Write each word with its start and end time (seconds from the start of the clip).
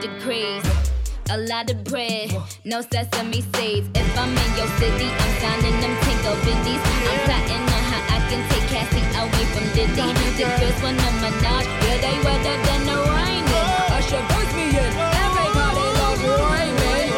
degrees. 0.00 0.64
A 1.30 1.36
lot 1.36 1.70
of 1.70 1.84
bread, 1.84 2.30
no 2.64 2.80
sesame 2.80 3.42
seeds. 3.52 3.88
If 3.94 4.18
I'm 4.18 4.30
in 4.30 4.56
your 4.56 4.68
city, 4.80 5.08
I'm 5.12 5.32
signing 5.40 5.78
them 5.82 5.94
tingle 6.04 6.36
biddies. 6.44 6.80
I'm 6.80 7.18
plotting 7.26 7.64
on 7.76 7.82
how 7.92 8.02
I 8.16 8.18
can 8.30 8.40
take 8.48 8.66
Cassie 8.72 9.04
away 9.20 9.44
from 9.52 9.66
Diddy. 9.76 10.08
The 10.38 10.46
girls 10.56 10.78
want 10.82 10.96
a 10.96 11.10
menage, 11.20 11.68
yeah, 11.84 11.98
they 12.00 12.16
wetter 12.24 12.56
than 12.66 12.80
the 12.88 12.96
rain. 13.12 13.44
Usher 13.92 14.22
puts 14.32 14.52
me 14.56 14.66
in, 14.72 14.92
everybody 15.26 15.86
loves 16.00 16.22
Raymond. 16.48 17.12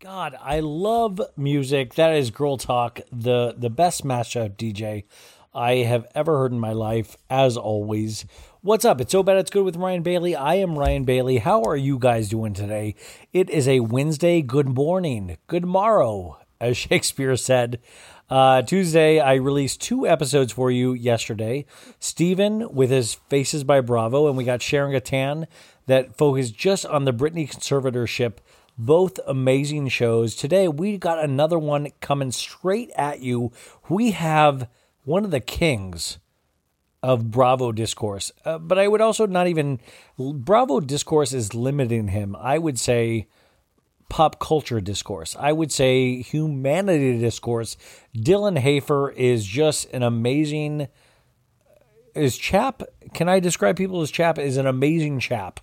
God, 0.00 0.36
I 0.40 0.60
love 0.60 1.20
music. 1.36 1.94
That 1.94 2.14
is 2.14 2.30
Girl 2.30 2.56
Talk, 2.58 3.00
the 3.10 3.54
the 3.58 3.70
best 3.70 4.04
mashup 4.04 4.56
DJ 4.56 5.04
I 5.54 5.76
have 5.76 6.06
ever 6.14 6.38
heard 6.38 6.52
in 6.52 6.60
my 6.60 6.72
life. 6.72 7.16
As 7.30 7.56
always, 7.56 8.26
what's 8.60 8.84
up? 8.84 9.00
It's 9.00 9.12
so 9.12 9.22
bad 9.22 9.38
it's 9.38 9.50
good 9.50 9.64
with 9.64 9.76
Ryan 9.76 10.02
Bailey. 10.02 10.36
I 10.36 10.56
am 10.56 10.78
Ryan 10.78 11.04
Bailey. 11.04 11.38
How 11.38 11.62
are 11.62 11.76
you 11.76 11.98
guys 11.98 12.28
doing 12.28 12.52
today? 12.52 12.94
It 13.32 13.48
is 13.50 13.66
a 13.66 13.80
Wednesday. 13.80 14.42
Good 14.42 14.68
morning. 14.68 15.38
Good 15.46 15.64
morrow, 15.64 16.38
as 16.60 16.76
Shakespeare 16.76 17.36
said. 17.36 17.80
Uh, 18.28 18.60
Tuesday, 18.60 19.20
I 19.20 19.34
released 19.34 19.80
two 19.80 20.06
episodes 20.06 20.52
for 20.52 20.70
you 20.70 20.92
yesterday. 20.92 21.64
Steven 21.98 22.74
with 22.74 22.90
his 22.90 23.14
Faces 23.14 23.64
by 23.64 23.80
Bravo, 23.80 24.28
and 24.28 24.36
we 24.36 24.44
got 24.44 24.60
Sharon 24.60 24.92
Gatan 24.92 25.46
that 25.86 26.16
focused 26.16 26.54
just 26.54 26.84
on 26.84 27.06
the 27.06 27.12
Britney 27.12 27.50
conservatorship. 27.50 28.34
Both 28.76 29.18
amazing 29.26 29.88
shows. 29.88 30.36
Today, 30.36 30.68
we 30.68 30.98
got 30.98 31.24
another 31.24 31.58
one 31.58 31.88
coming 32.00 32.30
straight 32.30 32.90
at 32.96 33.20
you. 33.20 33.50
We 33.88 34.10
have 34.12 34.68
one 35.08 35.24
of 35.24 35.30
the 35.30 35.40
kings 35.40 36.18
of 37.02 37.30
Bravo 37.30 37.72
discourse, 37.72 38.30
uh, 38.44 38.58
but 38.58 38.78
I 38.78 38.86
would 38.86 39.00
also 39.00 39.26
not 39.26 39.46
even. 39.46 39.80
Bravo 40.18 40.80
discourse 40.80 41.32
is 41.32 41.54
limiting 41.54 42.08
him. 42.08 42.36
I 42.38 42.58
would 42.58 42.78
say 42.78 43.26
pop 44.10 44.38
culture 44.38 44.80
discourse. 44.80 45.34
I 45.38 45.52
would 45.52 45.72
say 45.72 46.20
humanity 46.20 47.18
discourse. 47.18 47.76
Dylan 48.14 48.58
Hafer 48.58 49.10
is 49.10 49.46
just 49.46 49.90
an 49.92 50.02
amazing. 50.02 50.88
Is 52.14 52.36
chap? 52.36 52.82
Can 53.14 53.28
I 53.28 53.40
describe 53.40 53.76
people 53.76 54.02
as 54.02 54.10
chap? 54.10 54.38
Is 54.38 54.58
an 54.58 54.66
amazing 54.66 55.20
chap. 55.20 55.60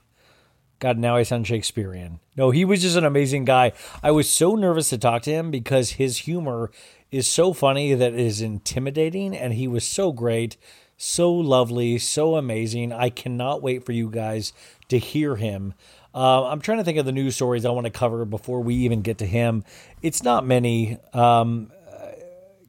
God, 0.80 0.98
now 0.98 1.16
I 1.16 1.24
sound 1.24 1.48
Shakespearean. 1.48 2.20
No, 2.36 2.52
he 2.52 2.66
was 2.66 2.82
just 2.82 2.98
an 2.98 3.06
amazing 3.06 3.46
guy. 3.46 3.72
I 4.04 4.12
was 4.12 4.32
so 4.32 4.56
nervous 4.56 4.90
to 4.90 4.98
talk 4.98 5.22
to 5.24 5.32
him 5.32 5.50
because 5.50 5.92
his 5.92 6.20
humor 6.20 6.70
is 7.16 7.28
so 7.28 7.54
funny 7.54 7.94
that 7.94 8.14
it 8.14 8.20
is 8.20 8.42
intimidating, 8.42 9.36
and 9.36 9.54
he 9.54 9.68
was 9.68 9.88
so 9.88 10.12
great, 10.12 10.58
so 10.98 11.32
lovely, 11.32 11.98
so 11.98 12.36
amazing. 12.36 12.92
I 12.92 13.10
cannot 13.10 13.62
wait 13.62 13.86
for 13.86 13.94
you 13.94 14.10
guys 14.10 14.52
to 14.90 15.00
hear 15.00 15.38
him. 15.38 15.74
Uh, 16.14 16.46
I'm 16.46 16.60
trying 16.60 16.80
to 16.80 16.84
think 16.84 16.98
of 16.98 17.06
the 17.06 17.12
news 17.14 17.36
stories 17.36 17.66
I 17.66 17.70
want 17.70 17.86
to 17.86 17.92
cover 17.92 18.26
before 18.26 18.62
we 18.62 18.76
even 18.76 19.02
get 19.02 19.20
to 19.20 19.26
him. 19.26 19.64
It's 20.02 20.24
not 20.24 20.46
many. 20.46 20.98
Um, 21.14 21.72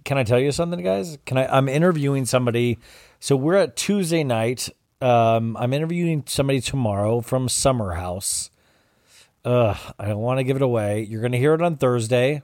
can 0.04 0.16
I 0.16 0.22
tell 0.22 0.38
you 0.38 0.52
something, 0.52 0.82
guys? 0.82 1.18
Can 1.26 1.38
I? 1.38 1.46
I'm 1.46 1.68
interviewing 1.68 2.24
somebody. 2.24 2.78
So 3.18 3.34
we're 3.34 3.56
at 3.56 3.76
Tuesday 3.76 4.22
night. 4.22 4.68
Um, 5.00 5.56
I'm 5.56 5.72
interviewing 5.72 6.22
somebody 6.26 6.60
tomorrow 6.60 7.20
from 7.20 7.48
Summer 7.48 7.94
House. 7.94 8.50
Ugh, 9.44 9.76
I 9.98 10.06
don't 10.06 10.18
want 10.18 10.38
to 10.38 10.44
give 10.44 10.56
it 10.56 10.62
away. 10.62 11.02
You're 11.02 11.20
going 11.20 11.32
to 11.32 11.38
hear 11.38 11.54
it 11.54 11.62
on 11.62 11.76
Thursday. 11.76 12.42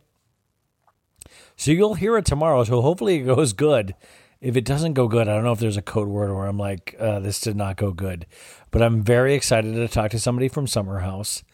So 1.62 1.70
you'll 1.70 1.94
hear 1.94 2.16
it 2.16 2.24
tomorrow. 2.24 2.64
So 2.64 2.80
hopefully 2.80 3.20
it 3.20 3.22
goes 3.22 3.52
good. 3.52 3.94
If 4.40 4.56
it 4.56 4.64
doesn't 4.64 4.94
go 4.94 5.06
good, 5.06 5.28
I 5.28 5.34
don't 5.34 5.44
know 5.44 5.52
if 5.52 5.60
there's 5.60 5.76
a 5.76 5.80
code 5.80 6.08
word 6.08 6.34
where 6.34 6.46
I'm 6.46 6.58
like, 6.58 6.96
uh, 6.98 7.20
this 7.20 7.40
did 7.40 7.54
not 7.54 7.76
go 7.76 7.92
good. 7.92 8.26
But 8.72 8.82
I'm 8.82 9.00
very 9.00 9.34
excited 9.34 9.72
to 9.74 9.86
talk 9.86 10.10
to 10.10 10.18
somebody 10.18 10.48
from 10.48 10.66
Summer 10.66 10.98
House. 10.98 11.44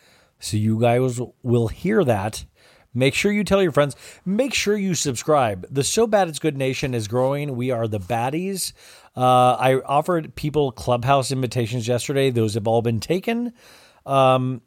So 0.40 0.56
you 0.56 0.80
guys 0.80 1.20
will 1.42 1.68
hear 1.68 2.04
that. 2.04 2.46
Make 2.94 3.12
sure 3.12 3.30
you 3.30 3.44
tell 3.44 3.62
your 3.62 3.70
friends. 3.70 3.96
Make 4.24 4.54
sure 4.54 4.78
you 4.78 4.94
subscribe. 4.94 5.66
The 5.70 5.84
So 5.84 6.06
Bad 6.06 6.28
It's 6.28 6.38
Good 6.38 6.56
Nation 6.56 6.94
is 6.94 7.06
growing. 7.06 7.54
We 7.54 7.70
are 7.70 7.86
the 7.86 8.00
baddies. 8.00 8.72
Uh, 9.14 9.56
I 9.56 9.82
offered 9.82 10.34
people 10.36 10.72
clubhouse 10.72 11.30
invitations 11.30 11.86
yesterday. 11.86 12.30
Those 12.30 12.54
have 12.54 12.66
all 12.66 12.80
been 12.80 13.00
taken. 13.00 13.52
Um, 14.06 14.62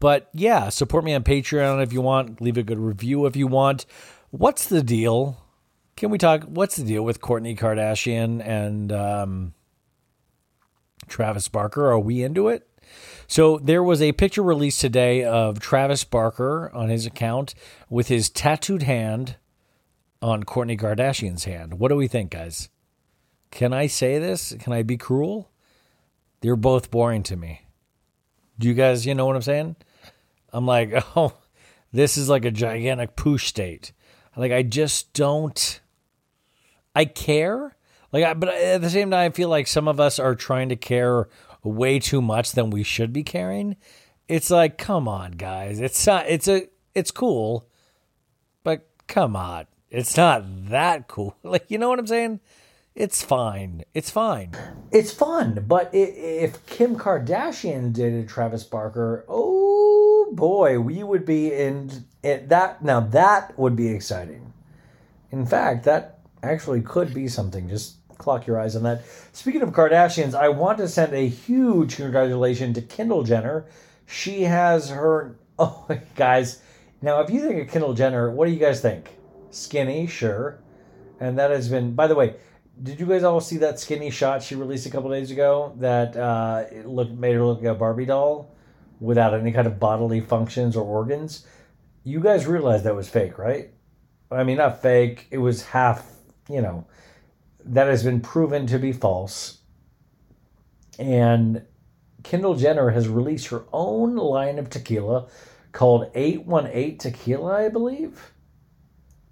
but 0.00 0.28
yeah, 0.32 0.68
support 0.68 1.04
me 1.04 1.14
on 1.14 1.24
Patreon 1.24 1.82
if 1.82 1.92
you 1.92 2.00
want. 2.00 2.40
Leave 2.40 2.56
a 2.56 2.62
good 2.62 2.78
review 2.78 3.26
if 3.26 3.36
you 3.36 3.46
want. 3.46 3.86
What's 4.30 4.66
the 4.66 4.82
deal? 4.82 5.42
Can 5.96 6.10
we 6.10 6.18
talk? 6.18 6.44
What's 6.44 6.76
the 6.76 6.84
deal 6.84 7.04
with 7.04 7.20
Kourtney 7.20 7.58
Kardashian 7.58 8.44
and 8.46 8.92
um, 8.92 9.54
Travis 11.08 11.48
Barker? 11.48 11.90
Are 11.90 11.98
we 11.98 12.22
into 12.22 12.48
it? 12.48 12.68
So 13.26 13.58
there 13.58 13.82
was 13.82 14.00
a 14.00 14.12
picture 14.12 14.42
released 14.42 14.80
today 14.80 15.24
of 15.24 15.60
Travis 15.60 16.04
Barker 16.04 16.70
on 16.72 16.88
his 16.88 17.04
account 17.04 17.54
with 17.90 18.08
his 18.08 18.30
tattooed 18.30 18.84
hand 18.84 19.36
on 20.22 20.44
Kourtney 20.44 20.80
Kardashian's 20.80 21.44
hand. 21.44 21.78
What 21.78 21.88
do 21.88 21.96
we 21.96 22.08
think, 22.08 22.30
guys? 22.30 22.68
Can 23.50 23.72
I 23.72 23.86
say 23.86 24.18
this? 24.18 24.54
Can 24.58 24.72
I 24.72 24.82
be 24.82 24.96
cruel? 24.96 25.50
They're 26.40 26.56
both 26.56 26.90
boring 26.90 27.22
to 27.24 27.36
me. 27.36 27.62
Do 28.58 28.68
you 28.68 28.74
guys, 28.74 29.06
you 29.06 29.14
know 29.14 29.26
what 29.26 29.36
I'm 29.36 29.42
saying? 29.42 29.76
I'm 30.52 30.66
like, 30.66 30.92
oh, 31.16 31.34
this 31.92 32.16
is 32.16 32.28
like 32.28 32.44
a 32.44 32.50
gigantic 32.50 33.16
poosh 33.16 33.46
state. 33.46 33.92
Like, 34.36 34.52
I 34.52 34.62
just 34.62 35.12
don't. 35.14 35.80
I 36.94 37.04
care. 37.04 37.76
Like, 38.12 38.24
I, 38.24 38.34
but 38.34 38.48
at 38.50 38.80
the 38.80 38.90
same 38.90 39.10
time, 39.10 39.30
I 39.30 39.34
feel 39.34 39.48
like 39.48 39.66
some 39.66 39.88
of 39.88 39.98
us 40.00 40.18
are 40.18 40.34
trying 40.34 40.68
to 40.68 40.76
care 40.76 41.28
way 41.62 41.98
too 41.98 42.22
much 42.22 42.52
than 42.52 42.70
we 42.70 42.82
should 42.82 43.12
be 43.12 43.24
caring. 43.24 43.76
It's 44.28 44.50
like, 44.50 44.78
come 44.78 45.08
on, 45.08 45.32
guys. 45.32 45.80
It's 45.80 46.06
not. 46.06 46.26
It's 46.28 46.48
a. 46.48 46.68
It's 46.94 47.10
cool, 47.10 47.68
but 48.62 48.88
come 49.06 49.36
on. 49.36 49.66
It's 49.90 50.16
not 50.16 50.44
that 50.70 51.08
cool. 51.08 51.36
Like, 51.42 51.66
you 51.68 51.78
know 51.78 51.88
what 51.88 51.98
I'm 51.98 52.06
saying? 52.06 52.40
It's 52.98 53.22
fine. 53.22 53.84
It's 53.94 54.10
fine. 54.10 54.50
It's 54.90 55.12
fun. 55.12 55.64
But 55.68 55.90
i 55.94 55.98
if 55.98 56.66
Kim 56.66 56.96
Kardashian 56.96 57.92
dated 57.92 58.28
Travis 58.28 58.64
Barker, 58.64 59.24
oh 59.28 60.32
boy, 60.32 60.80
we 60.80 61.04
would 61.04 61.24
be 61.24 61.52
in 61.54 61.92
it, 62.24 62.48
that. 62.48 62.82
Now 62.82 62.98
that 62.98 63.56
would 63.56 63.76
be 63.76 63.86
exciting. 63.90 64.52
In 65.30 65.46
fact, 65.46 65.84
that 65.84 66.18
actually 66.42 66.80
could 66.80 67.14
be 67.14 67.28
something. 67.28 67.68
Just 67.68 67.98
clock 68.18 68.48
your 68.48 68.60
eyes 68.60 68.74
on 68.74 68.82
that. 68.82 69.04
Speaking 69.30 69.62
of 69.62 69.70
Kardashians, 69.70 70.34
I 70.34 70.48
want 70.48 70.78
to 70.78 70.88
send 70.88 71.12
a 71.12 71.28
huge 71.28 71.94
congratulations 71.94 72.74
to 72.74 72.82
Kendall 72.82 73.22
Jenner. 73.22 73.66
She 74.06 74.42
has 74.42 74.90
her. 74.90 75.36
Oh, 75.60 75.88
guys. 76.14 76.62
Now, 77.02 77.20
if 77.20 77.30
you 77.30 77.40
think 77.40 77.60
of 77.60 77.68
Kendall 77.68 77.92
Jenner, 77.92 78.30
what 78.30 78.46
do 78.46 78.52
you 78.52 78.60
guys 78.60 78.80
think? 78.80 79.10
Skinny, 79.50 80.06
sure. 80.06 80.60
And 81.18 81.36
that 81.36 81.50
has 81.50 81.68
been, 81.68 81.96
by 81.96 82.06
the 82.06 82.14
way, 82.14 82.36
did 82.82 83.00
you 83.00 83.06
guys 83.06 83.24
all 83.24 83.40
see 83.40 83.58
that 83.58 83.78
skinny 83.80 84.10
shot 84.10 84.42
she 84.42 84.54
released 84.54 84.86
a 84.86 84.90
couple 84.90 85.10
days 85.10 85.30
ago 85.30 85.74
that 85.78 86.16
uh, 86.16 86.64
it 86.70 86.86
looked 86.86 87.12
made 87.12 87.34
her 87.34 87.44
look 87.44 87.58
like 87.58 87.68
a 87.68 87.74
Barbie 87.74 88.06
doll 88.06 88.54
without 89.00 89.34
any 89.34 89.52
kind 89.52 89.66
of 89.66 89.78
bodily 89.78 90.20
functions 90.20 90.76
or 90.76 90.84
organs? 90.84 91.46
You 92.04 92.20
guys 92.20 92.46
realized 92.46 92.84
that 92.84 92.94
was 92.94 93.08
fake, 93.08 93.38
right? 93.38 93.70
I 94.30 94.44
mean, 94.44 94.58
not 94.58 94.82
fake. 94.82 95.26
It 95.30 95.38
was 95.38 95.66
half, 95.66 96.06
you 96.48 96.60
know, 96.60 96.86
that 97.64 97.88
has 97.88 98.02
been 98.02 98.20
proven 98.20 98.66
to 98.66 98.78
be 98.78 98.92
false. 98.92 99.58
And 100.98 101.62
Kendall 102.22 102.54
Jenner 102.54 102.90
has 102.90 103.08
released 103.08 103.48
her 103.48 103.64
own 103.72 104.16
line 104.16 104.58
of 104.58 104.70
tequila 104.70 105.28
called 105.72 106.10
818 106.14 106.98
Tequila, 106.98 107.66
I 107.66 107.68
believe. 107.68 108.32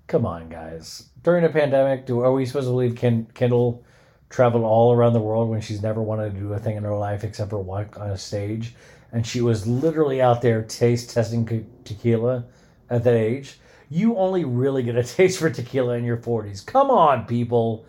Come 0.06 0.24
on, 0.24 0.48
guys. 0.48 1.08
During 1.26 1.44
a 1.44 1.48
pandemic, 1.48 2.06
do 2.06 2.20
are 2.20 2.30
we 2.30 2.46
supposed 2.46 2.68
to 2.68 2.70
believe 2.70 2.94
Ken, 2.94 3.26
Kendall 3.34 3.84
traveled 4.30 4.62
all 4.62 4.92
around 4.92 5.12
the 5.12 5.20
world 5.20 5.50
when 5.50 5.60
she's 5.60 5.82
never 5.82 6.00
wanted 6.00 6.32
to 6.32 6.38
do 6.38 6.52
a 6.52 6.58
thing 6.60 6.76
in 6.76 6.84
her 6.84 6.94
life 6.94 7.24
except 7.24 7.50
for 7.50 7.58
walk 7.58 7.98
on 7.98 8.10
a 8.10 8.16
stage? 8.16 8.76
And 9.10 9.26
she 9.26 9.40
was 9.40 9.66
literally 9.66 10.22
out 10.22 10.40
there 10.40 10.62
taste 10.62 11.10
testing 11.10 11.66
tequila 11.82 12.44
at 12.88 13.02
that 13.02 13.14
age. 13.14 13.58
You 13.90 14.16
only 14.16 14.44
really 14.44 14.84
get 14.84 14.94
a 14.94 15.02
taste 15.16 15.40
for 15.40 15.50
tequila 15.50 15.94
in 15.94 16.04
your 16.04 16.16
40s. 16.16 16.64
Come 16.64 16.92
on, 16.92 17.26
people. 17.26 17.84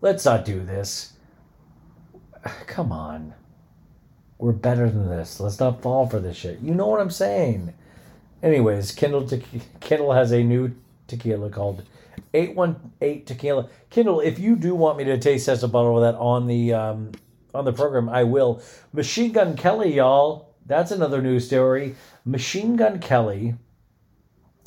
Let's 0.00 0.24
not 0.24 0.44
do 0.44 0.58
this. 0.64 1.12
Come 2.66 2.90
on. 2.90 3.32
We're 4.38 4.50
better 4.50 4.90
than 4.90 5.08
this. 5.08 5.38
Let's 5.38 5.60
not 5.60 5.82
fall 5.82 6.08
for 6.08 6.18
this 6.18 6.36
shit. 6.36 6.58
You 6.58 6.74
know 6.74 6.88
what 6.88 7.00
I'm 7.00 7.10
saying. 7.10 7.74
Anyways, 8.42 8.90
Kendall, 8.90 9.24
te- 9.24 9.44
Kindle 9.78 10.14
has 10.14 10.32
a 10.32 10.42
new 10.42 10.74
tequila 11.12 11.50
called 11.50 11.82
818 12.34 13.24
Tequila. 13.24 13.68
Kindle, 13.90 14.20
if 14.20 14.38
you 14.38 14.56
do 14.56 14.74
want 14.74 14.98
me 14.98 15.04
to 15.04 15.18
taste 15.18 15.46
test 15.46 15.62
a 15.62 15.68
bottle 15.68 16.02
of 16.02 16.12
that 16.12 16.18
on 16.18 16.46
the 16.46 16.72
um, 16.72 17.12
on 17.54 17.64
the 17.64 17.72
program, 17.72 18.08
I 18.08 18.24
will. 18.24 18.62
Machine 18.92 19.32
Gun 19.32 19.56
Kelly, 19.56 19.94
y'all. 19.94 20.54
That's 20.64 20.90
another 20.90 21.20
news 21.20 21.46
story. 21.46 21.96
Machine 22.24 22.76
Gun 22.76 22.98
Kelly 22.98 23.54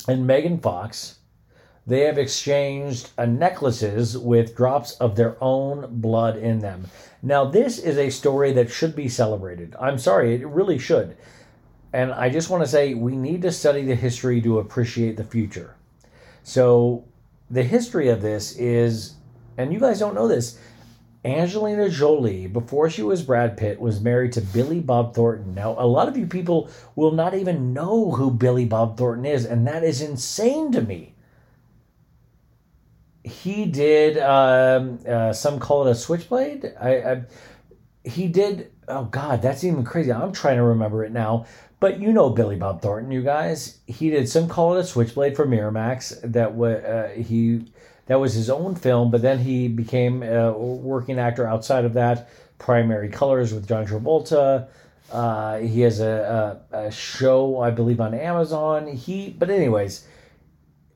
and 0.06 0.26
Megan 0.26 0.58
Fox, 0.58 1.18
they 1.86 2.00
have 2.00 2.18
exchanged 2.18 3.10
uh, 3.18 3.26
necklaces 3.26 4.16
with 4.16 4.56
drops 4.56 4.92
of 4.92 5.16
their 5.16 5.36
own 5.42 6.00
blood 6.00 6.36
in 6.36 6.60
them. 6.60 6.86
Now, 7.22 7.44
this 7.44 7.78
is 7.78 7.96
a 7.96 8.10
story 8.10 8.52
that 8.52 8.70
should 8.70 8.94
be 8.94 9.08
celebrated. 9.08 9.74
I'm 9.80 9.98
sorry, 9.98 10.34
it 10.34 10.46
really 10.46 10.78
should. 10.78 11.16
And 11.92 12.12
I 12.12 12.28
just 12.28 12.50
want 12.50 12.62
to 12.62 12.68
say 12.68 12.94
we 12.94 13.16
need 13.16 13.42
to 13.42 13.50
study 13.50 13.82
the 13.82 13.94
history 13.94 14.40
to 14.42 14.58
appreciate 14.58 15.16
the 15.16 15.24
future. 15.24 15.76
So, 16.46 17.04
the 17.50 17.64
history 17.64 18.08
of 18.08 18.22
this 18.22 18.56
is, 18.56 19.14
and 19.58 19.72
you 19.72 19.80
guys 19.80 19.98
don't 19.98 20.14
know 20.14 20.28
this, 20.28 20.56
Angelina 21.24 21.88
Jolie, 21.88 22.46
before 22.46 22.88
she 22.88 23.02
was 23.02 23.22
Brad 23.22 23.56
Pitt, 23.56 23.80
was 23.80 24.00
married 24.00 24.30
to 24.34 24.40
Billy 24.40 24.78
Bob 24.78 25.12
Thornton. 25.12 25.56
Now, 25.56 25.74
a 25.76 25.88
lot 25.88 26.06
of 26.06 26.16
you 26.16 26.28
people 26.28 26.70
will 26.94 27.10
not 27.10 27.34
even 27.34 27.72
know 27.72 28.12
who 28.12 28.30
Billy 28.30 28.64
Bob 28.64 28.96
Thornton 28.96 29.26
is, 29.26 29.44
and 29.44 29.66
that 29.66 29.82
is 29.82 30.00
insane 30.00 30.70
to 30.70 30.80
me. 30.80 31.16
He 33.24 33.64
did, 33.66 34.16
um, 34.18 35.00
uh, 35.04 35.32
some 35.32 35.58
call 35.58 35.88
it 35.88 35.90
a 35.90 35.94
switchblade. 35.96 36.72
I, 36.80 36.90
I, 36.90 37.22
he 38.04 38.28
did, 38.28 38.70
oh 38.86 39.06
God, 39.06 39.42
that's 39.42 39.64
even 39.64 39.82
crazy. 39.82 40.12
I'm 40.12 40.30
trying 40.30 40.58
to 40.58 40.62
remember 40.62 41.04
it 41.04 41.10
now. 41.10 41.46
But 41.78 42.00
you 42.00 42.12
know 42.12 42.30
Billy 42.30 42.56
Bob 42.56 42.80
Thornton, 42.80 43.12
you 43.12 43.22
guys. 43.22 43.78
He 43.86 44.10
did 44.10 44.28
some 44.28 44.48
call 44.48 44.76
it 44.76 44.80
a 44.80 44.84
switchblade 44.84 45.36
for 45.36 45.46
Miramax. 45.46 46.18
That 46.22 46.54
was 46.54 46.82
uh, 46.82 47.12
he 47.16 47.66
that 48.06 48.18
was 48.18 48.34
his 48.34 48.48
own 48.48 48.74
film, 48.74 49.10
but 49.10 49.20
then 49.22 49.38
he 49.38 49.68
became 49.68 50.22
a 50.22 50.52
working 50.52 51.18
actor 51.18 51.46
outside 51.46 51.84
of 51.84 51.94
that. 51.94 52.30
Primary 52.58 53.10
Colors 53.10 53.52
with 53.52 53.68
John 53.68 53.86
Travolta. 53.86 54.68
Uh, 55.12 55.58
he 55.58 55.82
has 55.82 56.00
a, 56.00 56.62
a, 56.72 56.76
a, 56.76 56.90
show, 56.90 57.60
I 57.60 57.70
believe, 57.70 58.00
on 58.00 58.12
Amazon. 58.14 58.88
He, 58.88 59.30
but 59.30 59.50
anyways, 59.50 60.06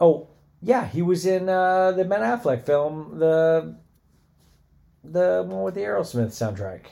oh 0.01 0.29
yeah, 0.63 0.87
he 0.87 1.03
was 1.03 1.27
in 1.27 1.49
uh, 1.49 1.93
the 1.93 2.05
Ben 2.05 2.21
Affleck 2.21 2.65
film, 2.65 3.19
the 3.19 3.77
the 5.05 5.45
one 5.47 5.63
with 5.63 5.75
the 5.75 5.83
Aerosmith 5.83 6.29
soundtrack. 6.29 6.87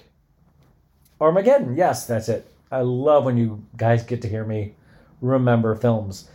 Armageddon, 1.20 1.76
yes, 1.76 2.06
that's 2.06 2.28
it. 2.28 2.46
I 2.70 2.80
love 2.80 3.24
when 3.24 3.36
you 3.38 3.64
guys 3.76 4.02
get 4.02 4.22
to 4.22 4.28
hear 4.28 4.44
me 4.44 4.74
remember 5.20 5.74
films. 5.74 6.28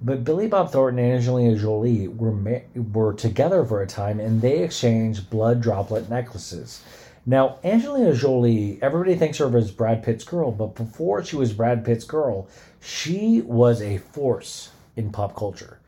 But 0.00 0.24
Billy 0.24 0.46
Bob 0.46 0.70
Thornton 0.70 1.04
and 1.04 1.14
Angelina 1.14 1.56
Jolie 1.56 2.08
were 2.08 2.32
ma- 2.32 2.82
were 2.92 3.14
together 3.14 3.64
for 3.64 3.82
a 3.82 3.86
time, 3.86 4.20
and 4.20 4.40
they 4.40 4.58
exchanged 4.60 5.30
blood 5.30 5.60
droplet 5.60 6.08
necklaces. 6.08 6.82
Now, 7.26 7.58
Angelina 7.62 8.14
Jolie, 8.14 8.78
everybody 8.80 9.14
thinks 9.16 9.40
of 9.40 9.52
her 9.52 9.58
as 9.58 9.70
Brad 9.70 10.02
Pitt's 10.02 10.24
girl, 10.24 10.50
but 10.50 10.74
before 10.74 11.24
she 11.24 11.36
was 11.36 11.52
Brad 11.52 11.84
Pitt's 11.84 12.04
girl, 12.04 12.48
she 12.80 13.42
was 13.42 13.82
a 13.82 13.98
force 13.98 14.70
in 14.96 15.10
pop 15.10 15.36
culture. 15.36 15.78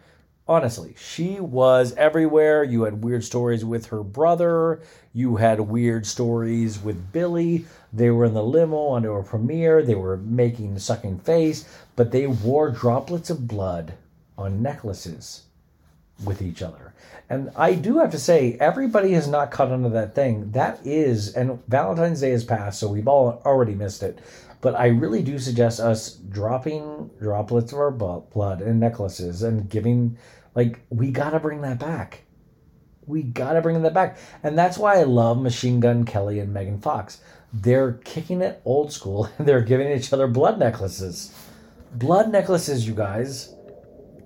Honestly, 0.46 0.94
she 0.98 1.38
was 1.38 1.94
everywhere. 1.94 2.64
You 2.64 2.82
had 2.82 3.04
weird 3.04 3.22
stories 3.22 3.64
with 3.64 3.86
her 3.86 4.02
brother. 4.02 4.80
You 5.12 5.36
had 5.36 5.60
weird 5.60 6.04
stories 6.04 6.82
with 6.82 7.12
Billy. 7.12 7.66
They 7.92 8.10
were 8.10 8.26
in 8.26 8.34
the 8.34 8.42
limo 8.42 8.76
onto 8.88 9.12
a 9.12 9.22
premiere. 9.22 9.82
They 9.82 9.94
were 9.94 10.16
making 10.16 10.78
sucking 10.78 11.20
face, 11.20 11.68
but 11.96 12.12
they 12.12 12.26
wore 12.26 12.70
droplets 12.70 13.30
of 13.30 13.48
blood 13.48 13.94
on 14.38 14.62
necklaces 14.62 15.42
with 16.24 16.42
each 16.42 16.62
other. 16.62 16.94
And 17.28 17.50
I 17.56 17.74
do 17.74 17.98
have 17.98 18.10
to 18.10 18.18
say, 18.18 18.56
everybody 18.60 19.12
has 19.12 19.28
not 19.28 19.50
caught 19.50 19.70
onto 19.70 19.88
that 19.90 20.14
thing. 20.14 20.50
That 20.52 20.80
is, 20.84 21.34
and 21.34 21.62
Valentine's 21.68 22.20
Day 22.20 22.30
has 22.30 22.44
passed, 22.44 22.80
so 22.80 22.88
we've 22.88 23.08
all 23.08 23.40
already 23.44 23.74
missed 23.74 24.02
it. 24.02 24.18
But 24.60 24.74
I 24.74 24.88
really 24.88 25.22
do 25.22 25.38
suggest 25.38 25.80
us 25.80 26.12
dropping 26.12 27.10
droplets 27.18 27.72
of 27.72 27.78
our 27.78 27.90
blood 27.90 28.60
in 28.60 28.78
necklaces 28.78 29.42
and 29.42 29.68
giving, 29.70 30.18
like, 30.54 30.80
we 30.90 31.10
got 31.10 31.30
to 31.30 31.40
bring 31.40 31.62
that 31.62 31.78
back. 31.78 32.24
We 33.06 33.22
got 33.22 33.54
to 33.54 33.62
bring 33.62 33.80
that 33.82 33.94
back. 33.94 34.18
And 34.42 34.58
that's 34.58 34.76
why 34.76 34.98
I 34.98 35.04
love 35.04 35.40
Machine 35.40 35.80
Gun 35.80 36.04
Kelly 36.04 36.40
and 36.40 36.52
Megan 36.52 36.80
Fox. 36.80 37.20
They're 37.52 37.94
kicking 38.04 38.42
it 38.42 38.60
old 38.64 38.92
school 38.92 39.28
and 39.38 39.48
they're 39.48 39.60
giving 39.60 39.90
each 39.90 40.12
other 40.12 40.26
blood 40.26 40.58
necklaces. 40.58 41.34
Blood 41.92 42.30
necklaces, 42.30 42.86
you 42.86 42.94
guys 42.94 43.54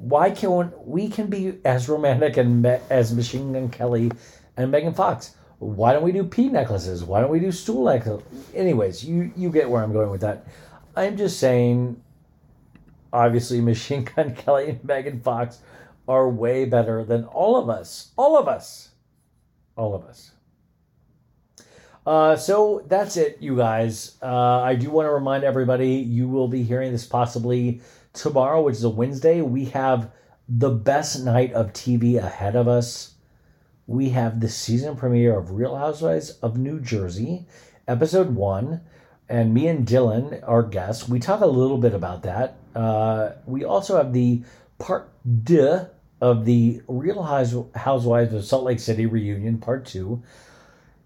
why 0.04 0.30
can't 0.30 0.86
we 0.86 1.08
can 1.08 1.28
be 1.28 1.58
as 1.64 1.88
romantic 1.88 2.36
and 2.36 2.64
as 2.66 3.14
Machine 3.14 3.52
Gun 3.54 3.70
Kelly 3.70 4.12
and 4.56 4.70
Megan 4.70 4.92
Fox? 4.92 5.34
Why 5.58 5.94
don't 5.94 6.02
we 6.02 6.12
do 6.12 6.24
pea 6.24 6.48
necklaces? 6.48 7.02
Why 7.02 7.20
don't 7.20 7.30
we 7.30 7.40
do 7.40 7.50
stool 7.50 7.84
necklaces? 7.84 8.22
Anyways, 8.54 9.02
you 9.04 9.32
you 9.34 9.50
get 9.50 9.68
where 9.68 9.82
I'm 9.82 9.92
going 9.92 10.10
with 10.10 10.20
that. 10.20 10.46
I'm 10.94 11.16
just 11.16 11.40
saying. 11.40 12.00
Obviously, 13.12 13.60
Machine 13.60 14.04
Gun 14.16 14.34
Kelly 14.34 14.70
and 14.70 14.84
Megan 14.84 15.20
Fox 15.20 15.60
are 16.06 16.28
way 16.28 16.64
better 16.66 17.04
than 17.04 17.24
all 17.24 17.56
of 17.56 17.70
us. 17.70 18.10
All 18.18 18.36
of 18.36 18.46
us. 18.46 18.90
All 19.76 19.94
of 19.94 20.04
us. 20.04 20.32
Uh, 22.06 22.36
so 22.36 22.84
that's 22.86 23.16
it, 23.16 23.38
you 23.40 23.56
guys. 23.56 24.16
Uh, 24.22 24.60
I 24.60 24.74
do 24.74 24.90
want 24.90 25.06
to 25.06 25.10
remind 25.10 25.44
everybody 25.44 25.94
you 25.94 26.28
will 26.28 26.48
be 26.48 26.62
hearing 26.62 26.92
this 26.92 27.06
possibly 27.06 27.80
tomorrow, 28.12 28.62
which 28.62 28.76
is 28.76 28.84
a 28.84 28.90
Wednesday, 28.90 29.40
we 29.40 29.66
have 29.66 30.10
the 30.48 30.70
best 30.70 31.24
night 31.24 31.52
of 31.52 31.72
TV 31.72 32.16
ahead 32.16 32.56
of 32.56 32.68
us. 32.68 33.14
We 33.86 34.10
have 34.10 34.40
the 34.40 34.48
season 34.48 34.96
premiere 34.96 35.36
of 35.36 35.52
Real 35.52 35.76
Housewives 35.76 36.30
of 36.42 36.56
New 36.56 36.80
Jersey, 36.80 37.46
episode 37.86 38.34
one. 38.34 38.80
And 39.28 39.54
me 39.54 39.68
and 39.68 39.86
Dylan, 39.86 40.42
our 40.46 40.62
guest, 40.62 41.08
we 41.08 41.18
talk 41.18 41.40
a 41.40 41.46
little 41.46 41.78
bit 41.78 41.94
about 41.94 42.22
that. 42.24 42.56
Uh, 42.74 43.32
we 43.46 43.64
also 43.64 43.96
have 43.96 44.12
the 44.12 44.42
part 44.78 45.10
deux 45.44 45.86
of 46.20 46.44
the 46.44 46.82
Real 46.88 47.22
Housewives 47.74 48.34
of 48.34 48.44
Salt 48.44 48.64
Lake 48.64 48.80
City 48.80 49.06
reunion, 49.06 49.58
part 49.58 49.86
two. 49.86 50.22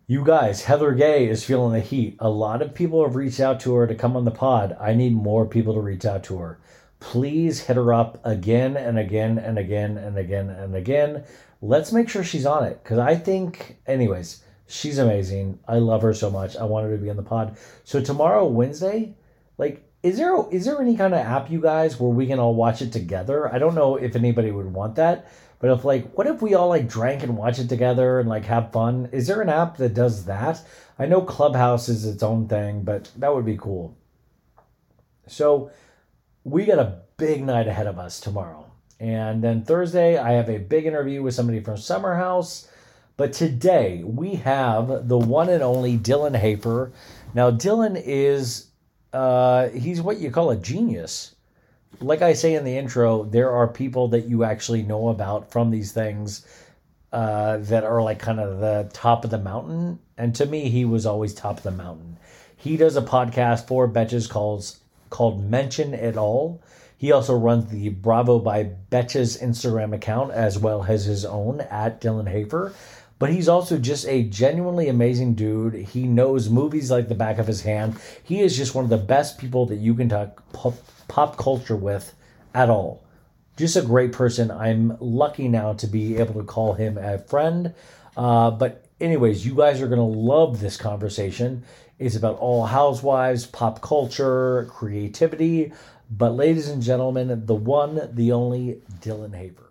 You 0.08 0.24
guys, 0.24 0.64
Heather 0.64 0.92
Gay 0.92 1.28
is 1.28 1.44
feeling 1.44 1.74
the 1.74 1.80
heat. 1.80 2.16
A 2.18 2.28
lot 2.28 2.62
of 2.62 2.74
people 2.74 3.04
have 3.04 3.14
reached 3.14 3.38
out 3.38 3.60
to 3.60 3.74
her 3.74 3.86
to 3.86 3.94
come 3.94 4.16
on 4.16 4.24
the 4.24 4.32
pod. 4.32 4.76
I 4.80 4.94
need 4.94 5.14
more 5.14 5.46
people 5.46 5.74
to 5.74 5.80
reach 5.80 6.04
out 6.04 6.24
to 6.24 6.38
her 6.38 6.58
please 7.00 7.60
hit 7.60 7.76
her 7.76 7.92
up 7.92 8.20
again 8.24 8.76
and 8.76 8.98
again 8.98 9.38
and 9.38 9.58
again 9.58 9.96
and 9.96 10.18
again 10.18 10.50
and 10.50 10.74
again. 10.74 11.24
Let's 11.60 11.92
make 11.92 12.08
sure 12.08 12.24
she's 12.24 12.46
on 12.46 12.64
it 12.64 12.82
because 12.82 12.98
I 12.98 13.16
think, 13.16 13.78
anyways, 13.86 14.42
she's 14.66 14.98
amazing. 14.98 15.58
I 15.66 15.78
love 15.78 16.02
her 16.02 16.14
so 16.14 16.30
much. 16.30 16.56
I 16.56 16.64
want 16.64 16.86
her 16.86 16.96
to 16.96 17.02
be 17.02 17.10
on 17.10 17.16
the 17.16 17.22
pod. 17.22 17.56
So 17.84 18.00
tomorrow, 18.00 18.46
Wednesday, 18.46 19.14
like 19.56 19.84
is 20.02 20.16
there 20.16 20.36
is 20.50 20.64
there 20.64 20.80
any 20.80 20.96
kind 20.96 21.14
of 21.14 21.20
app 21.20 21.50
you 21.50 21.60
guys 21.60 21.98
where 21.98 22.10
we 22.10 22.26
can 22.26 22.38
all 22.38 22.54
watch 22.54 22.82
it 22.82 22.92
together? 22.92 23.52
I 23.52 23.58
don't 23.58 23.74
know 23.74 23.96
if 23.96 24.14
anybody 24.14 24.52
would 24.52 24.72
want 24.72 24.94
that, 24.96 25.28
but 25.58 25.70
if 25.70 25.84
like 25.84 26.12
what 26.16 26.26
if 26.26 26.42
we 26.42 26.54
all 26.54 26.68
like 26.68 26.88
drank 26.88 27.22
and 27.22 27.36
watch 27.36 27.58
it 27.58 27.68
together 27.68 28.20
and 28.20 28.28
like 28.28 28.44
have 28.46 28.72
fun? 28.72 29.08
Is 29.12 29.26
there 29.26 29.40
an 29.40 29.48
app 29.48 29.76
that 29.78 29.94
does 29.94 30.24
that? 30.26 30.62
I 30.98 31.06
know 31.06 31.22
Clubhouse 31.22 31.88
is 31.88 32.04
its 32.04 32.22
own 32.22 32.48
thing, 32.48 32.82
but 32.82 33.10
that 33.16 33.34
would 33.34 33.46
be 33.46 33.56
cool. 33.56 33.96
So 35.26 35.70
we 36.44 36.64
got 36.64 36.78
a 36.78 37.02
big 37.16 37.44
night 37.44 37.68
ahead 37.68 37.86
of 37.86 37.98
us 37.98 38.20
tomorrow. 38.20 38.70
And 39.00 39.42
then 39.42 39.64
Thursday, 39.64 40.18
I 40.18 40.32
have 40.32 40.48
a 40.48 40.58
big 40.58 40.86
interview 40.86 41.22
with 41.22 41.34
somebody 41.34 41.60
from 41.60 41.76
Summer 41.76 42.16
House. 42.16 42.68
But 43.16 43.32
today, 43.32 44.02
we 44.04 44.36
have 44.36 45.08
the 45.08 45.18
one 45.18 45.48
and 45.48 45.62
only 45.62 45.98
Dylan 45.98 46.36
Hafer. 46.36 46.92
Now, 47.34 47.50
Dylan 47.50 48.00
is, 48.04 48.68
uh, 49.12 49.68
he's 49.68 50.00
what 50.00 50.18
you 50.18 50.30
call 50.30 50.50
a 50.50 50.56
genius. 50.56 51.34
Like 52.00 52.22
I 52.22 52.32
say 52.32 52.54
in 52.54 52.64
the 52.64 52.76
intro, 52.76 53.24
there 53.24 53.50
are 53.50 53.66
people 53.66 54.08
that 54.08 54.26
you 54.26 54.44
actually 54.44 54.82
know 54.82 55.08
about 55.08 55.50
from 55.50 55.70
these 55.70 55.92
things 55.92 56.46
uh, 57.12 57.58
that 57.58 57.84
are 57.84 58.02
like 58.02 58.18
kind 58.18 58.38
of 58.38 58.60
the 58.60 58.88
top 58.92 59.24
of 59.24 59.30
the 59.30 59.38
mountain. 59.38 59.98
And 60.16 60.34
to 60.36 60.46
me, 60.46 60.68
he 60.68 60.84
was 60.84 61.06
always 61.06 61.34
top 61.34 61.58
of 61.58 61.62
the 61.62 61.70
mountain. 61.70 62.18
He 62.56 62.76
does 62.76 62.96
a 62.96 63.02
podcast 63.02 63.66
for 63.66 63.88
Betches 63.88 64.28
called, 64.28 64.76
called 65.10 65.42
Mention 65.42 65.94
It 65.94 66.16
All. 66.16 66.60
He 66.96 67.12
also 67.12 67.36
runs 67.36 67.70
the 67.70 67.88
Bravo 67.90 68.38
by 68.40 68.70
Betches 68.90 69.40
Instagram 69.40 69.94
account 69.94 70.32
as 70.32 70.58
well 70.58 70.84
as 70.84 71.04
his 71.04 71.24
own 71.24 71.60
at 71.62 72.00
Dylan 72.00 72.28
Hafer. 72.28 72.74
But 73.20 73.30
he's 73.30 73.48
also 73.48 73.78
just 73.78 74.06
a 74.06 74.24
genuinely 74.24 74.88
amazing 74.88 75.34
dude. 75.34 75.74
He 75.74 76.04
knows 76.04 76.48
movies 76.50 76.90
like 76.90 77.08
the 77.08 77.14
back 77.14 77.38
of 77.38 77.46
his 77.46 77.62
hand. 77.62 77.96
He 78.22 78.40
is 78.40 78.56
just 78.56 78.74
one 78.74 78.84
of 78.84 78.90
the 78.90 78.96
best 78.96 79.38
people 79.38 79.66
that 79.66 79.76
you 79.76 79.94
can 79.94 80.08
talk 80.08 80.84
pop, 81.08 81.36
culture 81.36 81.76
with 81.76 82.14
at 82.54 82.70
all. 82.70 83.04
Just 83.56 83.76
a 83.76 83.82
great 83.82 84.12
person. 84.12 84.50
I'm 84.50 84.96
lucky 85.00 85.48
now 85.48 85.72
to 85.74 85.86
be 85.86 86.16
able 86.18 86.34
to 86.34 86.44
call 86.44 86.74
him 86.74 86.96
a 86.96 87.18
friend. 87.18 87.74
Uh, 88.16 88.50
but, 88.52 88.86
anyways, 89.00 89.44
you 89.44 89.54
guys 89.54 89.80
are 89.80 89.88
going 89.88 89.98
to 89.98 90.18
love 90.18 90.60
this 90.60 90.76
conversation. 90.76 91.64
It's 91.98 92.14
about 92.14 92.38
all 92.38 92.66
housewives, 92.66 93.46
pop 93.46 93.80
culture, 93.80 94.68
creativity. 94.70 95.72
But, 96.10 96.34
ladies 96.34 96.68
and 96.68 96.82
gentlemen, 96.82 97.46
the 97.46 97.54
one, 97.54 98.08
the 98.14 98.32
only 98.32 98.80
Dylan 99.00 99.34
Hafer. 99.34 99.67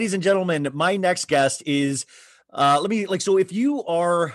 Ladies 0.00 0.14
and 0.14 0.22
gentlemen, 0.22 0.66
my 0.72 0.96
next 0.96 1.28
guest 1.28 1.62
is 1.66 2.06
uh 2.54 2.78
let 2.80 2.88
me 2.88 3.04
like 3.04 3.20
so 3.20 3.36
if 3.36 3.52
you 3.52 3.84
are 3.84 4.32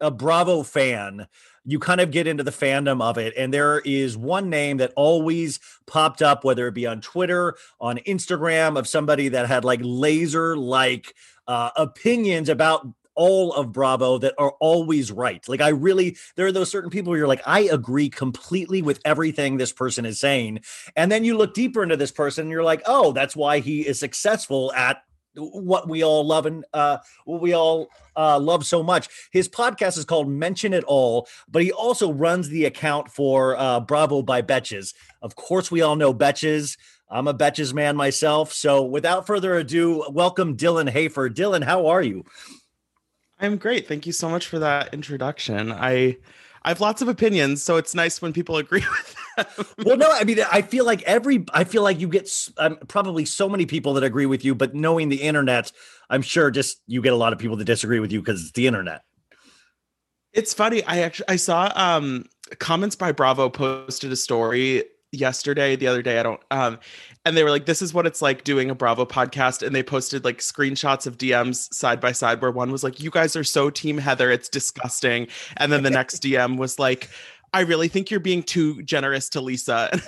a 0.00 0.10
Bravo 0.10 0.62
fan, 0.62 1.26
you 1.66 1.78
kind 1.78 2.00
of 2.00 2.10
get 2.10 2.26
into 2.26 2.42
the 2.42 2.50
fandom 2.50 3.02
of 3.02 3.18
it. 3.18 3.34
And 3.36 3.52
there 3.52 3.80
is 3.80 4.16
one 4.16 4.48
name 4.48 4.78
that 4.78 4.94
always 4.96 5.60
popped 5.86 6.22
up, 6.22 6.44
whether 6.44 6.66
it 6.66 6.72
be 6.72 6.86
on 6.86 7.02
Twitter, 7.02 7.56
on 7.78 7.98
Instagram, 7.98 8.78
of 8.78 8.88
somebody 8.88 9.28
that 9.28 9.46
had 9.48 9.66
like 9.66 9.80
laser 9.82 10.56
like 10.56 11.14
uh, 11.46 11.68
opinions 11.76 12.48
about 12.48 12.88
all 13.14 13.52
of 13.52 13.72
Bravo 13.72 14.18
that 14.18 14.34
are 14.38 14.52
always 14.60 15.10
right. 15.12 15.46
Like, 15.48 15.60
I 15.60 15.68
really, 15.68 16.16
there 16.36 16.46
are 16.46 16.52
those 16.52 16.70
certain 16.70 16.90
people 16.90 17.10
where 17.10 17.18
you're 17.18 17.28
like, 17.28 17.42
I 17.46 17.60
agree 17.60 18.08
completely 18.08 18.82
with 18.82 19.00
everything 19.04 19.56
this 19.56 19.72
person 19.72 20.04
is 20.06 20.20
saying. 20.20 20.60
And 20.96 21.10
then 21.10 21.24
you 21.24 21.36
look 21.36 21.54
deeper 21.54 21.82
into 21.82 21.96
this 21.96 22.12
person 22.12 22.42
and 22.42 22.50
you're 22.50 22.64
like, 22.64 22.82
oh, 22.86 23.12
that's 23.12 23.36
why 23.36 23.60
he 23.60 23.86
is 23.86 23.98
successful 23.98 24.72
at 24.72 25.02
what 25.34 25.88
we 25.88 26.04
all 26.04 26.26
love 26.26 26.46
and 26.46 26.64
uh 26.74 26.98
what 27.24 27.40
we 27.40 27.54
all 27.54 27.88
uh 28.16 28.38
love 28.38 28.66
so 28.66 28.82
much. 28.82 29.08
His 29.32 29.48
podcast 29.48 29.96
is 29.96 30.04
called 30.04 30.28
mention 30.28 30.72
it 30.74 30.84
all 30.84 31.26
but 31.48 31.62
he 31.62 31.72
also 31.72 32.12
runs 32.12 32.48
the 32.48 32.66
account 32.66 33.08
for 33.10 33.56
uh 33.56 33.80
bravo 33.80 34.22
by 34.22 34.42
betches. 34.42 34.94
Of 35.22 35.34
course 35.34 35.70
we 35.70 35.80
all 35.80 35.96
know 35.96 36.12
betches. 36.12 36.76
I'm 37.08 37.28
a 37.28 37.34
betches 37.34 37.72
man 37.72 37.96
myself. 37.96 38.52
So 38.52 38.82
without 38.82 39.26
further 39.26 39.54
ado 39.54 40.04
welcome 40.10 40.56
dylan 40.56 40.90
hafer. 40.90 41.30
Dylan 41.30 41.64
how 41.64 41.86
are 41.86 42.02
you 42.02 42.24
I'm 43.42 43.56
great. 43.58 43.88
Thank 43.88 44.06
you 44.06 44.12
so 44.12 44.30
much 44.30 44.46
for 44.46 44.58
that 44.60 44.94
introduction. 44.94 45.72
I 45.72 46.18
I 46.64 46.68
have 46.68 46.80
lots 46.80 47.02
of 47.02 47.08
opinions, 47.08 47.62
so 47.62 47.76
it's 47.76 47.94
nice 47.94 48.22
when 48.22 48.32
people 48.32 48.56
agree 48.64 48.84
with 48.88 49.16
them. 49.36 49.66
well 49.86 49.96
no 49.96 50.10
i 50.12 50.24
mean 50.24 50.38
i 50.52 50.60
feel 50.60 50.84
like 50.84 51.02
every 51.04 51.42
i 51.54 51.64
feel 51.64 51.82
like 51.82 51.98
you 51.98 52.06
get 52.06 52.30
um, 52.58 52.76
probably 52.88 53.24
so 53.24 53.48
many 53.48 53.64
people 53.64 53.94
that 53.94 54.04
agree 54.04 54.26
with 54.26 54.44
you 54.44 54.54
but 54.54 54.74
knowing 54.74 55.08
the 55.08 55.22
internet 55.22 55.72
i'm 56.10 56.20
sure 56.20 56.50
just 56.50 56.82
you 56.86 57.00
get 57.00 57.14
a 57.14 57.16
lot 57.16 57.32
of 57.32 57.38
people 57.38 57.56
that 57.56 57.64
disagree 57.64 57.98
with 57.98 58.12
you 58.12 58.20
because 58.20 58.42
it's 58.42 58.52
the 58.52 58.66
internet 58.66 59.00
It's 60.34 60.52
funny. 60.54 60.84
I 60.84 60.98
actually 60.98 61.28
I 61.28 61.36
saw 61.36 61.72
um 61.74 62.26
comments 62.58 62.94
by 62.96 63.12
Bravo 63.12 63.48
posted 63.48 64.12
a 64.12 64.16
story 64.16 64.84
yesterday, 65.12 65.76
the 65.76 65.86
other 65.86 66.02
day. 66.02 66.18
I 66.18 66.22
don't 66.22 66.40
um 66.50 66.78
and 67.24 67.36
they 67.36 67.44
were 67.44 67.50
like, 67.50 67.66
This 67.66 67.82
is 67.82 67.94
what 67.94 68.06
it's 68.06 68.20
like 68.22 68.42
doing 68.44 68.70
a 68.70 68.74
Bravo 68.74 69.04
podcast. 69.04 69.64
And 69.64 69.74
they 69.76 69.82
posted 69.82 70.24
like 70.24 70.38
screenshots 70.38 71.06
of 71.06 71.18
DMs 71.18 71.72
side 71.72 72.00
by 72.00 72.12
side 72.12 72.40
where 72.42 72.50
one 72.50 72.72
was 72.72 72.82
like, 72.82 72.98
You 73.00 73.10
guys 73.10 73.36
are 73.36 73.44
so 73.44 73.70
team 73.70 73.98
Heather, 73.98 74.30
it's 74.30 74.48
disgusting. 74.48 75.28
And 75.56 75.70
then 75.72 75.82
the 75.84 75.90
next 75.90 76.22
DM 76.22 76.56
was 76.56 76.78
like, 76.78 77.08
I 77.54 77.60
really 77.60 77.88
think 77.88 78.10
you're 78.10 78.18
being 78.18 78.42
too 78.42 78.82
generous 78.82 79.28
to 79.30 79.40
Lisa. 79.42 79.90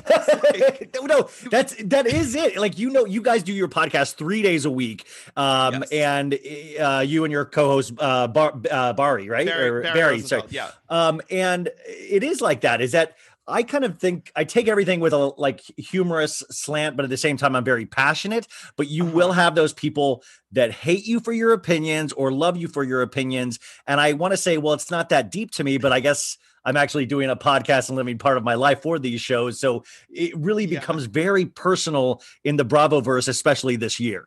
And 0.54 0.88
no, 1.08 1.28
that's 1.50 1.74
that 1.84 2.06
is 2.06 2.34
it. 2.34 2.56
Like 2.56 2.78
you 2.78 2.88
know, 2.90 3.04
you 3.04 3.20
guys 3.20 3.42
do 3.42 3.52
your 3.52 3.68
podcast 3.68 4.14
three 4.14 4.40
days 4.40 4.64
a 4.64 4.70
week, 4.70 5.04
um, 5.36 5.74
Yes. 5.74 5.90
and 5.92 6.38
uh, 6.80 7.00
you 7.04 7.24
and 7.24 7.32
your 7.32 7.44
co-host 7.44 7.92
uh, 7.98 8.28
Bar, 8.28 8.54
uh, 8.70 8.92
Bari, 8.94 9.28
right? 9.28 9.46
Barry- 9.46 9.68
Or 9.68 9.82
Barry 9.82 9.94
Barry, 9.94 10.20
sorry. 10.20 10.42
yeah. 10.50 10.70
Um, 10.88 11.20
and 11.30 11.68
it 11.86 12.22
is 12.22 12.40
like 12.40 12.60
that. 12.62 12.80
Is 12.80 12.92
that 12.92 13.16
I 13.46 13.62
kind 13.62 13.84
of 13.84 13.98
think 13.98 14.32
I 14.34 14.44
take 14.44 14.68
everything 14.68 15.00
with 15.00 15.12
a 15.12 15.32
like 15.36 15.60
humorous 15.76 16.42
slant, 16.50 16.96
but 16.96 17.04
at 17.04 17.10
the 17.10 17.16
same 17.16 17.36
time, 17.36 17.54
I'm 17.54 17.64
very 17.64 17.84
passionate. 17.86 18.46
But 18.76 18.88
you 18.88 19.04
will 19.04 19.30
Uh-huh. 19.30 19.42
have 19.42 19.54
those 19.54 19.72
people 19.72 20.22
that 20.52 20.70
hate 20.72 21.06
you 21.06 21.20
for 21.20 21.32
your 21.32 21.52
opinions 21.52 22.12
or 22.12 22.32
love 22.32 22.56
you 22.56 22.68
for 22.68 22.82
your 22.84 23.02
opinions. 23.02 23.58
And 23.86 24.00
I 24.00 24.14
want 24.14 24.32
to 24.32 24.36
say, 24.38 24.56
well, 24.56 24.72
it's 24.74 24.90
not 24.90 25.10
that 25.10 25.30
deep 25.30 25.50
to 25.52 25.64
me, 25.64 25.76
but 25.78 25.92
I 25.92 26.00
guess 26.00 26.38
I'm 26.64 26.76
actually 26.78 27.04
doing 27.04 27.28
a 27.28 27.36
podcast 27.36 27.88
and 27.90 27.96
living 27.96 28.16
part 28.16 28.38
of 28.38 28.44
my 28.44 28.54
life 28.54 28.80
for 28.80 28.98
these 28.98 29.20
shows. 29.20 29.60
So 29.60 29.84
it 30.08 30.34
really 30.38 30.64
Yeah. 30.64 30.80
becomes 30.80 31.04
very 31.04 31.44
personal 31.44 32.22
in 32.44 32.56
the 32.56 32.64
Bravo 32.64 33.00
verse, 33.02 33.28
especially 33.28 33.76
this 33.76 34.00
year. 34.00 34.26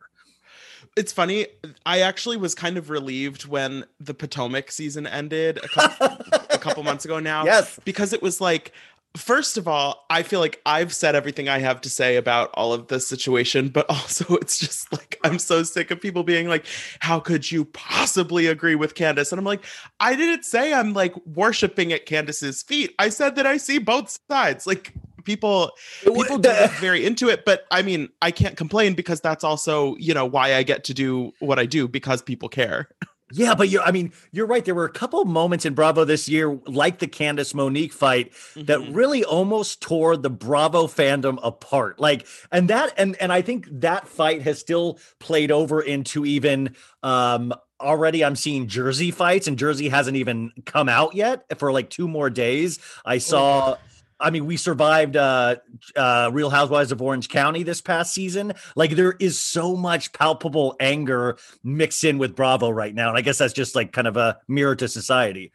It's 0.96 1.12
funny. 1.12 1.46
I 1.84 2.00
actually 2.00 2.36
was 2.36 2.54
kind 2.54 2.76
of 2.76 2.90
relieved 2.90 3.46
when 3.46 3.84
the 4.00 4.14
Potomac 4.14 4.70
season 4.70 5.06
ended 5.06 5.58
a 5.62 5.68
couple, 5.68 6.06
a 6.50 6.58
couple 6.58 6.82
months 6.82 7.04
ago 7.04 7.18
now. 7.18 7.44
Yes. 7.44 7.78
Because 7.84 8.12
it 8.12 8.22
was 8.22 8.40
like, 8.40 8.72
first 9.18 9.56
of 9.56 9.68
all, 9.68 10.06
I 10.10 10.22
feel 10.22 10.40
like 10.40 10.60
I've 10.64 10.92
said 10.92 11.14
everything 11.14 11.48
I 11.48 11.58
have 11.58 11.80
to 11.82 11.90
say 11.90 12.16
about 12.16 12.50
all 12.54 12.72
of 12.72 12.88
this 12.88 13.06
situation, 13.06 13.68
but 13.68 13.86
also 13.90 14.36
it's 14.36 14.58
just 14.58 14.92
like, 14.92 15.18
I'm 15.24 15.38
so 15.38 15.62
sick 15.62 15.90
of 15.90 16.00
people 16.00 16.22
being 16.22 16.48
like, 16.48 16.66
how 17.00 17.20
could 17.20 17.50
you 17.50 17.64
possibly 17.66 18.46
agree 18.46 18.74
with 18.74 18.94
Candace? 18.94 19.32
And 19.32 19.38
I'm 19.38 19.44
like, 19.44 19.64
I 20.00 20.16
didn't 20.16 20.44
say 20.44 20.72
I'm 20.72 20.92
like 20.92 21.14
worshiping 21.26 21.92
at 21.92 22.06
Candace's 22.06 22.62
feet. 22.62 22.94
I 22.98 23.08
said 23.08 23.36
that 23.36 23.46
I 23.46 23.56
see 23.56 23.78
both 23.78 24.18
sides. 24.30 24.66
Like, 24.66 24.92
people 25.24 25.72
people 26.04 26.38
get 26.38 26.70
very 26.76 27.04
into 27.04 27.28
it 27.28 27.44
but 27.44 27.66
i 27.70 27.82
mean 27.82 28.08
i 28.22 28.30
can't 28.30 28.56
complain 28.56 28.94
because 28.94 29.20
that's 29.20 29.44
also 29.44 29.94
you 29.96 30.14
know 30.14 30.24
why 30.24 30.54
i 30.54 30.62
get 30.62 30.84
to 30.84 30.94
do 30.94 31.30
what 31.40 31.58
i 31.58 31.66
do 31.66 31.86
because 31.86 32.22
people 32.22 32.48
care 32.48 32.88
Yeah, 33.32 33.54
but 33.54 33.68
you 33.68 33.80
I 33.80 33.90
mean, 33.90 34.12
you're 34.32 34.46
right. 34.46 34.64
There 34.64 34.74
were 34.74 34.84
a 34.86 34.90
couple 34.92 35.24
moments 35.24 35.64
in 35.66 35.74
Bravo 35.74 36.04
this 36.04 36.28
year, 36.28 36.58
like 36.66 36.98
the 36.98 37.06
Candace 37.06 37.54
Monique 37.54 37.92
fight, 37.92 38.32
that 38.56 38.78
Mhm. 38.80 38.94
really 38.94 39.24
almost 39.24 39.80
tore 39.82 40.16
the 40.16 40.30
Bravo 40.30 40.86
fandom 40.86 41.38
apart. 41.42 42.00
Like, 42.00 42.26
and 42.50 42.68
that 42.70 42.94
and 42.96 43.16
and 43.20 43.32
I 43.32 43.42
think 43.42 43.66
that 43.70 44.08
fight 44.08 44.42
has 44.42 44.58
still 44.58 44.98
played 45.18 45.50
over 45.50 45.80
into 45.80 46.24
even 46.24 46.74
um 47.02 47.52
already 47.80 48.24
I'm 48.24 48.34
seeing 48.34 48.66
Jersey 48.66 49.10
fights, 49.10 49.46
and 49.46 49.58
Jersey 49.58 49.88
hasn't 49.88 50.16
even 50.16 50.52
come 50.64 50.88
out 50.88 51.14
yet 51.14 51.44
for 51.58 51.70
like 51.72 51.90
two 51.90 52.08
more 52.08 52.30
days. 52.30 52.78
I 53.04 53.18
saw 53.18 53.76
I 54.20 54.30
mean, 54.30 54.46
we 54.46 54.56
survived 54.56 55.16
uh, 55.16 55.56
uh, 55.94 56.30
Real 56.32 56.50
Housewives 56.50 56.92
of 56.92 57.00
Orange 57.00 57.28
County 57.28 57.62
this 57.62 57.80
past 57.80 58.12
season. 58.12 58.52
Like, 58.74 58.92
there 58.92 59.14
is 59.20 59.38
so 59.40 59.76
much 59.76 60.12
palpable 60.12 60.76
anger 60.80 61.38
mixed 61.62 62.02
in 62.04 62.18
with 62.18 62.34
Bravo 62.34 62.70
right 62.70 62.94
now, 62.94 63.08
and 63.08 63.18
I 63.18 63.20
guess 63.20 63.38
that's 63.38 63.52
just 63.54 63.74
like 63.76 63.92
kind 63.92 64.06
of 64.06 64.16
a 64.16 64.38
mirror 64.48 64.74
to 64.76 64.88
society. 64.88 65.52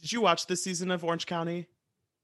Did 0.00 0.12
you 0.12 0.20
watch 0.20 0.46
this 0.46 0.62
season 0.62 0.90
of 0.90 1.02
Orange 1.04 1.26
County? 1.26 1.66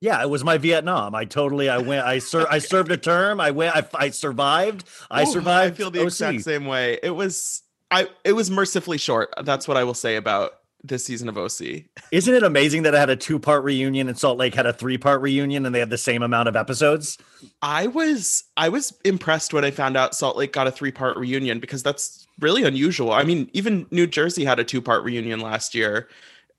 Yeah, 0.01 0.21
it 0.21 0.29
was 0.29 0.43
my 0.43 0.59
Vietnam. 0.59 1.15
I 1.15 1.25
totally, 1.25 1.69
I 1.69 1.79
went, 1.79 2.05
I 2.05 2.19
ser- 2.19 2.49
I 2.51 2.59
served 2.61 2.91
a 2.91 2.97
term. 2.97 3.41
I 3.41 3.53
went, 3.53 3.77
I, 3.77 3.85
I 3.95 4.11
survived. 4.11 4.85
I 5.11 5.23
Ooh, 5.23 5.27
survived. 5.27 5.75
I 5.75 5.77
feel 5.77 5.91
the 5.91 6.01
OC. 6.01 6.07
exact 6.07 6.41
same 6.43 6.67
way. 6.67 6.99
It 7.03 7.11
was 7.11 7.62
I 7.93 8.09
it 8.25 8.33
was 8.33 8.51
mercifully 8.51 8.99
short. 8.99 9.33
That's 9.45 9.69
what 9.69 9.77
I 9.77 9.85
will 9.85 9.95
say 9.95 10.17
about 10.17 10.53
this 10.85 11.05
season 11.05 11.29
of 11.29 11.39
OC. 11.39 11.85
Isn't 12.12 12.35
it 12.35 12.43
amazing 12.43 12.83
that 12.83 12.95
it 12.95 12.99
had 12.99 13.11
a 13.11 13.17
two 13.17 13.39
part 13.39 13.65
reunion 13.65 14.09
and 14.09 14.19
Salt 14.19 14.39
Lake 14.39 14.55
had 14.55 14.67
a 14.67 14.73
three 14.73 14.99
part 14.99 15.21
reunion 15.21 15.65
and 15.67 15.75
they 15.75 15.81
had 15.81 15.91
the 15.91 15.99
same 15.99 16.23
amount 16.23 16.49
of 16.49 16.57
episodes? 16.57 17.19
I 17.61 17.87
was 17.87 18.45
I 18.57 18.69
was 18.69 18.93
impressed 19.05 19.53
when 19.53 19.65
I 19.65 19.71
found 19.71 19.97
out 19.97 20.15
Salt 20.15 20.37
Lake 20.37 20.53
got 20.53 20.67
a 20.67 20.73
three 20.73 20.93
part 20.93 21.17
reunion 21.17 21.61
because 21.61 21.83
that's 21.83 22.27
really 22.41 22.65
unusual. 22.65 23.12
I 23.12 23.25
mean, 23.25 23.51
even 23.53 23.87
New 23.91 24.07
Jersey 24.07 24.45
had 24.45 24.59
a 24.59 24.65
two 24.65 24.83
part 24.83 25.05
reunion 25.05 25.41
last 25.41 25.75
year, 25.75 26.09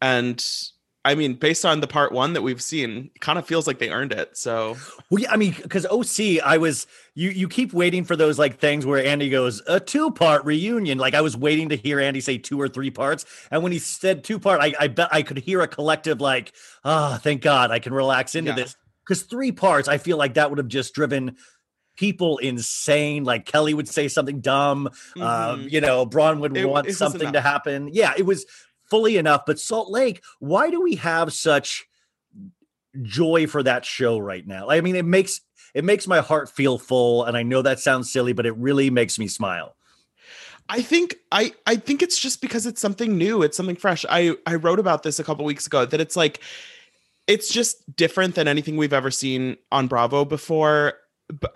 and 0.01 0.43
I 1.05 1.15
mean, 1.15 1.33
based 1.33 1.65
on 1.65 1.81
the 1.81 1.87
part 1.87 2.13
one 2.13 2.31
that 2.33 2.41
we've 2.43 2.61
seen, 2.61 3.11
it 3.13 3.19
kind 3.19 3.37
of 3.37 3.45
feels 3.45 3.67
like 3.67 3.77
they 3.79 3.89
earned 3.89 4.13
it. 4.13 4.37
So 4.37 4.77
Well, 5.09 5.21
yeah, 5.21 5.31
I 5.31 5.35
mean, 5.37 5.53
because 5.61 5.85
OC, 5.85 6.39
I 6.41 6.57
was 6.57 6.87
you 7.13 7.29
you 7.29 7.49
keep 7.49 7.73
waiting 7.73 8.05
for 8.05 8.15
those 8.15 8.39
like 8.39 8.59
things 8.59 8.85
where 8.85 9.03
Andy 9.05 9.29
goes 9.29 9.61
a 9.67 9.79
two 9.79 10.11
part 10.11 10.45
reunion. 10.45 10.97
Like 10.97 11.13
I 11.13 11.21
was 11.21 11.35
waiting 11.35 11.69
to 11.69 11.75
hear 11.75 11.99
Andy 11.99 12.21
say 12.21 12.37
two 12.37 12.59
or 12.59 12.69
three 12.69 12.89
parts, 12.89 13.25
and 13.51 13.61
when 13.63 13.71
he 13.73 13.79
said 13.79 14.23
two 14.23 14.39
part, 14.39 14.61
I 14.61 14.73
I 14.79 14.87
bet 14.87 15.09
I 15.11 15.23
could 15.23 15.37
hear 15.39 15.61
a 15.61 15.67
collective 15.67 16.21
like, 16.21 16.53
ah, 16.85 17.19
thank 17.21 17.41
God, 17.41 17.69
I 17.71 17.79
can 17.79 17.93
relax 17.93 18.35
into 18.35 18.51
Yeah. 18.51 18.55
this. 18.55 18.75
Because 19.05 19.23
three 19.23 19.51
parts, 19.51 19.89
I 19.89 19.97
feel 19.97 20.15
like 20.15 20.35
that 20.35 20.49
would 20.49 20.57
have 20.59 20.69
just 20.69 20.93
driven 20.95 21.35
people 21.97 22.37
insane. 22.37 23.25
Like 23.25 23.45
Kelly 23.45 23.73
would 23.73 23.89
say 23.89 24.07
something 24.07 24.39
dumb. 24.39 24.87
Um, 25.17 25.65
Mhm. 25.65 25.71
you 25.71 25.81
know, 25.81 26.05
Braun 26.05 26.39
would 26.39 26.55
It- 26.55 26.65
want 26.65 26.87
it 26.87 26.95
something 26.95 27.33
to 27.33 27.41
happen. 27.41 27.89
Yeah, 27.91 28.13
it 28.17 28.25
was 28.25 28.45
fully 28.89 29.17
enough. 29.17 29.43
But 29.45 29.59
Salt 29.59 29.89
Lake, 29.89 30.21
why 30.39 30.69
do 30.69 30.81
we 30.81 30.95
have 30.95 31.33
such 31.33 31.85
joy 33.01 33.47
for 33.47 33.63
that 33.63 33.85
show 33.85 34.17
right 34.17 34.45
now? 34.45 34.69
I 34.69 34.81
mean, 34.81 34.95
it 34.95 35.05
makes 35.05 35.41
it 35.73 35.83
makes 35.83 36.07
my 36.07 36.19
heart 36.19 36.49
feel 36.49 36.77
full, 36.77 37.23
and 37.23 37.35
I 37.35 37.43
know 37.43 37.61
that 37.61 37.79
sounds 37.79 38.11
silly, 38.11 38.33
but 38.33 38.45
it 38.45 38.55
really 38.57 38.89
makes 38.89 39.17
me 39.17 39.27
smile. 39.27 39.75
I 40.69 40.81
think 40.81 41.15
I 41.31 41.53
I 41.65 41.75
think 41.75 42.01
it's 42.01 42.17
just 42.17 42.41
because 42.41 42.65
it's 42.65 42.81
something 42.81 43.17
new, 43.17 43.41
it's 43.41 43.57
something 43.57 43.75
fresh. 43.75 44.05
I 44.09 44.35
I 44.45 44.55
wrote 44.55 44.79
about 44.79 45.03
this 45.03 45.19
a 45.19 45.23
couple 45.23 45.45
weeks 45.45 45.67
ago 45.67 45.85
that 45.85 45.99
it's 45.99 46.15
like 46.15 46.39
it's 47.27 47.51
just 47.51 47.95
different 47.95 48.35
than 48.35 48.47
anything 48.47 48.77
we've 48.77 48.93
ever 48.93 49.11
seen 49.11 49.57
on 49.71 49.87
Bravo 49.87 50.25
before. 50.25 50.95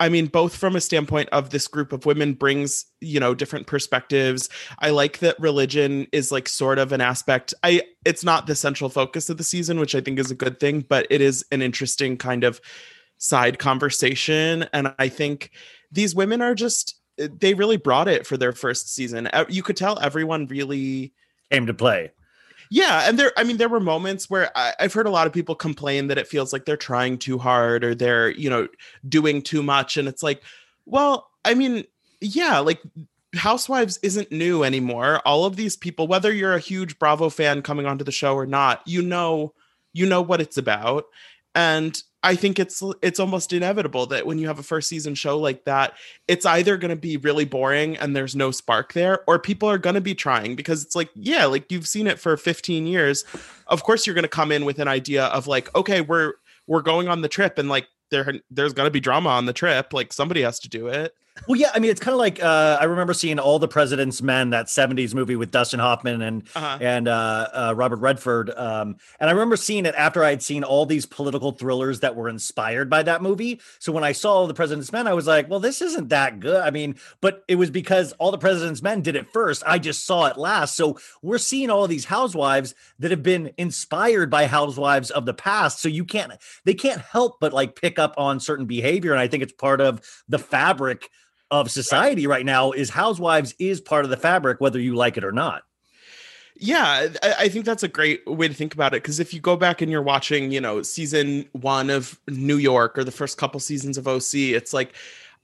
I 0.00 0.08
mean, 0.08 0.26
both 0.26 0.56
from 0.56 0.76
a 0.76 0.80
standpoint 0.80 1.28
of 1.30 1.50
this 1.50 1.68
group 1.68 1.92
of 1.92 2.06
women 2.06 2.34
brings, 2.34 2.86
you 3.00 3.20
know, 3.20 3.34
different 3.34 3.66
perspectives. 3.66 4.48
I 4.78 4.90
like 4.90 5.18
that 5.18 5.38
religion 5.38 6.06
is 6.12 6.32
like 6.32 6.48
sort 6.48 6.78
of 6.78 6.92
an 6.92 7.00
aspect. 7.00 7.54
I 7.62 7.82
it's 8.04 8.24
not 8.24 8.46
the 8.46 8.54
central 8.54 8.90
focus 8.90 9.28
of 9.28 9.36
the 9.36 9.44
season, 9.44 9.78
which 9.78 9.94
I 9.94 10.00
think 10.00 10.18
is 10.18 10.30
a 10.30 10.34
good 10.34 10.58
thing, 10.58 10.84
but 10.88 11.06
it 11.10 11.20
is 11.20 11.44
an 11.52 11.62
interesting 11.62 12.16
kind 12.16 12.44
of 12.44 12.60
side 13.18 13.58
conversation. 13.58 14.66
And 14.72 14.94
I 14.98 15.08
think 15.08 15.50
these 15.92 16.14
women 16.14 16.40
are 16.40 16.54
just 16.54 16.98
eh, 17.18 17.28
they 17.38 17.54
really 17.54 17.76
brought 17.76 18.08
it 18.08 18.26
for 18.26 18.36
their 18.36 18.52
first 18.52 18.94
season. 18.94 19.28
You 19.48 19.62
could 19.62 19.76
tell 19.76 19.98
everyone 20.00 20.46
really 20.46 21.12
Came 21.50 21.66
to 21.66 21.74
play. 21.74 22.10
Yeah, 22.70 23.08
and 23.08 23.18
there 23.18 23.32
I 23.36 23.44
mean 23.44 23.56
there 23.56 23.68
were 23.68 23.80
moments 23.80 24.28
where 24.28 24.50
I, 24.56 24.74
I've 24.80 24.92
heard 24.92 25.06
a 25.06 25.10
lot 25.10 25.26
of 25.26 25.32
people 25.32 25.54
complain 25.54 26.08
that 26.08 26.18
it 26.18 26.28
feels 26.28 26.52
like 26.52 26.64
they're 26.64 26.76
trying 26.76 27.18
too 27.18 27.38
hard 27.38 27.84
or 27.84 27.94
they're, 27.94 28.30
you 28.30 28.50
know, 28.50 28.68
doing 29.08 29.42
too 29.42 29.62
much 29.62 29.96
and 29.96 30.08
it's 30.08 30.22
like, 30.22 30.42
well, 30.86 31.30
I 31.44 31.54
mean, 31.54 31.84
yeah, 32.20 32.58
like 32.58 32.80
Housewives 33.34 33.98
isn't 34.02 34.32
new 34.32 34.64
anymore. 34.64 35.20
All 35.26 35.44
of 35.44 35.56
these 35.56 35.76
people, 35.76 36.06
whether 36.06 36.32
you're 36.32 36.54
a 36.54 36.60
huge 36.60 36.98
Bravo 36.98 37.28
fan 37.28 37.62
coming 37.62 37.86
onto 37.86 38.04
the 38.04 38.12
show 38.12 38.34
or 38.34 38.46
not, 38.46 38.82
you 38.86 39.02
know 39.02 39.52
you 39.92 40.06
know 40.06 40.22
what 40.22 40.40
it's 40.40 40.56
about. 40.56 41.06
And 41.54 42.00
I 42.22 42.34
think 42.34 42.58
it's 42.58 42.82
it's 43.00 43.20
almost 43.20 43.52
inevitable 43.52 44.06
that 44.06 44.26
when 44.26 44.38
you 44.38 44.48
have 44.48 44.58
a 44.58 44.62
first 44.64 44.88
season 44.88 45.14
show 45.14 45.38
like 45.38 45.64
that, 45.64 45.94
it's 46.26 46.44
either 46.44 46.76
going 46.76 46.90
to 46.90 47.00
be 47.00 47.16
really 47.16 47.44
boring 47.44 47.96
and 47.96 48.14
there's 48.14 48.34
no 48.34 48.50
spark 48.50 48.92
there, 48.92 49.20
or 49.28 49.38
people 49.38 49.70
are 49.70 49.78
going 49.78 49.94
to 49.94 50.00
be 50.00 50.14
trying 50.14 50.56
because 50.56 50.84
it's 50.84 50.96
like, 50.96 51.10
yeah, 51.14 51.44
like 51.46 51.70
you've 51.70 51.86
seen 51.86 52.08
it 52.08 52.18
for 52.18 52.36
15 52.36 52.86
years. 52.86 53.24
Of 53.68 53.84
course, 53.84 54.06
you're 54.06 54.14
going 54.14 54.24
to 54.24 54.28
come 54.28 54.50
in 54.50 54.64
with 54.64 54.80
an 54.80 54.88
idea 54.88 55.26
of 55.26 55.46
like, 55.46 55.74
okay, 55.76 56.00
we're 56.00 56.34
we're 56.66 56.82
going 56.82 57.08
on 57.08 57.22
the 57.22 57.28
trip, 57.28 57.56
and 57.56 57.68
like 57.68 57.86
there 58.10 58.34
there's 58.50 58.72
going 58.72 58.86
to 58.86 58.90
be 58.90 59.00
drama 59.00 59.30
on 59.30 59.46
the 59.46 59.52
trip. 59.52 59.92
Like 59.92 60.12
somebody 60.12 60.42
has 60.42 60.58
to 60.60 60.68
do 60.68 60.88
it. 60.88 61.14
Well, 61.46 61.58
yeah, 61.58 61.70
I 61.74 61.78
mean, 61.78 61.90
it's 61.90 62.00
kind 62.00 62.12
of 62.14 62.18
like 62.18 62.42
uh, 62.42 62.78
I 62.80 62.84
remember 62.84 63.14
seeing 63.14 63.38
All 63.38 63.58
the 63.58 63.68
President's 63.68 64.20
Men, 64.22 64.50
that 64.50 64.66
'70s 64.66 65.14
movie 65.14 65.36
with 65.36 65.50
Dustin 65.50 65.80
Hoffman 65.80 66.20
and 66.22 66.42
Uh-huh. 66.54 66.78
and 66.80 67.08
uh, 67.08 67.48
uh, 67.52 67.74
Robert 67.76 67.98
Redford. 68.00 68.50
Um, 68.56 68.96
and 69.20 69.28
I 69.30 69.32
remember 69.32 69.56
seeing 69.56 69.86
it 69.86 69.94
after 69.94 70.24
I 70.24 70.30
had 70.30 70.42
seen 70.42 70.64
all 70.64 70.84
these 70.86 71.06
political 71.06 71.52
thrillers 71.52 72.00
that 72.00 72.16
were 72.16 72.28
inspired 72.28 72.90
by 72.90 73.02
that 73.04 73.22
movie. 73.22 73.60
So 73.78 73.92
when 73.92 74.04
I 74.04 74.12
saw 74.12 74.32
All 74.34 74.46
the 74.46 74.54
President's 74.54 74.92
Men, 74.92 75.06
I 75.06 75.14
was 75.14 75.26
like, 75.26 75.48
well, 75.48 75.60
this 75.60 75.80
isn't 75.82 76.08
that 76.08 76.40
good. 76.40 76.60
I 76.60 76.70
mean, 76.70 76.96
but 77.20 77.44
it 77.48 77.56
was 77.56 77.70
because 77.70 78.12
All 78.14 78.30
the 78.30 78.38
President's 78.38 78.82
Men 78.82 79.00
did 79.02 79.16
it 79.16 79.30
first. 79.32 79.62
I 79.66 79.78
just 79.78 80.04
saw 80.06 80.26
it 80.26 80.36
last. 80.36 80.76
So 80.76 80.98
we're 81.22 81.38
seeing 81.38 81.70
all 81.70 81.86
these 81.86 82.06
housewives 82.06 82.74
that 82.98 83.10
have 83.10 83.22
been 83.22 83.52
inspired 83.58 84.30
by 84.30 84.46
housewives 84.46 85.10
of 85.10 85.24
the 85.26 85.34
past. 85.34 85.80
So 85.80 85.88
you 85.88 86.04
can't, 86.04 86.32
they 86.64 86.74
can't 86.74 87.00
help 87.00 87.38
but 87.40 87.52
like 87.52 87.74
pick 87.80 87.98
up 87.98 88.14
on 88.16 88.40
certain 88.40 88.66
behavior. 88.66 89.12
And 89.12 89.20
I 89.20 89.28
think 89.28 89.42
it's 89.42 89.52
part 89.52 89.80
of 89.80 90.00
the 90.28 90.38
fabric 90.38 91.10
of 91.50 91.70
society 91.70 92.26
right 92.26 92.44
now 92.44 92.72
is 92.72 92.90
housewives 92.90 93.54
is 93.58 93.80
part 93.80 94.04
of 94.04 94.10
the 94.10 94.16
fabric, 94.16 94.60
whether 94.60 94.78
you 94.78 94.94
like 94.94 95.16
it 95.16 95.24
or 95.24 95.32
not. 95.32 95.62
Yeah, 96.60 97.08
I, 97.22 97.34
I 97.38 97.48
think 97.48 97.64
that's 97.64 97.84
a 97.84 97.88
great 97.88 98.26
way 98.26 98.48
to 98.48 98.54
think 98.54 98.74
about 98.74 98.92
it 98.92 99.02
because 99.02 99.20
if 99.20 99.32
you 99.32 99.40
go 99.40 99.56
back 99.56 99.80
and 99.80 99.90
you're 99.90 100.02
watching, 100.02 100.50
you 100.50 100.60
know, 100.60 100.82
season 100.82 101.48
one 101.52 101.88
of 101.88 102.18
New 102.26 102.56
York 102.56 102.98
or 102.98 103.04
the 103.04 103.12
first 103.12 103.38
couple 103.38 103.60
seasons 103.60 103.96
of 103.96 104.08
OC, 104.08 104.34
it's 104.34 104.72
like 104.72 104.92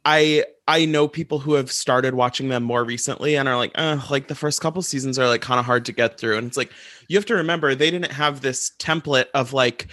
I 0.05 0.45
I 0.67 0.87
know 0.87 1.07
people 1.07 1.38
who 1.38 1.55
have 1.55 1.71
started 1.71 2.14
watching 2.14 2.49
them 2.49 2.62
more 2.62 2.85
recently 2.85 3.37
and 3.37 3.49
are 3.49 3.57
like, 3.57 3.73
uh, 3.75 4.01
like 4.11 4.29
the 4.29 4.35
first 4.35 4.61
couple 4.61 4.83
seasons 4.83 5.19
are 5.19 5.29
like 5.29 5.40
kind 5.40 5.61
of 5.61 5.67
hard 5.67 5.85
to 5.85 5.93
get 5.93 6.19
through. 6.19 6.37
And 6.37 6.47
it's 6.47 6.57
like 6.57 6.73
you 7.09 7.17
have 7.17 7.27
to 7.27 7.35
remember 7.35 7.75
they 7.75 7.90
didn't 7.90 8.12
have 8.12 8.40
this 8.40 8.73
template 8.79 9.27
of 9.35 9.53
like 9.53 9.88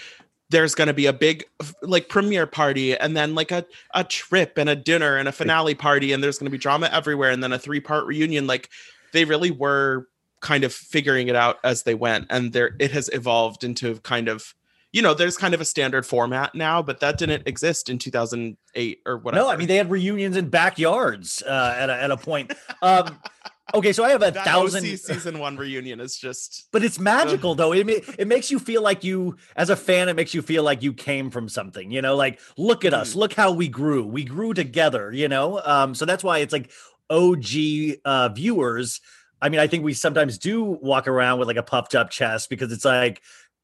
there's 0.52 0.76
going 0.76 0.88
to 0.88 0.94
be 0.94 1.06
a 1.06 1.14
big 1.14 1.46
like 1.82 2.10
premiere 2.10 2.46
party 2.46 2.96
and 2.96 3.16
then 3.16 3.34
like 3.34 3.52
a, 3.52 3.66
a 3.96 4.04
trip 4.04 4.58
and 4.58 4.70
a 4.70 4.76
dinner 4.76 5.16
and 5.16 5.28
a 5.28 5.32
finale 5.32 5.74
party 5.74 6.12
and 6.12 6.24
there's 6.24 6.38
going 6.38 6.46
to 6.46 6.52
be 6.52 6.58
drama 6.58 6.90
everywhere 6.92 7.32
and 7.32 7.42
then 7.42 7.54
a 7.54 7.60
three 7.60 7.80
part 7.80 8.06
reunion 8.06 8.46
like 8.46 8.70
they 9.14 9.26
really 9.26 9.50
were 9.50 10.08
kind 10.42 10.64
of 10.64 10.74
figuring 10.74 11.28
it 11.28 11.36
out 11.36 11.58
as 11.64 11.84
they 11.84 11.96
went 11.96 12.28
and 12.30 12.54
there 12.54 12.76
it 12.80 12.92
has 12.92 13.10
evolved 13.14 13.64
into 13.64 13.98
kind 14.00 14.28
of 14.28 14.54
you 14.92 15.02
know 15.02 15.14
there's 15.14 15.38
kind 15.38 15.54
of 15.54 15.62
a 15.62 15.66
standard 15.66 16.06
format 16.06 16.54
now 16.54 16.82
but 16.82 17.00
that 17.00 17.18
didn't 17.18 17.48
exist 17.48 17.90
in 17.90 17.98
2008 17.98 19.00
or 19.06 19.18
whatever 19.18 19.46
No, 19.46 19.50
I 19.50 19.56
mean 19.56 19.68
they 19.68 19.78
had 19.78 19.90
reunions 19.90 20.36
in 20.36 20.50
backyards 20.50 21.42
uh, 21.44 21.76
at 21.78 21.90
a, 21.90 21.94
at 21.94 22.12
a 22.12 22.18
point. 22.18 22.54
Um, 22.82 23.20
okay, 23.74 23.94
so 23.94 24.04
I 24.04 24.12
have 24.12 24.22
a 24.22 24.32
thousand. 24.32 24.86
OC 24.86 24.98
season 24.98 25.40
one 25.40 25.58
reunion 25.58 26.00
is 26.00 26.18
just 26.18 26.68
But 26.72 26.84
it's 26.84 27.00
magical 27.00 27.56
though. 27.56 27.74
It 27.74 27.88
it 28.18 28.28
makes 28.28 28.52
you 28.52 28.60
feel 28.60 28.82
like 28.82 29.04
you, 29.04 29.38
as 29.56 29.70
a 29.70 29.76
fan, 29.76 30.10
it 30.10 30.16
makes 30.16 30.34
you 30.34 30.42
feel 30.42 30.64
like 30.64 30.82
you 30.84 30.94
came 30.94 31.30
from 31.30 31.50
something. 31.50 31.92
You 31.92 32.02
know, 32.02 32.16
like 32.16 32.40
look 32.58 32.86
at 32.86 32.94
us, 32.94 33.16
look 33.16 33.34
how 33.34 33.52
we 33.52 33.68
grew. 33.68 34.06
We 34.06 34.24
grew 34.24 34.54
together. 34.54 35.12
You 35.12 35.28
know, 35.28 35.62
um, 35.64 35.96
so 35.96 36.06
that's 36.06 36.24
why 36.24 36.40
it's 36.40 36.54
like 36.54 36.72
OG 37.10 38.00
uh, 38.06 38.30
viewers. 38.30 39.02
I 39.42 39.50
mean, 39.50 39.60
I 39.60 39.68
think 39.68 39.84
we 39.84 39.94
sometimes 39.94 40.38
do 40.38 40.64
walk 40.64 41.08
around 41.08 41.40
with 41.40 41.48
like 41.48 41.58
a 41.58 41.64
puffed 41.64 41.96
up 41.96 42.12
chest 42.12 42.50
because 42.50 42.72
it's 42.72 42.86
like 42.86 43.22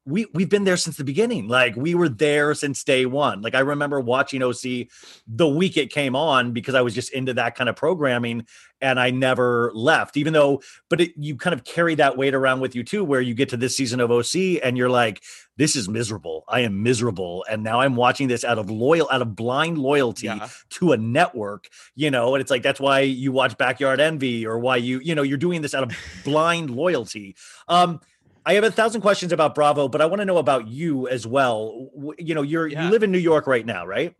we 0.08 0.26
we've 0.32 0.48
been 0.48 0.64
there 0.64 0.76
since 0.78 0.96
the 0.96 1.04
beginning. 1.04 1.48
Like 1.48 1.76
we 1.76 1.94
were 1.94 2.08
there 2.08 2.54
since 2.54 2.82
day 2.82 3.04
one. 3.06 3.42
Like 3.42 3.54
I 3.54 3.60
remember 3.60 4.00
watching 4.00 4.42
OC 4.42 4.88
the 5.26 5.46
week 5.48 5.76
it 5.76 5.90
came 5.90 6.16
on 6.16 6.52
because 6.52 6.74
I 6.74 6.80
was 6.80 6.94
just 6.94 7.12
into 7.12 7.34
that 7.34 7.54
kind 7.54 7.68
of 7.68 7.76
programming 7.76 8.46
and 8.80 8.98
I 8.98 9.10
never 9.10 9.70
left. 9.74 10.16
Even 10.16 10.32
though, 10.32 10.62
but 10.88 11.00
it, 11.00 11.12
you 11.16 11.36
kind 11.36 11.52
of 11.52 11.64
carry 11.64 11.94
that 11.96 12.16
weight 12.16 12.34
around 12.34 12.60
with 12.60 12.74
you 12.74 12.84
too, 12.84 13.04
where 13.04 13.20
you 13.20 13.34
get 13.34 13.48
to 13.50 13.56
this 13.56 13.76
season 13.76 14.00
of 14.00 14.10
OC 14.10 14.62
and 14.62 14.78
you're 14.78 14.88
like, 14.88 15.22
this 15.56 15.74
is 15.76 15.88
miserable. 15.88 16.44
I 16.48 16.60
am 16.60 16.82
miserable, 16.84 17.44
and 17.50 17.64
now 17.64 17.80
I'm 17.80 17.96
watching 17.96 18.28
this 18.28 18.44
out 18.44 18.58
of 18.58 18.70
loyal, 18.70 19.08
out 19.10 19.20
of 19.20 19.34
blind 19.34 19.76
loyalty 19.78 20.26
Yeah. 20.26 20.48
to 20.70 20.92
a 20.92 20.96
network. 20.96 21.68
You 21.96 22.10
know, 22.12 22.34
and 22.34 22.40
it's 22.40 22.50
like 22.50 22.62
that's 22.62 22.78
why 22.80 23.00
you 23.00 23.32
watch 23.32 23.58
Backyard 23.58 24.00
Envy 24.00 24.46
or 24.46 24.58
why 24.60 24.76
you 24.76 25.00
you 25.00 25.14
know 25.16 25.22
you're 25.22 25.36
doing 25.36 25.60
this 25.60 25.74
out 25.74 25.82
of 25.82 25.92
blind 26.24 26.70
loyalty. 26.70 27.34
Um, 27.66 28.00
I 28.48 28.54
have 28.54 28.64
a 28.64 28.70
thousand 28.72 29.02
questions 29.02 29.30
about 29.30 29.54
Bravo, 29.54 29.88
but 29.88 30.00
I 30.00 30.06
want 30.06 30.20
to 30.20 30.24
know 30.24 30.38
about 30.38 30.66
you 30.68 31.06
as 31.06 31.26
well. 31.26 31.90
You 32.18 32.34
know, 32.34 32.42
you're 32.42 32.66
Yeah. 32.66 32.84
you 32.86 32.90
live 32.90 33.02
in 33.02 33.12
New 33.12 33.18
York 33.18 33.46
right 33.46 33.64
now, 33.64 33.86
right? 33.86 34.14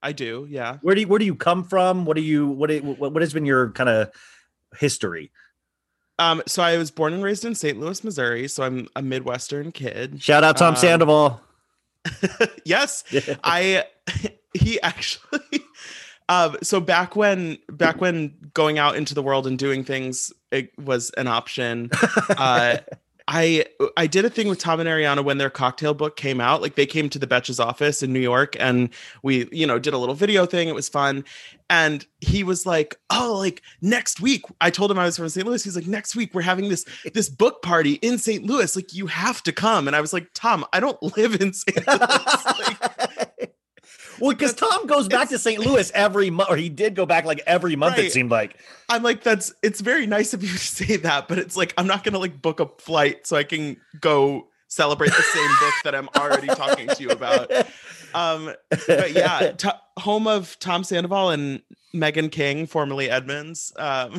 i 0.00 0.12
do 0.12 0.46
yeah 0.48 0.76
Where 0.82 0.94
do 0.94 1.00
you 1.00 1.08
where 1.08 1.18
do 1.18 1.24
you 1.24 1.34
come 1.34 1.64
from? 1.64 2.04
What 2.04 2.14
do 2.16 2.22
you 2.22 2.46
what 2.46 2.70
do- 2.70 2.82
what, 2.82 3.20
has 3.20 3.32
been 3.32 3.44
your 3.46 3.70
kind 3.72 3.88
of 3.88 4.10
history? 4.78 5.32
um 6.20 6.40
so 6.46 6.62
i 6.62 6.76
was 6.76 6.90
born 6.92 7.12
and 7.14 7.22
raised 7.24 7.44
in 7.44 7.54
st 7.56 7.78
louis 7.80 8.02
missouri 8.04 8.46
so 8.48 8.62
i'm 8.62 8.86
a 8.94 9.02
midwestern 9.02 9.72
kid 9.72 10.22
Shout 10.22 10.44
out 10.44 10.56
Tom 10.56 10.74
Um, 10.74 10.76
Sandoval. 10.76 11.40
yes, 12.64 13.02
I 13.44 13.84
he 14.54 14.80
actually 14.82 15.40
um 16.28 16.56
so 16.62 16.78
back 16.80 17.16
when 17.16 17.58
back 17.68 18.00
when 18.00 18.36
going 18.54 18.78
out 18.78 18.94
into 18.96 19.14
the 19.14 19.22
world 19.22 19.46
and 19.48 19.58
doing 19.58 19.82
things 19.84 20.32
it 20.52 20.70
was 20.78 21.10
an 21.16 21.26
option. 21.26 21.90
Uh 22.36 22.78
I 23.30 23.66
I 23.98 24.06
did 24.06 24.24
a 24.24 24.30
thing 24.30 24.48
with 24.48 24.58
Tom 24.58 24.80
and 24.80 24.88
Ariana 24.88 25.22
when 25.22 25.36
their 25.36 25.50
cocktail 25.50 25.92
book 25.92 26.16
came 26.16 26.40
out. 26.40 26.62
Like 26.62 26.76
they 26.76 26.86
came 26.86 27.10
to 27.10 27.18
the 27.18 27.26
Betch's 27.26 27.60
office 27.60 28.02
in 28.02 28.10
New 28.10 28.20
York 28.20 28.56
and 28.58 28.88
we, 29.22 29.46
you 29.52 29.66
know, 29.66 29.78
did 29.78 29.92
a 29.92 29.98
little 29.98 30.14
video 30.14 30.46
thing. 30.46 30.66
It 30.68 30.74
was 30.74 30.88
fun. 30.88 31.24
And 31.68 32.06
he 32.22 32.42
was 32.42 32.64
like, 32.64 32.96
"Oh, 33.10 33.36
like 33.38 33.60
next 33.82 34.22
week." 34.22 34.44
I 34.62 34.70
told 34.70 34.90
him 34.90 34.98
I 34.98 35.04
was 35.04 35.18
from 35.18 35.28
St. 35.28 35.46
Louis. 35.46 35.62
He's 35.62 35.76
like, 35.76 35.86
"Next 35.86 36.16
week 36.16 36.32
we're 36.32 36.40
having 36.40 36.70
this 36.70 36.86
this 37.12 37.28
book 37.28 37.60
party 37.60 37.94
in 37.94 38.16
St. 38.16 38.46
Louis. 38.46 38.74
Like 38.74 38.94
you 38.94 39.08
have 39.08 39.42
to 39.42 39.52
come." 39.52 39.86
And 39.86 39.94
I 39.94 40.00
was 40.00 40.14
like, 40.14 40.30
"Tom, 40.32 40.64
I 40.72 40.80
don't 40.80 41.00
live 41.18 41.38
in 41.38 41.52
St. 41.52 41.86
Louis." 41.86 41.98
like, 41.98 43.07
well, 44.20 44.30
because 44.30 44.54
Tom 44.54 44.86
goes 44.86 45.08
back 45.08 45.28
to 45.30 45.38
St. 45.38 45.60
Louis 45.60 45.90
every 45.94 46.30
month, 46.30 46.50
or 46.50 46.56
he 46.56 46.68
did 46.68 46.94
go 46.94 47.06
back 47.06 47.24
like 47.24 47.40
every 47.46 47.76
month. 47.76 47.98
It 47.98 48.12
seemed 48.12 48.30
like. 48.30 48.56
I'm 48.88 49.02
like, 49.02 49.22
"That's 49.22 49.52
it's 49.62 49.80
very 49.80 50.06
nice 50.06 50.34
of 50.34 50.42
you 50.42 50.50
to 50.50 50.58
say 50.58 50.96
that, 50.96 51.28
but 51.28 51.38
it's 51.38 51.56
like 51.56 51.74
I'm 51.76 51.86
not 51.86 52.04
gonna 52.04 52.18
like 52.18 52.40
book 52.40 52.60
a 52.60 52.66
flight 52.78 53.26
so 53.26 53.36
I 53.36 53.44
can 53.44 53.76
go 54.00 54.48
celebrate 54.68 55.08
the 55.10 55.22
same 55.22 55.50
book 55.60 55.74
that 55.84 55.94
I'm 55.94 56.08
already 56.16 56.48
talking 56.48 56.88
to 56.88 57.02
you 57.02 57.10
about." 57.10 57.50
Um, 58.14 58.54
but 58.86 59.12
yeah, 59.12 59.52
to- 59.58 59.80
home 59.98 60.26
of 60.26 60.58
Tom 60.58 60.84
Sandoval 60.84 61.30
and 61.30 61.62
Meghan 61.94 62.30
King, 62.32 62.66
formerly 62.66 63.10
Edmonds. 63.10 63.72
Um, 63.76 64.18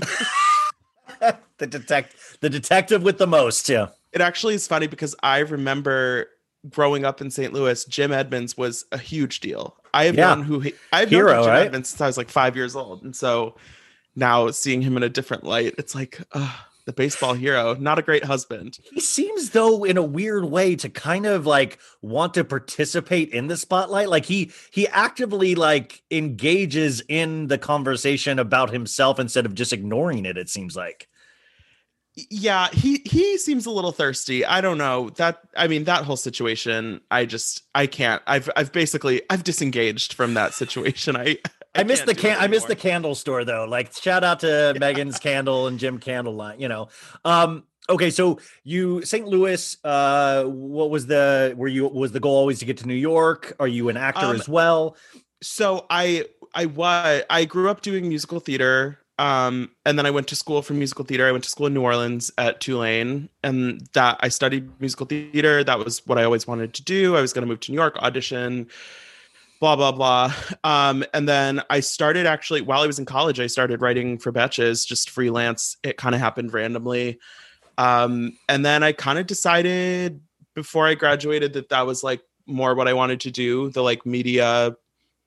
the 1.57 1.67
detect, 1.67 2.15
the 2.41 2.49
detective 2.49 3.03
with 3.03 3.17
the 3.17 3.27
most. 3.27 3.67
Yeah. 3.69 3.87
it 4.11 4.21
actually 4.21 4.55
is 4.55 4.67
funny 4.67 4.87
because 4.87 5.15
I 5.21 5.39
remember 5.39 6.27
growing 6.69 7.05
up 7.05 7.21
in 7.21 7.31
St. 7.31 7.53
Louis, 7.53 7.85
Jim 7.85 8.11
Edmonds 8.11 8.57
was 8.57 8.85
a 8.91 8.97
huge 8.97 9.39
deal. 9.39 9.77
I 9.93 10.05
have 10.05 10.15
Yeah. 10.15 10.33
known 10.35 10.43
who 10.43 10.59
he, 10.59 10.73
I've 10.91 11.09
Hero, 11.09 11.33
known 11.33 11.43
Jim 11.43 11.51
right? 11.53 11.65
Edmonds 11.67 11.89
since 11.89 12.01
I 12.01 12.07
was 12.07 12.17
like 12.17 12.29
five 12.29 12.55
years 12.55 12.75
old, 12.75 13.03
and 13.03 13.15
so 13.15 13.55
now 14.15 14.49
seeing 14.51 14.81
him 14.81 14.97
in 14.97 15.03
a 15.03 15.09
different 15.09 15.43
light, 15.43 15.75
it's 15.77 15.95
like 15.95 16.19
uh, 16.33 16.53
the 16.85 16.93
baseball 16.93 17.33
hero, 17.33 17.75
not 17.75 17.99
a 17.99 18.01
great 18.01 18.23
husband. 18.23 18.79
He 18.91 18.99
seems 18.99 19.51
though 19.51 19.83
in 19.83 19.95
a 19.97 20.03
weird 20.03 20.45
way 20.45 20.75
to 20.77 20.89
kind 20.89 21.25
of 21.25 21.45
like 21.45 21.79
want 22.01 22.33
to 22.33 22.43
participate 22.43 23.29
in 23.29 23.47
the 23.47 23.55
spotlight. 23.57 24.09
Like 24.09 24.25
he 24.25 24.51
he 24.71 24.87
actively 24.89 25.55
like 25.55 26.01
engages 26.11 27.01
in 27.07 27.47
the 27.47 27.57
conversation 27.57 28.39
about 28.39 28.71
himself 28.71 29.19
instead 29.19 29.45
of 29.45 29.53
just 29.55 29.71
ignoring 29.73 30.25
it, 30.25 30.37
it 30.37 30.49
seems 30.49 30.75
like. 30.75 31.07
Yeah 32.29 32.67
he 32.73 33.01
he 33.05 33.37
seems 33.37 33.65
a 33.65 33.71
little 33.71 33.91
thirsty 33.91 34.45
i 34.45 34.61
don't 34.61 34.77
know 34.77 35.09
that 35.11 35.41
i 35.55 35.67
mean 35.67 35.83
that 35.85 36.03
whole 36.03 36.17
situation 36.17 37.01
i 37.11 37.25
just 37.25 37.63
i 37.75 37.87
can't 37.87 38.21
i've 38.27 38.49
i've 38.55 38.71
basically 38.71 39.21
i've 39.29 39.43
disengaged 39.43 40.13
from 40.13 40.33
that 40.33 40.53
situation 40.53 41.15
i 41.15 41.37
I, 41.75 41.83
missed 41.83 42.05
the 42.05 42.15
can't 42.15 42.21
do 42.23 42.27
it 42.27 42.33
can 42.33 42.43
I 42.43 42.47
missed 42.47 42.67
the 42.67 42.75
candle 42.75 43.15
store 43.15 43.45
though. 43.45 43.65
Like 43.65 43.93
shout 43.93 44.23
out 44.23 44.39
to 44.41 44.73
Meghan's 44.77 45.19
candle 45.19 45.67
and 45.67 45.77
Jim 45.79 45.99
Candle 45.99 46.33
line, 46.33 46.59
you 46.59 46.67
know. 46.67 46.89
Um 47.23 47.63
okay, 47.87 48.09
so 48.09 48.39
you 48.63 49.03
St. 49.03 49.27
Louis, 49.27 49.77
uh 49.83 50.45
what 50.45 50.89
was 50.89 51.05
the 51.05 51.53
were 51.55 51.67
you 51.67 51.87
was 51.87 52.11
the 52.11 52.19
goal 52.19 52.35
always 52.35 52.59
to 52.59 52.65
get 52.65 52.77
to 52.79 52.87
New 52.87 52.95
York? 52.95 53.55
Are 53.59 53.67
you 53.67 53.89
an 53.89 53.97
actor 53.97 54.25
Um, 54.25 54.35
as 54.35 54.49
well? 54.49 54.97
so 55.41 55.85
i 55.89 56.25
i 56.53 56.65
was 56.65 57.23
i 57.29 57.45
grew 57.45 57.69
up 57.69 57.81
doing 57.81 58.09
musical 58.09 58.39
theater 58.39 58.99
um 59.19 59.69
and 59.85 59.99
then 59.99 60.05
i 60.05 60.11
went 60.11 60.27
to 60.27 60.35
school 60.35 60.61
for 60.61 60.73
musical 60.73 61.05
theater. 61.05 61.27
I 61.27 61.31
went 61.31 61.43
to 61.43 61.49
school 61.49 61.67
in 61.67 61.73
new 61.73 61.81
orleans 61.81 62.31
at 62.37 62.61
tulane 62.61 63.29
and 63.43 63.87
that 63.93 64.17
i 64.21 64.29
studied 64.29 64.69
musical 64.79 65.05
theater. 65.05 65.63
That 65.63 65.77
was 65.77 66.05
what 66.07 66.17
i 66.17 66.23
always 66.23 66.47
wanted 66.47 66.73
to 66.75 66.83
do. 66.83 67.15
I 67.15 67.21
was 67.21 67.33
going 67.33 67.43
to 67.43 67.47
move 67.47 67.59
to 67.61 67.71
new 67.71 67.77
york 67.77 67.97
audition 67.97 68.67
blah 69.59 69.75
blah 69.75 69.91
blah. 69.91 70.33
Um 70.63 71.03
and 71.13 71.27
then 71.27 71.61
i 71.69 71.81
started 71.81 72.25
actually 72.25 72.61
while 72.61 72.81
i 72.81 72.87
was 72.87 72.97
in 72.97 73.05
college 73.05 73.39
i 73.39 73.47
started 73.47 73.81
writing 73.81 74.17
for 74.17 74.31
betches 74.31 74.87
just 74.87 75.09
freelance. 75.09 75.75
It 75.83 75.97
kind 75.97 76.15
of 76.15 76.21
happened 76.21 76.53
randomly. 76.53 77.19
Um 77.77 78.37
and 78.47 78.65
then 78.65 78.83
i 78.83 78.93
kind 78.93 79.19
of 79.19 79.27
decided 79.27 80.21
before 80.55 80.87
i 80.87 80.95
graduated 80.95 81.53
that 81.53 81.69
that 81.69 81.85
was 81.85 82.03
like 82.03 82.21
more 82.47 82.73
what 82.73 82.87
i 82.87 82.93
wanted 82.93 83.19
to 83.21 83.31
do 83.31 83.69
the 83.71 83.83
like 83.83 84.05
media 84.05 84.75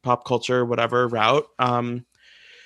pop 0.03 0.25
culture 0.25 0.65
whatever 0.65 1.07
route. 1.09 1.47
Um 1.59 2.07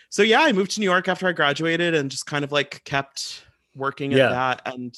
so 0.09 0.23
yeah 0.23 0.41
i 0.43 0.53
moved 0.53 0.71
to 0.73 0.81
new 0.81 0.87
york 0.87 1.09
after 1.09 1.27
i 1.27 1.33
graduated 1.33 1.95
and 1.95 2.11
just 2.11 2.27
kind 2.27 2.45
of 2.45 2.53
like 2.53 2.83
kept 2.85 3.45
working 3.75 4.13
at 4.13 4.19
Yeah. 4.19 4.29
that 4.31 4.63
and 4.67 4.97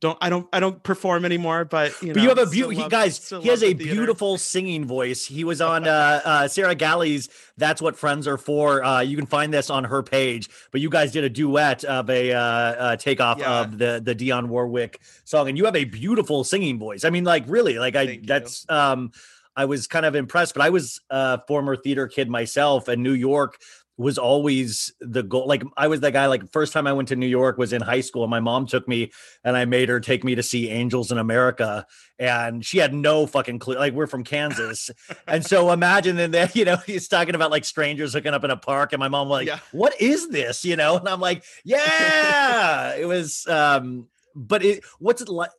don't 0.00 0.18
i 0.20 0.28
don't 0.28 0.46
i 0.52 0.60
don't 0.60 0.82
perform 0.82 1.24
anymore 1.24 1.64
but 1.64 1.90
you 2.02 2.08
know 2.08 2.14
but 2.14 2.22
you 2.22 2.28
have 2.28 2.36
a 2.38 2.44
beautiful 2.46 2.86
guys. 2.90 3.26
He 3.30 3.48
has 3.48 3.62
a 3.62 3.68
the 3.68 3.74
beautiful 3.74 4.36
singing 4.36 4.84
voice. 4.86 5.24
He 5.24 5.42
was 5.42 5.60
on 5.72 5.88
uh, 5.88 6.20
uh, 6.22 6.48
Sarah 6.48 6.74
Galli's 6.74 7.30
"That's 7.56 7.80
What 7.80 7.96
Friends 7.96 8.28
Are 8.28 8.36
For." 8.36 8.84
Uh, 8.84 9.00
you 9.00 9.16
can 9.16 9.24
find 9.24 9.54
this 9.54 9.70
on 9.70 9.84
her 9.84 10.02
page. 10.02 10.50
But 10.70 10.82
you 10.82 10.90
guys 10.90 11.12
did 11.12 11.24
a 11.24 11.30
duet 11.30 11.82
of 11.84 12.10
a 12.10 12.30
uh, 12.34 12.38
uh, 12.40 12.96
takeoff 12.96 13.38
Yeah. 13.38 13.60
of 13.62 13.78
the 13.78 14.02
the 14.04 14.14
Dionne 14.14 14.48
Warwick 14.48 15.00
song, 15.24 15.48
and 15.48 15.56
you 15.56 15.64
have 15.64 15.74
a 15.76 15.84
beautiful 15.84 16.44
singing 16.44 16.78
voice. 16.78 17.02
I 17.06 17.08
mean, 17.08 17.24
like 17.24 17.44
really, 17.48 17.78
like 17.78 17.96
I 17.96 18.04
Thank 18.06 18.20
you. 18.20 18.26
that's 18.26 18.66
um, 18.68 19.12
I 19.56 19.64
was 19.64 19.86
kind 19.86 20.04
of 20.04 20.14
impressed. 20.14 20.52
But 20.52 20.62
I 20.62 20.68
was 20.68 21.00
a 21.08 21.40
former 21.48 21.74
theater 21.74 22.06
kid 22.06 22.28
myself, 22.28 22.90
in 22.90 23.02
New 23.02 23.14
York 23.14 23.56
was 23.98 24.18
always 24.18 24.92
the 25.00 25.22
goal. 25.22 25.46
Like 25.46 25.62
I 25.76 25.88
was 25.88 26.00
that 26.00 26.12
guy. 26.12 26.26
Like 26.26 26.50
first 26.52 26.72
time 26.72 26.86
I 26.86 26.92
went 26.92 27.08
to 27.08 27.16
New 27.16 27.26
York 27.26 27.56
was 27.56 27.72
in 27.72 27.80
high 27.80 28.02
school. 28.02 28.24
and 28.24 28.30
My 28.30 28.40
mom 28.40 28.66
took 28.66 28.86
me 28.86 29.10
and 29.42 29.56
I 29.56 29.64
made 29.64 29.88
her 29.88 30.00
take 30.00 30.22
me 30.22 30.34
to 30.34 30.42
see 30.42 30.68
Angels 30.68 31.10
in 31.10 31.18
America, 31.18 31.86
and 32.18 32.64
she 32.64 32.78
had 32.78 32.92
no 32.92 33.26
fucking 33.26 33.58
clue. 33.58 33.76
Like 33.76 33.94
we're 33.94 34.06
from 34.06 34.22
Kansas, 34.24 34.90
and 35.26 35.44
so 35.44 35.70
imagine 35.72 36.16
that 36.16 36.32
that, 36.32 36.56
you 36.56 36.64
know 36.64 36.76
he's 36.86 37.08
talking 37.08 37.34
about 37.34 37.50
like 37.50 37.64
strangers 37.64 38.12
hooking 38.12 38.34
up 38.34 38.44
in 38.44 38.50
a 38.50 38.56
park, 38.56 38.92
and 38.92 39.00
my 39.00 39.08
mom 39.08 39.28
like, 39.28 39.46
Yeah. 39.46 39.60
"What 39.72 39.98
is 40.00 40.28
this?" 40.28 40.64
You 40.64 40.76
know, 40.76 40.98
and 40.98 41.08
I'm 41.08 41.20
like, 41.20 41.42
"Yeah." 41.64 42.94
it 42.96 43.06
was, 43.06 43.46
um, 43.46 44.08
but 44.34 44.64
it. 44.64 44.84
What's 44.98 45.22
it 45.22 45.28
like? 45.28 45.50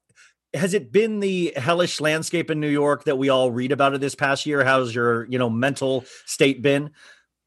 Has 0.54 0.74
it 0.74 0.92
been 0.92 1.20
the 1.20 1.54
hellish 1.58 2.00
landscape 2.00 2.50
in 2.50 2.60
New 2.60 2.70
York 2.70 3.04
that 3.04 3.18
we 3.18 3.30
all 3.30 3.52
read 3.52 3.72
about 3.72 3.94
it 3.94 4.02
this 4.02 4.16
past 4.16 4.46
year? 4.46 4.64
How's 4.64 4.96
your, 4.96 5.26
you 5.26 5.38
know, 5.38 5.50
mental 5.50 6.06
state 6.26 6.62
been? 6.62 6.92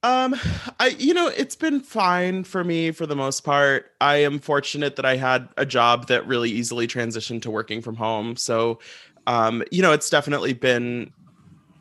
Um, 0.03 0.35
I 0.79 0.97
you 0.99 1.13
know 1.13 1.27
it's 1.29 1.57
been 1.57 1.81
fine 1.81 2.45
for 2.45 2.65
me 2.65 2.91
for 2.91 3.05
the 3.07 3.17
most 3.17 3.43
part. 3.43 3.91
I 4.01 4.17
am 4.17 4.39
fortunate 4.39 4.97
that 4.97 5.05
I 5.05 5.17
had 5.17 5.49
a 5.59 5.67
job 5.67 6.07
that 6.09 6.27
really 6.27 6.51
easily 6.51 6.87
transitioned 6.87 7.43
to 7.43 7.51
working 7.51 7.83
from 7.83 7.97
home. 7.97 8.37
So, 8.37 8.79
um, 9.27 9.63
you 9.71 9.83
know, 9.83 9.93
it's 9.93 10.09
definitely 10.09 10.55
been 10.55 11.13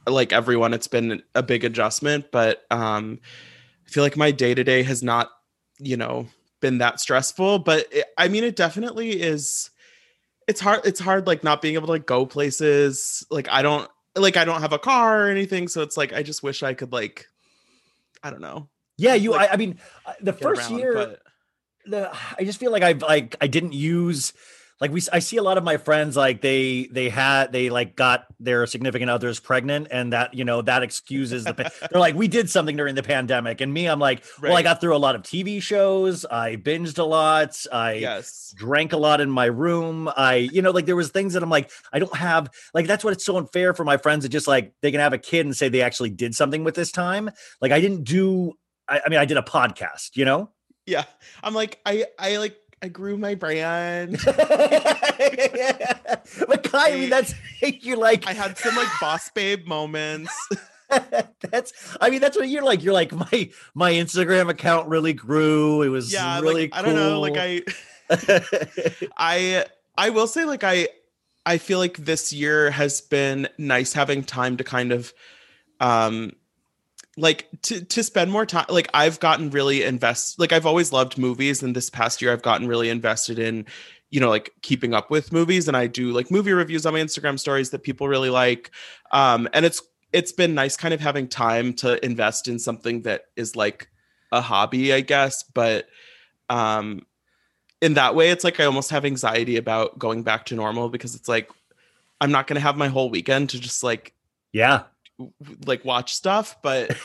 like 0.05 0.34
everyone. 0.34 0.73
It's 0.73 0.88
been 0.88 1.23
a 1.34 1.41
big 1.41 1.63
adjustment, 1.63 2.32
but 2.32 2.65
um, 2.71 3.19
I 3.88 3.89
feel 3.89 4.03
like 4.03 4.17
my 4.17 4.32
day 4.32 4.53
to 4.53 4.63
day 4.65 4.84
has 4.84 5.01
not, 5.01 5.29
you 5.79 5.95
know, 5.95 6.27
been 6.60 6.79
that 6.79 6.99
stressful. 6.99 7.60
But 7.60 7.88
it, 7.91 8.05
I 8.17 8.27
mean, 8.27 8.43
it 8.43 8.58
definitely 8.58 9.21
is. 9.21 9.69
It's 10.45 10.60
hard. 10.60 10.82
It's 10.84 10.99
hard, 10.99 11.25
like 11.25 11.43
not 11.43 11.62
being 11.62 11.75
able 11.75 11.88
to 11.88 11.93
like 11.93 12.05
go 12.05 12.25
places. 12.25 13.25
Like 13.32 13.47
I 13.49 13.62
don't 13.62 13.89
like 14.17 14.36
I 14.36 14.43
don't 14.43 14.60
have 14.60 14.73
a 14.73 14.79
car 14.79 15.25
or 15.25 15.29
anything, 15.29 15.69
so 15.69 15.84
it's 15.84 15.95
like 15.95 16.12
I 16.12 16.21
just 16.21 16.43
wish 16.43 16.63
I 16.63 16.73
could 16.73 16.91
like 16.91 17.27
I 18.23 18.29
don't 18.29 18.41
know. 18.41 18.69
Yeah, 18.97 19.13
you. 19.13 19.32
Like, 19.32 19.49
I, 19.49 19.53
I 19.53 19.58
mean, 19.58 19.79
uh, 20.05 20.13
the 20.21 20.34
first 20.34 20.69
around, 20.69 20.79
year, 20.79 20.93
but 20.93 21.21
the 21.86 22.12
I 22.38 22.43
just 22.43 22.60
feel 22.60 22.71
like 22.71 22.84
I've 22.84 23.01
like 23.01 23.36
I 23.41 23.47
didn't 23.47 23.73
use 23.73 24.34
like 24.81 24.91
we 24.91 25.01
I 25.11 25.19
see 25.19 25.37
a 25.37 25.43
lot 25.43 25.57
of 25.57 25.63
my 25.63 25.77
friends 25.77 26.15
like 26.15 26.41
they 26.41 26.87
they 26.91 27.09
had 27.09 27.51
they 27.51 27.69
like 27.69 27.95
got 27.95 28.25
their 28.39 28.65
significant 28.67 29.09
others 29.09 29.39
pregnant 29.39 29.87
and 29.91 30.13
that 30.13 30.33
you 30.33 30.45
know 30.45 30.61
that 30.61 30.83
excuses 30.83 31.43
the 31.43 31.53
pa- 31.53 31.69
they're 31.91 31.99
like 31.99 32.15
we 32.15 32.27
did 32.27 32.49
something 32.49 32.75
during 32.75 32.95
the 32.95 33.03
pandemic 33.03 33.61
and 33.61 33.73
me 33.73 33.87
I'm 33.87 33.99
like 33.99 34.23
well 34.41 34.55
I 34.55 34.61
got 34.61 34.81
through 34.81 34.95
a 34.95 34.97
lot 34.97 35.15
of 35.15 35.23
TV 35.23 35.61
shows 35.61 36.25
I 36.25 36.55
binged 36.55 36.97
a 36.97 37.03
lot 37.03 37.39
I 37.71 37.93
yes. 37.93 38.53
drank 38.57 38.93
a 38.93 38.97
lot 38.97 39.21
in 39.21 39.29
my 39.29 39.45
room. 39.45 40.09
I, 40.15 40.35
you 40.35 40.61
know, 40.61 40.71
like 40.71 40.85
there 40.85 40.95
was 40.95 41.09
things 41.09 41.33
that 41.33 41.43
I'm 41.43 41.49
like, 41.49 41.71
I 41.91 41.99
don't 41.99 42.15
have 42.15 42.49
like 42.73 42.87
that's 42.87 43.03
what 43.03 43.13
it's 43.13 43.25
so 43.25 43.37
unfair 43.37 43.73
for 43.73 43.83
my 43.83 43.97
friends 43.97 44.23
that 44.23 44.29
just 44.29 44.47
like 44.47 44.73
they 44.81 44.91
can 44.91 44.99
have 44.99 45.13
a 45.13 45.17
kid 45.17 45.45
and 45.45 45.55
say 45.55 45.69
they 45.69 45.81
actually 45.81 46.09
did 46.09 46.35
something 46.35 46.63
with 46.63 46.75
this 46.75 46.91
time. 46.91 47.29
Like 47.61 47.71
I 47.71 47.81
didn't 47.81 48.03
do 48.03 48.53
I, 48.87 49.01
I 49.05 49.09
mean 49.09 49.19
I 49.19 49.25
did 49.25 49.37
a 49.37 49.41
podcast, 49.41 50.15
you 50.15 50.25
know? 50.25 50.51
Yeah. 50.85 51.05
I'm 51.43 51.53
like, 51.53 51.79
I 51.85 52.05
I 52.17 52.37
like 52.37 52.57
I 52.81 52.87
grew 52.87 53.17
my 53.17 53.35
brand. 53.35 54.19
but 54.25 54.37
Kai, 56.63 56.91
I 56.91 56.95
mean 56.95 57.09
that's 57.09 57.35
you're 57.61 57.97
like 57.97 58.25
I 58.27 58.33
had 58.33 58.57
some 58.57 58.75
like 58.75 58.87
boss 59.01 59.29
babe 59.29 59.67
moments. 59.67 60.31
that's 61.41 61.97
I 61.99 62.09
mean 62.09 62.21
that's 62.21 62.37
what 62.37 62.47
you're 62.47 62.63
like. 62.63 62.83
You're 62.83 62.93
like 62.93 63.11
my 63.11 63.49
my 63.73 63.91
Instagram 63.91 64.49
account 64.49 64.87
really 64.87 65.13
grew. 65.13 65.81
It 65.81 65.89
was 65.89 66.13
yeah, 66.13 66.39
really 66.39 66.63
like 66.63 66.75
I 66.75 66.81
don't 66.81 66.95
know, 66.95 67.19
like 67.19 67.37
I 67.37 67.63
I 69.17 69.65
I 69.97 70.09
will 70.09 70.27
say 70.27 70.45
like 70.45 70.63
I 70.63 70.87
I 71.45 71.57
feel 71.57 71.79
like 71.79 71.97
this 71.97 72.31
year 72.31 72.71
has 72.71 73.01
been 73.01 73.49
nice 73.57 73.93
having 73.93 74.23
time 74.23 74.57
to 74.57 74.63
kind 74.63 74.91
of 74.91 75.13
um 75.81 76.31
like 77.19 77.47
to 77.63 77.84
to 77.84 78.03
spend 78.03 78.32
more 78.32 78.45
time 78.45 78.65
like 78.69 78.89
I've 78.93 79.19
gotten 79.19 79.49
really 79.49 79.84
invest 79.84 80.39
like 80.39 80.51
I've 80.51 80.65
always 80.65 80.91
loved 80.91 81.17
movies 81.17 81.62
and 81.62 81.75
this 81.75 81.89
past 81.89 82.21
year 82.21 82.32
I've 82.32 82.41
gotten 82.41 82.67
really 82.67 82.89
invested 82.89 83.39
in 83.39 83.65
you 84.12 84.19
know, 84.19 84.29
like 84.29 84.53
keeping 84.62 84.93
up 84.93 85.12
with 85.12 85.32
movies 85.32 85.67
and 85.67 85.77
I 85.77 85.88
do 85.88 86.12
like 86.12 86.32
movie 86.32 86.51
reviews 86.51 86.86
on 86.86 86.93
my 86.93 86.99
Instagram 86.99 87.39
stories 87.39 87.69
that 87.71 87.84
people 87.84 88.08
really 88.08 88.29
like. 88.29 88.71
Um, 89.12 89.47
and 89.53 89.65
it's 89.65 89.82
it's 90.12 90.32
been 90.32 90.55
nice 90.55 90.75
kind 90.75 90.93
of 90.93 90.99
having 90.99 91.27
time 91.27 91.73
to 91.73 92.03
invest 92.03 92.47
in 92.47 92.58
something 92.58 93.03
that 93.03 93.25
is 93.36 93.55
like 93.55 93.89
a 94.32 94.41
hobby, 94.41 94.93
I 94.93 95.01
guess. 95.01 95.43
But 95.43 95.88
um 96.49 97.05
in 97.82 97.93
that 97.93 98.15
way, 98.15 98.32
it's 98.32 98.43
like 98.43 98.60
I 98.60 98.65
almost 98.65 98.89
have 98.89 99.05
anxiety 99.05 99.55
about 99.55 99.97
going 99.99 100.23
back 100.23 100.45
to 100.47 100.55
normal 100.55 100.89
because 100.89 101.15
it's 101.15 101.29
like 101.29 101.49
I'm 102.19 102.32
not 102.32 102.47
gonna 102.47 102.60
have 102.60 102.77
my 102.77 102.88
whole 102.88 103.10
weekend 103.10 103.51
to 103.51 103.60
just 103.60 103.84
like 103.84 104.13
Yeah. 104.51 104.84
Like 105.65 105.84
watch 105.86 106.13
stuff, 106.13 106.58
but 106.62 106.95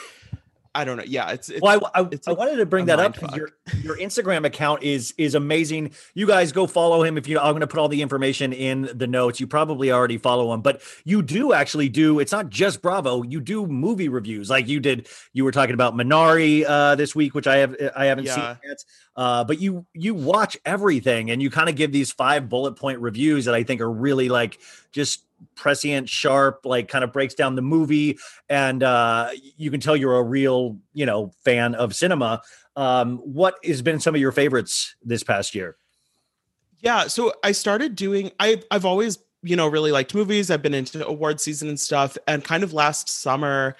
I 0.76 0.84
don't 0.84 0.96
know. 0.96 1.04
Yeah, 1.06 1.30
it's, 1.30 1.50
it's 1.50 1.60
well, 1.62 1.88
I, 1.94 2.00
I, 2.00 2.08
it's 2.10 2.26
I 2.26 2.32
wanted 2.32 2.56
to 2.56 2.66
bring 2.66 2.86
that 2.86 2.98
up 2.98 3.12
because 3.14 3.36
your 3.36 3.50
your 3.80 3.96
Instagram 3.96 4.44
account 4.44 4.82
is 4.82 5.14
is 5.16 5.36
amazing. 5.36 5.92
You 6.14 6.26
guys 6.26 6.50
go 6.50 6.66
follow 6.66 7.04
him 7.04 7.16
if 7.16 7.28
you. 7.28 7.38
I'm 7.38 7.52
going 7.52 7.60
to 7.60 7.68
put 7.68 7.78
all 7.78 7.88
the 7.88 8.02
information 8.02 8.52
in 8.52 8.90
the 8.92 9.06
notes. 9.06 9.38
You 9.38 9.46
probably 9.46 9.92
already 9.92 10.18
follow 10.18 10.52
him, 10.52 10.62
but 10.62 10.82
you 11.04 11.22
do 11.22 11.52
actually 11.52 11.88
do. 11.88 12.18
It's 12.18 12.32
not 12.32 12.50
just 12.50 12.82
Bravo. 12.82 13.22
You 13.22 13.40
do 13.40 13.68
movie 13.68 14.08
reviews, 14.08 14.50
like 14.50 14.66
you 14.66 14.80
did. 14.80 15.06
You 15.32 15.44
were 15.44 15.52
talking 15.52 15.74
about 15.74 15.94
Minari 15.94 16.64
uh, 16.66 16.96
this 16.96 17.14
week, 17.14 17.34
which 17.36 17.46
I 17.46 17.58
have 17.58 17.76
I 17.94 18.06
haven't 18.06 18.24
Yeah. 18.24 18.34
seen 18.34 18.56
yet. 18.68 18.84
Uh, 19.14 19.44
but 19.44 19.60
you 19.60 19.86
you 19.92 20.12
watch 20.12 20.56
everything, 20.64 21.30
and 21.30 21.40
you 21.40 21.50
kind 21.50 21.68
of 21.68 21.76
give 21.76 21.92
these 21.92 22.10
five 22.10 22.48
bullet 22.48 22.72
point 22.72 22.98
reviews 22.98 23.44
that 23.44 23.54
I 23.54 23.62
think 23.62 23.80
are 23.80 23.92
really 23.92 24.28
like 24.28 24.58
just 24.90 25.24
prescient, 25.56 26.08
sharp, 26.08 26.60
like 26.64 26.88
kind 26.88 27.04
of 27.04 27.12
breaks 27.12 27.34
down 27.34 27.54
the 27.54 27.62
movie, 27.62 28.18
and 28.48 28.82
uh, 28.82 29.30
you 29.56 29.70
can 29.70 29.80
tell 29.80 29.96
you're 29.96 30.16
a 30.18 30.22
real, 30.22 30.78
you 30.92 31.06
know, 31.06 31.32
fan 31.44 31.74
of 31.74 31.94
cinema. 31.94 32.42
Um, 32.76 33.18
what 33.18 33.56
has 33.64 33.82
been 33.82 34.00
some 34.00 34.14
of 34.14 34.20
your 34.20 34.32
favorites 34.32 34.96
this 35.02 35.22
past 35.22 35.54
year? 35.54 35.76
Yeah, 36.80 37.06
so 37.06 37.32
I 37.42 37.52
started 37.52 37.96
doing 37.96 38.32
I 38.40 38.62
I've 38.70 38.84
always, 38.84 39.18
you 39.42 39.56
know, 39.56 39.66
really 39.68 39.92
liked 39.92 40.14
movies. 40.14 40.50
I've 40.50 40.62
been 40.62 40.74
into 40.74 41.06
award 41.06 41.40
season 41.40 41.68
and 41.68 41.80
stuff 41.80 42.18
and 42.26 42.44
kind 42.44 42.62
of 42.62 42.72
last 42.72 43.08
summer 43.08 43.76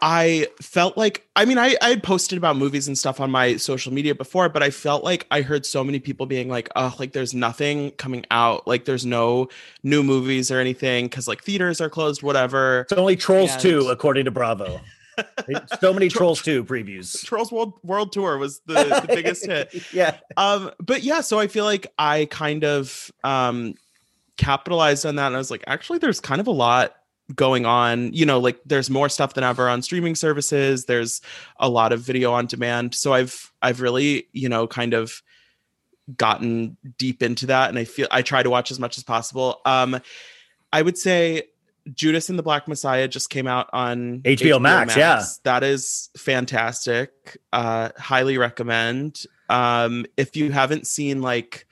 I 0.00 0.48
felt 0.60 0.96
like 0.98 1.26
I 1.36 1.44
mean 1.46 1.56
I 1.58 1.74
I 1.80 1.88
had 1.88 2.02
posted 2.02 2.36
about 2.36 2.56
movies 2.56 2.86
and 2.86 2.98
stuff 2.98 3.18
on 3.20 3.30
my 3.30 3.56
social 3.56 3.92
media 3.92 4.14
before, 4.14 4.48
but 4.50 4.62
I 4.62 4.70
felt 4.70 5.02
like 5.04 5.26
I 5.30 5.40
heard 5.40 5.64
so 5.64 5.82
many 5.82 5.98
people 6.00 6.26
being 6.26 6.48
like, 6.48 6.68
"Oh, 6.76 6.94
like 6.98 7.12
there's 7.12 7.32
nothing 7.32 7.92
coming 7.92 8.26
out. 8.30 8.66
Like 8.66 8.84
there's 8.84 9.06
no 9.06 9.48
new 9.82 10.02
movies 10.02 10.50
or 10.50 10.60
anything 10.60 11.08
cuz 11.08 11.26
like 11.26 11.42
theaters 11.42 11.80
are 11.80 11.88
closed, 11.88 12.22
whatever." 12.22 12.80
It's 12.82 12.92
only 12.92 13.16
Trolls 13.16 13.52
And- 13.52 13.60
2, 13.62 13.88
according 13.88 14.26
to 14.26 14.30
Bravo. 14.30 14.80
so 15.80 15.94
many 15.94 16.08
Tro- 16.10 16.18
Trolls 16.18 16.42
2 16.42 16.64
previews. 16.64 17.24
Trolls 17.24 17.50
World 17.50 17.72
World 17.82 18.12
Tour 18.12 18.36
was 18.36 18.60
the, 18.66 18.74
the 18.74 19.06
biggest 19.08 19.46
hit. 19.50 19.72
yeah. 19.94 20.18
um 20.36 20.70
but 20.78 21.02
yeah 21.04 21.22
so 21.22 21.38
i 21.38 21.46
feel 21.46 21.64
like 21.64 21.86
i 21.98 22.26
kind 22.26 22.64
of 22.64 23.10
um 23.24 23.72
capitalized 24.36 25.06
on 25.06 25.16
that 25.16 25.28
and 25.28 25.34
i 25.34 25.38
was 25.38 25.50
like 25.50 25.64
actually 25.66 25.98
there's 25.98 26.20
kind 26.20 26.38
of 26.42 26.46
a 26.46 26.50
lot 26.52 26.95
going 27.34 27.66
on 27.66 28.12
you 28.12 28.24
know 28.24 28.38
like 28.38 28.60
there's 28.64 28.88
more 28.88 29.08
stuff 29.08 29.34
than 29.34 29.42
ever 29.42 29.68
on 29.68 29.82
streaming 29.82 30.14
services. 30.14 30.84
There's 30.84 31.20
a 31.58 31.68
lot 31.68 31.92
of 31.92 32.00
video 32.00 32.32
on 32.32 32.46
demand. 32.46 32.94
So 32.94 33.12
i've 33.12 33.52
i've 33.62 33.80
really 33.80 34.28
you 34.32 34.48
know 34.48 34.66
kind 34.66 34.94
of 34.94 35.22
gotten 36.16 36.76
deep 36.98 37.20
into 37.20 37.46
that 37.46 37.68
and 37.68 37.76
i 37.78 37.84
feel 37.84 38.06
i 38.12 38.22
try 38.22 38.40
to 38.40 38.50
watch 38.50 38.70
as 38.70 38.78
much 38.78 38.96
as 38.96 39.02
possible. 39.02 39.60
Um 39.64 40.00
i 40.72 40.80
would 40.80 40.96
say 40.96 41.44
judas 41.92 42.28
and 42.28 42.38
the 42.38 42.42
black 42.44 42.68
messiah 42.68 43.08
just 43.08 43.28
came 43.28 43.48
out 43.48 43.68
on 43.72 44.20
HBO 44.20 44.60
Max, 44.60 44.96
yeah. 44.96 45.24
that 45.42 45.64
is 45.64 46.10
fantastic. 46.16 47.38
Uh 47.52 47.90
highly 47.98 48.38
recommend. 48.38 49.24
Um 49.48 50.06
if 50.16 50.36
you 50.36 50.52
haven't 50.52 50.86
seen 50.86 51.22
like 51.22 51.66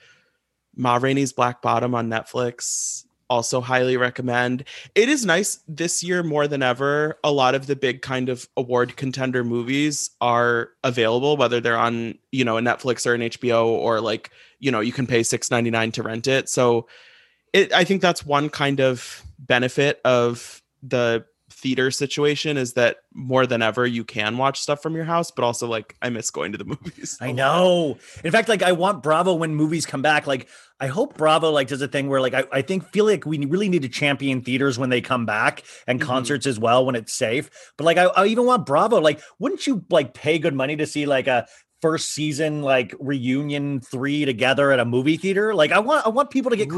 ma 0.76 0.96
rainey's 0.96 1.32
black 1.32 1.62
bottom 1.62 1.94
on 1.94 2.10
netflix 2.10 3.04
also 3.34 3.60
highly 3.60 3.96
recommend. 3.96 4.62
It 4.94 5.08
is 5.08 5.26
nice 5.26 5.58
this 5.66 6.04
year 6.04 6.22
more 6.22 6.46
than 6.46 6.62
ever 6.62 7.18
a 7.24 7.32
lot 7.32 7.56
of 7.56 7.66
the 7.66 7.74
big 7.74 8.00
kind 8.00 8.28
of 8.28 8.48
award 8.56 8.96
contender 8.96 9.42
movies 9.42 10.10
are 10.20 10.70
available 10.84 11.36
whether 11.36 11.60
they're 11.60 11.76
on 11.76 12.16
you 12.30 12.44
know 12.44 12.56
a 12.58 12.60
netflix 12.60 13.06
or 13.06 13.14
an 13.14 13.22
hbo 13.22 13.66
or 13.66 14.00
like 14.00 14.30
you 14.60 14.70
know 14.70 14.78
you 14.78 14.92
can 14.92 15.06
pay 15.06 15.20
6.99 15.20 15.92
to 15.94 16.02
rent 16.04 16.26
it. 16.28 16.48
So 16.48 16.86
it 17.52 17.72
i 17.72 17.82
think 17.82 18.02
that's 18.02 18.24
one 18.24 18.48
kind 18.48 18.80
of 18.80 19.22
benefit 19.38 20.00
of 20.04 20.62
the 20.82 21.24
theater 21.64 21.90
situation 21.90 22.58
is 22.58 22.74
that 22.74 22.98
more 23.14 23.46
than 23.46 23.62
ever 23.62 23.86
you 23.86 24.04
can 24.04 24.36
watch 24.36 24.60
stuff 24.60 24.82
from 24.82 24.94
your 24.94 25.04
house 25.06 25.30
but 25.30 25.42
also 25.44 25.66
like 25.66 25.96
i 26.02 26.10
miss 26.10 26.30
going 26.30 26.52
to 26.52 26.58
the 26.58 26.64
movies 26.76 27.16
I 27.22 27.32
know. 27.32 27.96
In 28.22 28.30
fact, 28.30 28.50
like 28.50 28.62
I 28.62 28.72
want 28.72 29.02
Bravo 29.02 29.32
when 29.32 29.54
movies 29.54 29.86
come 29.86 30.02
back. 30.02 30.26
Like 30.26 30.46
I 30.78 30.88
hope 30.88 31.16
Bravo 31.16 31.50
like 31.50 31.68
does 31.68 31.80
a 31.80 31.88
thing 31.88 32.08
where 32.08 32.20
like 32.20 32.34
I, 32.34 32.44
I 32.52 32.60
think 32.60 32.84
feel 32.92 33.06
like 33.06 33.24
we 33.24 33.38
really 33.46 33.70
need 33.70 33.80
to 33.82 33.88
champion 33.88 34.42
theaters 34.42 34.78
when 34.78 34.90
they 34.90 35.00
come 35.00 35.24
back 35.24 35.62
and 35.86 35.98
Mhm. 36.00 36.04
concerts 36.04 36.46
as 36.46 36.58
well 36.58 36.84
when 36.84 36.94
it's 36.96 37.14
safe. 37.14 37.48
But 37.78 37.84
like 37.84 37.96
I, 37.96 38.04
I 38.04 38.26
even 38.26 38.44
want 38.44 38.66
Bravo. 38.66 39.00
Like, 39.00 39.20
wouldn't 39.38 39.66
you 39.66 39.84
like 39.88 40.12
pay 40.12 40.38
good 40.38 40.54
money 40.54 40.76
to 40.76 40.86
see 40.86 41.06
like 41.06 41.26
a 41.26 41.46
first 41.80 42.12
season 42.12 42.60
like 42.62 42.94
reunion 43.00 43.80
three 43.80 44.24
together 44.26 44.70
at 44.70 44.80
a 44.80 44.84
movie 44.84 45.16
theater? 45.16 45.54
Like 45.54 45.72
I 45.72 45.78
want 45.78 46.04
I 46.06 46.10
want 46.10 46.30
people 46.30 46.50
to 46.50 46.56
get 46.56 46.68
Ooh. 46.68 46.76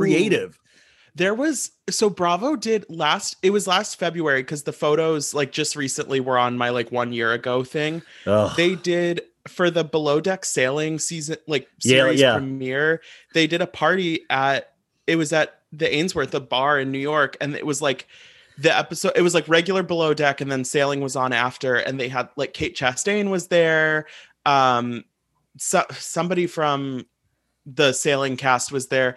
There 1.17 1.35
was 1.35 1.71
so 1.89 2.11
Bravo 2.11 2.57
did 2.57 2.85
last 2.91 3.37
it 3.43 3.51
was 3.51 3.67
last 3.67 3.99
February 3.99 4.43
because 4.43 4.65
the 4.65 4.73
photos 4.73 5.33
like 5.33 5.51
just 5.51 5.75
recently 5.75 6.21
were 6.21 6.39
on 6.39 6.59
my 6.59 6.69
like 6.69 6.93
one 6.93 7.13
year 7.13 7.33
ago 7.33 7.65
thing. 7.65 8.03
Ugh. 8.27 8.53
They 8.57 8.75
did 8.75 9.23
for 9.49 9.71
the 9.71 9.83
below 9.83 10.21
deck 10.21 10.45
sailing 10.45 10.99
season 10.99 11.39
like 11.47 11.69
Yeah, 11.83 11.91
series 11.91 12.21
yeah. 12.21 12.35
premiere, 12.35 13.01
they 13.33 13.47
did 13.47 13.63
a 13.63 13.67
party 13.67 14.21
at 14.29 14.75
it 15.07 15.17
was 15.17 15.33
at 15.33 15.61
the 15.73 15.93
Ainsworth, 15.93 16.35
a 16.35 16.41
bar 16.41 16.79
in 16.79 16.93
New 16.93 16.99
York, 16.99 17.37
and 17.41 17.55
it 17.55 17.65
was 17.65 17.81
like 17.81 18.07
the 18.59 18.77
episode 18.77 19.13
it 19.17 19.23
was 19.23 19.35
like 19.35 19.49
regular 19.49 19.83
below 19.83 20.13
deck 20.13 20.43
and 20.43 20.53
then 20.53 20.65
sailing 20.65 21.01
was 21.01 21.17
on 21.17 21.33
after 21.33 21.77
and 21.77 21.99
they 21.99 22.09
had 22.09 22.29
like 22.37 22.53
Kate 22.53 22.77
Chastain 22.77 23.31
was 23.31 23.49
there. 23.49 24.05
Um 24.45 25.05
so, 25.57 25.83
somebody 25.93 26.47
from 26.47 27.07
the 27.65 27.93
sailing 27.93 28.37
cast 28.37 28.71
was 28.71 28.89
there 28.89 29.17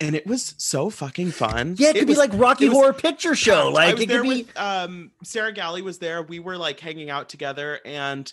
and 0.00 0.14
it 0.14 0.26
was 0.26 0.54
so 0.58 0.90
fucking 0.90 1.30
fun. 1.30 1.76
yeah, 1.78 1.90
it 1.90 1.94
could 1.96 2.06
be 2.06 2.10
was- 2.12 2.18
like 2.18 2.30
Rocky 2.34 2.68
was- 2.68 2.74
Horror 2.76 2.92
Picture 2.92 3.34
Show. 3.34 3.70
Like 3.70 4.00
it 4.00 4.08
there 4.08 4.22
could 4.22 4.28
be. 4.30 4.42
with 4.44 4.56
um 4.58 5.10
Sarah 5.22 5.52
Galli 5.52 5.82
was 5.82 5.98
there. 5.98 6.22
We 6.22 6.38
were 6.38 6.56
like 6.58 6.80
hanging 6.80 7.10
out 7.10 7.28
together 7.28 7.80
and 7.84 8.32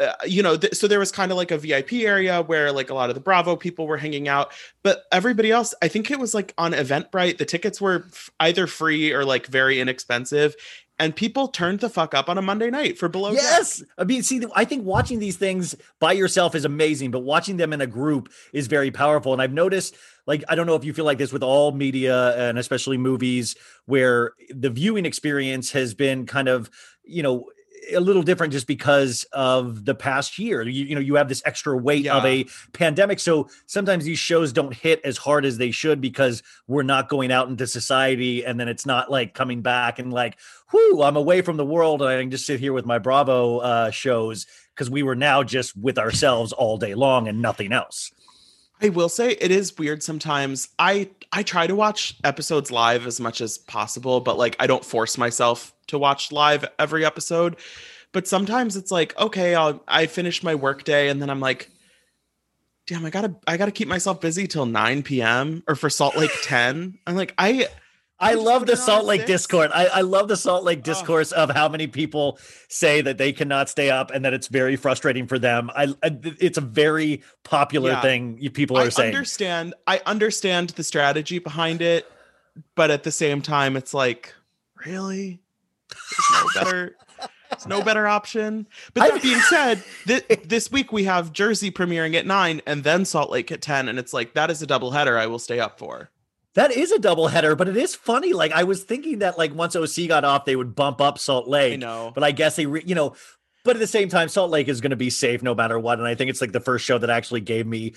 uh, 0.00 0.12
you 0.24 0.44
know, 0.44 0.56
th- 0.56 0.76
so 0.76 0.86
there 0.86 1.00
was 1.00 1.10
kind 1.10 1.32
of 1.32 1.36
like 1.36 1.50
a 1.50 1.58
VIP 1.58 1.94
area 1.94 2.40
where 2.42 2.70
like 2.70 2.88
a 2.90 2.94
lot 2.94 3.08
of 3.10 3.16
the 3.16 3.20
Bravo 3.20 3.56
people 3.56 3.88
were 3.88 3.96
hanging 3.96 4.28
out, 4.28 4.52
but 4.84 5.02
everybody 5.10 5.50
else, 5.50 5.74
I 5.82 5.88
think 5.88 6.08
it 6.12 6.20
was 6.20 6.34
like 6.34 6.54
on 6.56 6.70
Eventbrite, 6.72 7.38
the 7.38 7.44
tickets 7.44 7.80
were 7.80 8.04
f- 8.06 8.30
either 8.38 8.68
free 8.68 9.12
or 9.12 9.24
like 9.24 9.48
very 9.48 9.80
inexpensive, 9.80 10.54
and 10.98 11.14
people 11.14 11.48
turned 11.48 11.80
the 11.80 11.88
fuck 11.88 12.14
up 12.14 12.28
on 12.28 12.38
a 12.38 12.42
Monday 12.42 12.70
night 12.70 12.98
for 12.98 13.08
below. 13.08 13.32
Deck. 13.32 13.42
Yes. 13.42 13.82
I 13.96 14.04
mean, 14.04 14.22
see, 14.22 14.42
I 14.54 14.64
think 14.64 14.84
watching 14.84 15.18
these 15.18 15.36
things 15.36 15.74
by 16.00 16.12
yourself 16.12 16.54
is 16.54 16.64
amazing, 16.64 17.10
but 17.10 17.20
watching 17.20 17.56
them 17.56 17.72
in 17.72 17.80
a 17.80 17.86
group 17.86 18.30
is 18.52 18.66
very 18.66 18.90
powerful. 18.90 19.32
And 19.32 19.40
I've 19.40 19.52
noticed, 19.52 19.96
like, 20.26 20.42
I 20.48 20.54
don't 20.54 20.66
know 20.66 20.74
if 20.74 20.84
you 20.84 20.92
feel 20.92 21.04
like 21.04 21.18
this 21.18 21.32
with 21.32 21.42
all 21.42 21.72
media 21.72 22.36
and 22.36 22.58
especially 22.58 22.98
movies, 22.98 23.54
where 23.86 24.32
the 24.50 24.70
viewing 24.70 25.06
experience 25.06 25.70
has 25.72 25.94
been 25.94 26.26
kind 26.26 26.48
of, 26.48 26.70
you 27.04 27.22
know, 27.22 27.46
a 27.94 28.00
little 28.00 28.22
different 28.22 28.52
just 28.52 28.66
because 28.66 29.24
of 29.32 29.84
the 29.84 29.94
past 29.94 30.38
year. 30.38 30.62
You, 30.62 30.84
you 30.84 30.94
know, 30.94 31.00
you 31.00 31.14
have 31.16 31.28
this 31.28 31.42
extra 31.44 31.76
weight 31.76 32.06
of 32.06 32.24
a 32.24 32.46
pandemic. 32.72 33.20
So 33.20 33.48
sometimes 33.66 34.04
these 34.04 34.18
shows 34.18 34.52
don't 34.52 34.74
hit 34.74 35.00
as 35.04 35.16
hard 35.16 35.44
as 35.44 35.58
they 35.58 35.70
should 35.70 36.00
because 36.00 36.42
we're 36.66 36.82
not 36.82 37.08
going 37.08 37.32
out 37.32 37.48
into 37.48 37.66
society 37.66 38.44
and 38.44 38.58
then 38.58 38.68
it's 38.68 38.86
not 38.86 39.10
like 39.10 39.34
coming 39.34 39.62
back 39.62 39.98
and 39.98 40.12
like, 40.12 40.38
whoo, 40.72 41.02
I'm 41.02 41.16
away 41.16 41.42
from 41.42 41.56
the 41.56 41.64
world 41.64 42.02
and 42.02 42.10
I 42.10 42.20
can 42.20 42.30
just 42.30 42.46
sit 42.46 42.60
here 42.60 42.72
with 42.72 42.86
my 42.86 42.98
Bravo 42.98 43.58
uh, 43.58 43.90
shows 43.90 44.46
because 44.74 44.90
we 44.90 45.02
were 45.02 45.16
now 45.16 45.42
just 45.42 45.76
with 45.76 45.98
ourselves 45.98 46.52
all 46.52 46.78
day 46.78 46.94
long 46.94 47.28
and 47.28 47.42
nothing 47.42 47.72
else. 47.72 48.12
I 48.80 48.90
will 48.90 49.08
say 49.08 49.32
it 49.32 49.50
is 49.50 49.76
weird 49.76 50.02
sometimes. 50.02 50.68
I 50.78 51.10
I 51.32 51.42
try 51.42 51.66
to 51.66 51.74
watch 51.74 52.16
episodes 52.24 52.70
live 52.70 53.06
as 53.06 53.20
much 53.20 53.40
as 53.40 53.58
possible, 53.58 54.20
but 54.20 54.38
like 54.38 54.56
I 54.60 54.66
don't 54.66 54.84
force 54.84 55.18
myself 55.18 55.74
to 55.88 55.98
watch 55.98 56.32
live 56.32 56.64
every 56.78 57.04
episode. 57.04 57.56
But 58.12 58.26
sometimes 58.26 58.76
it's 58.76 58.90
like, 58.90 59.18
okay, 59.18 59.54
I'll 59.54 59.82
I 59.88 60.06
finish 60.06 60.42
my 60.42 60.54
workday 60.54 61.08
and 61.08 61.20
then 61.20 61.28
I'm 61.28 61.40
like, 61.40 61.70
damn, 62.86 63.04
I 63.04 63.10
gotta 63.10 63.34
I 63.46 63.56
gotta 63.56 63.72
keep 63.72 63.88
myself 63.88 64.20
busy 64.20 64.46
till 64.46 64.66
9 64.66 65.02
p.m. 65.02 65.62
or 65.68 65.74
for 65.74 65.90
Salt 65.90 66.16
Lake 66.16 66.32
10. 66.42 66.98
I'm 67.06 67.16
like, 67.16 67.34
I 67.36 67.66
I 68.20 68.34
love 68.34 68.66
the 68.66 68.76
Salt 68.76 69.04
Lake 69.04 69.20
six. 69.20 69.30
Discord. 69.30 69.70
I, 69.72 69.86
I 69.86 70.00
love 70.00 70.26
the 70.28 70.36
Salt 70.36 70.64
Lake 70.64 70.80
Oh. 70.80 70.82
discourse 70.82 71.30
of 71.32 71.50
how 71.50 71.68
many 71.68 71.86
people 71.86 72.38
say 72.68 73.00
that 73.00 73.16
they 73.16 73.32
cannot 73.32 73.68
stay 73.68 73.90
up 73.90 74.10
and 74.10 74.24
that 74.24 74.32
it's 74.32 74.48
very 74.48 74.74
frustrating 74.76 75.26
for 75.28 75.38
them. 75.38 75.70
I, 75.76 75.94
I 76.02 76.18
it's 76.40 76.58
a 76.58 76.62
very 76.62 77.22
popular 77.44 77.90
Yeah. 77.92 78.00
thing 78.02 78.50
people 78.52 78.76
I 78.76 78.86
are 78.86 78.90
saying. 78.90 79.14
understand 79.14 79.74
I 79.86 80.00
understand 80.04 80.70
the 80.70 80.82
strategy 80.82 81.38
behind 81.38 81.80
it, 81.80 82.10
but 82.74 82.90
at 82.90 83.04
the 83.04 83.12
same 83.12 83.40
time, 83.40 83.76
it's 83.76 83.94
like, 83.94 84.34
really? 84.84 85.40
There's 85.90 86.42
no 86.42 86.48
better. 86.64 86.96
There's 87.50 87.66
no 87.66 87.82
better 87.82 88.06
option. 88.06 88.66
But 88.94 89.12
that 89.12 89.22
being 89.22 89.40
said, 89.40 89.82
this, 90.06 90.22
this 90.44 90.70
week 90.70 90.92
we 90.92 91.04
have 91.04 91.32
Jersey 91.32 91.70
premiering 91.70 92.14
at 92.14 92.26
nine 92.26 92.60
and 92.66 92.84
then 92.84 93.04
Salt 93.06 93.30
Lake 93.30 93.50
at 93.50 93.62
10. 93.62 93.88
And 93.88 93.98
it's 93.98 94.12
like, 94.12 94.34
that 94.34 94.50
is 94.50 94.60
a 94.60 94.66
double 94.66 94.90
header 94.90 95.16
I 95.16 95.26
will 95.28 95.38
stay 95.38 95.58
up 95.58 95.78
for. 95.78 96.10
That 96.54 96.72
is 96.72 96.90
a 96.92 96.98
double 96.98 97.28
header, 97.28 97.54
but 97.54 97.68
it 97.68 97.76
is 97.76 97.94
funny. 97.94 98.32
Like 98.32 98.52
I 98.52 98.64
was 98.64 98.82
thinking 98.82 99.20
that 99.20 99.38
like 99.38 99.54
once 99.54 99.76
OC 99.76 100.08
got 100.08 100.24
off, 100.24 100.44
they 100.44 100.56
would 100.56 100.74
bump 100.74 101.00
up 101.00 101.18
Salt 101.18 101.46
Lake. 101.46 101.74
I 101.74 101.76
know. 101.76 102.10
but 102.14 102.24
I 102.24 102.32
guess 102.32 102.56
they, 102.56 102.66
re- 102.66 102.82
you 102.84 102.94
know, 102.94 103.14
but 103.64 103.76
at 103.76 103.80
the 103.80 103.86
same 103.86 104.08
time, 104.08 104.28
Salt 104.28 104.50
Lake 104.50 104.66
is 104.68 104.80
going 104.80 104.90
to 104.90 104.96
be 104.96 105.10
safe 105.10 105.42
no 105.42 105.54
matter 105.54 105.78
what. 105.78 105.98
And 105.98 106.08
I 106.08 106.14
think 106.14 106.30
it's 106.30 106.40
like 106.40 106.52
the 106.52 106.60
first 106.60 106.84
show 106.84 106.96
that 106.98 107.10
actually 107.10 107.42
gave 107.42 107.66
me, 107.66 107.94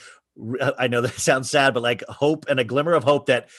I 0.77 0.87
know 0.87 1.01
that 1.01 1.13
sounds 1.19 1.49
sad, 1.49 1.73
but 1.73 1.81
like 1.81 2.03
hope 2.09 2.45
and 2.49 2.59
a 2.59 2.63
glimmer 2.63 2.93
of 2.93 3.03
hope 3.03 3.27
that 3.27 3.49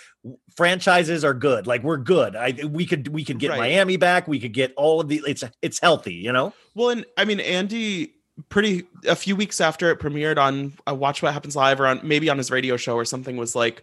franchises 0.56 1.24
are 1.24 1.34
good. 1.34 1.66
Like 1.66 1.82
we're 1.82 1.96
good. 1.96 2.36
I 2.36 2.54
we 2.70 2.86
could 2.86 3.08
we 3.08 3.24
could 3.24 3.38
get 3.38 3.50
Right. 3.50 3.58
Miami 3.58 3.96
back. 3.96 4.28
We 4.28 4.38
could 4.40 4.52
get 4.52 4.72
all 4.76 5.00
of 5.00 5.08
the. 5.08 5.22
It's 5.26 5.42
it's 5.62 5.80
healthy, 5.80 6.14
you 6.14 6.32
know. 6.32 6.52
Well, 6.74 6.90
and 6.90 7.06
I 7.16 7.24
mean, 7.24 7.40
Andy, 7.40 8.14
pretty 8.48 8.84
a 9.06 9.16
few 9.16 9.36
weeks 9.36 9.60
after 9.60 9.90
it 9.90 9.98
premiered 9.98 10.38
on 10.38 10.74
uh, 10.88 10.94
Watch 10.94 11.22
What 11.22 11.32
Happens 11.32 11.56
Live 11.56 11.80
or 11.80 11.86
on 11.86 12.00
maybe 12.02 12.28
on 12.28 12.38
his 12.38 12.50
radio 12.50 12.76
show 12.76 12.94
or 12.96 13.04
something, 13.04 13.36
was 13.36 13.54
like, 13.54 13.82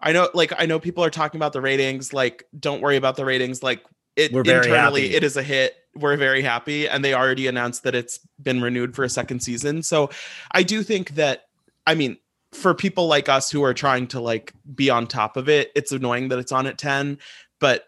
I 0.00 0.12
know, 0.12 0.28
like, 0.34 0.52
I 0.58 0.66
know 0.66 0.78
people 0.78 1.04
are 1.04 1.10
talking 1.10 1.38
about 1.38 1.52
the 1.52 1.60
ratings. 1.60 2.12
Like, 2.12 2.44
don't 2.58 2.80
worry 2.80 2.96
about 2.96 3.16
the 3.16 3.24
ratings. 3.24 3.62
Like, 3.62 3.82
it 4.16 4.32
We're 4.32 4.42
very 4.44 4.66
internally, 4.66 5.02
happy. 5.08 5.14
it 5.16 5.24
is 5.24 5.36
a 5.36 5.42
hit. 5.42 5.74
We're 5.94 6.16
very 6.16 6.42
happy, 6.42 6.88
and 6.88 7.04
they 7.04 7.14
already 7.14 7.46
announced 7.48 7.82
that 7.84 7.94
it's 7.94 8.20
been 8.40 8.60
renewed 8.60 8.94
for 8.94 9.04
a 9.04 9.08
second 9.08 9.40
season. 9.40 9.82
So, 9.82 10.10
I 10.52 10.62
do 10.62 10.82
think 10.82 11.14
that, 11.16 11.46
I 11.86 11.94
mean. 11.94 12.18
For 12.52 12.72
people 12.72 13.08
like 13.08 13.28
us 13.28 13.50
who 13.50 13.62
are 13.62 13.74
trying 13.74 14.06
to 14.06 14.20
like 14.20 14.54
be 14.74 14.88
on 14.88 15.06
top 15.06 15.36
of 15.36 15.50
it, 15.50 15.70
it's 15.74 15.92
annoying 15.92 16.28
that 16.28 16.38
it's 16.38 16.50
on 16.50 16.66
at 16.66 16.78
10, 16.78 17.18
but 17.60 17.84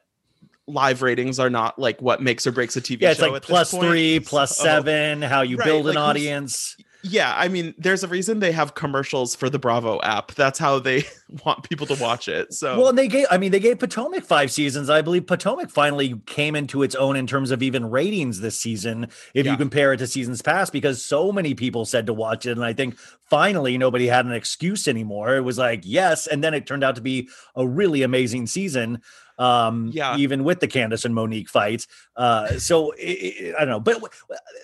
live 0.66 1.00
ratings 1.00 1.38
are 1.40 1.48
not 1.48 1.78
like 1.78 2.02
what 2.02 2.20
makes 2.20 2.46
or 2.46 2.52
breaks 2.52 2.76
a 2.76 2.82
TV 2.82 3.00
Yeah, 3.00 3.12
it's 3.12 3.20
show 3.20 3.30
like 3.30 3.40
plus 3.42 3.70
three, 3.70 4.20
plus 4.20 4.58
So- 4.58 4.64
seven. 4.64 5.22
How 5.22 5.40
you 5.40 5.56
Right, 5.56 5.64
build 5.64 5.88
an 5.88 5.94
like, 5.94 6.04
audience. 6.04 6.76
Yeah, 7.02 7.34
I 7.36 7.48
mean, 7.48 7.74
there's 7.78 8.04
a 8.04 8.08
reason 8.08 8.40
they 8.40 8.52
have 8.52 8.74
commercials 8.74 9.34
for 9.34 9.48
the 9.48 9.58
Bravo 9.58 10.00
app. 10.02 10.32
That's 10.32 10.58
how 10.58 10.78
they 10.78 11.04
want 11.44 11.68
people 11.68 11.86
to 11.86 11.94
watch 12.02 12.28
it. 12.28 12.52
So 12.52 12.78
Well, 12.78 12.88
and 12.88 12.98
they 12.98 13.08
gave, 13.08 13.26
I 13.30 13.38
mean, 13.38 13.52
they 13.52 13.60
gave 13.60 13.78
Potomac 13.78 14.24
five 14.24 14.52
seasons. 14.52 14.90
I 14.90 15.02
believe 15.02 15.26
Potomac 15.26 15.70
finally 15.70 16.20
came 16.26 16.54
into 16.54 16.82
its 16.82 16.94
own 16.94 17.16
in 17.16 17.26
terms 17.26 17.50
of 17.50 17.62
even 17.62 17.90
ratings 17.90 18.40
this 18.40 18.58
season, 18.58 19.08
if 19.34 19.46
you 19.46 19.56
compare 19.56 19.92
it 19.92 19.98
to 19.98 20.06
seasons 20.06 20.42
past, 20.42 20.72
because 20.72 21.04
so 21.04 21.32
many 21.32 21.54
people 21.54 21.84
said 21.84 22.06
to 22.06 22.12
watch 22.12 22.46
it. 22.46 22.52
And 22.52 22.64
I 22.64 22.72
think 22.72 22.98
finally 23.30 23.78
nobody 23.78 24.06
had 24.06 24.26
an 24.26 24.32
excuse 24.32 24.86
anymore. 24.86 25.36
It 25.36 25.42
was 25.42 25.58
like, 25.58 25.82
yes. 25.84 26.26
And 26.26 26.44
then 26.44 26.54
it 26.54 26.66
turned 26.66 26.84
out 26.84 26.96
to 26.96 27.02
be 27.02 27.28
a 27.56 27.66
really 27.66 28.02
amazing 28.02 28.46
season. 28.46 29.00
Um, 29.40 29.90
Yeah. 29.92 30.16
even 30.18 30.44
with 30.44 30.60
the 30.60 30.68
Candace 30.68 31.04
and 31.06 31.14
Monique 31.14 31.48
fights. 31.48 31.86
Uh, 32.14 32.58
so 32.58 32.92
i 32.94 32.96
i 33.00 33.54
I 33.56 33.60
don't 33.64 33.68
know. 33.70 33.80
But 33.80 33.94
w- 33.94 34.12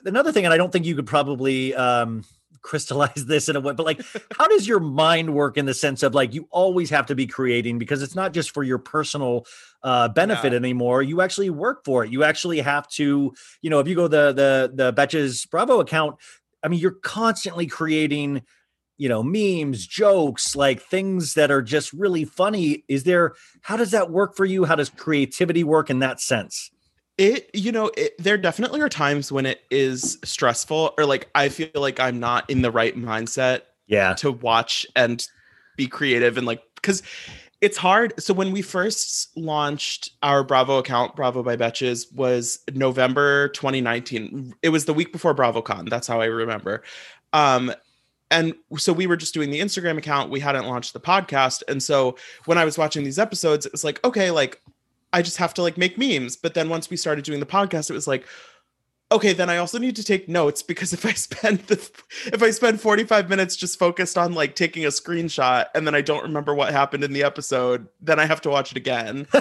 another 0.04 0.32
thing, 0.32 0.44
and 0.44 0.52
I 0.54 0.58
don't 0.58 0.70
think 0.72 0.84
you 0.86 0.94
could 0.94 1.06
probably, 1.06 1.74
um, 1.74 2.24
crystallize 2.62 3.26
this 3.32 3.48
in 3.48 3.54
a 3.54 3.60
way 3.60 3.72
but 3.74 3.86
like 3.86 4.00
how 4.36 4.48
does 4.48 4.66
your 4.66 4.80
mind 4.80 5.32
work 5.32 5.56
in 5.56 5.66
the 5.66 5.74
sense 5.74 6.02
of 6.02 6.14
like 6.16 6.34
you 6.34 6.48
always 6.50 6.90
have 6.90 7.06
to 7.06 7.14
be 7.14 7.24
creating 7.24 7.78
because 7.78 8.02
it's 8.02 8.16
not 8.16 8.32
just 8.32 8.50
for 8.52 8.64
your 8.64 8.78
personal 8.78 9.46
uh 9.84 10.08
benefit 10.08 10.50
Yeah. 10.52 10.56
anymore 10.56 11.00
you 11.00 11.20
actually 11.20 11.48
work 11.48 11.84
for 11.84 12.04
it 12.04 12.10
you 12.10 12.24
actually 12.24 12.58
have 12.60 12.88
to 12.98 13.32
you 13.62 13.70
know 13.70 13.78
if 13.78 13.86
you 13.86 13.94
go 13.94 14.08
the 14.08 14.32
the 14.32 14.72
the 14.74 14.92
betches 14.92 15.48
bravo 15.48 15.78
account 15.78 16.16
i 16.64 16.68
mean 16.68 16.80
you're 16.80 16.98
constantly 17.02 17.66
creating 17.68 18.42
you 18.98 19.08
know 19.08 19.22
memes 19.22 19.86
jokes 19.86 20.56
like 20.56 20.80
things 20.80 21.34
that 21.34 21.50
are 21.50 21.62
just 21.62 21.92
really 21.92 22.24
funny 22.24 22.84
is 22.88 23.04
there 23.04 23.34
how 23.62 23.76
does 23.76 23.90
that 23.90 24.10
work 24.10 24.36
for 24.36 24.44
you 24.44 24.64
how 24.64 24.74
does 24.74 24.90
creativity 24.90 25.64
work 25.64 25.90
in 25.90 25.98
that 25.98 26.20
sense 26.20 26.70
it, 27.18 27.48
you 27.54 27.72
know, 27.72 27.90
it, 27.96 28.14
there 28.18 28.36
definitely 28.36 28.82
are 28.82 28.90
times 28.90 29.32
when 29.32 29.46
it 29.46 29.62
is 29.70 30.18
stressful 30.22 30.92
or 30.98 31.06
like 31.06 31.30
I 31.34 31.48
feel 31.48 31.70
like 31.74 31.98
I'm 31.98 32.20
not 32.20 32.48
in 32.50 32.60
the 32.62 32.70
right 32.70 32.94
mindset 32.94 33.62
yeah 33.86 34.14
to 34.14 34.32
watch 34.32 34.86
and 34.94 35.26
be 35.76 35.86
creative 35.86 36.36
and 36.36 36.46
like 36.46 36.62
because 36.74 37.02
it's 37.62 37.78
hard. 37.78 38.12
So 38.20 38.34
when 38.34 38.52
we 38.52 38.60
first 38.60 39.34
launched 39.36 40.10
our 40.22 40.44
Bravo 40.44 40.76
account, 40.78 41.16
Bravo 41.16 41.42
by 41.42 41.56
Betches, 41.56 42.14
was 42.14 42.58
November 42.74 43.48
2019. 43.48 44.54
It 44.62 44.68
was 44.68 44.84
the 44.84 44.92
week 44.92 45.10
before 45.10 45.34
BravoCon. 45.34 45.88
That's 45.88 46.06
how 46.06 46.20
I 46.20 46.26
remember. 46.26 46.82
Um, 47.32 47.72
and 48.30 48.54
so 48.76 48.92
we 48.92 49.06
were 49.06 49.16
just 49.16 49.34
doing 49.34 49.50
the 49.50 49.60
Instagram 49.60 49.98
account. 49.98 50.30
We 50.30 50.40
hadn't 50.40 50.66
launched 50.66 50.92
the 50.92 51.00
podcast. 51.00 51.62
And 51.68 51.82
so 51.82 52.16
when 52.46 52.58
I 52.58 52.64
was 52.64 52.76
watching 52.76 53.04
these 53.04 53.18
episodes, 53.18 53.66
it 53.66 53.72
was 53.72 53.84
like, 53.84 54.02
okay, 54.04 54.30
like 54.30 54.60
I 55.12 55.22
just 55.22 55.36
have 55.36 55.54
to 55.54 55.62
like 55.62 55.78
make 55.78 55.96
memes. 55.96 56.36
But 56.36 56.54
then 56.54 56.68
once 56.68 56.90
we 56.90 56.96
started 56.96 57.24
doing 57.24 57.40
the 57.40 57.46
podcast, 57.46 57.88
it 57.88 57.94
was 57.94 58.08
like, 58.08 58.26
okay, 59.12 59.32
then 59.32 59.48
I 59.48 59.58
also 59.58 59.78
need 59.78 59.94
to 59.96 60.04
take 60.04 60.28
notes 60.28 60.62
because 60.62 60.92
if 60.92 61.06
I 61.06 61.12
spend 61.12 61.60
the 61.60 61.76
if 62.26 62.42
I 62.42 62.50
spend 62.50 62.80
45 62.80 63.28
minutes 63.28 63.54
just 63.54 63.78
focused 63.78 64.18
on 64.18 64.32
like 64.32 64.56
taking 64.56 64.84
a 64.84 64.88
screenshot 64.88 65.66
and 65.74 65.86
then 65.86 65.94
I 65.94 66.00
don't 66.00 66.24
remember 66.24 66.54
what 66.54 66.72
happened 66.72 67.04
in 67.04 67.12
the 67.12 67.22
episode, 67.22 67.86
then 68.00 68.18
I 68.18 68.26
have 68.26 68.40
to 68.42 68.50
watch 68.50 68.72
it 68.72 68.76
again. 68.76 69.26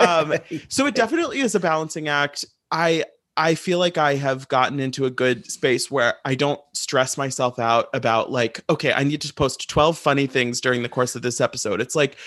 Um, 0.00 0.34
so 0.68 0.86
it 0.86 0.94
definitely 0.94 1.40
is 1.40 1.54
a 1.54 1.60
balancing 1.60 2.08
act. 2.08 2.44
I 2.70 3.04
I 3.40 3.54
feel 3.54 3.78
like 3.78 3.96
I 3.96 4.16
have 4.16 4.48
gotten 4.48 4.78
into 4.78 5.06
a 5.06 5.10
good 5.10 5.50
space 5.50 5.90
where 5.90 6.16
I 6.26 6.34
don't 6.34 6.60
stress 6.74 7.16
myself 7.16 7.58
out 7.58 7.88
about 7.94 8.30
like, 8.30 8.60
okay, 8.68 8.92
I 8.92 9.02
need 9.02 9.22
to 9.22 9.32
post 9.32 9.70
12 9.70 9.96
funny 9.96 10.26
things 10.26 10.60
during 10.60 10.82
the 10.82 10.90
course 10.90 11.16
of 11.16 11.22
this 11.22 11.40
episode. 11.40 11.80
It's 11.80 11.96
like 11.96 12.18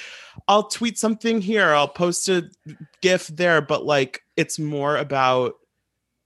I'll 0.47 0.63
tweet 0.63 0.97
something 0.97 1.39
here, 1.39 1.71
I'll 1.71 1.88
post 1.88 2.30
a 2.30 2.49
gif 3.04 3.28
there, 3.28 3.62
but 3.62 3.86
like 3.86 4.23
it's 4.38 4.58
more 4.58 4.97
about 4.97 5.54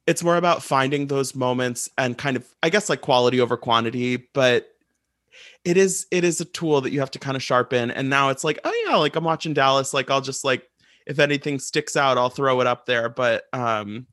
it's 0.05 0.23
more 0.23 0.37
about 0.37 0.63
finding 0.63 1.07
those 1.07 1.35
moments 1.35 1.89
and 1.97 2.17
kind 2.17 2.37
of 2.37 2.47
I 2.63 2.69
guess 2.69 2.87
like 2.87 3.01
quality 3.01 3.41
over 3.41 3.57
quantity, 3.57 4.29
but 4.33 4.69
it 5.65 5.75
is 5.75 6.07
it 6.11 6.23
is 6.23 6.39
a 6.39 6.45
tool 6.45 6.79
that 6.79 6.93
you 6.93 7.01
have 7.01 7.11
to 7.11 7.19
kind 7.19 7.35
of 7.35 7.43
sharpen 7.43 7.91
and 7.91 8.09
now 8.09 8.29
it's 8.29 8.45
like, 8.45 8.57
oh 8.63 8.83
yeah, 8.87 8.95
like 8.95 9.17
I'm 9.17 9.25
watching 9.25 9.53
Dallas, 9.53 9.93
like 9.93 10.09
I'll 10.09 10.21
just 10.21 10.45
like 10.45 10.65
if 11.05 11.19
anything 11.19 11.59
sticks 11.59 11.97
out, 11.97 12.17
I'll 12.17 12.29
throw 12.29 12.61
it 12.61 12.67
up 12.67 12.85
there, 12.85 13.09
but 13.09 13.43
um 13.51 14.07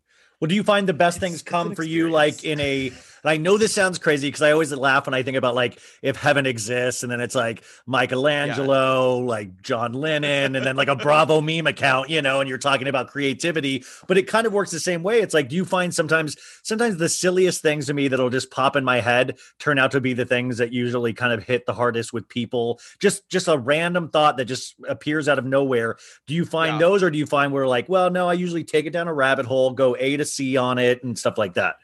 Well, 0.44 0.48
do 0.50 0.54
you 0.56 0.62
find 0.62 0.86
the 0.86 0.92
best 0.92 1.16
It's- 1.16 1.30
things 1.30 1.42
come 1.42 1.74
for 1.74 1.82
you 1.82 2.10
like 2.10 2.44
in 2.44 2.60
a 2.60 2.92
and 3.24 3.30
I 3.30 3.38
know 3.38 3.58
this 3.58 3.72
sounds 3.72 3.98
crazy 3.98 4.28
because 4.28 4.42
I 4.42 4.52
always 4.52 4.70
laugh 4.72 5.06
when 5.06 5.14
I 5.14 5.22
think 5.22 5.36
about 5.36 5.54
like 5.54 5.80
if 6.02 6.16
heaven 6.16 6.46
exists 6.46 7.02
and 7.02 7.10
then 7.10 7.20
it's 7.20 7.34
like 7.34 7.64
Michelangelo, 7.86 9.18
like 9.18 9.62
John 9.62 9.92
Lennon, 9.92 10.54
and 10.56 10.64
then 10.64 10.76
like 10.76 10.88
a 10.88 10.96
Bravo 10.96 11.40
meme 11.40 11.66
account, 11.66 12.10
you 12.10 12.22
know, 12.22 12.40
and 12.40 12.48
you're 12.48 12.58
talking 12.58 12.88
about 12.88 13.08
creativity, 13.08 13.84
but 14.06 14.18
it 14.18 14.26
kind 14.26 14.46
of 14.46 14.52
works 14.52 14.70
the 14.70 14.80
same 14.80 15.02
way. 15.02 15.20
It's 15.20 15.34
like, 15.34 15.48
do 15.48 15.56
you 15.56 15.64
find 15.64 15.94
sometimes 15.94 16.36
sometimes 16.62 16.96
the 16.98 17.08
silliest 17.08 17.62
things 17.62 17.86
to 17.86 17.94
me 17.94 18.08
that'll 18.08 18.30
just 18.30 18.50
pop 18.50 18.76
in 18.76 18.84
my 18.84 19.00
head 19.00 19.38
turn 19.58 19.78
out 19.78 19.90
to 19.92 20.00
be 20.00 20.12
the 20.12 20.24
things 20.26 20.58
that 20.58 20.72
usually 20.72 21.12
kind 21.12 21.32
of 21.32 21.42
hit 21.42 21.66
the 21.66 21.74
hardest 21.74 22.12
with 22.12 22.28
people? 22.28 22.80
Just 23.00 23.28
just 23.28 23.48
a 23.48 23.58
random 23.58 24.08
thought 24.08 24.36
that 24.36 24.46
just 24.46 24.74
appears 24.88 25.28
out 25.28 25.38
of 25.38 25.44
nowhere. 25.44 25.96
Do 26.26 26.34
you 26.34 26.44
find 26.44 26.74
Yeah. 26.74 26.78
those 26.78 27.02
or 27.02 27.10
do 27.10 27.18
you 27.18 27.26
find 27.26 27.52
where 27.52 27.66
like, 27.66 27.88
well, 27.88 28.10
no, 28.10 28.28
I 28.28 28.34
usually 28.34 28.64
take 28.64 28.86
it 28.86 28.90
down 28.90 29.08
a 29.08 29.14
rabbit 29.14 29.46
hole, 29.46 29.72
go 29.72 29.96
A 29.98 30.16
to 30.16 30.24
C 30.24 30.56
on 30.56 30.78
it 30.78 31.02
and 31.04 31.18
stuff 31.18 31.38
like 31.38 31.54
that? 31.54 31.76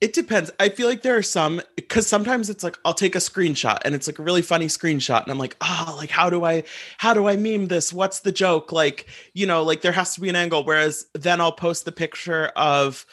It 0.00 0.12
depends. 0.12 0.50
I 0.60 0.68
feel 0.68 0.86
like 0.88 1.02
there 1.02 1.16
are 1.16 1.22
some 1.22 1.62
because 1.76 2.06
sometimes 2.06 2.50
it's 2.50 2.62
like 2.62 2.78
I'll 2.84 2.94
take 2.94 3.14
a 3.14 3.18
screenshot 3.18 3.78
and 3.84 3.94
it's 3.94 4.06
like 4.06 4.18
a 4.18 4.22
really 4.22 4.42
funny 4.42 4.66
screenshot, 4.66 5.22
and 5.22 5.30
I'm 5.30 5.38
like, 5.38 5.56
oh, 5.60 5.94
like 5.96 6.10
how 6.10 6.28
do 6.28 6.44
I 6.44 6.64
how 6.98 7.14
do 7.14 7.26
I 7.26 7.36
meme 7.36 7.68
this? 7.68 7.92
What's 7.92 8.20
the 8.20 8.32
joke? 8.32 8.72
Like, 8.72 9.06
you 9.32 9.46
know, 9.46 9.62
like 9.62 9.80
there 9.80 9.92
has 9.92 10.14
to 10.14 10.20
be 10.20 10.28
an 10.28 10.36
angle. 10.36 10.64
Whereas 10.64 11.06
then 11.14 11.40
I'll 11.40 11.52
post 11.52 11.84
the 11.84 11.92
picture 11.92 12.46
of 12.56 13.06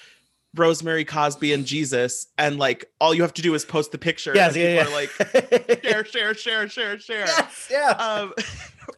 Rosemary 0.55 1.05
Cosby 1.05 1.53
and 1.53 1.65
Jesus, 1.65 2.27
and 2.37 2.59
like 2.59 2.91
all 2.99 3.13
you 3.13 3.21
have 3.21 3.33
to 3.35 3.41
do 3.41 3.53
is 3.53 3.63
post 3.63 3.93
the 3.93 3.97
picture. 3.97 4.33
Yes, 4.35 4.53
and 4.53 4.61
yeah, 4.61 4.83
people 4.83 4.91
yeah. 4.91 4.97
are 4.97 5.69
like 5.71 5.83
share, 5.83 6.05
share, 6.05 6.33
share, 6.33 6.69
share, 6.69 6.99
share. 6.99 7.25
Yes, 7.25 7.67
yeah. 7.71 7.91
Um, 7.91 8.33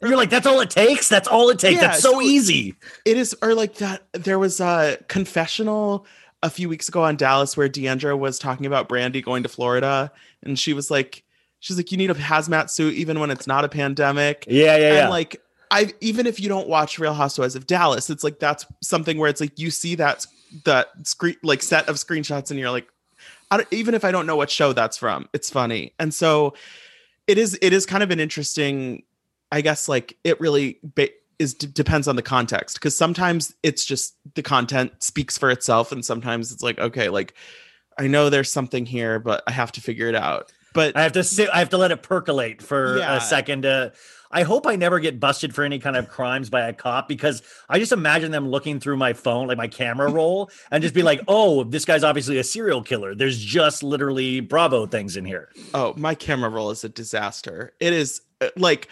You're 0.01 0.17
like, 0.17 0.31
that's 0.31 0.47
all 0.47 0.59
it 0.61 0.71
takes. 0.71 1.09
That's 1.09 1.27
all 1.27 1.49
it 1.49 1.59
takes. 1.59 1.79
Yeah, 1.79 1.89
that's 1.89 2.01
so, 2.01 2.13
so- 2.13 2.21
easy. 2.21 2.75
it 3.05 3.17
is 3.17 3.35
or 3.43 3.53
like 3.53 3.75
that 3.75 4.03
there 4.13 4.39
was 4.39 4.59
a 4.59 4.97
confessional 5.07 6.07
a 6.43 6.49
few 6.49 6.69
weeks 6.69 6.87
ago 6.89 7.03
on 7.03 7.15
Dallas 7.15 7.57
where 7.57 7.67
D'Andra 7.67 8.15
was 8.15 8.37
talking 8.37 8.67
about 8.67 8.87
Brandi 8.87 9.23
going 9.23 9.41
to 9.43 9.49
Florida 9.49 10.11
and 10.43 10.59
she 10.59 10.73
was 10.73 10.91
like 10.91 11.23
she's 11.59 11.77
like 11.77 11.91
you 11.91 11.97
need 11.97 12.11
a 12.11 12.13
hazmat 12.13 12.69
suit 12.69 12.93
even 12.93 13.19
when 13.19 13.31
it's 13.31 13.47
not 13.47 13.63
a 13.65 13.69
pandemic 13.69 14.45
Yeah, 14.47 14.75
yeah, 14.75 14.93
yeah. 14.93 15.01
and 15.01 15.09
like 15.09 15.41
I 15.71 15.93
even 16.01 16.27
if 16.27 16.39
you 16.39 16.49
don't 16.49 16.67
watch 16.67 16.99
Real 16.99 17.13
Housewives 17.15 17.55
of 17.55 17.65
Dallas 17.65 18.09
it's 18.09 18.23
like 18.23 18.39
that's 18.39 18.65
something 18.81 19.17
where 19.17 19.29
it's 19.29 19.41
like 19.41 19.57
you 19.57 19.71
see 19.71 19.95
that 19.95 20.27
that 20.65 20.89
screen 21.07 21.37
like 21.41 21.63
set 21.63 21.87
of 21.89 21.95
screenshots 21.95 22.51
and 22.51 22.59
you're 22.59 22.69
like 22.69 22.87
I 23.49 23.57
don't, 23.57 23.67
even 23.71 23.93
if 23.95 24.03
I 24.03 24.11
don't 24.11 24.25
know 24.27 24.35
what 24.35 24.51
show 24.51 24.73
that's 24.73 24.97
from 24.97 25.29
it's 25.33 25.49
funny 25.49 25.93
and 25.97 26.13
so 26.13 26.53
it 27.25 27.37
is 27.37 27.57
it 27.61 27.71
is 27.71 27.85
kind 27.85 28.03
of 28.03 28.11
an 28.11 28.19
interesting 28.19 29.03
I 29.49 29.61
guess 29.61 29.87
like 29.87 30.17
it 30.25 30.41
really 30.41 30.79
ba- 30.83 31.09
is 31.39 31.53
d- 31.53 31.67
depends 31.67 32.07
on 32.07 32.15
the 32.15 32.21
context 32.21 32.75
because 32.77 32.95
sometimes 32.95 33.53
it's 33.63 33.85
just 33.85 34.15
the 34.35 34.41
content 34.43 34.91
speaks 35.03 35.37
for 35.37 35.49
itself 35.49 35.91
and 35.91 36.03
sometimes 36.05 36.51
it's 36.51 36.63
like 36.63 36.79
okay 36.79 37.09
like 37.09 37.33
I 37.97 38.07
know 38.07 38.29
there's 38.29 38.51
something 38.51 38.85
here 38.85 39.19
but 39.19 39.43
I 39.47 39.51
have 39.51 39.71
to 39.73 39.81
figure 39.81 40.07
it 40.07 40.15
out. 40.15 40.51
but 40.73 40.95
I 40.97 41.03
have 41.03 41.11
to 41.13 41.23
sit. 41.23 41.49
I 41.53 41.59
have 41.59 41.69
to 41.69 41.77
let 41.77 41.91
it 41.91 42.01
percolate 42.03 42.61
for 42.61 42.97
Yeah. 42.97 43.17
a 43.17 43.21
second. 43.21 43.65
Uh, 43.65 43.89
I 44.35 44.41
hope 44.41 44.65
I 44.65 44.75
never 44.75 44.99
get 44.99 45.19
busted 45.19 45.53
for 45.53 45.63
any 45.63 45.77
kind 45.77 45.95
of 45.95 46.09
crimes 46.09 46.49
by 46.49 46.61
a 46.67 46.73
cop 46.73 47.07
because 47.07 47.43
I 47.69 47.77
just 47.77 47.91
imagine 47.91 48.31
them 48.31 48.49
looking 48.49 48.79
through 48.79 48.97
my 48.97 49.13
phone, 49.13 49.47
like 49.47 49.59
my 49.59 49.67
camera 49.67 50.09
roll, 50.19 50.49
and 50.71 50.81
just 50.81 50.95
be 50.95 51.03
like, 51.03 51.21
"Oh, 51.27 51.63
this 51.65 51.85
guy's 51.85 52.03
obviously 52.03 52.39
a 52.39 52.43
serial 52.43 52.81
killer." 52.81 53.13
There's 53.13 53.37
just 53.37 53.83
literally 53.83 54.39
Bravo 54.39 54.87
things 54.87 55.15
in 55.17 55.25
here. 55.25 55.49
oh, 55.75 55.93
my 55.97 56.15
camera 56.15 56.49
roll 56.49 56.71
is 56.71 56.83
a 56.83 56.89
disaster. 56.89 57.73
It 57.79 57.93
is 57.93 58.21
uh, 58.41 58.47
like 58.57 58.87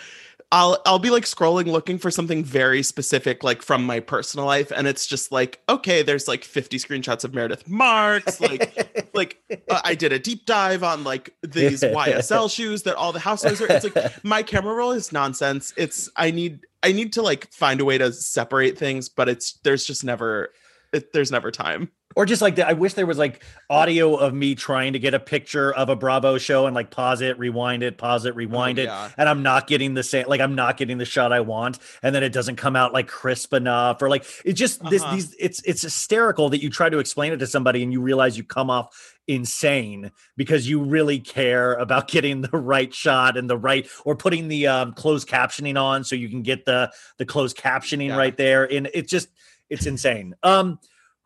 I'll 0.53 0.81
I'll 0.85 0.99
be 0.99 1.09
like 1.09 1.23
scrolling 1.23 1.67
looking 1.67 1.97
for 1.97 2.11
something 2.11 2.43
very 2.43 2.83
specific 2.83 3.43
like 3.43 3.61
from 3.61 3.85
my 3.85 4.01
personal 4.01 4.45
life 4.45 4.71
and 4.71 4.85
it's 4.85 5.07
just 5.07 5.31
like 5.31 5.61
okay 5.69 6.03
there's 6.03 6.27
like 6.27 6.43
50 6.43 6.77
screenshots 6.77 7.23
of 7.23 7.33
Meredith 7.33 7.69
Marks 7.69 8.41
like 8.41 9.09
like 9.13 9.37
uh, 9.69 9.79
I 9.83 9.95
did 9.95 10.11
a 10.11 10.19
deep 10.19 10.45
dive 10.45 10.83
on 10.83 11.05
like 11.05 11.33
these 11.41 11.81
YSL 11.81 12.51
shoes 12.53 12.83
that 12.83 12.95
all 12.95 13.13
the 13.13 13.19
housewives 13.19 13.61
are 13.61 13.71
it's 13.71 13.85
like 13.85 14.23
my 14.25 14.43
camera 14.43 14.73
roll 14.73 14.91
is 14.91 15.13
nonsense. 15.13 15.73
It's 15.77 16.09
I 16.17 16.31
need 16.31 16.65
I 16.83 16.91
need 16.91 17.13
to 17.13 17.21
like 17.21 17.49
find 17.53 17.79
a 17.79 17.85
way 17.85 17.97
to 17.97 18.11
separate 18.11 18.77
things 18.77 19.07
but 19.07 19.29
it's 19.29 19.53
there's 19.63 19.85
just 19.85 20.03
never 20.03 20.49
it, 20.91 21.13
there's 21.13 21.31
never 21.31 21.51
time 21.51 21.91
Or 22.15 22.25
just 22.25 22.41
like 22.41 22.55
the, 22.55 22.67
I 22.67 22.73
wish 22.73 22.93
there 22.93 23.05
was 23.05 23.17
like 23.17 23.43
audio 23.69 24.15
of 24.15 24.33
me 24.33 24.55
trying 24.55 24.93
to 24.93 24.99
get 24.99 25.13
a 25.13 25.19
picture 25.19 25.73
of 25.73 25.89
a 25.89 25.95
Bravo 25.95 26.37
show 26.37 26.65
and 26.65 26.75
like 26.75 26.91
pause 26.91 27.21
it, 27.21 27.37
rewind 27.39 27.83
it, 27.83 27.97
pause 27.97 28.25
it, 28.25 28.35
rewind 28.35 28.79
it, 28.79 28.85
yeah. 28.85 29.09
and 29.17 29.29
I'm 29.29 29.43
not 29.43 29.67
getting 29.67 29.93
the 29.93 30.03
same 30.03 30.27
like 30.27 30.41
I'm 30.41 30.55
not 30.55 30.77
getting 30.77 30.97
the 30.97 31.05
shot 31.05 31.31
I 31.31 31.39
want, 31.41 31.79
and 32.03 32.13
then 32.13 32.23
it 32.23 32.33
doesn't 32.33 32.57
come 32.57 32.75
out 32.75 32.93
like 32.93 33.07
crisp 33.07 33.53
enough, 33.53 34.01
or 34.01 34.09
like 34.09 34.25
it 34.45 34.53
just 34.53 34.83
this 34.89 35.01
Uh-huh. 35.03 35.15
these 35.15 35.35
it's 35.39 35.61
it's 35.63 35.81
hysterical 35.81 36.49
that 36.49 36.61
you 36.61 36.69
try 36.69 36.89
to 36.89 36.99
explain 36.99 37.31
it 37.33 37.37
to 37.37 37.47
somebody 37.47 37.81
and 37.83 37.91
you 37.93 38.01
realize 38.01 38.37
you 38.37 38.43
come 38.43 38.69
off 38.69 39.15
insane 39.27 40.11
because 40.35 40.67
you 40.69 40.83
really 40.83 41.19
care 41.19 41.73
about 41.75 42.07
getting 42.11 42.41
the 42.41 42.57
right 42.57 42.93
shot 42.93 43.37
and 43.37 43.49
the 43.49 43.57
right 43.57 43.87
or 44.05 44.15
putting 44.15 44.47
the 44.47 44.67
um, 44.67 44.93
closed 44.93 45.27
captioning 45.27 45.79
on 45.81 46.03
so 46.03 46.15
you 46.15 46.29
can 46.29 46.41
get 46.41 46.65
the 46.65 46.91
the 47.17 47.25
closed 47.25 47.57
captioning 47.57 48.07
Yeah. 48.09 48.17
right 48.17 48.35
there, 48.35 48.71
and 48.71 48.89
it's 48.93 49.09
just 49.09 49.29
it's 49.69 49.85
insane. 49.85 50.35
Um. 50.43 50.79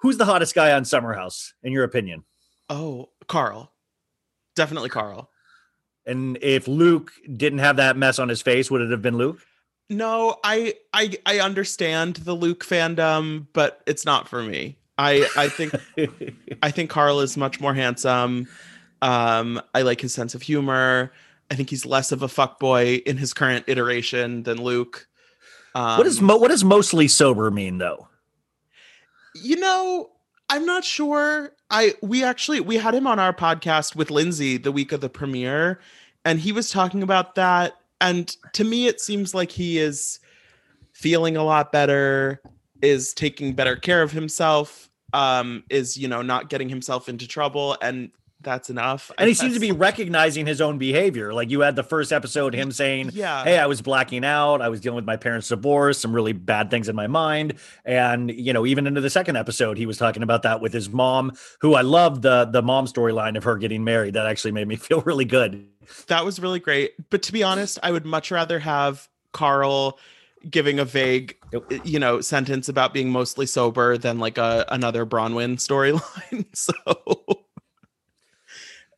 Who's 0.06 0.18
the 0.18 0.26
hottest 0.26 0.54
guy 0.54 0.72
on 0.72 0.86
Summer 0.86 1.14
House, 1.14 1.56
in 1.64 1.74
your 1.74 1.84
opinion? 1.84 2.26
oh 2.70 3.10
Carl 3.28 3.72
definitely 4.56 4.90
Carl 4.90 5.32
And 6.06 6.38
if 6.44 6.68
Luke 6.68 7.12
didn't 7.36 7.58
have 7.58 7.78
that 7.78 7.98
mess 7.98 8.20
on 8.20 8.30
his 8.30 8.40
face, 8.40 8.70
would 8.70 8.82
it 8.82 8.92
have 8.92 9.02
been 9.02 9.18
Luke? 9.18 9.40
No, 9.90 10.38
I 10.44 10.76
I 10.94 11.18
I 11.26 11.40
understand 11.40 12.18
the 12.18 12.36
Luke 12.36 12.64
fandom, 12.64 13.48
but 13.54 13.82
it's 13.88 14.06
not 14.06 14.28
for 14.28 14.44
me. 14.44 14.78
I 15.00 15.28
I 15.36 15.50
think 15.50 15.74
I 16.62 16.70
think 16.70 16.92
Carl 16.92 17.22
is 17.22 17.36
much 17.36 17.60
more 17.60 17.74
handsome. 17.74 18.48
Um, 19.02 19.60
I 19.74 19.82
like 19.82 20.02
his 20.02 20.14
sense 20.14 20.36
of 20.36 20.44
humor. 20.44 21.14
I 21.50 21.56
think 21.56 21.72
he's 21.72 21.84
less 21.84 22.12
of 22.12 22.22
a 22.22 22.28
fuckboy 22.28 23.02
in 23.02 23.18
his 23.18 23.34
current 23.34 23.66
iteration 23.66 24.44
than 24.44 24.62
Luke. 24.62 25.08
Um, 25.74 25.98
what 25.98 26.04
does 26.04 26.22
mo- 26.22 26.38
what 26.38 26.50
does 26.50 26.64
mostly 26.64 27.08
sober 27.08 27.50
mean 27.50 27.80
though? 27.80 28.08
You 29.36 29.58
know? 29.58 30.10
I'm 30.50 30.66
not 30.66 30.84
sure. 30.84 31.52
I 31.70 31.96
we 32.02 32.24
actually 32.24 32.60
we 32.60 32.78
had 32.78 32.94
him 32.94 33.08
on 33.08 33.20
our 33.20 33.34
podcast 33.34 33.96
with 33.96 34.12
Lindsay 34.12 34.58
the 34.58 34.72
week 34.72 34.92
of 34.92 35.02
the 35.02 35.10
premiere, 35.10 35.80
and 36.24 36.40
he 36.40 36.52
was 36.52 36.70
talking 36.70 37.02
about 37.02 37.36
that. 37.36 37.78
And 38.00 38.36
to 38.54 38.64
me, 38.64 38.88
it 38.88 39.02
seems 39.02 39.34
like 39.34 39.52
he 39.52 39.80
is 39.80 40.20
feeling 40.94 41.36
a 41.36 41.44
lot 41.44 41.72
better, 41.72 42.42
is 42.82 43.14
taking 43.14 43.54
better 43.54 43.76
care 43.76 44.04
of 44.04 44.12
himself, 44.12 44.90
um, 45.14 45.64
is 45.70 45.98
you 45.98 46.08
know 46.08 46.22
not 46.22 46.50
getting 46.50 46.70
himself 46.70 47.10
into 47.10 47.28
trouble, 47.28 47.76
and 47.82 48.12
that's 48.46 48.70
enough. 48.70 49.12
And 49.18 49.28
he 49.28 49.34
seems 49.34 49.54
to 49.56 49.60
be 49.60 49.72
recognizing 49.74 50.46
his 50.46 50.62
own 50.62 50.78
behavior. 50.78 51.34
Like 51.34 51.50
you 51.50 51.62
had 51.62 51.76
the 51.76 51.84
first 51.84 52.14
episode, 52.14 52.54
him 52.54 52.72
saying, 52.72 53.12
yeah. 53.14 53.44
"Hey, 53.44 53.58
I 53.58 53.66
was 53.66 53.82
blacking 53.82 54.24
out. 54.24 54.62
I 54.62 54.70
was 54.70 54.80
dealing 54.80 54.96
with 54.96 55.06
my 55.06 55.18
parents' 55.18 55.50
divorce, 55.50 56.00
some 56.00 56.14
really 56.14 56.34
bad 56.34 56.70
things 56.70 56.88
in 56.88 56.96
my 56.96 57.08
mind." 57.08 57.56
And 57.84 58.32
you 58.32 58.54
know, 58.54 58.66
even 58.66 58.88
into 58.88 59.02
the 59.02 59.10
second 59.10 59.36
episode, 59.36 59.78
he 59.78 59.86
was 59.86 59.98
talking 59.98 60.24
about 60.24 60.44
that 60.44 60.62
with 60.62 60.72
his 60.72 60.90
mom, 60.90 61.34
who 61.60 61.74
I 61.76 61.82
loved 61.82 62.22
the 62.22 62.46
the 62.46 62.62
mom 62.62 62.86
storyline 62.86 63.36
of 63.36 63.44
her 63.44 63.58
getting 63.58 63.84
married. 63.84 64.14
That 64.14 64.28
actually 64.28 64.52
made 64.52 64.68
me 64.68 64.76
feel 64.78 65.02
really 65.02 65.26
good. 65.26 65.68
that 66.08 66.24
was 66.24 66.40
really 66.40 66.60
great. 66.60 66.94
But 67.10 67.24
to 67.24 67.34
be 67.34 67.44
honest, 67.44 67.80
I 67.84 67.92
would 67.92 68.06
much 68.06 68.32
rather 68.32 68.60
have 68.60 69.10
Carl 69.34 70.00
giving 70.50 70.80
a 70.80 70.86
vague, 70.86 71.36
you 71.84 72.00
know, 72.00 72.22
sentence 72.22 72.70
about 72.70 72.94
being 72.94 73.10
mostly 73.10 73.46
sober 73.46 73.98
than 73.98 74.20
like 74.20 74.38
a 74.38 74.66
another 74.70 75.06
Braunwyn 75.06 75.58
storyline. 75.58 76.46
so, 76.54 77.45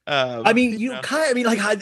um, 0.08 0.44
I 0.46 0.54
mean, 0.54 0.80
you 0.80 0.92
yeah. 0.94 1.02
kind 1.02 1.24
of, 1.26 1.30
I 1.32 1.34
mean, 1.34 1.46
like, 1.46 1.60
I, 1.60 1.74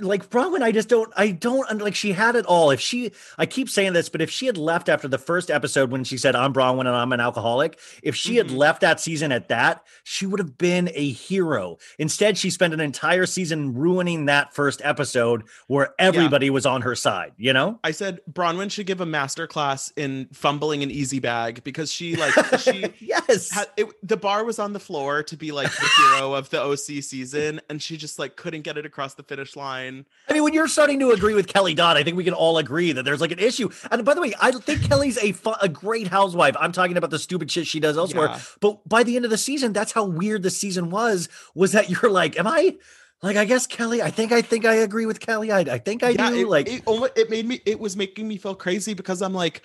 like 0.00 0.28
Braunwyn, 0.28 0.62
I 0.62 0.72
just 0.72 0.88
don't, 0.88 1.12
I 1.16 1.30
don't, 1.30 1.80
like, 1.80 1.94
she 1.94 2.12
had 2.12 2.34
it 2.36 2.44
all. 2.46 2.70
If 2.70 2.80
she, 2.80 3.12
I 3.38 3.46
keep 3.46 3.68
saying 3.70 3.92
this, 3.92 4.08
but 4.08 4.20
if 4.20 4.30
she 4.30 4.46
had 4.46 4.56
left 4.58 4.88
after 4.88 5.06
the 5.08 5.18
first 5.18 5.50
episode 5.50 5.90
when 5.90 6.04
she 6.04 6.18
said, 6.18 6.34
I'm 6.34 6.52
Braunwyn 6.52 6.80
and 6.80 6.88
I'm 6.90 7.12
an 7.12 7.20
alcoholic, 7.20 7.78
if 8.02 8.16
she 8.16 8.36
had 8.36 8.48
Mhm. 8.48 8.56
left 8.56 8.80
that 8.80 9.00
season 9.00 9.30
at 9.32 9.48
that, 9.48 9.84
she 10.02 10.26
would 10.26 10.40
have 10.40 10.58
been 10.58 10.90
a 10.94 11.10
hero. 11.10 11.78
Instead, 11.98 12.36
she 12.36 12.50
spent 12.50 12.74
an 12.74 12.80
entire 12.80 13.26
season 13.26 13.74
ruining 13.74 14.26
that 14.26 14.52
first 14.54 14.80
episode 14.84 15.44
where 15.68 15.94
everybody 15.98 16.50
was 16.50 16.66
on 16.66 16.82
her 16.82 16.94
side, 16.96 17.32
you 17.36 17.52
know? 17.52 17.78
I 17.84 17.92
said 17.92 18.20
Braunwyn 18.30 18.70
should 18.70 18.86
give 18.86 19.00
a 19.00 19.06
master 19.06 19.46
class 19.46 19.92
in 19.96 20.28
fumbling 20.32 20.82
an 20.82 20.90
easy 20.90 21.20
bag 21.20 21.62
because 21.64 21.92
she 21.92 22.16
like 22.16 22.34
she 22.60 22.86
yes. 23.00 23.50
had 23.50 23.68
it, 23.76 23.86
the 24.02 24.16
bar 24.16 24.44
was 24.44 24.58
on 24.58 24.72
the 24.72 24.80
floor 24.80 25.22
to 25.22 25.36
be 25.36 25.52
like 25.52 25.70
the 25.70 25.88
hero 25.98 26.34
of 26.34 26.50
the 26.50 26.60
OC 26.60 27.02
season, 27.02 27.59
and 27.68 27.82
she 27.82 27.96
just 27.96 28.18
like 28.18 28.36
couldn't 28.36 28.62
get 28.62 28.78
it 28.78 28.86
across 28.86 29.14
the 29.14 29.22
finish 29.22 29.56
line. 29.56 30.06
I 30.28 30.32
mean, 30.32 30.42
when 30.42 30.54
you're 30.54 30.68
starting 30.68 30.98
to 31.00 31.10
agree 31.10 31.34
with 31.34 31.46
Kelly 31.46 31.74
Dodd, 31.74 31.96
I 31.96 32.02
think 32.02 32.16
we 32.16 32.24
can 32.24 32.34
all 32.34 32.58
agree 32.58 32.92
that 32.92 33.04
there's 33.04 33.20
like 33.20 33.32
an 33.32 33.38
issue. 33.38 33.70
And 33.90 34.04
by 34.04 34.14
the 34.14 34.20
way, 34.20 34.32
I 34.40 34.50
think 34.52 34.88
Kelly's 34.88 35.18
a 35.18 35.34
a 35.60 35.68
great 35.68 36.08
housewife. 36.08 36.56
I'm 36.58 36.72
talking 36.72 36.96
about 36.96 37.10
the 37.10 37.18
stupid 37.18 37.50
shit 37.50 37.66
she 37.66 37.80
does 37.80 37.96
elsewhere. 37.96 38.28
Yeah. 38.28 38.40
But 38.60 38.88
by 38.88 39.02
the 39.02 39.16
end 39.16 39.24
of 39.24 39.30
the 39.30 39.38
season, 39.38 39.72
that's 39.72 39.92
how 39.92 40.04
weird 40.04 40.42
the 40.42 40.50
season 40.50 40.90
was. 40.90 41.28
Was 41.54 41.72
that 41.72 41.90
you're 41.90 42.10
like, 42.10 42.38
am 42.38 42.46
I 42.46 42.76
like? 43.22 43.36
I 43.36 43.44
guess 43.44 43.66
Kelly. 43.66 44.02
I 44.02 44.10
think 44.10 44.32
I 44.32 44.42
think 44.42 44.64
I 44.64 44.74
agree 44.74 45.06
with 45.06 45.20
Kelly. 45.20 45.52
I, 45.52 45.60
I 45.60 45.78
think 45.78 46.02
I 46.02 46.14
do. 46.14 46.24
it, 46.24 46.48
like, 46.48 46.68
it, 46.68 46.82
it 47.16 47.30
made 47.30 47.46
me 47.46 47.60
it 47.66 47.78
was 47.78 47.96
making 47.96 48.28
me 48.28 48.36
feel 48.36 48.54
crazy 48.54 48.94
because 48.94 49.22
i'm 49.22 49.34
like 49.34 49.62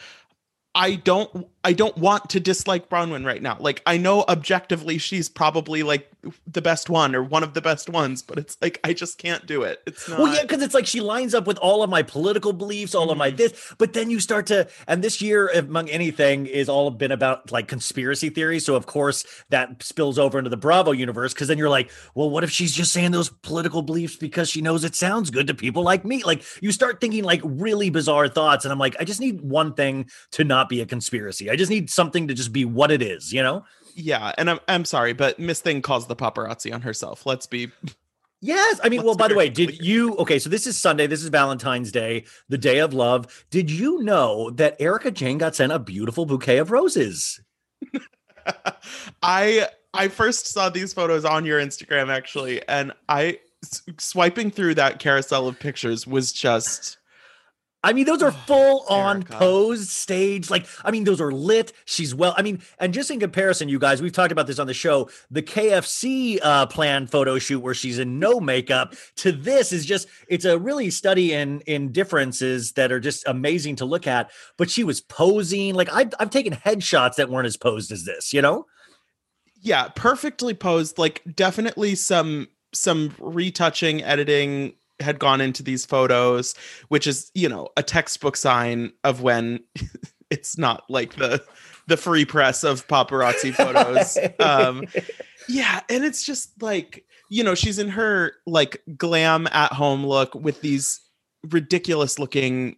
i 0.75 0.95
don't 0.95 1.47
i 1.63 1.73
don't 1.73 1.97
want 1.97 2.29
to 2.29 2.39
dislike 2.39 2.89
braunwyn 2.89 3.25
right 3.25 3.41
now 3.41 3.57
like 3.59 3.81
i 3.85 3.97
know 3.97 4.23
objectively 4.29 4.97
she's 4.97 5.29
probably 5.29 5.81
like 5.83 6.11
the 6.47 6.61
best 6.61 6.89
one 6.89 7.15
or 7.15 7.23
one 7.23 7.43
of 7.43 7.53
the 7.53 7.61
best 7.61 7.89
ones 7.89 8.21
but 8.21 8.37
it's 8.37 8.57
like 8.61 8.79
i 8.83 8.91
just 8.93 9.17
can't 9.17 9.45
do 9.45 9.63
it 9.63 9.81
it's 9.87 10.07
not 10.09 10.19
Well, 10.19 10.33
yeah, 10.33 10.41
because 10.41 10.61
it's 10.61 10.73
like 10.73 10.85
she 10.85 11.01
lines 11.01 11.33
up 11.33 11.47
with 11.47 11.57
all 11.59 11.83
of 11.83 11.89
my 11.89 12.01
political 12.03 12.51
beliefs, 12.53 12.93
all 12.95 13.11
of 13.11 13.17
my 13.17 13.29
Mm-hmm. 13.29 13.37
this, 13.37 13.73
but 13.77 13.93
then 13.93 14.09
you 14.11 14.19
start 14.19 14.45
to, 14.47 14.67
and 14.87 15.03
this 15.03 15.21
year, 15.21 15.47
among 15.49 15.89
anything, 15.89 16.45
is 16.45 16.67
all 16.69 16.91
been 16.91 17.11
about 17.11 17.51
like 17.51 17.67
conspiracy 17.67 18.29
theories. 18.29 18.65
So 18.65 18.75
of 18.75 18.85
course 18.85 19.25
that 19.49 19.81
spills 19.81 20.19
over 20.19 20.37
into 20.37 20.49
the 20.49 20.57
Bravo 20.57 20.91
universe 20.91 21.33
because 21.33 21.47
then 21.47 21.57
you're 21.57 21.69
like, 21.69 21.89
well, 22.13 22.29
what 22.29 22.43
if 22.43 22.51
she's 22.51 22.73
just 22.73 22.91
saying 22.91 23.11
those 23.11 23.29
political 23.29 23.81
beliefs 23.81 24.15
because 24.15 24.49
she 24.49 24.61
knows 24.61 24.83
it 24.83 24.95
sounds 24.95 25.29
good 25.31 25.47
to 25.47 25.53
people 25.53 25.83
like 25.83 26.03
me? 26.05 26.23
Like 26.23 26.43
you 26.61 26.71
start 26.71 26.99
thinking 27.01 27.23
like 27.23 27.41
really 27.43 27.89
bizarre 27.89 28.27
thoughts, 28.27 28.65
and 28.65 28.71
I'm 28.71 28.79
like, 28.79 28.95
I 28.99 29.03
just 29.05 29.19
need 29.19 29.41
one 29.41 29.73
thing 29.73 30.09
to 30.31 30.43
not 30.43 30.64
be 30.69 30.81
a 30.81 30.85
conspiracy. 30.85 31.49
I 31.49 31.55
just 31.55 31.69
need 31.69 31.89
something 31.89 32.27
to 32.27 32.33
just 32.33 32.53
be 32.53 32.65
what 32.65 32.91
it 32.91 33.01
is, 33.01 33.33
you 33.33 33.43
know? 33.43 33.63
yeah 33.97 34.33
and 34.37 34.49
i'm 34.49 34.59
i'm 34.67 34.85
sorry 34.85 35.13
but 35.13 35.39
miss 35.39 35.61
thing 35.61 35.81
calls 35.81 36.07
the 36.07 36.15
paparazzi 36.15 36.73
on 36.73 36.81
herself 36.81 37.25
let's 37.25 37.47
be 37.47 37.71
Yes. 38.41 38.79
I 38.83 38.89
mean, 38.89 38.99
Let's 38.99 39.05
well, 39.07 39.15
by 39.15 39.27
the 39.27 39.33
way, 39.33 39.49
did 39.49 39.83
you 39.83 40.15
okay? 40.17 40.37
So 40.37 40.51
this 40.51 40.67
is 40.67 40.77
Sunday. 40.77 41.07
This 41.07 41.23
is 41.23 41.29
Valentine's 41.29 41.91
Day, 41.91 42.25
the 42.47 42.59
day 42.59 42.77
of 42.77 42.93
love. 42.93 43.45
Did 43.49 43.71
you 43.71 44.03
know 44.03 44.51
that 44.51 44.75
Erika 44.79 45.09
Jayne 45.09 45.39
got 45.39 45.55
sent 45.55 45.71
a 45.71 45.79
beautiful 45.79 46.27
bouquet 46.27 46.57
of 46.57 46.69
roses? 46.69 47.39
I 49.23 49.69
I 49.95 50.09
first 50.09 50.47
saw 50.47 50.69
these 50.69 50.93
photos 50.93 51.25
on 51.25 51.45
your 51.45 51.59
Instagram 51.59 52.09
actually, 52.09 52.61
and 52.67 52.91
I 53.09 53.39
swiping 53.97 54.51
through 54.51 54.75
that 54.75 54.99
carousel 54.99 55.47
of 55.47 55.57
pictures 55.57 56.05
was 56.05 56.31
just 56.31 56.97
I 57.85 57.93
mean, 57.93 58.05
those 58.05 58.23
are 58.23 58.31
full 58.31 58.83
on 58.89 59.21
posed 59.21 59.89
stage. 59.89 60.49
Like, 60.49 60.65
I 60.83 60.89
mean, 60.89 61.03
those 61.03 61.21
are 61.21 61.31
lit. 61.31 61.71
She's 61.85 62.15
well. 62.15 62.33
I 62.35 62.41
mean, 62.41 62.63
and 62.79 62.91
just 62.91 63.11
in 63.11 63.19
comparison, 63.19 63.69
you 63.69 63.77
guys, 63.77 64.01
we've 64.01 64.11
talked 64.11 64.31
about 64.31 64.47
this 64.47 64.57
on 64.57 64.65
the 64.65 64.73
show. 64.73 65.07
The 65.29 65.43
KFC 65.43 66.39
uh, 66.41 66.65
planned 66.65 67.11
photo 67.11 67.37
shoot 67.37 67.59
where 67.59 67.75
she's 67.75 67.99
in 67.99 68.17
no 68.17 68.39
makeup 68.39 68.95
to 69.17 69.31
this 69.31 69.71
is 69.71 69.85
just 69.85 70.07
it's 70.27 70.45
a 70.45 70.57
really 70.57 70.89
study 70.89 71.33
in 71.33 71.61
in 71.61 71.91
differences 71.91 72.71
that 72.71 72.91
are 72.91 72.99
just 72.99 73.23
amazing 73.27 73.75
to 73.75 73.85
look 73.85 74.07
at. 74.07 74.31
But 74.57 74.71
she 74.71 74.83
was 74.83 74.99
posing 74.99 75.75
like 75.75 75.93
I've 75.93 76.11
I've 76.19 76.31
taken 76.31 76.53
headshots 76.53 77.17
that 77.17 77.29
weren't 77.29 77.45
as 77.45 77.55
posed 77.55 77.91
as 77.91 78.03
this. 78.03 78.33
You 78.33 78.41
know. 78.41 78.65
yeah, 79.61 79.89
perfectly 79.89 80.55
posed. 80.55 80.97
Like 80.97 81.21
definitely 81.35 81.93
some 81.93 82.47
some 82.73 83.13
retouching, 83.19 84.03
editing 84.03 84.73
had 84.99 85.19
gone 85.19 85.41
into 85.41 85.63
these 85.63 85.85
photos, 85.85 86.55
which 86.89 87.07
is 87.07 87.31
you 87.33 87.49
know 87.49 87.69
a 87.77 87.83
textbook 87.83 88.37
sign 88.37 88.91
of 89.03 89.21
when 89.21 89.59
it's 90.29 90.57
not 90.57 90.83
like 90.89 91.15
the 91.15 91.43
the 91.87 91.97
free 91.97 92.25
press 92.25 92.63
of 92.63 92.87
paparazzi 92.87 93.53
photos. 93.53 94.17
um, 94.39 94.85
yeah, 95.47 95.81
and 95.89 96.03
it's 96.03 96.25
just 96.25 96.61
like 96.61 97.05
you 97.29 97.43
know, 97.43 97.55
she's 97.55 97.79
in 97.79 97.89
her 97.89 98.33
like 98.45 98.81
glam 98.97 99.47
at 99.51 99.73
home 99.73 100.05
look 100.05 100.35
with 100.35 100.61
these 100.61 100.99
ridiculous 101.49 102.19
looking 102.19 102.77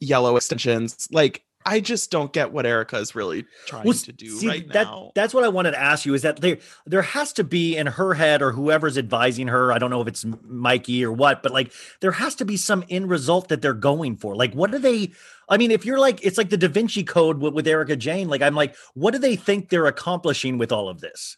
yellow 0.00 0.36
extensions. 0.36 1.08
Like, 1.10 1.42
I 1.64 1.80
just 1.80 2.10
don't 2.10 2.32
get 2.32 2.52
what 2.52 2.64
Erika 2.64 2.96
is 2.96 3.14
really 3.14 3.44
trying 3.66 3.84
Well, 3.84 3.92
to 3.92 4.12
do 4.12 4.30
see, 4.30 4.48
right 4.48 4.68
that, 4.72 4.84
now. 4.84 5.12
That's 5.14 5.34
what 5.34 5.44
I 5.44 5.48
wanted 5.48 5.72
to 5.72 5.80
ask 5.80 6.06
you 6.06 6.14
is 6.14 6.22
that 6.22 6.40
there 6.40 6.56
there 6.86 7.02
has 7.02 7.34
to 7.34 7.44
be 7.44 7.76
in 7.76 7.86
her 7.86 8.14
head 8.14 8.40
or 8.40 8.52
whoever's 8.52 8.96
advising 8.96 9.48
her, 9.48 9.70
I 9.70 9.78
don't 9.78 9.90
know 9.90 10.00
if 10.00 10.08
it's 10.08 10.24
Mikey 10.42 11.04
or 11.04 11.12
what, 11.12 11.42
but 11.42 11.52
like 11.52 11.72
there 12.00 12.12
has 12.12 12.34
to 12.36 12.46
be 12.46 12.56
some 12.56 12.84
end 12.88 13.10
result 13.10 13.48
that 13.48 13.60
they're 13.60 13.74
going 13.74 14.16
for. 14.16 14.34
Like 14.34 14.54
what 14.54 14.70
do 14.70 14.78
they 14.78 15.12
I 15.50 15.58
mean, 15.58 15.70
if 15.70 15.84
you're 15.84 15.98
like 15.98 16.24
it's 16.24 16.38
like 16.38 16.48
the 16.48 16.56
Da 16.56 16.68
Vinci 16.68 17.04
Code 17.04 17.38
with, 17.38 17.52
with 17.52 17.66
Erika 17.66 17.94
Jayne, 17.96 18.28
like 18.28 18.40
I'm 18.40 18.54
like, 18.54 18.74
what 18.94 19.10
do 19.10 19.18
they 19.18 19.36
think 19.36 19.68
they're 19.68 19.86
accomplishing 19.86 20.56
with 20.56 20.72
all 20.72 20.88
of 20.88 21.00
this? 21.00 21.36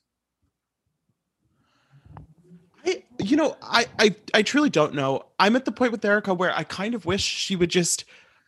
I, 2.87 3.03
you 3.19 3.37
know, 3.37 3.57
I, 3.61 3.87
I 3.99 4.15
I 4.35 4.43
truly 4.43 4.71
don't 4.71 4.95
know. 4.95 5.25
I'm 5.41 5.57
at 5.57 5.65
the 5.65 5.73
point 5.73 5.91
with 5.91 6.05
Erika 6.05 6.33
where 6.33 6.55
I 6.57 6.63
kind 6.63 6.95
of 6.95 7.07
wish 7.07 7.23
she 7.23 7.57
would 7.57 7.71
just 7.71 8.05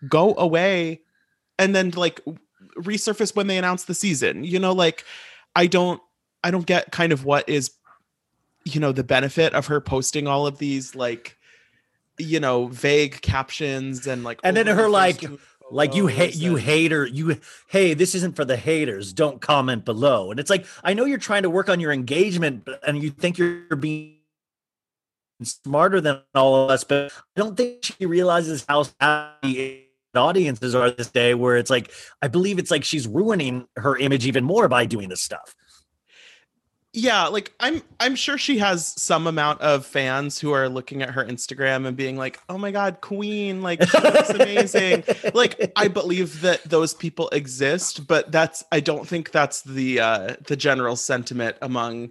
go 0.09 0.35
away 0.37 1.01
and 1.59 1.75
then 1.75 1.91
like 1.91 2.21
resurface 2.77 3.35
when 3.37 3.47
they 3.47 3.59
announce 3.59 3.85
the 3.85 3.95
season. 3.95 4.45
You 4.45 4.59
know, 4.59 4.73
like 4.73 5.05
I 5.55 5.67
don't 5.67 6.01
I 6.43 6.51
don't 6.51 6.67
get 6.67 6.93
kind 6.93 7.13
of 7.13 7.25
what 7.25 7.49
is 7.49 7.71
you 8.65 8.81
know 8.81 8.93
the 8.93 9.05
benefit 9.05 9.55
of 9.55 9.67
her 9.67 9.81
posting 9.81 10.27
all 10.27 10.47
of 10.47 10.59
these 10.59 10.95
like 10.95 11.37
you 12.19 12.41
know 12.41 12.67
vague 12.69 13.21
captions 13.21 14.07
and 14.07 14.25
like 14.25 14.41
And 14.45 14.57
then 14.57 14.67
her, 14.67 14.89
like- 14.89 15.25
Like 15.71 15.95
you 15.95 16.07
hate 16.09 16.37
you 16.37 16.57
hater, 16.57 17.07
you 17.07 17.41
hey, 17.69 17.95
this 17.95 18.15
isn't 18.15 18.37
for 18.37 18.45
the 18.45 18.57
haters. 18.57 19.15
Don't 19.15 19.41
comment 19.41 19.85
below. 19.87 20.31
And 20.31 20.39
it's 20.39 20.51
like 20.51 20.67
I 20.85 20.93
know 20.93 21.07
you're 21.07 21.17
trying 21.19 21.43
to 21.45 21.51
work 21.51 21.71
on 21.71 21.81
your 21.81 21.91
engagement, 21.91 22.69
and 22.87 23.03
you 23.03 23.09
think 23.11 23.39
you're 23.39 23.75
being 23.75 24.19
smarter 25.43 26.03
than 26.03 26.21
all 26.35 26.65
of 26.65 26.71
us, 26.71 26.85
but 26.85 27.11
I 27.35 27.41
don't 27.41 27.57
think 27.57 27.83
she 27.83 28.05
realizes 28.05 28.65
how 28.69 28.85
happy 29.01 29.84
audiences 30.17 30.75
are 30.75 30.91
this 30.91 31.11
day. 31.11 31.35
Where 31.35 31.57
it's 31.57 31.71
like 31.71 31.91
I 32.23 32.29
believe 32.29 32.59
it's 32.59 32.71
like 32.71 32.85
she's 32.85 33.07
ruining 33.07 33.67
her 33.77 33.97
image 33.97 34.27
even 34.27 34.45
more 34.45 34.69
by 34.69 34.87
doing 34.87 35.09
this 35.09 35.23
stuff. 35.23 35.55
yeah 36.95 37.27
like 37.27 37.53
i'm 37.59 37.83
i'm 37.99 38.15
sure 38.15 38.39
she 38.39 38.59
has 38.59 38.95
some 39.03 39.27
amount 39.27 39.61
of 39.61 39.85
fans 39.85 40.39
who 40.39 40.53
are 40.53 40.69
looking 40.69 41.03
at 41.03 41.11
her 41.11 41.25
instagram 41.25 41.87
and 41.87 41.97
being 41.97 42.17
like 42.17 42.39
oh 42.49 42.57
my 42.57 42.71
god 42.71 43.01
queen 43.01 43.63
like 43.63 43.83
she 43.83 43.99
looks 43.99 44.31
amazing 44.41 45.03
like 45.35 45.73
i 45.75 45.89
believe 45.89 46.41
that 46.41 46.63
those 46.65 46.95
people 46.95 47.29
exist 47.31 48.07
but 48.07 48.31
that's 48.31 48.63
i 48.71 48.79
don't 48.79 49.09
think 49.09 49.33
that's 49.33 49.63
the 49.63 49.99
uh 49.99 50.37
the 50.47 50.57
general 50.57 50.95
sentiment 50.95 51.57
among 51.63 52.09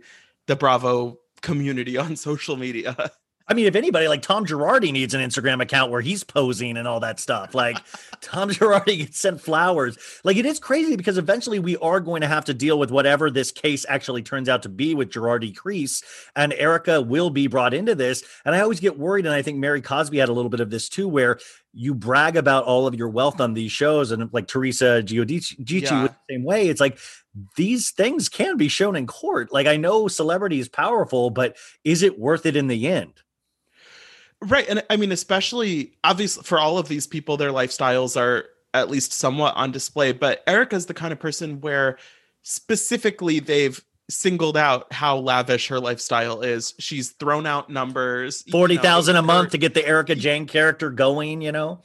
the 0.47 0.56
bravo 0.56 1.18
community 1.41 1.97
on 1.97 2.16
social 2.30 2.58
media 2.58 3.10
I 3.54 3.56
mean, 3.56 3.68
if 3.68 3.76
anybody, 3.76 4.08
like 4.08 4.24
Tom 4.24 4.47
Girardi 4.47 4.91
needs 4.91 5.14
an 5.14 5.22
Instagram 5.22 5.62
account 5.62 5.91
where 5.91 6.01
he's 6.01 6.24
posing 6.24 6.76
and 6.76 6.88
all 6.88 6.99
that 7.01 7.20
stuff. 7.20 7.54
Like 7.54 7.78
Tom 8.22 8.49
Girardi 8.49 8.97
gets 8.97 9.20
sent 9.20 9.39
flowers. 9.39 9.95
Like 10.24 10.38
it 10.38 10.45
is 10.47 10.60
crazy 10.60 10.95
because 10.95 11.20
eventually 11.20 11.60
we 11.60 11.78
are 11.78 11.99
going 11.99 12.22
to 12.22 12.28
have 12.28 12.45
to 12.45 12.56
deal 12.56 12.80
with 12.80 12.89
whatever 12.89 13.30
this 13.30 13.51
case 13.51 13.86
actually 13.88 14.24
turns 14.24 14.49
out 14.49 14.64
to 14.64 14.70
be 14.70 14.95
with 14.95 15.12
Girardi 15.12 15.56
Keese, 15.56 16.04
and 16.36 16.51
Erika 16.54 16.99
will 16.99 17.30
be 17.30 17.45
brought 17.45 17.76
into 17.76 17.93
this. 17.93 18.24
And 18.43 18.56
I 18.56 18.62
always 18.62 18.80
get 18.80 18.97
worried, 18.97 19.28
and 19.28 19.36
I 19.36 19.43
think 19.43 19.60
Mary 19.60 19.84
Cosby 19.84 20.18
had 20.18 20.30
a 20.30 20.34
little 20.34 20.49
bit 20.49 20.60
of 20.60 20.72
this 20.72 20.89
too, 20.89 21.08
where 21.08 21.38
you 21.76 21.93
brag 21.93 22.36
about 22.36 22.64
all 22.64 22.88
of 22.88 22.95
your 22.95 23.10
wealth 23.10 23.39
on 23.39 23.54
these 23.54 23.72
shows, 23.72 24.10
and 24.10 24.34
like 24.34 24.47
Teresa 24.47 25.04
Giudice 25.06 25.54
Yeah. 25.60 26.01
was 26.01 26.10
the 26.10 26.34
same 26.34 26.43
way. 26.43 26.70
It's 26.70 26.82
like 26.82 26.97
these 27.56 27.91
things 27.91 28.30
can 28.30 28.58
be 28.58 28.68
shown 28.68 28.95
in 28.95 29.06
court. 29.06 29.54
Like 29.54 29.68
I 29.68 29.78
know 29.78 30.08
celebrity 30.08 30.60
is 30.60 30.70
powerful, 30.70 31.30
but 31.30 31.56
is 31.84 32.01
it 32.01 32.18
worth 32.18 32.47
it 32.47 32.56
in 32.56 32.66
the 32.66 32.88
end? 32.88 33.14
Right 34.44 34.68
and 34.68 34.84
i 34.89 34.98
mean 34.98 35.12
especially 35.12 35.94
obviously 36.04 36.44
for 36.44 36.60
all 36.60 36.78
of 36.78 36.88
these 36.88 37.08
people 37.08 37.38
their 37.38 37.52
lifestyles 37.52 38.20
are 38.20 38.46
at 38.74 38.89
least 38.89 39.14
somewhat 39.14 39.56
on 39.56 39.72
display 39.72 40.12
but 40.12 40.44
erika's 40.48 40.88
the 40.88 40.94
kind 40.94 41.14
of 41.14 41.20
person 41.20 41.62
where 41.62 41.98
specifically 42.41 43.39
they've 43.39 43.84
singled 44.10 44.58
out 44.58 44.91
how 44.91 45.18
lavish 45.18 45.68
her 45.68 45.80
lifestyle 45.80 46.41
is. 46.41 46.74
She's 46.80 47.12
thrown 47.12 47.46
out 47.46 47.70
numbers 47.70 48.44
you 48.46 48.52
know, 48.52 48.60
forty 48.60 48.78
thousand 48.78 49.16
a 49.16 49.22
month 49.22 49.52
to 49.52 49.58
get 49.58 49.74
the 49.74 49.86
Erika 49.86 50.16
Jayne 50.16 50.46
character 50.46 50.89
going. 50.89 51.41
You 51.41 51.52
know, 51.52 51.82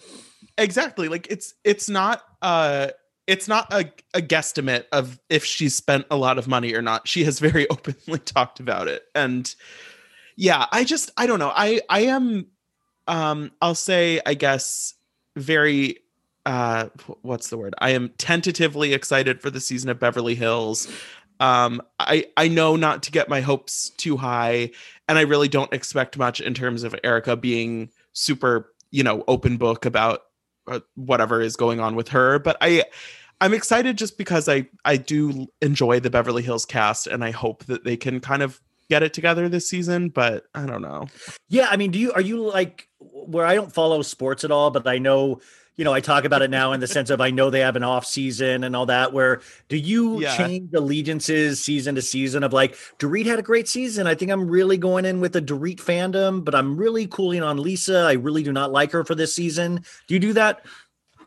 exactly 0.57 1.09
like 1.09 1.27
it's 1.31 1.55
it's 1.65 1.89
not 1.89 2.23
uh 2.43 2.89
it's 3.27 3.47
not 3.47 3.73
a, 3.73 3.93
a 4.15 4.23
guesstimate 4.23 4.87
of 4.91 5.21
if 5.29 5.45
she's 5.45 5.75
spent 5.75 6.07
a 6.11 6.17
lot 6.17 6.39
of 6.39 6.49
money 6.49 6.75
or 6.75 6.83
not. 6.83 7.07
She 7.07 7.25
has 7.25 7.39
very 7.39 7.69
openly 7.71 8.19
talked 8.21 8.61
about 8.61 8.89
it 8.89 9.05
and 9.15 9.55
yeah 10.39 10.66
i 10.72 10.84
just 10.84 11.11
i 11.16 11.26
don't 11.26 11.41
know 11.41 11.53
i 11.55 11.80
i 11.91 12.01
am 12.01 12.47
um 13.09 13.51
i'll 13.61 13.74
say 13.74 14.20
i 14.24 14.32
guess 14.32 14.95
very 15.36 15.99
uh 16.47 16.89
what's 17.20 17.51
the 17.51 17.59
word? 17.59 17.74
I 17.78 17.91
am 17.91 18.11
tentatively 18.16 18.95
excited 18.95 19.43
for 19.43 19.51
the 19.51 19.61
season 19.61 19.91
of 19.91 19.99
beverly 19.99 20.34
hills. 20.34 20.89
Um 21.41 21.82
i 22.01 22.24
i 22.36 22.49
know 22.49 22.74
not 22.74 23.03
to 23.05 23.12
get 23.12 23.28
my 23.28 23.41
hopes 23.41 23.91
too 23.91 24.16
high 24.16 24.70
and 25.09 25.18
i 25.18 25.22
really 25.22 25.49
don't 25.49 25.72
expect 25.72 26.18
much 26.18 26.41
in 26.41 26.55
terms 26.55 26.82
of 26.82 26.97
erika 27.05 27.36
being 27.36 27.91
super 28.12 28.72
you 28.91 29.05
know 29.05 29.22
open 29.28 29.57
book 29.57 29.84
about 29.84 30.22
uh, 30.66 30.80
whatever 30.97 31.41
is 31.41 31.55
going 31.55 31.78
on 31.78 31.95
with 31.95 32.09
her 32.09 32.41
but 32.41 32.57
i 32.61 32.82
i'm 33.41 33.55
excited 33.55 33.97
just 33.97 34.18
because 34.18 34.49
i 34.49 34.66
i 34.84 34.97
do 34.97 35.47
enjoy 35.62 36.01
the 36.01 36.11
beverly 36.11 36.43
hills 36.43 36.64
cast 36.64 37.07
and 37.07 37.22
i 37.22 37.30
hope 37.30 37.64
that 37.66 37.84
they 37.84 37.97
can 37.97 38.18
kind 38.18 38.43
of 38.43 38.61
get 38.89 39.03
it 39.03 39.12
together 39.12 39.49
this 39.49 39.68
season 39.68 40.09
but 40.09 40.45
i 40.55 40.64
don't 40.64 40.82
know 40.82 41.07
yeah. 41.49 41.68
I 41.70 41.76
mean, 41.76 41.91
do 41.91 41.99
you 41.99 42.12
are 42.12 42.20
you 42.20 42.43
like 42.43 42.89
where 43.01 43.47
I 43.47 43.55
don't 43.55 43.72
follow 43.72 44.03
sports 44.03 44.45
at 44.45 44.51
all, 44.51 44.70
but 44.70 44.86
I 44.86 44.99
know. 44.99 45.41
You 45.76 45.84
know, 45.84 45.93
I 45.95 46.01
talk 46.01 46.24
about 46.24 46.43
it 46.43 46.51
now 46.51 46.72
in 46.72 46.80
the 46.80 46.86
sense 46.99 47.09
of 47.09 47.20
I 47.20 47.30
know 47.30 47.51
they 47.51 47.61
have 47.61 47.76
an 47.76 47.84
off 47.84 48.05
season 48.05 48.64
and 48.64 48.74
all 48.74 48.86
that. 48.86 49.12
Where 49.12 49.41
do 49.68 49.76
you 49.76 50.20
Yeah. 50.20 50.36
change 50.36 50.74
allegiances 50.74 51.62
season 51.64 51.95
to 51.95 52.03
season 52.03 52.43
of 52.43 52.53
like 52.53 52.74
Dorit 52.99 53.26
had 53.26 53.39
a 53.39 53.43
great 53.43 53.68
season? 53.68 54.07
I 54.09 54.14
think 54.16 54.30
I'm 54.32 54.49
really 54.51 54.76
going 54.76 55.05
in 55.05 55.20
with 55.20 55.36
a 55.36 55.41
Dorit 55.41 55.76
fandom, 55.76 56.45
but 56.45 56.55
I'm 56.55 56.76
really 56.76 57.07
cooling 57.07 57.43
on 57.45 57.59
Lisa. 57.59 58.01
I 58.01 58.14
really 58.14 58.43
do 58.43 58.53
not 58.53 58.72
like 58.72 58.91
her 58.91 59.05
for 59.05 59.14
this 59.14 59.34
season. 59.34 59.84
Do 60.09 60.14
you 60.14 60.20
do 60.20 60.32
that? 60.32 60.66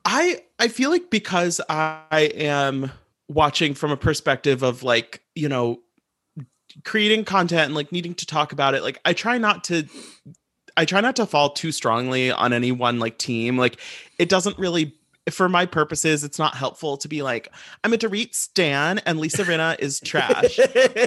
I 0.03 0.43
I 0.59 0.67
feel 0.67 0.89
like 0.89 1.09
because 1.09 1.61
I 1.69 2.31
am 2.35 2.91
watching 3.29 3.73
from 3.73 3.91
a 3.91 3.97
perspective 3.97 4.63
of 4.63 4.83
like, 4.83 5.23
you 5.33 5.47
know, 5.47 5.79
creating 6.83 7.25
content 7.25 7.65
and 7.65 7.75
like 7.75 7.91
needing 7.91 8.15
to 8.15 8.25
talk 8.25 8.51
about 8.51 8.73
it, 8.75 8.83
like 8.83 8.99
I 9.05 9.13
try 9.13 9.37
not 9.37 9.63
to 9.65 9.87
I 10.77 10.85
try 10.85 11.01
not 11.01 11.15
to 11.17 11.25
fall 11.25 11.51
too 11.51 11.71
strongly 11.71 12.31
on 12.31 12.53
any 12.53 12.71
one 12.71 12.99
like 12.99 13.17
team. 13.17 13.57
Like 13.57 13.79
it 14.17 14.29
doesn't 14.29 14.57
really 14.57 14.95
for 15.29 15.47
my 15.47 15.65
purposes, 15.65 16.23
it's 16.23 16.39
not 16.39 16.55
helpful 16.55 16.97
to 16.97 17.07
be 17.07 17.21
like, 17.21 17.47
I'm 17.83 17.93
a 17.93 17.97
Dorit 17.97 18.33
Stan 18.33 18.99
and 18.99 19.19
Lisa 19.19 19.43
Rinna 19.43 19.79
is 19.79 19.99
trash. 19.99 20.57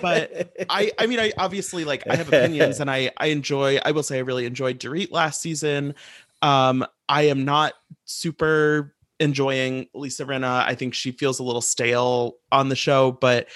but 0.03 0.55
I 0.71 0.93
I 0.99 1.07
mean 1.07 1.19
I 1.19 1.33
obviously 1.39 1.85
like 1.85 2.07
I 2.09 2.17
have 2.17 2.29
opinions 2.29 2.81
and 2.81 2.91
I 2.91 3.11
I 3.17 3.27
enjoy 3.27 3.79
I 3.85 3.91
will 3.91 4.03
say 4.03 4.19
I 4.19 4.23
really 4.23 4.47
enjoyed 4.47 4.79
Dorit 4.79 5.11
last 5.11 5.41
season. 5.41 5.95
Um 6.43 6.87
I 7.09 7.23
am 7.23 7.45
not 7.45 7.75
super 8.05 8.95
enjoying 9.21 9.89
Lisa 9.95 10.25
Rinna. 10.25 10.65
I 10.65 10.75
think 10.75 10.95
she 10.95 11.13
feels 11.13 11.39
a 11.39 11.43
little 11.43 11.61
stale 11.61 12.37
on 12.53 12.69
the 12.69 12.77
show, 12.77 13.13
but 13.13 13.49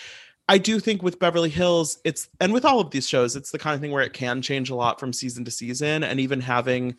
I 0.48 0.58
do 0.58 0.80
think 0.80 1.02
with 1.02 1.18
Beverly 1.18 1.50
Hills, 1.50 1.98
it's 2.04 2.28
and 2.40 2.52
with 2.52 2.64
all 2.64 2.80
of 2.80 2.90
these 2.90 3.06
shows, 3.06 3.36
it's 3.36 3.50
the 3.50 3.58
kind 3.58 3.74
of 3.74 3.80
thing 3.80 3.90
where 3.90 4.02
it 4.02 4.14
can 4.14 4.40
change 4.40 4.70
a 4.70 4.74
lot 4.74 4.98
from 4.98 5.12
season 5.12 5.44
to 5.44 5.50
season. 5.50 6.02
And 6.02 6.18
even 6.18 6.40
having, 6.40 6.96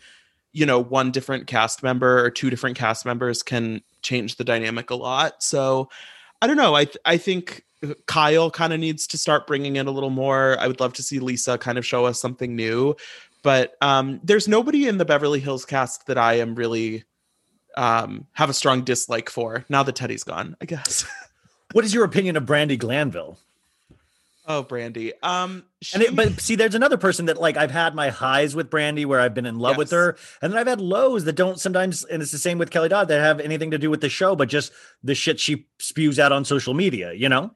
you 0.52 0.66
know, 0.66 0.80
one 0.80 1.12
different 1.12 1.48
cast 1.48 1.82
member 1.82 2.24
or 2.24 2.30
two 2.30 2.50
different 2.50 2.78
cast 2.78 3.06
members 3.06 3.42
can 3.42 3.82
change 4.04 4.36
the 4.36 4.44
dynamic 4.44 4.92
a 4.92 4.96
lot. 4.96 5.42
So 5.42 5.90
I 6.42 6.48
don't 6.48 6.58
know. 6.58 6.76
I 6.76 6.86
th- 6.86 6.98
I 7.06 7.18
think 7.18 7.66
Kyle 8.06 8.52
kind 8.52 8.72
of 8.72 8.80
needs 8.80 9.08
to 9.08 9.18
start 9.18 9.48
bringing 9.48 9.78
in 9.78 9.88
a 9.88 9.92
little 9.92 10.10
more. 10.10 10.58
I 10.60 10.68
would 10.68 10.80
love 10.80 10.94
to 10.94 11.04
see 11.04 11.20
Lisa 11.20 11.58
kind 11.58 11.78
of 11.78 11.86
show 11.86 12.06
us 12.06 12.22
something 12.22 12.56
new, 12.56 12.96
but 13.42 13.76
um, 13.82 14.20
there's 14.24 14.48
nobody 14.48 14.88
in 14.88 14.98
the 14.98 15.06
Beverly 15.06 15.40
Hills 15.40 15.66
cast 15.66 16.06
that 16.08 16.18
I 16.18 16.36
am 16.36 16.56
really 16.56 17.04
um, 17.78 18.28
have 18.34 18.50
a 18.50 18.54
strong 18.54 18.84
dislike 18.84 19.30
for. 19.30 19.66
Now 19.70 19.84
that 19.84 19.96
Teddy's 19.96 20.24
gone, 20.24 20.56
I 20.62 20.66
guess. 20.66 21.06
What 21.74 21.86
is 21.86 21.94
your 21.94 22.04
opinion 22.04 22.36
of 22.38 22.44
Brandi 22.44 22.78
Glanville? 22.78 23.38
oh, 24.50 24.64
Brandi. 24.64 25.14
Um, 25.22 25.64
And 25.94 26.04
it, 26.04 26.16
but 26.16 26.42
see, 26.42 26.56
there's 26.56 26.76
another 26.76 26.98
person 26.98 27.28
that 27.28 27.40
like 27.40 27.56
I've 27.56 27.72
had 27.72 27.94
my 27.94 28.10
highs 28.10 28.56
with 28.56 28.70
Brandi 28.70 29.06
where 29.06 29.20
I've 29.20 29.36
been 29.36 29.46
in 29.46 29.60
love 29.60 29.78
with 29.78 29.92
her, 29.92 30.18
and 30.42 30.52
then 30.52 30.60
I've 30.60 30.68
had 30.68 30.82
lows 30.82 31.24
that 31.26 31.34
don't 31.34 31.60
sometimes, 31.60 32.04
and 32.04 32.22
it's 32.22 32.32
the 32.32 32.40
same 32.40 32.58
with 32.58 32.72
Kelly 32.72 32.90
Dodd 32.90 33.08
that 33.08 33.22
have 33.22 33.40
anything 33.40 33.72
to 33.72 33.78
do 33.78 33.90
with 33.90 34.02
the 34.02 34.10
show, 34.10 34.36
but 34.36 34.50
just 34.50 34.72
the 35.04 35.16
shit 35.16 35.40
she 35.40 35.68
spews 35.78 36.20
out 36.20 36.32
on 36.32 36.44
social 36.44 36.74
media. 36.74 37.14
You 37.14 37.30
know, 37.30 37.52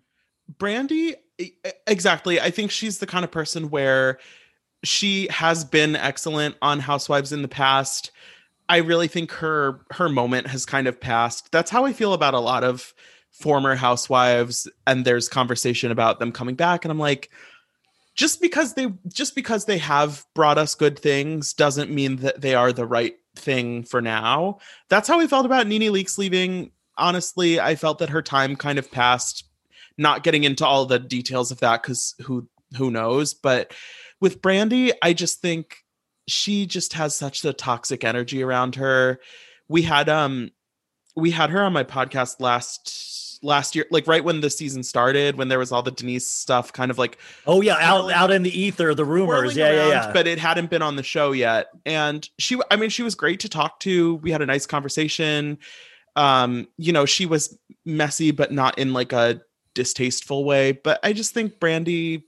Brandi, 0.58 1.16
exactly. 1.88 2.40
I 2.40 2.52
think 2.52 2.70
she's 2.70 3.00
the 3.00 3.08
kind 3.08 3.26
of 3.26 3.32
person 3.32 3.72
where 3.72 4.20
she 4.84 5.28
has 5.30 5.66
been 5.66 5.96
excellent 5.96 6.56
on 6.62 6.80
Housewives 6.80 7.34
in 7.34 7.42
the 7.42 7.48
past. 7.48 8.12
I 8.70 8.78
really 8.78 9.08
think 9.08 9.32
her 9.32 9.82
her 9.92 10.10
moment 10.10 10.48
has 10.48 10.66
kind 10.66 10.88
of 10.88 11.02
passed. 11.02 11.52
That's 11.52 11.72
how 11.72 11.86
I 11.86 11.94
feel 11.94 12.14
about 12.14 12.36
a 12.36 12.40
lot 12.40 12.64
of 12.64 12.94
former 13.34 13.76
housewives 13.76 14.70
and 14.88 15.06
there's 15.06 15.28
conversation 15.28 15.92
about 15.92 16.20
them 16.20 16.32
coming 16.32 16.56
back 16.56 16.86
and 16.86 16.92
I'm 16.92 17.00
like 17.00 17.30
just 18.16 18.42
because 18.42 18.74
they 18.76 18.94
just 19.08 19.36
because 19.36 19.66
they 19.66 19.80
have 19.80 20.26
brought 20.34 20.58
us 20.58 20.76
good 20.76 20.98
things 21.00 21.54
doesn't 21.54 21.90
mean 21.90 22.18
that 22.18 22.42
they 22.42 22.56
are 22.56 22.72
the 22.72 22.86
right 22.86 23.16
thing 23.36 23.84
for 23.84 24.02
now. 24.02 24.60
That's 24.90 25.08
how 25.08 25.18
we 25.18 25.28
felt 25.28 25.46
about 25.46 25.68
Nene 25.68 25.92
Leakes 25.92 26.18
leaving. 26.18 26.72
Honestly, 26.98 27.60
I 27.60 27.76
felt 27.76 28.00
that 28.00 28.10
her 28.10 28.22
time 28.22 28.56
kind 28.56 28.78
of 28.78 28.92
passed. 28.92 29.46
Not 29.96 30.24
getting 30.24 30.44
into 30.44 30.66
all 30.66 30.88
the 30.88 30.98
details 30.98 31.52
of 31.52 31.60
that 31.60 31.84
because 31.84 32.16
who 32.24 32.48
who 32.78 32.90
knows, 32.90 33.36
but 33.36 33.76
with 34.20 34.42
Brandi, 34.42 34.92
I 35.04 35.14
just 35.14 35.40
think 35.40 35.84
she 36.28 36.66
just 36.66 36.94
has 36.94 37.16
such 37.16 37.46
a 37.46 37.54
toxic 37.54 38.04
energy 38.04 38.42
around 38.42 38.76
her. 38.76 39.20
We 39.68 39.84
had 39.84 40.10
um 40.10 40.50
we 41.16 41.30
had 41.30 41.52
her 41.52 41.62
on 41.62 41.74
my 41.74 41.84
podcast 41.84 42.42
last 42.42 43.23
last 43.44 43.76
year, 43.76 43.86
like 43.92 44.08
right 44.08 44.24
when 44.24 44.42
the 44.42 44.50
season 44.50 44.84
started, 44.84 45.38
when 45.38 45.50
there 45.50 45.60
was 45.60 45.72
all 45.72 45.84
the 45.84 45.92
Denise 45.92 46.28
stuff, 46.28 46.74
kind 46.74 46.90
of 46.90 46.98
like 46.98 47.18
Oh 47.46 47.62
yeah, 47.62 47.78
out 47.80 48.12
out 48.12 48.32
in 48.32 48.44
the 48.44 48.58
ether, 48.58 48.96
the 48.96 49.06
rumors. 49.06 49.56
Yeah, 49.56 49.72
yeah, 49.72 49.88
yeah. 49.88 50.12
But 50.14 50.28
it 50.28 50.40
hadn't 50.40 50.70
been 50.70 50.82
on 50.82 50.96
the 50.96 51.04
show 51.04 51.32
yet, 51.32 51.68
and 51.86 52.28
she, 52.40 52.60
I 52.72 52.76
mean, 52.78 52.90
she 52.90 53.04
was 53.04 53.16
great 53.16 53.42
to 53.42 53.50
talk 53.50 53.80
to. 53.82 54.16
We 54.16 54.32
had 54.32 54.42
a 54.42 54.46
nice 54.46 54.66
conversation. 54.66 55.60
Um, 56.16 56.68
you 56.78 56.94
know, 56.94 57.06
she 57.06 57.26
was 57.26 57.58
messy, 57.86 58.32
but 58.32 58.52
not 58.52 58.78
in 58.78 58.94
like 58.94 59.14
a 59.14 59.42
distasteful 59.74 60.46
way. 60.46 60.72
But 60.72 61.00
I 61.04 61.14
just 61.14 61.34
think 61.34 61.60
Brandi, 61.60 62.24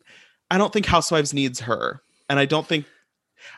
I 0.52 0.58
don't 0.58 0.74
think 0.74 0.86
Housewives 0.86 1.34
needs 1.34 1.62
her, 1.62 2.02
and 2.30 2.40
I 2.40 2.46
don't 2.46 2.68
think. 2.68 2.86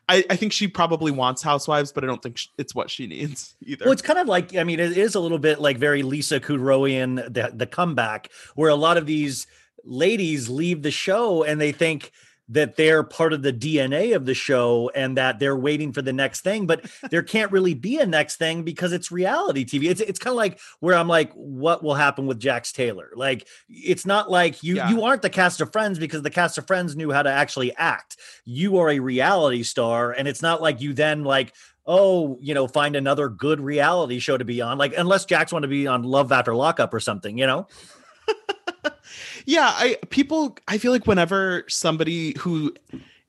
I, 0.10 0.24
I 0.30 0.36
think 0.36 0.54
she 0.54 0.68
probably 0.68 1.12
wants 1.12 1.42
housewives, 1.42 1.92
but 1.92 2.04
I 2.04 2.08
don't 2.08 2.22
think 2.22 2.40
it's 2.58 2.74
what 2.74 2.90
she 2.90 3.08
needs 3.08 3.56
either. 3.66 3.86
Well, 3.86 3.92
it's 3.92 4.02
kind 4.02 4.20
of 4.20 4.28
like 4.28 4.56
I 4.56 4.64
mean, 4.64 4.80
it 4.80 4.98
is 4.98 5.16
a 5.16 5.20
little 5.20 5.40
bit 5.40 5.60
like 5.60 5.78
very 5.78 6.04
Lisa 6.04 6.40
Kudrowian, 6.40 7.34
the 7.34 7.52
the 7.54 7.68
comeback, 7.68 8.32
where 8.56 8.70
a 8.70 8.76
lot 8.76 8.98
of 8.98 9.06
these 9.06 9.48
ladies 9.84 10.50
leave 10.50 10.82
the 10.82 10.92
show 10.92 11.44
and 11.44 11.62
they 11.62 11.72
think 11.72 12.12
that 12.50 12.76
they're 12.76 13.04
part 13.04 13.34
of 13.34 13.42
the 13.42 13.52
DNA 13.52 14.16
of 14.16 14.26
the 14.26 14.34
show 14.34 14.90
and 14.96 15.18
that 15.18 15.40
they're 15.40 15.58
waiting 15.58 15.92
for 15.92 16.02
the 16.02 16.14
next 16.14 16.42
thing, 16.42 16.66
but 16.66 16.86
there 17.12 17.24
can't 17.24 17.52
really 17.52 17.74
be 17.74 17.98
a 18.00 18.06
next 18.06 18.38
thing 18.38 18.64
because 18.64 18.94
it's 18.94 19.12
reality 19.12 19.66
TV. 19.66 19.90
It's 19.90 20.02
it's 20.02 20.20
kind 20.20 20.32
of 20.34 20.38
like 20.38 20.60
where 20.80 20.96
I'm 20.96 21.08
like, 21.08 21.32
what 21.34 21.84
will 21.84 21.96
happen 21.96 22.26
with 22.26 22.40
Jax 22.40 22.72
Taylor? 22.72 23.10
Like, 23.16 23.48
it's 23.70 24.06
not 24.06 24.30
like 24.30 24.64
you 24.64 24.76
Yeah. 24.76 24.90
you 24.90 25.04
aren't 25.04 25.22
the 25.22 25.30
cast 25.30 25.62
of 25.62 25.72
Friends 25.72 26.00
because 26.00 26.22
the 26.22 26.30
cast 26.30 26.58
of 26.58 26.68
Friends 26.68 26.96
knew 26.96 27.12
how 27.12 27.24
to 27.24 27.32
actually 27.32 27.76
act. 27.76 28.18
You 28.46 28.78
are 28.78 28.90
a 28.90 29.00
reality 29.00 29.64
star, 29.64 30.12
and 30.12 30.28
it's 30.28 30.42
not 30.42 30.62
like 30.62 30.82
you 30.82 30.94
then 30.94 31.24
like 31.24 31.54
oh, 31.90 32.38
you 32.42 32.54
know, 32.54 32.68
find 32.68 32.98
another 32.98 33.30
good 33.30 33.62
reality 33.62 34.20
show 34.20 34.38
to 34.38 34.44
be 34.44 34.62
on. 34.62 34.78
Like, 34.78 34.94
unless 34.98 35.24
Jax 35.24 35.54
want 35.54 35.64
to 35.64 35.70
be 35.70 35.88
on 35.88 36.04
Love 36.04 36.34
After 36.34 36.54
Lockup 36.54 36.94
or 36.94 37.00
something, 37.00 37.38
you 37.38 37.48
know? 37.48 37.68
yeah 39.48 39.72
i 39.76 39.98
people 40.12 40.56
i 40.68 40.78
feel 40.78 40.92
like 40.92 41.08
whenever 41.08 41.64
somebody 41.68 42.38
who 42.38 42.72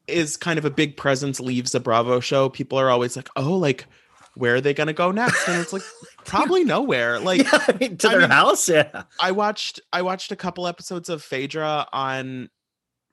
is 0.07 0.37
kind 0.37 0.59
of 0.59 0.67
a 0.67 0.71
big 0.71 0.97
presence 0.97 1.41
leaves 1.41 1.75
a 1.75 1.81
bravo 1.81 2.21
show 2.21 2.51
people 2.51 2.79
are 2.79 2.91
always 2.91 3.17
like 3.17 3.31
oh 3.37 3.55
like 3.57 3.87
where 4.35 4.57
are 4.57 4.61
they 4.61 4.75
going 4.75 4.87
to 4.87 4.93
go 4.93 5.11
next 5.11 5.49
and 5.49 5.61
it's 5.61 5.73
like 5.73 5.83
probably 6.27 6.63
nowhere 6.65 7.19
like 7.19 7.43
yeah, 7.43 7.65
I 7.69 7.73
mean, 7.81 7.97
to 7.99 8.09
I 8.09 8.11
their 8.11 8.21
mean, 8.21 8.31
house. 8.31 8.69
Yeah. 8.69 9.05
i 9.21 9.31
watched 9.33 9.81
i 9.93 10.03
watched 10.03 10.31
a 10.31 10.37
couple 10.37 10.67
episodes 10.67 11.09
of 11.09 11.23
phaedra 11.23 11.87
on 11.93 12.51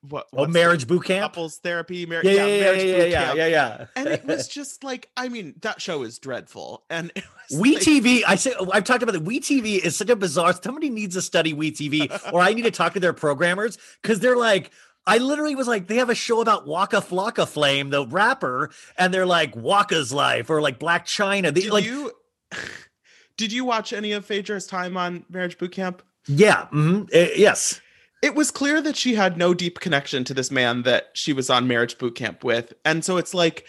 what 0.09 0.27
Oh, 0.33 0.45
marriage 0.47 0.87
boot 0.87 1.05
camp. 1.05 1.33
couples 1.33 1.57
therapy 1.57 2.05
mar- 2.05 2.21
Yeah, 2.23 2.31
yeah, 2.31 2.45
yeah, 2.45 2.59
marriage 2.61 2.83
yeah, 2.83 2.89
yeah, 2.89 2.97
boot 3.03 3.09
yeah, 3.11 3.23
camp. 3.25 3.37
yeah, 3.37 3.45
yeah. 3.47 3.77
yeah 3.79 3.85
and 3.95 4.07
it 4.07 4.25
was 4.25 4.47
just 4.59 4.83
like 4.83 5.09
i 5.17 5.29
mean 5.29 5.55
that 5.61 5.81
show 5.81 6.03
is 6.03 6.19
dreadful 6.19 6.83
and 6.89 7.11
it 7.15 7.23
was 7.49 7.59
We 7.59 7.75
like- 7.75 7.83
TV, 7.83 8.21
I 8.27 8.35
say 8.35 8.53
I've 8.73 8.83
talked 8.85 9.03
about 9.03 9.15
it. 9.15 9.21
We 9.23 9.39
TV 9.39 9.77
is 9.77 9.95
such 9.95 10.09
a 10.09 10.15
bizarre. 10.15 10.53
Somebody 10.61 10.89
needs 10.89 11.15
to 11.15 11.21
study 11.21 11.53
We 11.53 11.71
TV, 11.71 12.09
or 12.33 12.41
I 12.41 12.53
need 12.53 12.63
to 12.63 12.71
talk 12.71 12.93
to 12.93 12.99
their 12.99 13.13
programmers 13.13 13.77
because 14.01 14.19
they're 14.19 14.35
like, 14.35 14.71
I 15.05 15.19
literally 15.19 15.53
was 15.53 15.67
like, 15.67 15.85
they 15.87 15.97
have 15.97 16.09
a 16.09 16.15
show 16.15 16.41
about 16.41 16.65
Waka 16.67 16.97
Flocka 17.01 17.47
Flame, 17.47 17.91
the 17.91 18.07
rapper, 18.07 18.71
and 18.97 19.13
they're 19.13 19.27
like 19.27 19.53
Waka's 19.55 20.11
life 20.11 20.49
or 20.49 20.59
like 20.61 20.79
Blac 20.79 21.03
Chyna. 21.05 21.53
They 21.53 21.61
did 21.61 21.69
like, 21.71 21.85
you 21.85 22.11
did 23.37 23.51
you 23.51 23.65
watch 23.65 23.93
any 23.93 24.11
of 24.13 24.25
phaedra's 24.25 24.65
time 24.67 24.97
on 24.97 25.25
marriage 25.29 25.57
boot 25.57 25.71
camp 25.71 26.01
yeah, 26.27 26.65
mhm, 26.73 27.07
eh, 27.13 27.29
yes. 27.35 27.79
It 28.25 28.33
was 28.35 28.49
clear 28.51 28.81
that 28.81 28.95
she 28.97 29.13
had 29.15 29.37
no 29.37 29.53
deep 29.53 29.79
connection 29.79 30.23
to 30.25 30.33
this 30.33 30.49
man 30.49 30.81
that 30.83 31.09
she 31.13 31.31
was 31.33 31.49
on 31.49 31.67
marriage 31.67 31.97
boot 31.99 32.15
camp 32.15 32.43
with 32.43 32.73
and 32.83 33.05
so 33.05 33.17
it's 33.17 33.33
like 33.33 33.65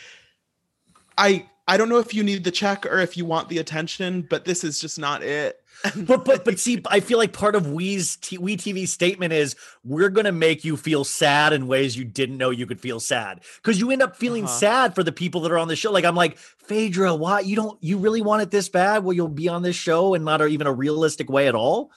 i 1.19 1.47
i 1.69 1.77
don't 1.77 1.89
know 1.89 1.99
if 1.99 2.15
you 2.15 2.23
need 2.23 2.43
the 2.45 2.51
check 2.51 2.87
or 2.87 2.99
if 2.99 3.17
you 3.17 3.25
want 3.25 3.49
the 3.49 3.59
attention 3.59 4.23
but 4.23 4.45
this 4.45 4.65
is 4.65 4.81
just 4.81 4.99
not 4.99 5.23
it 5.23 5.61
but 5.95 6.25
but 6.25 6.43
but 6.43 6.59
see, 6.59 6.81
I 6.89 7.01
feel 7.01 7.19
like 7.19 7.35
part 7.35 7.55
of 7.55 7.71
We's 7.71 8.17
T- 8.17 8.39
We 8.39 8.57
TV's 8.57 8.91
statement 8.95 9.35
is 9.35 9.57
we're 9.85 10.09
gonna 10.09 10.33
make 10.33 10.65
you 10.65 10.75
feel 10.75 11.05
sad 11.05 11.53
in 11.53 11.67
ways 11.67 11.99
you 11.99 12.05
didn't 12.07 12.39
know 12.39 12.49
you 12.49 12.67
could 12.67 12.81
feel 12.81 12.99
sad 12.99 13.43
because 13.63 13.79
you 13.79 13.91
end 13.91 14.01
up 14.03 14.17
feeling 14.17 14.45
Uh-huh. 14.45 14.59
sad 14.59 14.95
for 14.95 15.03
the 15.03 15.13
people 15.13 15.43
that 15.43 15.53
are 15.53 15.59
on 15.59 15.69
the 15.69 15.77
show. 15.77 15.93
Like 15.93 16.07
I'm 16.07 16.17
like 16.17 16.39
Phaedra, 16.39 17.15
why 17.15 17.41
you 17.41 17.57
don't 17.57 17.77
you 17.83 17.99
really 17.99 18.23
want 18.23 18.41
it 18.41 18.51
this 18.51 18.71
bad? 18.71 19.05
Well, 19.05 19.13
you'll 19.13 19.29
be 19.29 19.51
on 19.51 19.61
this 19.61 19.77
show 19.77 20.15
and 20.15 20.25
not 20.25 20.41
even 20.49 20.67
a 20.67 20.73
realistic 20.73 21.29
way 21.29 21.47
at 21.47 21.55
all. 21.55 21.91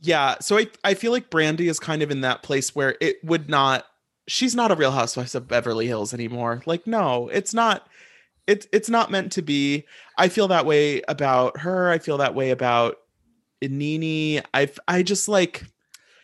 Yeah 0.00 0.36
so 0.40 0.58
i 0.58 0.66
i 0.84 0.94
feel 0.94 1.12
like 1.12 1.30
brandi 1.30 1.68
is 1.68 1.78
kind 1.78 2.02
of 2.02 2.10
in 2.10 2.22
that 2.22 2.42
place 2.42 2.74
where 2.74 2.96
it 3.00 3.22
would 3.24 3.48
not 3.48 3.86
she's 4.28 4.54
not 4.54 4.70
a 4.70 4.76
real 4.76 4.92
housewife 4.92 5.34
of 5.34 5.48
beverly 5.48 5.86
hills 5.86 6.14
anymore. 6.14 6.62
Like 6.66 6.86
no 6.86 7.28
it's 7.28 7.52
not 7.52 7.86
it's 8.46 8.66
it's 8.72 8.88
not 8.88 9.10
meant 9.10 9.32
to 9.32 9.42
be. 9.42 9.84
I 10.16 10.28
feel 10.28 10.48
that 10.48 10.66
way 10.66 11.02
about 11.08 11.60
her. 11.60 11.90
I 11.90 11.98
feel 11.98 12.18
that 12.18 12.34
way 12.34 12.50
about 12.50 12.96
Nene. 13.62 14.42
i 14.54 14.70
i 14.88 15.02
just 15.02 15.28
like 15.28 15.64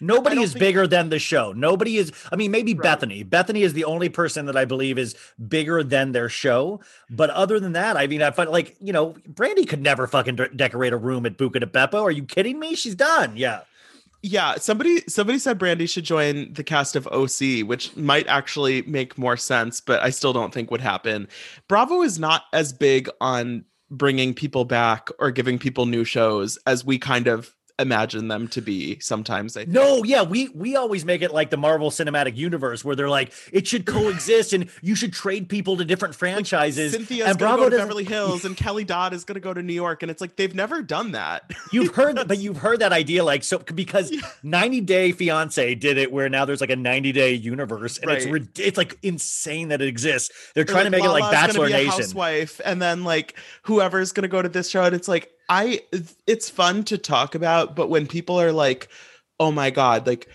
Nobody 0.01 0.41
is 0.43 0.53
think- 0.53 0.61
bigger 0.61 0.87
than 0.87 1.09
the 1.11 1.19
show. 1.19 1.53
Nobody 1.53 1.97
is. 1.99 2.13
I 2.33 2.37
mean, 2.37 2.51
maybe 2.51 2.75
Right. 2.75 2.83
Bethany. 2.83 3.23
Bethany 3.23 3.63
is 3.63 3.73
the 3.73 3.85
only 3.85 4.09
person 4.09 4.47
that 4.47 4.57
I 4.57 4.65
believe 4.65 4.99
is 4.99 5.15
bigger 5.49 5.83
than 5.83 6.13
their 6.13 6.29
show. 6.29 6.81
But 7.11 7.31
other 7.31 7.59
than 7.61 7.73
that, 7.73 7.97
I 7.97 8.07
mean, 8.07 8.23
I 8.23 8.31
find 8.31 8.51
like 8.51 8.77
you 8.81 8.93
know, 8.93 9.15
Brandi 9.33 9.69
could 9.69 9.81
never 9.83 10.07
fucking 10.07 10.37
de- 10.37 10.49
decorate 10.51 10.93
a 10.93 10.97
room 10.97 11.27
at 11.27 11.37
Buca 11.39 11.61
di 11.61 11.67
Beppo. 11.67 12.03
Are 12.03 12.11
you 12.11 12.25
kidding 12.25 12.59
me? 12.59 12.75
She's 12.75 12.95
done. 12.95 13.37
Yeah. 13.37 13.61
Yeah, 14.23 14.57
somebody 14.57 15.03
somebody 15.09 15.39
said 15.39 15.59
Brandi 15.59 15.89
should 15.89 16.05
join 16.05 16.53
the 16.55 16.65
cast 16.65 16.97
of 16.97 17.07
OC, 17.09 17.63
which 17.63 17.95
might 17.97 18.27
actually 18.27 18.83
make 18.83 19.17
more 19.17 19.37
sense, 19.37 19.81
but 19.81 20.03
I 20.03 20.11
still 20.11 20.33
don't 20.33 20.53
think 20.53 20.71
would 20.71 20.81
happen. 20.81 21.29
Bravo 21.69 22.03
is 22.03 22.19
not 22.19 22.45
as 22.53 22.73
big 22.73 23.09
on 23.21 23.65
bringing 23.89 24.35
people 24.35 24.65
back 24.65 25.11
or 25.21 25.31
giving 25.31 25.61
people 25.61 25.87
new 25.87 26.03
shows 26.03 26.59
as 26.67 26.85
we 26.85 26.99
kind 26.99 27.29
of 27.29 27.55
imagine 27.79 28.29
them 28.29 28.49
to 28.49 28.61
be 28.63 28.99
sometimes. 29.01 29.57
I 29.57 29.61
think. 29.61 29.73
No, 29.73 30.03
yeah, 30.05 30.23
we 30.23 30.49
we 30.49 30.77
always 30.77 31.05
make 31.05 31.23
it 31.23 31.33
like 31.33 31.51
the 31.51 31.57
Marvel 31.57 31.91
Cinematic 31.91 32.37
Universe, 32.37 32.85
where 32.85 32.97
they're 32.97 33.09
like 33.09 33.33
it 33.53 33.67
should 33.67 33.85
coexist, 33.87 34.53
and 34.53 34.69
you 34.83 34.95
should 34.95 35.13
trade 35.13 35.49
people 35.49 35.77
to 35.77 35.85
different 35.85 36.15
franchises. 36.15 36.93
Cynthia's 36.93 37.29
and 37.31 37.39
Bravo 37.39 37.65
go 37.65 37.71
to 37.71 37.77
Beverly 37.77 38.05
Hills 38.05 38.45
and 38.45 38.57
Kelly 38.57 38.85
Dodd 38.85 39.13
is 39.13 39.25
gonna 39.25 39.41
go 39.41 39.53
to 39.53 39.63
New 39.63 39.73
York, 39.75 40.03
and 40.03 40.11
it's 40.11 40.21
like 40.21 40.37
they've 40.37 40.55
never 40.55 40.83
done 40.83 41.13
that. 41.13 41.51
You've 41.73 41.95
heard, 41.95 42.17
but 42.27 42.39
you've 42.39 42.59
heard 42.59 42.81
that 42.81 42.93
idea, 42.93 43.25
like 43.25 43.45
so, 43.45 43.59
because 43.59 44.11
Yeah. 44.11 44.21
90 44.43 44.81
Day 44.83 45.13
Fiance 45.13 45.75
did 45.75 45.99
it, 45.99 46.11
where 46.13 46.29
now 46.29 46.45
there's 46.45 46.61
like 46.61 46.71
a 46.71 46.77
90 46.77 47.13
day 47.13 47.33
universe, 47.35 47.99
and 47.99 48.11
it's 48.11 48.25
Right. 48.25 48.33
rid- 48.35 48.59
it's 48.59 48.79
like 48.79 48.99
insane 49.03 49.69
that 49.69 49.83
it 49.83 49.89
exists. 49.89 50.31
They're 50.55 50.65
trying 50.65 50.85
to 50.85 50.91
make 50.91 51.05
it 51.05 51.09
like 51.09 51.23
Lala's 51.23 51.35
Bachelor 51.49 51.69
Nation. 51.69 51.91
housewife, 51.91 52.61
and 52.65 52.81
then 52.81 53.05
like 53.05 53.37
whoever's 53.63 54.13
gonna 54.13 54.29
go 54.29 54.41
to 54.41 54.49
this 54.49 54.69
show, 54.71 54.85
and 54.85 54.95
it's 54.95 55.09
like 55.09 55.31
I, 55.49 55.83
it's 56.27 56.51
fun 56.51 56.85
to 56.85 56.99
talk 56.99 57.35
about, 57.35 57.77
but 57.77 57.89
when 57.89 58.07
people 58.07 58.41
are 58.41 58.53
like, 58.53 58.89
"Oh 59.39 59.53
my 59.53 59.71
god," 59.71 60.07
like 60.07 60.29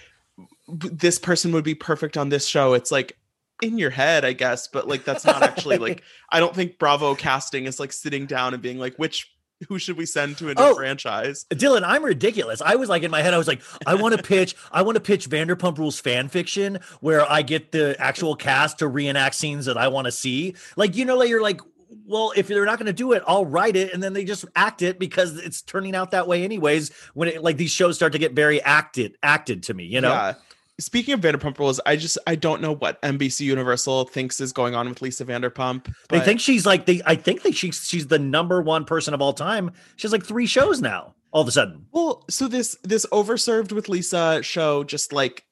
this 0.67 1.19
person 1.19 1.51
would 1.51 1.63
be 1.63 1.75
perfect 1.75 2.17
on 2.17 2.29
this 2.29 2.47
show, 2.47 2.73
it's 2.73 2.91
like 2.91 3.17
in 3.61 3.77
your 3.77 3.89
head, 3.89 4.23
I 4.25 4.33
guess, 4.33 4.67
but 4.67 4.87
like 4.87 5.03
that's 5.03 5.25
not 5.25 5.43
actually 5.43 5.77
like 5.77 6.01
I 6.31 6.39
don't 6.39 6.55
think 6.55 6.79
Bravo 6.79 7.13
casting 7.15 7.65
is 7.65 7.79
like 7.79 7.91
sitting 7.93 8.25
down 8.25 8.53
and 8.53 8.63
being 8.63 8.79
like, 8.79 8.95
which 8.97 9.29
who 9.69 9.77
should 9.77 9.95
we 9.95 10.07
send 10.07 10.39
to 10.39 10.45
a 10.49 10.55
new 10.55 10.63
Oh. 10.63 10.73
franchise? 10.75 11.45
Dylan, 11.51 11.83
I'm 11.85 12.03
ridiculous. 12.03 12.63
I 12.63 12.75
was 12.77 12.89
like 12.89 13.03
in 13.03 13.11
my 13.11 13.21
head, 13.21 13.35
I 13.35 13.37
was 13.37 13.47
like, 13.47 13.61
I 13.85 13.93
want 13.93 14.17
to 14.17 14.23
pitch, 14.23 14.55
I 14.71 14.81
want 14.81 14.95
to 14.95 14.99
pitch 14.99 15.29
Vanderpump 15.29 15.77
Rules 15.77 15.99
fan 15.99 16.29
fiction 16.29 16.79
where 17.01 17.29
I 17.29 17.43
get 17.43 17.71
the 17.71 17.95
actual 17.99 18.35
cast 18.35 18.79
to 18.79 18.87
reenact 18.87 19.35
scenes 19.35 19.65
that 19.65 19.77
I 19.77 19.87
want 19.89 20.05
to 20.05 20.11
see. 20.11 20.55
Like, 20.77 20.95
you 20.95 21.05
know, 21.05 21.15
like 21.15 21.29
you're 21.29 21.43
like, 21.43 21.61
well, 22.05 22.33
if 22.35 22.47
they're 22.47 22.65
not 22.65 22.77
going 22.77 22.87
to 22.87 22.93
do 22.93 23.11
it, 23.13 23.23
I'll 23.27 23.45
write 23.45 23.75
it 23.75 23.93
and 23.93 24.01
then 24.01 24.13
they 24.13 24.23
just 24.23 24.45
act 24.55 24.81
it 24.81 24.99
because 24.99 25.37
it's 25.37 25.61
turning 25.61 25.95
out 25.95 26.11
that 26.11 26.27
way 26.27 26.43
anyways. 26.43 26.91
When 27.13 27.27
it 27.27 27.43
like 27.43 27.57
these 27.57 27.71
shows 27.71 27.95
start 27.95 28.13
to 28.13 28.19
get 28.19 28.33
very 28.33 28.61
acted, 28.61 29.17
acted 29.23 29.63
to 29.63 29.73
me, 29.73 29.85
you 29.85 30.01
know. 30.01 30.11
Yeah. 30.11 30.33
Speaking 30.79 31.13
of 31.13 31.19
Vanderpump 31.19 31.59
Rules, 31.59 31.79
I 31.85 31.95
just 31.95 32.17
I 32.25 32.35
don't 32.35 32.61
know 32.61 32.73
what 32.73 32.99
NBC 33.01 33.41
Universal 33.41 34.05
thinks 34.05 34.41
is 34.41 34.51
going 34.51 34.73
on 34.73 34.89
with 34.89 35.01
Lisa 35.01 35.25
Vanderpump. 35.25 35.93
They 36.09 36.19
think 36.21 36.39
she's 36.39 36.65
like 36.65 36.85
they. 36.87 37.01
I 37.05 37.15
think 37.15 37.43
that 37.43 37.55
she's 37.55 37.87
she's 37.87 38.07
the 38.07 38.17
number 38.17 38.61
one 38.61 38.85
person 38.85 39.13
of 39.13 39.21
all 39.21 39.33
time. 39.33 39.71
She 39.95 40.07
has 40.07 40.11
like 40.11 40.25
three 40.25 40.47
shows 40.47 40.81
now. 40.81 41.13
All 41.31 41.41
of 41.41 41.47
a 41.47 41.51
sudden, 41.51 41.85
Well, 41.91 42.25
so 42.29 42.47
this 42.47 42.77
this 42.83 43.05
overserved 43.07 43.71
with 43.71 43.89
Lisa 43.89 44.41
show 44.43 44.83
just 44.83 45.13
like 45.13 45.45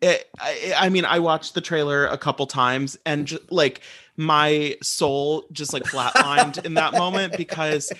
it, 0.00 0.30
I, 0.38 0.74
I 0.76 0.88
mean, 0.88 1.04
I 1.04 1.18
watched 1.18 1.54
the 1.54 1.60
trailer 1.60 2.06
a 2.06 2.18
couple 2.18 2.46
times 2.46 2.98
and 3.06 3.26
just, 3.26 3.50
like 3.50 3.80
my 4.16 4.76
soul 4.82 5.46
just 5.52 5.72
like 5.72 5.84
flatlined 5.84 6.64
in 6.64 6.74
that 6.74 6.92
moment 6.92 7.36
because 7.36 7.92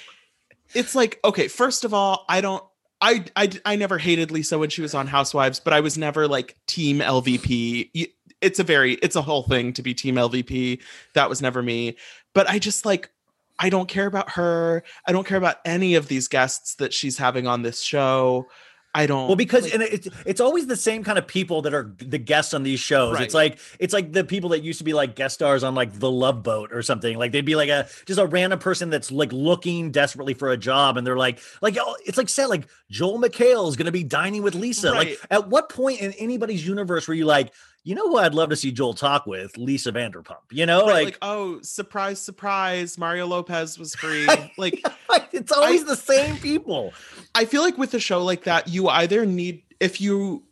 it's 0.75 0.95
like 0.95 1.21
okay, 1.25 1.49
first 1.49 1.85
of 1.85 1.95
all, 1.95 2.25
I 2.29 2.41
don't 2.41 2.65
I, 3.01 3.25
I 3.37 3.51
I 3.65 3.77
never 3.77 3.99
hated 3.99 4.31
Lisa 4.31 4.59
when 4.59 4.71
she 4.71 4.83
was 4.83 4.95
on 4.95 5.07
Housewives, 5.07 5.61
but 5.61 5.73
I 5.73 5.81
was 5.81 5.99
never 5.99 6.27
like 6.27 6.57
team 6.67 7.01
LVP. 7.01 8.11
It's 8.41 8.59
a 8.59 8.65
very 8.65 8.95
it's 8.95 9.17
a 9.17 9.23
whole 9.23 9.43
thing 9.43 9.73
to 9.75 9.83
be 9.83 9.93
team 9.95 10.15
LVP. 10.15 10.81
That 11.15 11.29
was 11.29 11.43
never 11.43 11.63
me. 11.63 11.97
But 12.33 12.49
I 12.49 12.59
just 12.59 12.87
like 12.87 13.11
I 13.59 13.69
don't 13.69 13.89
care 13.89 14.07
about 14.07 14.31
her. 14.31 14.83
I 15.07 15.13
don't 15.13 15.27
care 15.27 15.39
about 15.39 15.57
any 15.65 15.95
of 15.95 16.09
these 16.09 16.29
guests 16.29 16.77
that 16.77 16.93
she's 16.93 17.19
having 17.19 17.47
on 17.47 17.63
this 17.63 17.83
show. 17.83 18.47
I 18.95 19.07
don't 19.07 19.27
Well, 19.27 19.37
because 19.37 19.65
like, 19.65 19.75
and 19.75 19.83
it's 19.83 20.09
it's 20.25 20.41
always 20.41 20.69
the 20.69 20.77
same 20.77 21.03
kind 21.03 21.19
of 21.19 21.27
people 21.27 21.63
that 21.63 21.75
are 21.75 21.93
the 21.99 22.19
guests 22.19 22.55
on 22.55 22.63
these 22.63 22.79
shows. 22.79 23.19
It's 23.21 23.35
like 23.35 23.59
it's 23.81 23.93
like 23.93 24.13
the 24.13 24.23
people 24.23 24.51
that 24.51 24.63
used 24.63 24.79
to 24.79 24.85
be 24.85 24.93
like 24.93 25.17
guest 25.17 25.35
stars 25.35 25.65
on 25.65 25.75
like 25.75 25.99
The 25.99 26.11
Love 26.11 26.45
Boat 26.45 26.73
or 26.73 26.81
something. 26.83 27.19
Like 27.19 27.33
they'd 27.33 27.45
be 27.45 27.57
like 27.57 27.71
a 27.71 27.89
just 28.07 28.21
a 28.21 28.27
random 28.27 28.61
person 28.61 28.91
that's 28.91 29.11
like 29.11 29.33
looking 29.33 29.91
desperately 29.91 30.35
for 30.35 30.51
a 30.51 30.57
job, 30.57 30.97
and 30.97 31.05
they're 31.05 31.17
like 31.17 31.41
like 31.61 31.77
oh, 31.81 31.97
it's 32.07 32.17
like 32.17 32.29
said 32.29 32.47
like 32.47 32.69
Joel 32.89 33.19
McHale 33.19 33.69
is 33.69 33.75
going 33.75 33.87
to 33.87 33.93
be 33.93 34.05
dining 34.05 34.43
with 34.43 34.55
Lisa. 34.55 34.93
Right. 34.93 35.09
Like 35.09 35.21
at 35.29 35.49
what 35.49 35.69
point 35.69 36.01
in 36.01 36.13
anybody's 36.13 36.65
universe 36.65 37.09
were 37.09 37.15
you 37.15 37.25
like, 37.25 37.53
you 37.85 37.95
know 37.95 38.09
who 38.09 38.17
I'd 38.17 38.35
love 38.35 38.49
to 38.49 38.57
see 38.57 38.73
Joel 38.73 38.95
talk 38.95 39.27
with? 39.27 39.57
Lisa 39.59 39.93
Vanderpump. 39.93 40.39
You 40.51 40.65
know, 40.65 40.87
right, 40.87 40.93
like, 40.93 41.05
like, 41.05 41.19
oh 41.23 41.61
surprise 41.61 42.21
surprise 42.21 42.99
Mario 42.99 43.27
Lopez 43.27 43.79
was 43.79 43.95
free. 43.95 44.27
like 44.57 44.83
it's 45.33 45.53
always 45.53 45.85
the 45.85 45.97
same 45.97 46.37
people. 46.39 46.93
I 47.35 47.45
feel 47.45 47.63
like 47.63 47.79
with 47.79 47.93
a 47.95 48.01
show 48.01 48.25
like 48.25 48.45
that, 48.45 48.69
you 48.69 48.89
either 48.89 49.27
need 49.27 49.63
if 49.81 50.01
you 50.01 50.45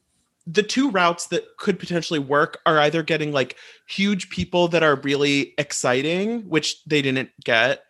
the 0.47 0.63
two 0.63 0.91
routes 0.91 1.29
that 1.29 1.45
could 1.57 1.79
potentially 1.79 2.19
work 2.19 2.61
are 2.67 2.79
either 2.81 3.03
getting 3.03 3.33
like 3.33 3.57
huge 3.89 4.29
people 4.29 4.69
that 4.69 4.83
are 4.83 4.97
really 4.97 5.55
exciting, 5.57 6.43
which 6.43 6.85
they 6.85 7.01
didn't 7.01 7.31
get, 7.45 7.85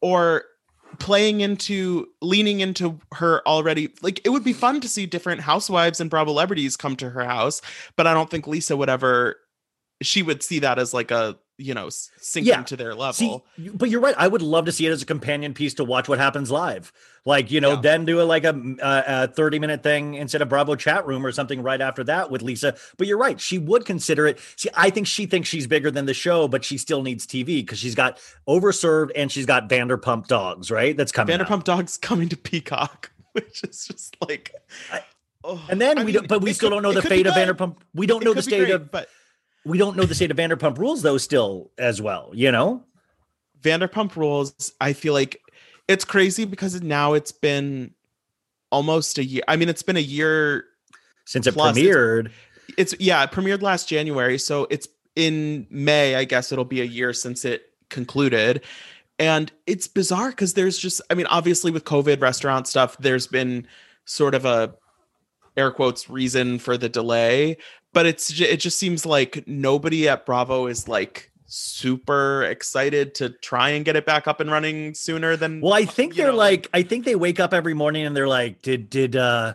or 0.00 0.44
playing 1.02 1.40
into 1.40 2.06
leaning 2.20 2.60
into 2.60 2.98
her 3.12 3.46
already 3.46 3.92
like 4.02 4.20
it 4.24 4.28
would 4.30 4.44
be 4.44 4.52
fun 4.52 4.80
to 4.80 4.88
see 4.88 5.04
different 5.04 5.40
housewives 5.40 6.00
and 6.00 6.08
bravo 6.08 6.30
celebrities 6.30 6.76
come 6.76 6.94
to 6.96 7.10
her 7.10 7.24
house 7.24 7.60
but 7.96 8.06
i 8.06 8.14
don't 8.14 8.30
think 8.30 8.46
lisa 8.46 8.76
would 8.76 8.88
ever 8.88 9.36
she 10.00 10.22
would 10.22 10.42
see 10.42 10.60
that 10.60 10.78
as 10.78 10.94
like 10.94 11.10
a 11.10 11.36
you 11.58 11.74
know 11.74 11.88
sinking 11.90 12.48
Yeah. 12.48 12.62
to 12.62 12.76
their 12.76 12.94
level 12.94 13.44
See, 13.58 13.68
but 13.74 13.90
you're 13.90 14.00
right. 14.00 14.14
I 14.18 14.26
would 14.28 14.42
love 14.42 14.64
to 14.66 14.72
see 14.72 14.86
it 14.86 14.90
as 14.90 15.02
a 15.02 15.06
companion 15.06 15.54
piece 15.54 15.74
to 15.74 15.84
watch 15.84 16.08
what 16.08 16.18
happens 16.18 16.50
live. 16.50 16.92
Like, 17.24 17.52
you 17.52 17.60
know, 17.60 17.74
Yeah. 17.74 17.80
then 17.82 18.04
do 18.04 18.20
a 18.20 18.24
like 18.24 18.42
a, 18.44 18.50
a, 18.80 18.84
uh, 18.84 19.26
a 19.30 19.32
30 19.32 19.58
minute 19.60 19.82
thing 19.82 20.14
instead 20.14 20.42
of 20.42 20.48
Bravo 20.48 20.74
chat 20.74 21.06
room 21.06 21.24
or 21.24 21.30
something 21.30 21.62
right 21.62 21.80
after 21.80 22.02
that 22.04 22.30
with 22.32 22.42
Lisa. 22.42 22.74
But 22.96 23.06
you're 23.06 23.18
right. 23.18 23.40
She 23.40 23.58
would 23.58 23.84
consider 23.84 24.26
it. 24.26 24.40
See, 24.56 24.68
I 24.74 24.90
think 24.90 25.06
she 25.06 25.26
thinks 25.26 25.48
she's 25.48 25.66
bigger 25.68 25.90
than 25.92 26.06
the 26.06 26.14
show, 26.14 26.48
but 26.48 26.64
she 26.64 26.78
still 26.78 27.02
needs 27.02 27.24
TV 27.26 27.46
because 27.64 27.78
she's 27.78 27.94
got 27.94 28.18
overserved 28.48 29.10
and 29.14 29.30
she's 29.30 29.46
got 29.46 29.68
Vanderpump 29.68 30.26
dogs, 30.26 30.70
right? 30.70 30.96
That's 30.96 31.12
coming. 31.12 31.40
out. 31.40 31.46
vanderpump 31.46 31.62
dogs 31.64 31.96
coming 31.96 32.28
to 32.28 32.36
peacock 32.36 33.12
which 33.32 33.62
is 33.62 33.86
just 33.86 34.16
like 34.28 34.52
oh, 35.44 35.64
And 35.70 35.80
then 35.80 35.98
I 35.98 36.00
we 36.02 36.06
mean, 36.06 36.14
don't, 36.16 36.28
but 36.28 36.42
we 36.42 36.52
still 36.52 36.70
could- 36.70 36.74
don't 36.74 36.82
know 36.82 36.92
the 36.92 37.02
fate 37.02 37.26
of. 37.28 37.34
Vanderpump. 37.34 37.76
We 37.94 38.06
don't 38.06 38.22
It 38.22 38.24
know 38.24 38.34
the 38.34 38.42
state 38.42 38.58
great, 38.58 38.70
of, 38.72 38.90
but 38.90 39.08
we 39.64 39.78
don't 39.78 39.96
know 39.96 40.04
the 40.04 40.14
state 40.16 40.30
of 40.32 40.36
Vanderpump 40.36 40.76
rules 40.76 41.02
though 41.02 41.18
still 41.18 41.70
as 41.78 42.02
well, 42.02 42.30
you 42.34 42.50
know? 42.50 42.82
Vanderpump 43.62 44.16
Rules, 44.16 44.72
I 44.80 44.92
feel 44.92 45.12
like 45.12 45.40
it's 45.92 46.04
crazy 46.04 46.44
because 46.44 46.80
now 46.82 47.12
it's 47.12 47.32
been 47.32 47.92
almost 48.70 49.18
a 49.18 49.24
year. 49.24 49.42
I 49.46 49.56
mean, 49.56 49.68
it's 49.68 49.82
been 49.82 49.96
a 49.96 50.00
year. 50.00 50.64
Since 51.24 51.46
it 51.46 51.52
Plus, 51.54 51.76
it's- 51.76 51.94
premiered. 51.94 52.30
It's 52.78 52.94
yeah, 52.98 53.22
it 53.24 53.30
premiered 53.30 53.60
last 53.60 53.88
January, 53.88 54.38
so 54.38 54.66
it's 54.70 54.88
in 55.14 55.66
May. 55.70 56.14
I 56.14 56.24
guess 56.24 56.52
it'll 56.52 56.64
be 56.64 56.80
a 56.80 56.84
year 56.84 57.12
since 57.12 57.44
it 57.44 57.64
concluded, 57.90 58.62
and 59.18 59.52
it's 59.66 59.86
bizarre 59.88 60.30
because 60.30 60.54
there's 60.54 60.78
just, 60.78 61.02
I 61.10 61.14
mean, 61.14 61.26
obviously 61.26 61.70
with 61.70 61.84
COVID 61.84 62.22
restaurant 62.22 62.66
stuff, 62.66 62.96
there's 62.98 63.26
been 63.26 63.66
sort 64.06 64.34
of 64.34 64.44
a 64.46 64.74
air 65.56 65.70
quotes 65.70 66.08
reason 66.08 66.58
for 66.58 66.78
the 66.78 66.88
delay, 66.88 67.58
but 67.92 68.06
it's 68.06 68.40
it 68.40 68.58
just 68.58 68.78
seems 68.78 69.04
like 69.04 69.44
nobody 69.46 70.08
at 70.08 70.24
Bravo 70.24 70.66
is 70.66 70.88
like 70.88 71.30
super 71.52 72.44
excited 72.44 73.14
to 73.16 73.28
try 73.28 73.70
and 73.70 73.84
get 73.84 73.94
it 73.94 74.06
back 74.06 74.26
up 74.26 74.40
and 74.40 74.50
running 74.50 74.94
sooner 74.94 75.36
than 75.36 75.60
Well, 75.60 75.74
I 75.74 75.84
think 75.84 76.14
they're 76.14 76.28
know, 76.28 76.36
like, 76.36 76.66
I 76.72 76.82
think 76.82 77.04
they 77.04 77.14
wake 77.14 77.40
up 77.40 77.52
every 77.52 77.74
morning 77.74 78.06
and 78.06 78.16
they're 78.16 78.26
like, 78.28 78.62
did 78.62 78.88
did 78.88 79.16
uh 79.16 79.54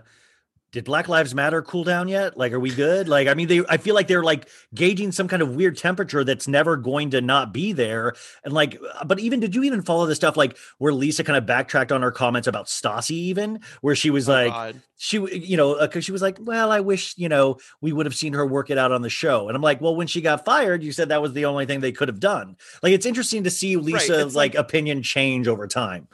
did 0.78 0.86
Black 0.86 1.10
Lives 1.10 1.34
Matter 1.34 1.64
cool 1.64 1.84
down 1.84 2.08
yet? 2.08 2.38
Like, 2.38 2.52
are 2.52 2.60
we 2.60 2.70
good? 2.70 3.10
Like, 3.10 3.28
I 3.28 3.34
mean, 3.34 3.48
they 3.48 3.64
I 3.68 3.78
feel 3.78 3.96
like 3.96 4.08
they're 4.08 4.22
like 4.22 4.48
gauging 4.76 5.12
some 5.12 5.28
kind 5.28 5.42
of 5.42 5.56
weird 5.56 5.76
temperature 5.76 6.24
that's 6.24 6.48
never 6.48 6.78
going 6.78 7.10
to 7.10 7.22
not 7.22 7.52
be 7.52 7.74
there. 7.74 8.14
And 8.44 8.54
like, 8.54 8.80
uh, 8.94 9.04
but 9.04 9.20
even 9.20 9.40
did 9.40 9.56
you 9.56 9.64
even 9.64 9.82
follow 9.82 10.06
the 10.06 10.14
stuff 10.14 10.38
like 10.38 10.56
where 10.78 10.94
Lisa 10.94 11.24
kind 11.24 11.36
of 11.36 11.48
backtracked 11.48 11.92
on 11.92 12.04
her 12.04 12.12
comments 12.12 12.48
about 12.48 12.68
Stassi, 12.68 13.10
even 13.10 13.62
where 13.82 13.96
she 13.96 14.12
was 14.12 14.30
oh 14.30 14.34
like, 14.34 14.52
God. 14.52 14.82
she 14.98 15.18
you 15.36 15.58
know 15.58 15.80
because 15.80 16.06
she 16.06 16.12
was 16.12 16.22
like 16.22 16.38
well 16.42 16.72
i 16.72 16.80
wish 16.80 17.16
you 17.18 17.30
know 17.30 17.58
we 17.82 17.92
would 17.92 18.06
have 18.06 18.16
seen 18.16 18.34
her 18.34 18.46
work 18.46 18.70
it 18.70 18.78
out 18.78 18.92
on 18.92 19.02
the 19.02 19.10
show 19.10 19.48
and 19.48 19.56
i'm 19.56 19.62
like 19.62 19.80
well 19.80 19.96
when 19.96 20.08
she 20.08 20.22
got 20.22 20.44
fired 20.46 20.84
you 20.84 20.92
said 20.92 21.10
that 21.10 21.22
was 21.22 21.34
the 21.34 21.46
only 21.46 21.66
thing 21.66 21.80
they 21.80 21.92
could 21.92 22.08
have 22.08 22.20
done 22.20 22.56
like 22.82 22.94
it's 22.94 23.06
interesting 23.06 23.44
to 23.44 23.52
see 23.52 23.78
lisa's 23.78 24.10
it's 24.10 24.36
like, 24.36 24.56
like- 24.56 24.60
opinion 24.60 25.04
change 25.04 25.48
over 25.48 25.68
time 25.68 26.08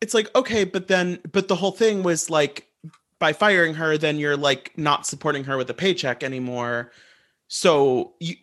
it's 0.00 0.14
like 0.14 0.34
okay 0.34 0.64
but 0.64 0.88
then 0.88 1.20
but 1.30 1.46
the 1.46 1.54
whole 1.54 1.70
thing 1.70 2.02
was 2.02 2.28
like 2.28 2.68
by 3.18 3.32
firing 3.32 3.74
her 3.74 3.96
then 3.96 4.18
you're 4.18 4.36
like 4.36 4.72
not 4.76 5.06
supporting 5.06 5.44
her 5.44 5.56
with 5.56 5.68
a 5.70 5.74
paycheck 5.74 6.22
anymore 6.22 6.92
so 7.48 8.14
you 8.20 8.34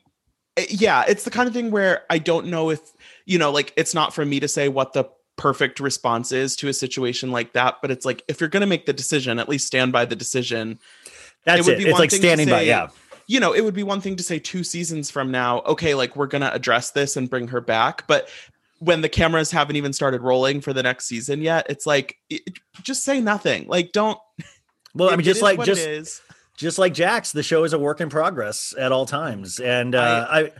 eh, 0.57 0.65
yeah 0.69 1.03
it's 1.07 1.23
the 1.23 1.31
kind 1.31 1.47
of 1.47 1.53
thing 1.53 1.71
where 1.71 2.03
i 2.09 2.17
don't 2.17 2.47
know 2.47 2.69
if 2.69 2.79
you 3.25 3.37
know 3.37 3.51
like 3.51 3.73
it's 3.77 3.93
not 3.93 4.13
for 4.13 4.25
me 4.25 4.39
to 4.39 4.47
say 4.47 4.69
what 4.69 4.93
the 4.93 5.05
perfect 5.37 5.79
response 5.79 6.31
is 6.31 6.55
to 6.55 6.67
a 6.67 6.73
situation 6.73 7.31
like 7.31 7.53
that 7.53 7.75
but 7.81 7.89
it's 7.89 8.05
like 8.05 8.23
if 8.27 8.39
you're 8.39 8.49
going 8.49 8.61
to 8.61 8.67
make 8.67 8.85
the 8.85 8.93
decision 8.93 9.39
at 9.39 9.49
least 9.49 9.65
stand 9.65 9.91
by 9.91 10.05
the 10.05 10.15
decision 10.15 10.77
that's 11.45 11.65
would 11.65 11.75
it, 11.75 11.83
be 11.83 11.89
it's 11.89 11.99
like 11.99 12.11
standing 12.11 12.47
by 12.47 12.61
yeah 12.61 12.89
you 13.31 13.39
know, 13.39 13.53
it 13.53 13.61
would 13.61 13.73
be 13.73 13.83
one 13.83 14.01
thing 14.01 14.17
to 14.17 14.23
say 14.23 14.39
two 14.39 14.61
seasons 14.61 15.09
from 15.09 15.31
now, 15.31 15.61
okay, 15.61 15.95
like 15.95 16.17
we're 16.17 16.27
going 16.27 16.41
to 16.41 16.53
address 16.53 16.91
this 16.91 17.15
and 17.15 17.29
bring 17.29 17.47
her 17.47 17.61
back. 17.61 18.05
But 18.05 18.27
when 18.79 18.99
the 18.99 19.07
cameras 19.07 19.51
haven't 19.51 19.77
even 19.77 19.93
started 19.93 20.21
rolling 20.21 20.59
for 20.59 20.73
the 20.73 20.83
next 20.83 21.05
season 21.05 21.41
yet, 21.41 21.65
it's 21.69 21.85
like, 21.85 22.17
it, 22.29 22.59
just 22.83 23.05
say 23.05 23.21
nothing. 23.21 23.67
Like, 23.69 23.93
don't. 23.93 24.19
Well 24.95 25.09
i 25.09 25.15
mean 25.15 25.23
just 25.23 25.41
like 25.41 25.63
just 25.63 25.81
it 25.85 26.21
just 26.57 26.77
like 26.77 26.93
jax 26.93 27.31
the 27.31 27.43
show 27.43 27.63
is 27.63 27.73
a 27.73 27.79
work 27.79 28.01
in 28.01 28.09
progress 28.09 28.73
at 28.77 28.91
all 28.91 29.05
times 29.05 29.59
and 29.59 29.95
uh 29.95 30.27
i, 30.29 30.51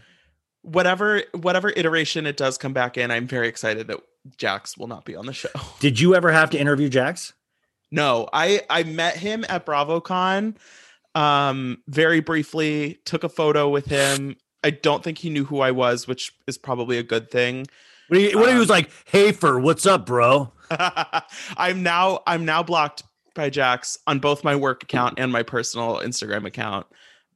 Whatever, 0.63 1.23
whatever 1.33 1.69
iteration 1.75 2.27
it 2.27 2.37
does 2.37 2.59
come 2.59 2.71
back 2.71 2.95
in, 2.95 3.09
I'm 3.09 3.25
very 3.25 3.47
excited 3.47 3.87
that 3.87 3.99
Jax 4.37 4.77
will 4.77 4.85
not 4.85 5.05
be 5.05 5.15
on 5.15 5.25
the 5.25 5.33
show. 5.33 5.49
did 5.79 5.99
you 5.99 6.13
ever 6.13 6.31
have 6.31 6.51
to 6.51 6.59
interview 6.59 6.87
jax 6.87 7.33
No, 7.89 8.29
I 8.31 8.61
I 8.69 8.83
met 8.83 9.17
him 9.17 9.43
at 9.49 9.65
BravoCon 9.65 10.57
um 11.15 11.79
very 11.87 12.19
briefly, 12.19 12.99
took 13.05 13.23
a 13.23 13.29
photo 13.29 13.69
with 13.69 13.87
him. 13.87 14.35
I 14.63 14.69
don't 14.69 15.03
think 15.03 15.17
he 15.17 15.31
knew 15.31 15.45
who 15.45 15.61
I 15.61 15.71
was, 15.71 16.07
which 16.07 16.31
is 16.45 16.59
probably 16.59 16.99
a 16.99 17.03
good 17.03 17.31
thing. 17.31 17.65
what 18.09 18.21
you 18.21 18.37
what 18.37 18.47
he 18.49 18.53
Um, 18.53 18.59
was 18.59 18.69
like 18.69 18.91
hey 19.05 19.31
for 19.31 19.59
what's 19.59 19.87
up 19.87 20.05
bro 20.05 20.51
I'm 21.57 21.81
now 21.81 22.21
I'm 22.27 22.45
now 22.45 22.61
blocked 22.61 23.01
by 23.33 23.49
Jax 23.49 23.97
on 24.07 24.19
both 24.19 24.43
my 24.43 24.55
work 24.55 24.83
account 24.83 25.19
and 25.19 25.31
my 25.31 25.43
personal 25.43 25.97
Instagram 25.97 26.45
account. 26.45 26.87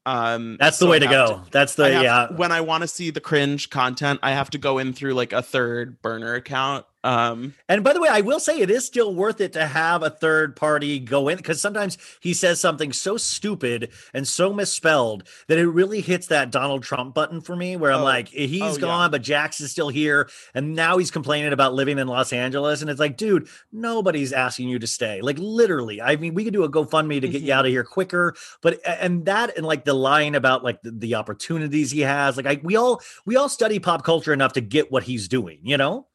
Um 0.05 0.57
that's 0.59 0.77
the 0.77 0.85
so 0.85 0.91
way 0.91 0.99
to 0.99 1.07
go 1.07 1.41
that's 1.49 1.73
the 1.75 1.89
yeah 1.89 2.31
when 2.31 2.51
I 2.51 2.61
want 2.61 2.83
to 2.83 2.87
see 2.87 3.09
the 3.09 3.21
cringe 3.21 3.71
content, 3.71 4.19
I 4.21 4.31
have 4.31 4.51
to 4.51 4.59
go 4.59 4.77
in 4.77 4.93
through 4.93 5.13
like 5.13 5.33
a 5.33 5.41
third 5.41 6.01
burner 6.01 6.35
account. 6.35 6.85
Um 7.05 7.53
And 7.69 7.83
by 7.83 7.93
the 7.93 8.01
way, 8.01 8.09
I 8.09 8.21
will 8.21 8.39
say 8.39 8.59
it 8.59 8.71
is 8.71 8.85
still 8.85 9.13
worth 9.13 9.39
it 9.39 9.53
to 9.53 9.65
have 9.67 10.01
a 10.03 10.09
third 10.09 10.55
party 10.55 10.99
go 10.99 11.27
in 11.29 11.37
because 11.37 11.61
sometimes 11.61 11.97
he 12.19 12.33
says 12.33 12.59
something 12.59 12.91
so 12.91 13.15
stupid 13.17 13.91
and 14.13 14.27
so 14.27 14.51
misspelled 14.51 15.27
that 15.47 15.57
it 15.59 15.67
really 15.67 16.01
hits 16.01 16.27
that 16.27 16.51
Donald 16.51 16.81
Trump 16.83 17.13
button 17.13 17.41
for 17.41 17.55
me 17.55 17.77
where 17.77 17.91
I'm 17.91 18.01
Oh. 18.01 18.03
like, 18.03 18.27
he's 18.29 18.61
Oh, 18.61 18.73
yeah. 18.73 18.79
gone, 18.79 19.11
but 19.11 19.21
Jax 19.21 19.61
is 19.61 19.71
still 19.71 19.89
here. 19.89 20.29
And 20.55 20.73
now 20.75 20.97
he's 20.97 21.11
complaining 21.11 21.53
about 21.53 21.73
living 21.75 21.99
in 21.99 22.07
Los 22.07 22.33
Angeles. 22.33 22.81
And 22.81 22.89
it's 22.89 22.99
like, 22.99 23.17
dude, 23.17 23.47
nobody's 23.71 24.33
asking 24.33 24.69
you 24.69 24.79
to 24.79 24.87
stay. 24.87 25.21
Like, 25.21 25.37
literally. 25.39 26.01
I 26.01 26.15
mean, 26.15 26.33
we 26.33 26.43
could 26.43 26.53
do 26.53 26.63
a 26.63 26.69
GoFundMe 26.69 27.21
to 27.21 27.27
get 27.27 27.41
you 27.43 27.49
Mhm. 27.49 27.55
out 27.55 27.65
of 27.65 27.71
here 27.71 27.83
quicker. 27.83 28.33
But, 28.61 28.79
and 28.85 29.25
that, 29.25 29.55
and 29.57 29.65
like 29.65 29.85
the 29.85 29.93
line 29.93 30.33
about 30.33 30.63
like 30.63 30.81
the, 30.81 30.91
the 30.91 31.15
opportunities 31.15 31.91
he 31.91 32.01
has, 32.01 32.35
like, 32.37 32.47
I, 32.47 32.59
we 32.63 32.75
all, 32.75 33.01
we 33.27 33.35
all 33.35 33.49
study 33.49 33.77
pop 33.79 34.03
culture 34.03 34.33
enough 34.33 34.53
to 34.53 34.61
get 34.61 34.91
what 34.91 35.03
he's 35.03 35.27
doing, 35.27 35.59
you 35.63 35.77
know? 35.77 36.07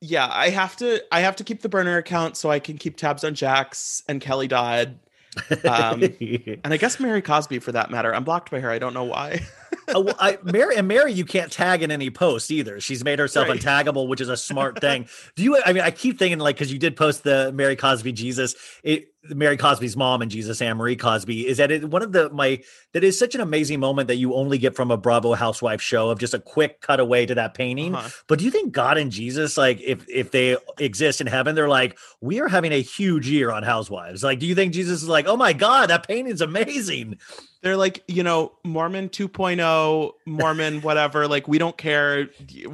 Yeah, 0.00 0.28
I 0.32 0.50
have 0.50 0.76
to 0.76 1.02
I 1.12 1.20
have 1.20 1.36
to 1.36 1.44
keep 1.44 1.62
the 1.62 1.68
burner 1.68 1.98
account 1.98 2.36
so 2.36 2.50
I 2.50 2.58
can 2.58 2.78
keep 2.78 2.96
tabs 2.96 3.22
on 3.24 3.34
Jax 3.34 4.02
and 4.08 4.20
Kelly 4.20 4.48
Dodd. 4.48 4.98
Um, 5.64 6.02
And 6.64 6.72
I 6.74 6.76
guess 6.76 6.98
Mary 6.98 7.22
Cosby 7.22 7.58
for 7.60 7.72
that 7.72 7.90
matter. 7.90 8.14
I'm 8.14 8.24
blocked 8.24 8.50
by 8.50 8.60
her. 8.60 8.70
I 8.70 8.78
don't 8.78 8.94
know 8.94 9.04
why. 9.04 9.40
Oh, 9.92 10.12
I, 10.20 10.38
Mary 10.44 10.76
and 10.76 10.86
Mary, 10.86 11.12
you 11.12 11.24
can't 11.24 11.50
tag 11.50 11.82
in 11.82 11.90
any 11.90 12.10
posts 12.10 12.50
either. 12.52 12.80
She's 12.80 13.02
made 13.02 13.18
herself 13.18 13.48
Right. 13.48 13.60
untaggable, 13.60 14.06
which 14.06 14.20
is 14.20 14.28
a 14.28 14.36
smart 14.36 14.80
thing. 14.80 15.08
Do 15.34 15.42
you? 15.42 15.60
I 15.64 15.72
mean, 15.72 15.82
I 15.82 15.90
keep 15.90 16.16
thinking 16.16 16.38
like 16.38 16.54
because 16.56 16.72
you 16.72 16.78
did 16.78 16.94
post 16.96 17.24
the 17.24 17.50
Mary 17.52 17.74
Cosby 17.74 18.12
Jesus, 18.12 18.54
it, 18.84 19.12
Mary 19.24 19.56
Cosby's 19.56 19.96
mom 19.96 20.22
and 20.22 20.30
Jesus 20.30 20.62
Anne 20.62 20.76
Marie 20.76 20.94
Cosby. 20.94 21.44
Is 21.46 21.56
that 21.58 21.72
it? 21.72 21.84
One 21.90 22.02
of 22.02 22.12
the 22.12 22.30
my 22.30 22.62
that 22.92 23.02
is 23.02 23.18
such 23.18 23.34
an 23.34 23.40
amazing 23.40 23.80
moment 23.80 24.06
that 24.08 24.14
you 24.16 24.34
only 24.34 24.58
get 24.58 24.76
from 24.76 24.92
a 24.92 24.96
Bravo 24.96 25.34
housewife 25.34 25.82
show 25.82 26.08
of 26.10 26.20
just 26.20 26.34
a 26.34 26.38
quick 26.40 26.80
cutaway 26.82 27.26
to 27.26 27.34
that 27.34 27.54
painting. 27.54 27.96
Uh-huh. 27.96 28.08
But 28.28 28.38
do 28.38 28.44
you 28.44 28.52
think 28.52 28.72
God 28.72 28.96
and 28.96 29.10
Jesus, 29.10 29.56
like 29.56 29.80
if 29.80 30.08
if 30.08 30.30
they 30.30 30.56
exist 30.78 31.20
in 31.20 31.26
heaven, 31.26 31.56
they're 31.56 31.68
like, 31.68 31.98
we 32.20 32.40
are 32.40 32.48
having 32.48 32.70
a 32.72 32.80
huge 32.80 33.28
year 33.28 33.50
on 33.50 33.64
Housewives. 33.64 34.22
Like, 34.22 34.38
do 34.38 34.46
you 34.46 34.54
think 34.54 34.72
Jesus 34.72 35.02
is 35.02 35.08
like, 35.08 35.26
oh 35.26 35.36
my 35.36 35.52
God, 35.52 35.90
that 35.90 36.06
painting's 36.06 36.40
amazing? 36.42 37.18
They're 37.62 37.76
like, 37.76 38.02
you 38.08 38.22
know, 38.22 38.52
Mormon 38.64 39.10
2.0, 39.10 40.12
Mormon 40.26 40.80
whatever. 40.82 41.28
Like 41.28 41.46
we 41.46 41.58
don't 41.58 41.76
care. 41.76 42.28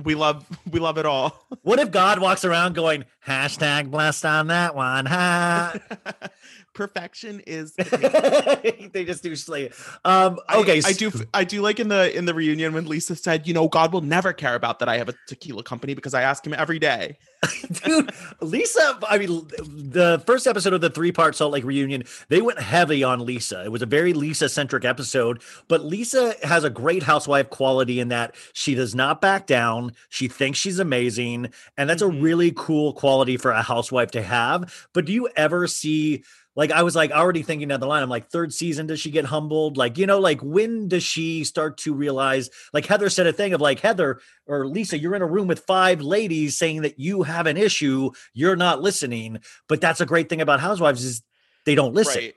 We 0.05 0.15
love 0.15 0.47
we 0.71 0.79
love 0.79 0.99
it 0.99 1.07
all. 1.07 1.45
What 1.63 1.79
if 1.79 1.91
God 1.91 2.21
walks 2.21 2.45
around 2.45 2.75
going 2.75 3.05
hashtag 3.27 3.91
blessed 3.91 4.25
on 4.25 4.47
that 4.49 4.75
one? 4.77 5.07
Ha. 5.07 5.75
Perfection 6.77 7.41
is 7.47 7.73
they 7.75 9.05
just 9.07 9.23
do 9.23 9.35
slay. 9.35 9.71
Um, 10.05 10.39
okay, 10.55 10.81
I, 10.85 10.93
do 10.93 11.11
I 11.35 11.45
do 11.45 11.63
like 11.63 11.81
in 11.81 11.89
the 11.89 12.17
in 12.17 12.27
the 12.27 12.35
reunion 12.35 12.75
when 12.75 12.87
Lisa 12.87 13.17
said, 13.17 13.47
you 13.49 13.55
know, 13.55 13.67
God 13.67 13.93
will 13.93 14.03
never 14.03 14.33
care 14.33 14.55
about 14.55 14.79
that 14.81 14.89
I 14.89 14.99
have 14.99 15.09
a 15.09 15.15
tequila 15.27 15.63
company 15.63 15.95
because 15.95 16.15
I 16.15 16.23
ask 16.23 16.47
him 16.47 16.53
every 16.55 16.79
day. 16.79 17.19
dude 17.85 18.11
lisa 18.41 18.99
i 19.09 19.19
mean 19.19 19.47
the 19.59 20.21
first 20.27 20.47
episode 20.47 20.73
of 20.73 20.81
the 20.81 20.89
three 20.91 21.13
part 21.13 21.37
salt 21.37 21.53
lake 21.53 21.63
reunion 21.65 22.03
they 22.29 22.41
went 22.41 22.59
heavy 22.59 23.05
on 23.05 23.25
lisa 23.25 23.63
it 23.65 23.71
was 23.71 23.83
a 23.83 23.87
very 23.87 24.15
lisa 24.15 24.49
centric 24.49 24.85
episode 24.85 25.41
but 25.69 25.85
lisa 25.85 26.35
has 26.43 26.65
a 26.65 26.71
great 26.71 27.03
housewife 27.03 27.49
quality 27.51 28.01
in 28.01 28.09
that 28.09 28.35
she 28.55 28.75
does 28.75 28.95
not 28.95 29.21
back 29.21 29.47
down 29.47 29.93
she 30.09 30.29
thinks 30.29 30.59
she's 30.59 30.79
amazing 30.79 31.49
and 31.77 31.89
that's 31.91 32.03
Mhm. 32.03 32.19
a 32.19 32.21
really 32.23 32.53
cool 32.57 32.95
quality 32.95 33.37
for 33.37 33.51
a 33.51 33.63
housewife 33.63 34.11
to 34.13 34.23
have 34.23 34.89
but 34.95 35.05
do 35.05 35.13
you 35.13 35.29
ever 35.37 35.67
see 35.67 36.25
like 36.57 36.73
I 36.73 36.83
was 36.83 36.97
like 36.97 37.11
already 37.13 37.43
thinking 37.43 37.69
down 37.69 37.81
the 37.81 37.87
line. 37.87 38.03
I'm 38.03 38.09
like, 38.09 38.29
third 38.31 38.53
season, 38.53 38.87
does 38.87 38.99
she 38.99 39.11
get 39.11 39.27
humbled? 39.27 39.77
Like, 39.77 39.99
you 39.99 40.07
know, 40.07 40.19
like 40.19 40.41
when 40.43 40.89
does 40.89 41.03
she 41.05 41.45
start 41.45 41.77
to 41.79 41.93
realize? 41.95 42.49
Like 42.73 42.87
Heather 42.87 43.11
said 43.11 43.27
a 43.27 43.33
thing 43.33 43.53
of 43.53 43.61
like, 43.61 43.81
Heather 43.81 44.21
or 44.47 44.67
Lisa, 44.67 44.99
you're 44.99 45.15
in 45.15 45.23
a 45.23 45.27
room 45.27 45.47
with 45.47 45.61
five 45.61 46.01
ladies 46.01 46.57
saying 46.57 46.83
that 46.83 46.99
you 46.99 47.23
have 47.25 47.47
an 47.47 47.57
issue, 47.57 48.11
you're 48.33 48.57
not 48.57 48.81
listening. 48.83 49.39
But 49.69 49.81
that's 49.81 50.01
a 50.01 50.07
great 50.07 50.29
thing 50.29 50.41
about 50.41 50.61
housewives 50.61 51.05
is 51.05 51.23
they 51.67 51.75
don't 51.75 51.95
listen. 51.95 52.23
Right. 52.23 52.35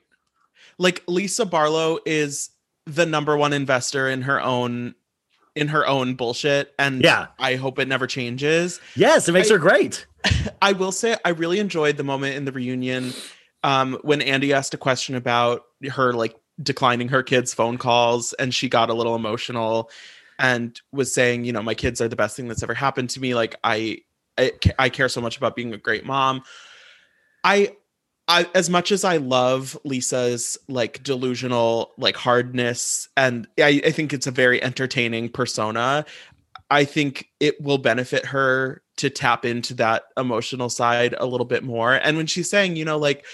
Like 0.77 1.03
Lisa 1.07 1.45
Barlow 1.45 1.99
is 2.05 2.49
the 2.85 3.05
number 3.05 3.35
one 3.37 3.53
investor 3.53 4.09
in 4.09 4.23
her 4.23 4.41
own 4.41 4.95
in 5.55 5.67
her 5.69 5.85
own 5.87 6.15
bullshit 6.15 6.73
and 6.79 7.01
Yeah. 7.03 7.27
I 7.39 7.55
hope 7.55 7.79
it 7.79 7.87
never 7.87 8.07
changes. 8.07 8.79
Yes, 8.95 9.27
it 9.27 9.31
makes 9.31 9.49
I- 9.49 9.53
her 9.53 9.59
great. 9.59 10.05
I 10.61 10.73
will 10.73 10.91
say 10.91 11.15
I 11.25 11.29
really 11.29 11.59
enjoyed 11.59 11.97
the 11.97 12.03
moment 12.03 12.35
in 12.35 12.45
the 12.45 12.51
reunion 12.51 13.13
um, 13.63 13.97
when 14.03 14.21
Andy 14.21 14.53
asked 14.53 14.73
a 14.73 14.77
question 14.77 15.15
about 15.15 15.63
her 15.91 16.13
like 16.13 16.35
declining 16.61 17.09
her 17.09 17.23
kids' 17.23 17.53
phone 17.53 17.77
calls, 17.77 18.33
and 18.33 18.53
she 18.53 18.69
got 18.69 18.89
a 18.89 18.93
little 18.93 19.15
emotional 19.15 19.89
and 20.37 20.79
was 20.91 21.13
saying, 21.13 21.43
you 21.43 21.51
know, 21.51 21.61
my 21.61 21.75
kids 21.75 21.99
are 21.99 22.07
the 22.07 22.15
best 22.15 22.35
thing 22.35 22.47
that's 22.47 22.63
ever 22.63 22.73
happened 22.73 23.09
to 23.11 23.19
me. 23.19 23.35
Like 23.35 23.55
I, 23.63 23.99
I, 24.37 24.53
I 24.79 24.89
care 24.89 25.09
so 25.09 25.21
much 25.21 25.37
about 25.37 25.55
being 25.55 25.73
a 25.73 25.77
great 25.77 26.05
mom. 26.05 26.43
I, 27.43 27.75
I, 28.29 28.47
as 28.53 28.69
much 28.69 28.91
as 28.91 29.03
I 29.03 29.17
love 29.17 29.77
Lisa's 29.83 30.57
like 30.67 31.03
delusional 31.03 31.91
like 31.97 32.15
hardness, 32.15 33.09
and 33.17 33.47
I, 33.57 33.81
I 33.83 33.91
think 33.91 34.13
it's 34.13 34.27
a 34.27 34.31
very 34.31 34.61
entertaining 34.63 35.29
persona. 35.29 36.05
I 36.69 36.85
think 36.85 37.29
it 37.39 37.61
will 37.61 37.77
benefit 37.77 38.25
her 38.27 38.81
to 38.97 39.09
tap 39.09 39.45
into 39.45 39.73
that 39.75 40.03
emotional 40.17 40.69
side 40.69 41.15
a 41.17 41.25
little 41.25 41.45
bit 41.45 41.63
more. 41.63 41.93
And 41.93 42.17
when 42.17 42.27
she's 42.27 42.49
saying, 42.49 42.75
you 42.75 42.85
know, 42.85 42.97
like 42.97 43.25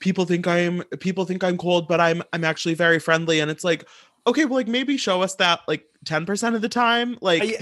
people 0.00 0.24
think 0.26 0.46
I'm 0.46 0.82
people 1.00 1.24
think 1.24 1.42
I'm 1.42 1.56
cold, 1.56 1.88
but 1.88 2.00
I'm 2.00 2.22
I'm 2.32 2.44
actually 2.44 2.74
very 2.74 2.98
friendly, 2.98 3.40
and 3.40 3.50
it's 3.50 3.64
like, 3.64 3.86
okay, 4.26 4.44
well, 4.44 4.54
like 4.56 4.68
maybe 4.68 4.96
show 4.96 5.22
us 5.22 5.34
that 5.36 5.60
like 5.66 5.84
10% 6.04 6.54
of 6.54 6.62
the 6.62 6.68
time. 6.68 7.18
Like 7.20 7.42
I- 7.42 7.58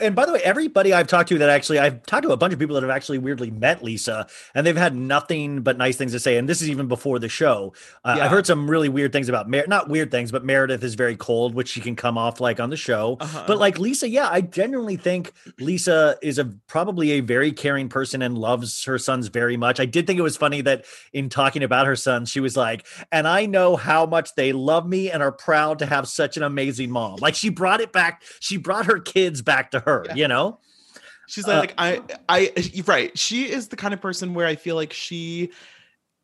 and 0.00 0.16
by 0.16 0.24
the 0.26 0.32
way, 0.32 0.40
everybody 0.42 0.92
I've 0.92 1.06
talked 1.06 1.28
to 1.28 1.38
that 1.38 1.48
actually, 1.50 1.78
I've 1.78 2.02
talked 2.06 2.24
to 2.24 2.30
a 2.32 2.36
bunch 2.36 2.52
of 2.52 2.58
people 2.58 2.74
that 2.74 2.82
have 2.82 2.90
actually 2.90 3.18
weirdly 3.18 3.50
met 3.50 3.84
Lisa, 3.84 4.26
and 4.54 4.66
they've 4.66 4.76
had 4.76 4.96
nothing 4.96 5.60
but 5.60 5.76
nice 5.78 5.96
things 5.96 6.10
to 6.12 6.18
say. 6.18 6.38
And 6.38 6.48
this 6.48 6.60
is 6.62 6.70
even 6.70 6.88
before 6.88 7.18
the 7.20 7.28
show. 7.28 7.72
Uh, 8.04 8.14
Yeah. 8.16 8.24
I've 8.24 8.30
heard 8.30 8.46
some 8.46 8.68
really 8.68 8.88
weird 8.88 9.12
things 9.12 9.28
about 9.28 9.48
Mer- 9.48 9.66
not 9.68 9.88
weird 9.88 10.10
things, 10.10 10.32
but 10.32 10.44
Meredith 10.44 10.82
is 10.82 10.94
very 10.94 11.14
cold, 11.14 11.54
which 11.54 11.68
she 11.68 11.80
can 11.80 11.94
come 11.94 12.16
off 12.18 12.40
like 12.40 12.58
on 12.58 12.70
the 12.70 12.76
show. 12.76 13.18
Uh-huh. 13.20 13.44
But 13.46 13.58
like 13.58 13.78
Lisa, 13.78 14.08
yeah, 14.08 14.28
I 14.28 14.40
genuinely 14.40 14.96
think 14.96 15.32
Lisa 15.60 16.16
is 16.22 16.38
a 16.38 16.46
probably 16.66 17.12
a 17.12 17.20
very 17.20 17.52
caring 17.52 17.88
person 17.90 18.22
and 18.22 18.36
loves 18.36 18.84
her 18.86 18.98
sons 18.98 19.28
very 19.28 19.58
much. 19.58 19.78
I 19.78 19.84
did 19.84 20.06
think 20.06 20.18
it 20.18 20.22
was 20.22 20.38
funny 20.38 20.62
that 20.62 20.84
in 21.12 21.28
talking 21.28 21.62
about 21.62 21.86
her 21.86 21.96
sons, 21.96 22.30
she 22.30 22.40
was 22.40 22.56
like, 22.56 22.86
"And 23.12 23.28
I 23.28 23.44
know 23.46 23.76
how 23.76 24.06
much 24.06 24.34
they 24.36 24.52
love 24.52 24.88
me 24.88 25.10
and 25.10 25.22
are 25.22 25.32
proud 25.32 25.78
to 25.80 25.86
have 25.86 26.08
such 26.08 26.36
an 26.38 26.42
amazing 26.42 26.90
mom." 26.90 27.16
Like 27.20 27.34
she 27.34 27.50
brought 27.50 27.81
it 27.82 27.92
back. 27.92 28.22
She 28.40 28.56
brought 28.56 28.86
her 28.86 28.98
kids 28.98 29.42
back 29.42 29.72
to 29.72 29.80
her. 29.80 30.04
Yeah. 30.08 30.14
You 30.14 30.28
know. 30.28 30.58
She's 31.28 31.46
Uh, 31.48 31.58
like, 31.58 31.74
I, 31.78 32.02
I, 32.28 32.52
right. 32.86 33.16
She 33.18 33.50
is 33.50 33.68
the 33.68 33.76
kind 33.76 33.94
of 33.94 34.00
person 34.00 34.34
where 34.34 34.46
I 34.46 34.56
feel 34.56 34.76
like 34.76 34.92
she, 34.92 35.50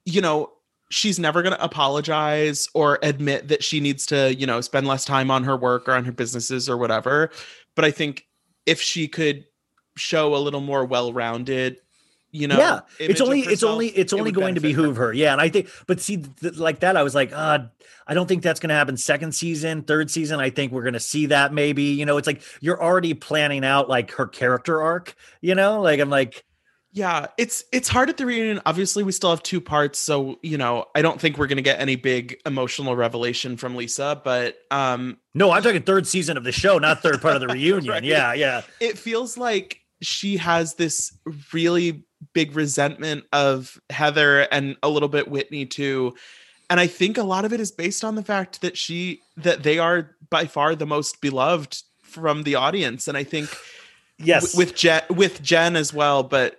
you 0.05 0.21
know, 0.21 0.53
she's 0.91 1.19
never 1.19 1.43
going 1.43 1.55
to 1.55 1.63
apologize 1.63 2.69
or 2.75 2.99
admit 3.03 3.49
that 3.49 3.63
she 3.63 3.81
needs 3.81 4.07
to, 4.07 4.35
you 4.35 4.47
know, 4.47 4.61
spend 4.61 4.87
less 4.87 5.05
time 5.05 5.31
on 5.31 5.45
her 5.45 5.57
work 5.57 5.89
or 5.89 5.93
on 5.93 6.05
her 6.05 6.13
businesses 6.13 6.69
or 6.69 6.77
whatever. 6.77 7.31
But 7.75 7.85
I 7.85 7.91
think 7.91 8.27
if 8.67 8.83
she 8.83 9.09
could 9.09 9.45
show 9.97 10.35
a 10.35 10.39
little 10.39 10.61
more 10.61 10.85
well-rounded, 10.85 11.79
you 12.31 12.47
know, 12.47 12.59
yeah 12.59 12.81
it's 12.99 13.21
only 13.21 13.41
it's 13.41 13.63
only 13.63 13.89
it's 13.89 14.13
only 14.13 14.25
would 14.25 14.35
going 14.35 14.55
to 14.55 14.61
benefit 14.61 14.77
her. 14.77 14.83
behoove 14.83 14.97
her. 14.99 15.13
yeah 15.15 15.33
and 15.33 15.41
i 15.41 15.49
think 15.49 15.69
but 15.87 16.01
see 16.01 16.19
th- 16.19 16.57
like 16.57 16.81
that 16.81 16.97
i 16.97 17.03
was 17.03 17.15
like 17.15 17.33
uh 17.33 17.61
i 18.07 18.13
don't 18.15 18.27
think 18.27 18.43
that's 18.43 18.61
going 18.61 18.69
to 18.69 18.75
happen 18.75 18.97
second 18.99 19.33
season 19.33 19.83
third 19.83 20.11
season 20.11 20.39
i 20.39 20.51
think 20.51 20.71
we're 20.71 20.83
going 20.83 20.93
to 20.93 21.01
see 21.01 21.27
that 21.27 21.55
maybe 21.55 21.85
you 21.85 22.05
know 22.05 22.19
it's 22.19 22.27
like 22.27 22.43
you're 22.61 22.83
already 22.83 23.15
planning 23.15 23.65
out 23.65 23.89
like 23.89 24.11
her 24.13 24.27
character 24.27 24.83
arc 24.83 25.15
you 25.41 25.55
know 25.55 25.81
like 25.81 26.01
i'm 26.01 26.11
like 26.11 26.45
Yeah, 26.93 27.27
it's 27.37 27.65
it's 27.71 27.87
hard 27.89 28.09
at 28.09 28.17
the 28.17 28.25
reunion. 28.25 28.61
Obviously, 28.65 29.05
we 29.05 29.13
still 29.13 29.29
have 29.31 29.43
two 29.43 29.61
parts, 29.61 29.99
so 30.01 30.39
you 30.43 30.57
know, 30.57 30.87
I 30.97 31.03
don't 31.03 31.21
think 31.21 31.37
we're 31.37 31.47
gonna 31.47 31.61
get 31.63 31.79
any 31.81 31.97
big 31.97 32.41
emotional 32.47 32.97
revelation 32.97 33.57
from 33.59 33.77
Lisa, 33.77 34.21
but 34.25 34.57
um 34.71 35.19
no 35.35 35.51
i'm 35.53 35.63
talking 35.63 35.83
third 35.83 36.07
season 36.07 36.37
of 36.39 36.45
the 36.45 36.51
show 36.53 36.79
not 36.79 37.01
third 37.03 37.21
part 37.21 37.37
of 37.37 37.41
the 37.43 37.49
reunion 37.55 37.93
Right. 37.93 38.05
yeah 38.05 38.33
yeah 38.33 38.63
it 38.81 38.97
feels 38.99 39.37
like 39.37 39.81
she 40.03 40.39
has 40.39 40.75
this 40.75 41.13
really 41.53 42.05
big 42.33 42.55
resentment 42.55 43.25
of 43.33 43.81
Heather 43.91 44.41
and 44.41 44.77
a 44.83 44.89
little 44.89 45.09
bit 45.09 45.29
Whitney 45.29 45.67
too. 45.67 46.15
And 46.71 46.79
I 46.79 46.87
think 46.87 47.17
a 47.17 47.23
lot 47.23 47.45
of 47.45 47.53
it 47.53 47.61
is 47.61 47.71
based 47.71 48.05
on 48.05 48.15
the 48.15 48.23
fact 48.23 48.61
that 48.61 48.77
she 48.77 49.23
that 49.37 49.63
they 49.63 49.79
are 49.79 50.17
by 50.31 50.45
far 50.45 50.75
the 50.75 50.87
most 50.87 51.21
beloved 51.21 51.83
from 52.03 52.43
the 52.43 52.55
audience. 52.55 53.09
And 53.09 53.17
I 53.17 53.25
think 53.25 53.55
yes 54.19 54.53
w- 54.53 54.67
with 54.67 54.77
Jen 54.77 55.03
with 55.11 55.43
Jen 55.43 55.77
as 55.77 55.95
well, 55.95 56.23
but 56.23 56.59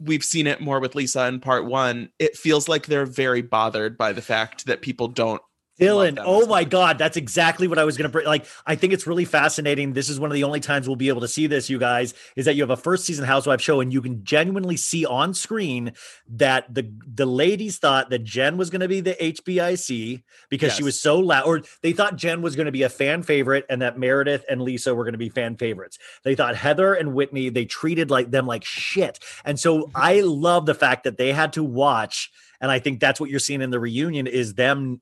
we've 0.00 0.24
seen 0.24 0.46
it 0.46 0.60
more 0.60 0.80
with 0.80 0.94
Lisa 0.94 1.26
in 1.26 1.40
part 1.40 1.64
one. 1.64 2.10
It 2.18 2.36
feels 2.36 2.68
like 2.68 2.86
they're 2.86 3.06
very 3.06 3.42
bothered 3.42 3.98
by 3.98 4.12
the 4.12 4.22
fact 4.22 4.66
that 4.66 4.80
people 4.80 5.08
don't 5.08 5.42
Dylan, 5.78 6.22
oh 6.24 6.46
my. 6.46 6.64
God, 6.64 6.98
that's 6.98 7.16
exactly 7.16 7.68
what 7.68 7.78
I 7.78 7.84
was 7.84 7.96
going 7.96 8.08
to 8.08 8.12
bring. 8.12 8.26
Like, 8.26 8.46
I 8.66 8.74
think 8.74 8.92
it's 8.92 9.06
really 9.06 9.24
fascinating. 9.24 9.92
This 9.92 10.08
is 10.08 10.20
one 10.20 10.30
of 10.30 10.34
the 10.34 10.44
only 10.44 10.60
times 10.60 10.86
we'll 10.86 10.96
be 10.96 11.08
able 11.08 11.20
to 11.20 11.28
see 11.28 11.46
this, 11.46 11.70
you 11.70 11.78
guys, 11.78 12.14
is 12.36 12.44
that 12.44 12.56
you 12.56 12.62
have 12.62 12.70
a 12.70 12.76
first 12.76 13.04
season 13.04 13.24
Housewife 13.24 13.60
show 13.60 13.80
and 13.80 13.92
you 13.92 14.02
can 14.02 14.24
genuinely 14.24 14.76
see 14.76 15.06
on 15.06 15.34
screen 15.34 15.92
that 16.28 16.72
the 16.72 16.90
the 17.06 17.26
ladies 17.26 17.78
thought 17.78 18.10
that 18.10 18.24
Jen 18.24 18.56
was 18.56 18.70
going 18.70 18.80
to 18.80 18.88
be 18.88 19.00
the 19.00 19.14
HBIC 19.14 20.22
because 20.48 20.72
she 20.72 20.82
was 20.82 21.00
so 21.00 21.18
loud, 21.18 21.46
or 21.46 21.62
they 21.82 21.92
thought 21.92 22.16
Jen 22.16 22.42
was 22.42 22.56
going 22.56 22.66
to 22.66 22.72
be 22.72 22.82
a 22.82 22.88
fan 22.88 23.22
favorite 23.22 23.64
and 23.70 23.80
that 23.82 23.98
Meredith 23.98 24.44
and 24.50 24.60
Lisa 24.60 24.94
were 24.94 25.04
going 25.04 25.12
to 25.12 25.18
be 25.18 25.28
fan 25.28 25.56
favorites. 25.56 25.98
They 26.24 26.34
thought 26.34 26.56
Heather 26.56 26.94
and 26.94 27.14
Whitney, 27.14 27.48
they 27.48 27.64
treated 27.64 28.10
like 28.10 28.30
them 28.30 28.46
like 28.46 28.64
shit. 28.64 29.18
And 29.44 29.58
so 29.58 29.90
I 29.94 30.20
love 30.20 30.66
the 30.66 30.74
fact 30.74 31.04
that 31.04 31.18
they 31.18 31.32
had 31.32 31.52
to 31.54 31.64
watch, 31.64 32.30
and 32.60 32.70
I 32.70 32.78
think 32.78 33.00
that's 33.00 33.20
what 33.20 33.30
you're 33.30 33.38
seeing 33.38 33.62
in 33.62 33.70
the 33.70 33.80
reunion 33.80 34.26
is 34.26 34.54
them 34.54 35.00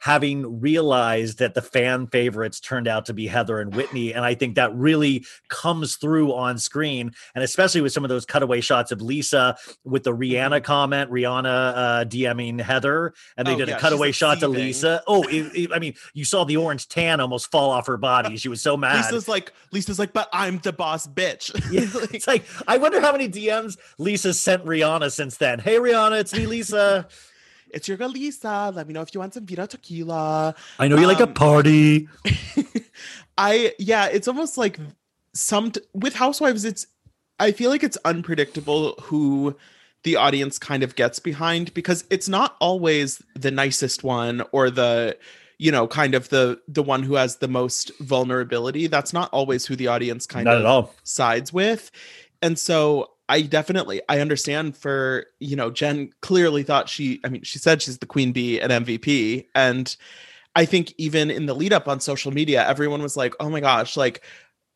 having 0.00 0.60
realized 0.60 1.38
that 1.38 1.54
the 1.54 1.62
fan 1.62 2.06
favorites 2.06 2.60
turned 2.60 2.86
out 2.88 3.06
to 3.06 3.14
be 3.14 3.26
Heather 3.26 3.60
and 3.60 3.74
Whitney. 3.74 4.14
And 4.14 4.24
I 4.24 4.34
think 4.34 4.54
that 4.54 4.74
really 4.74 5.24
comes 5.48 5.96
through 5.96 6.32
on 6.34 6.58
screen. 6.58 7.12
And 7.34 7.42
especially 7.44 7.80
with 7.80 7.92
some 7.92 8.04
of 8.04 8.08
those 8.08 8.24
cutaway 8.24 8.60
shots 8.60 8.92
of 8.92 9.02
Lisa 9.02 9.56
with 9.84 10.04
the 10.04 10.12
Rihanna 10.14 10.62
comment, 10.62 11.10
Rihanna 11.10 11.44
uh, 11.76 12.04
DMing 12.04 12.60
Heather, 12.60 13.12
and 13.36 13.46
they 13.46 13.54
Oh, 13.54 13.58
did 13.58 13.68
yeah, 13.68 13.76
a 13.76 13.80
cutaway 13.80 14.12
shot 14.12 14.40
to. 14.40 14.48
Lisa. 14.48 15.02
Oh, 15.06 15.22
it- 15.24 15.52
it- 15.54 15.70
I 15.72 15.78
mean, 15.78 15.94
you 16.14 16.24
saw 16.24 16.44
the 16.44 16.56
orange 16.56 16.88
tan 16.88 17.20
almost 17.20 17.50
fall 17.50 17.70
off 17.70 17.86
her 17.86 17.96
body. 17.96 18.36
She 18.36 18.48
was 18.48 18.62
so 18.62 18.76
mad. 18.78 18.96
Lisa's 19.04 19.28
like 19.28 19.52
Lisa's 19.72 19.98
like, 19.98 20.12
but 20.12 20.28
I'm 20.32 20.58
the 20.58 20.72
boss 20.72 21.06
bitch. 21.06 21.48
Yeah, 21.72 21.82
it's 22.12 22.26
like 22.26 22.44
I 22.66 22.78
wonder 22.78 23.00
how 23.00 23.12
many 23.12 23.28
DMs 23.28 23.76
Lisa 23.98 24.32
sent 24.32 24.64
Rihanna 24.64 25.12
since 25.12 25.36
then. 25.36 25.58
Hey 25.58 25.76
Rihanna, 25.76 26.20
it's 26.20 26.32
me, 26.32 26.46
Lisa. 26.46 27.06
It's 27.72 27.88
your 27.88 27.96
girl 27.96 28.08
Lisa. 28.08 28.72
Let 28.74 28.86
me 28.86 28.94
know 28.94 29.02
if 29.02 29.14
you 29.14 29.20
want 29.20 29.34
some 29.34 29.46
Vida 29.46 29.66
tequila. 29.66 30.54
I 30.78 30.88
know 30.88 30.96
you 30.98 31.06
like 31.06 31.20
a 31.20 31.24
Um, 31.24 31.34
party. 31.34 32.08
I 33.38 33.72
yeah, 33.78 34.06
it's 34.06 34.28
almost 34.28 34.58
like 34.58 34.78
some 35.34 35.72
with 35.94 36.14
housewives 36.14 36.64
it's 36.64 36.86
I 37.38 37.52
feel 37.52 37.70
like 37.70 37.84
it's 37.84 37.98
unpredictable 38.04 38.94
who 39.02 39.56
the 40.02 40.16
audience 40.16 40.58
kind 40.58 40.82
of 40.82 40.96
gets 40.96 41.18
behind 41.18 41.72
because 41.74 42.04
it's 42.10 42.28
not 42.28 42.56
always 42.60 43.22
the 43.34 43.50
nicest 43.50 44.02
one 44.02 44.42
or 44.52 44.70
the 44.70 45.16
you 45.58 45.70
know 45.70 45.86
kind 45.86 46.14
of 46.14 46.28
the 46.30 46.60
the 46.66 46.82
one 46.82 47.02
who 47.02 47.14
has 47.14 47.36
the 47.36 47.48
most 47.48 47.92
vulnerability 48.00 48.86
that's 48.86 49.12
not 49.12 49.28
always 49.32 49.66
who 49.66 49.76
the 49.76 49.88
audience 49.88 50.26
kind 50.26 50.44
Not 50.44 50.64
of 50.64 50.90
sides 51.04 51.52
with 51.52 51.90
and 52.42 52.58
so 52.58 53.10
i 53.28 53.40
definitely 53.42 54.00
i 54.08 54.20
understand 54.20 54.76
for 54.76 55.26
you 55.40 55.56
know 55.56 55.70
jen 55.70 56.10
clearly 56.22 56.62
thought 56.62 56.88
she 56.88 57.20
i 57.24 57.28
mean 57.28 57.42
she 57.42 57.58
said 57.58 57.80
she's 57.82 57.98
the 57.98 58.06
queen 58.06 58.32
bee 58.32 58.60
and 58.60 58.72
mvp 58.86 59.46
and 59.54 59.96
I 60.56 60.64
think 60.64 60.92
even 60.98 61.30
in 61.30 61.46
the 61.46 61.54
lead 61.54 61.72
up 61.72 61.86
on 61.86 62.00
social 62.00 62.32
media, 62.32 62.66
everyone 62.66 63.00
was 63.00 63.16
like, 63.16 63.32
oh 63.38 63.48
my 63.48 63.60
gosh, 63.60 63.96
like, 63.96 64.24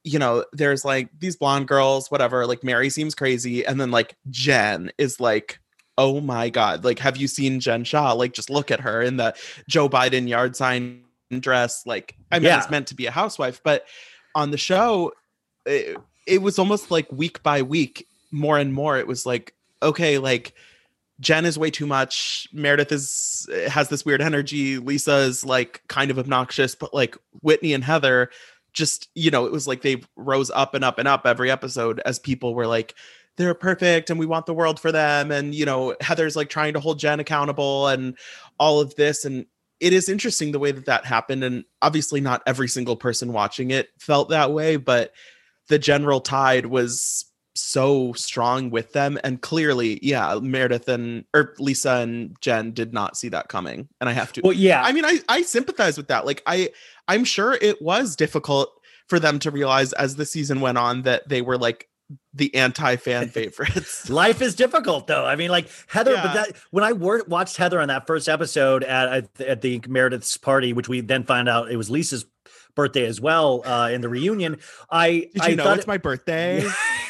you 0.04 0.16
know, 0.16 0.44
there's 0.52 0.84
like 0.84 1.08
these 1.18 1.34
blonde 1.34 1.66
girls, 1.66 2.08
whatever, 2.08 2.46
like 2.46 2.62
Mary 2.62 2.88
seems 2.88 3.16
crazy. 3.16 3.66
And 3.66 3.80
then 3.80 3.90
like 3.90 4.14
Jen 4.30 4.92
is 4.96 5.18
like, 5.18 5.58
oh 5.98 6.20
my 6.20 6.50
God, 6.50 6.84
like, 6.84 7.00
have 7.00 7.16
you 7.16 7.26
seen 7.26 7.58
Jen 7.58 7.82
Shah? 7.82 8.12
Like, 8.12 8.32
just 8.32 8.48
look 8.48 8.70
at 8.70 8.78
her 8.80 9.02
in 9.02 9.16
the 9.16 9.34
Joe 9.68 9.88
Biden 9.88 10.28
yard 10.28 10.54
sign 10.54 11.02
dress. 11.40 11.84
Like, 11.84 12.14
I 12.30 12.38
mean, 12.38 12.46
Yeah. 12.46 12.58
it's 12.58 12.70
meant 12.70 12.86
to 12.88 12.94
be 12.94 13.06
a 13.06 13.10
housewife, 13.10 13.60
but 13.64 13.84
on 14.36 14.52
the 14.52 14.58
show, 14.58 15.10
it, 15.66 15.96
it 16.28 16.42
was 16.42 16.60
almost 16.60 16.92
like 16.92 17.10
week 17.10 17.42
by 17.42 17.62
week, 17.62 18.06
more 18.32 18.58
and 18.58 18.74
more, 18.74 18.98
it 18.98 19.06
was 19.06 19.24
like, 19.24 19.54
okay, 19.82 20.18
like, 20.18 20.54
Jen 21.20 21.44
is 21.44 21.58
way 21.58 21.70
too 21.70 21.86
much. 21.86 22.48
Meredith 22.52 22.90
is 22.90 23.48
has 23.68 23.88
this 23.88 24.04
weird 24.04 24.20
energy. 24.20 24.78
Lisa 24.78 25.18
is 25.18 25.44
like 25.44 25.82
kind 25.86 26.10
of 26.10 26.18
obnoxious, 26.18 26.74
but 26.74 26.92
like 26.92 27.16
Whitney 27.42 27.72
and 27.74 27.84
Heather 27.84 28.30
just, 28.72 29.08
you 29.14 29.30
know, 29.30 29.46
it 29.46 29.52
was 29.52 29.68
like 29.68 29.82
they 29.82 30.02
rose 30.16 30.50
up 30.50 30.74
and 30.74 30.84
up 30.84 30.98
and 30.98 31.06
up 31.06 31.26
every 31.26 31.50
episode 31.50 32.00
as 32.04 32.18
people 32.18 32.54
were 32.54 32.66
like 32.66 32.94
they're 33.36 33.54
perfect 33.54 34.10
and 34.10 34.18
we 34.18 34.26
want 34.26 34.46
the 34.46 34.54
world 34.54 34.80
for 34.80 34.92
them 34.92 35.30
and 35.30 35.54
you 35.54 35.64
know, 35.64 35.94
Heather's 36.00 36.36
like 36.36 36.48
trying 36.48 36.74
to 36.74 36.80
hold 36.80 36.98
Jen 36.98 37.20
accountable 37.20 37.86
and 37.86 38.16
all 38.58 38.80
of 38.80 38.94
this 38.96 39.24
and 39.24 39.46
it 39.80 39.92
is 39.92 40.08
interesting 40.08 40.52
the 40.52 40.58
way 40.58 40.72
that 40.72 40.86
that 40.86 41.04
happened 41.04 41.44
and 41.44 41.64
obviously 41.82 42.20
not 42.20 42.42
every 42.46 42.68
single 42.68 42.96
person 42.96 43.32
watching 43.32 43.70
it 43.70 43.90
felt 43.98 44.30
that 44.30 44.52
way, 44.52 44.76
but 44.76 45.12
the 45.68 45.78
general 45.78 46.20
tide 46.20 46.66
was 46.66 47.26
so 47.54 48.12
strong 48.14 48.70
with 48.70 48.92
them 48.92 49.18
and 49.24 49.42
clearly 49.42 49.98
yeah 50.02 50.38
meredith 50.40 50.88
and 50.88 51.24
or 51.34 51.54
lisa 51.58 51.96
and 51.96 52.34
jen 52.40 52.72
did 52.72 52.92
not 52.94 53.16
see 53.16 53.28
that 53.28 53.48
coming 53.48 53.88
and 54.00 54.08
i 54.08 54.12
have 54.12 54.32
to 54.32 54.40
Well, 54.42 54.54
yeah. 54.54 54.82
i 54.82 54.92
mean 54.92 55.04
i 55.04 55.18
i 55.28 55.42
sympathize 55.42 55.96
with 55.98 56.08
that 56.08 56.24
like 56.24 56.42
i 56.46 56.70
i'm 57.08 57.24
sure 57.24 57.52
it 57.52 57.82
was 57.82 58.16
difficult 58.16 58.70
for 59.06 59.18
them 59.20 59.38
to 59.40 59.50
realize 59.50 59.92
as 59.94 60.16
the 60.16 60.24
season 60.24 60.60
went 60.60 60.78
on 60.78 61.02
that 61.02 61.28
they 61.28 61.42
were 61.42 61.58
like 61.58 61.88
the 62.34 62.54
anti-fan 62.54 63.28
favorites 63.30 64.08
Life 64.10 64.42
is 64.42 64.54
difficult, 64.54 65.06
though. 65.06 65.24
I 65.24 65.34
mean, 65.36 65.50
like 65.50 65.70
Heather, 65.86 66.14
but 66.14 66.34
that 66.34 66.56
when 66.70 66.84
I 66.84 66.92
wor- 66.92 67.24
watched 67.26 67.56
Heather 67.56 67.80
on 67.80 67.88
that 67.88 68.06
first 68.06 68.28
episode 68.28 68.84
at 68.84 69.08
at, 69.08 69.40
at 69.40 69.60
the 69.62 69.80
Meredith's 69.88 70.36
party, 70.36 70.74
which 70.74 70.88
we 70.90 71.00
then 71.00 71.24
found 71.24 71.48
out 71.48 71.70
it 71.70 71.76
was 71.76 71.88
Lisa's 71.88 72.26
birthday 72.74 73.06
as 73.06 73.18
well 73.20 73.62
uh, 73.66 73.88
in 73.90 74.02
the 74.02 74.08
reunion. 74.10 74.58
I 74.90 75.30
did 75.32 75.40
I 75.40 75.48
you 75.48 75.56
know 75.56 75.64
thought 75.64 75.78
it's 75.78 75.86
my 75.86 75.96
birthday 75.98 76.62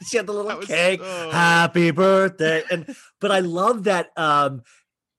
she 0.08 0.16
had 0.16 0.26
the 0.26 0.32
little 0.32 0.56
was- 0.56 0.66
cake. 0.66 1.00
oh. 1.02 1.30
Happy 1.30 1.90
birthday. 1.90 2.62
And 2.70 2.94
but 3.20 3.30
I 3.30 3.40
love 3.40 3.84
that 3.84 4.10
um 4.16 4.62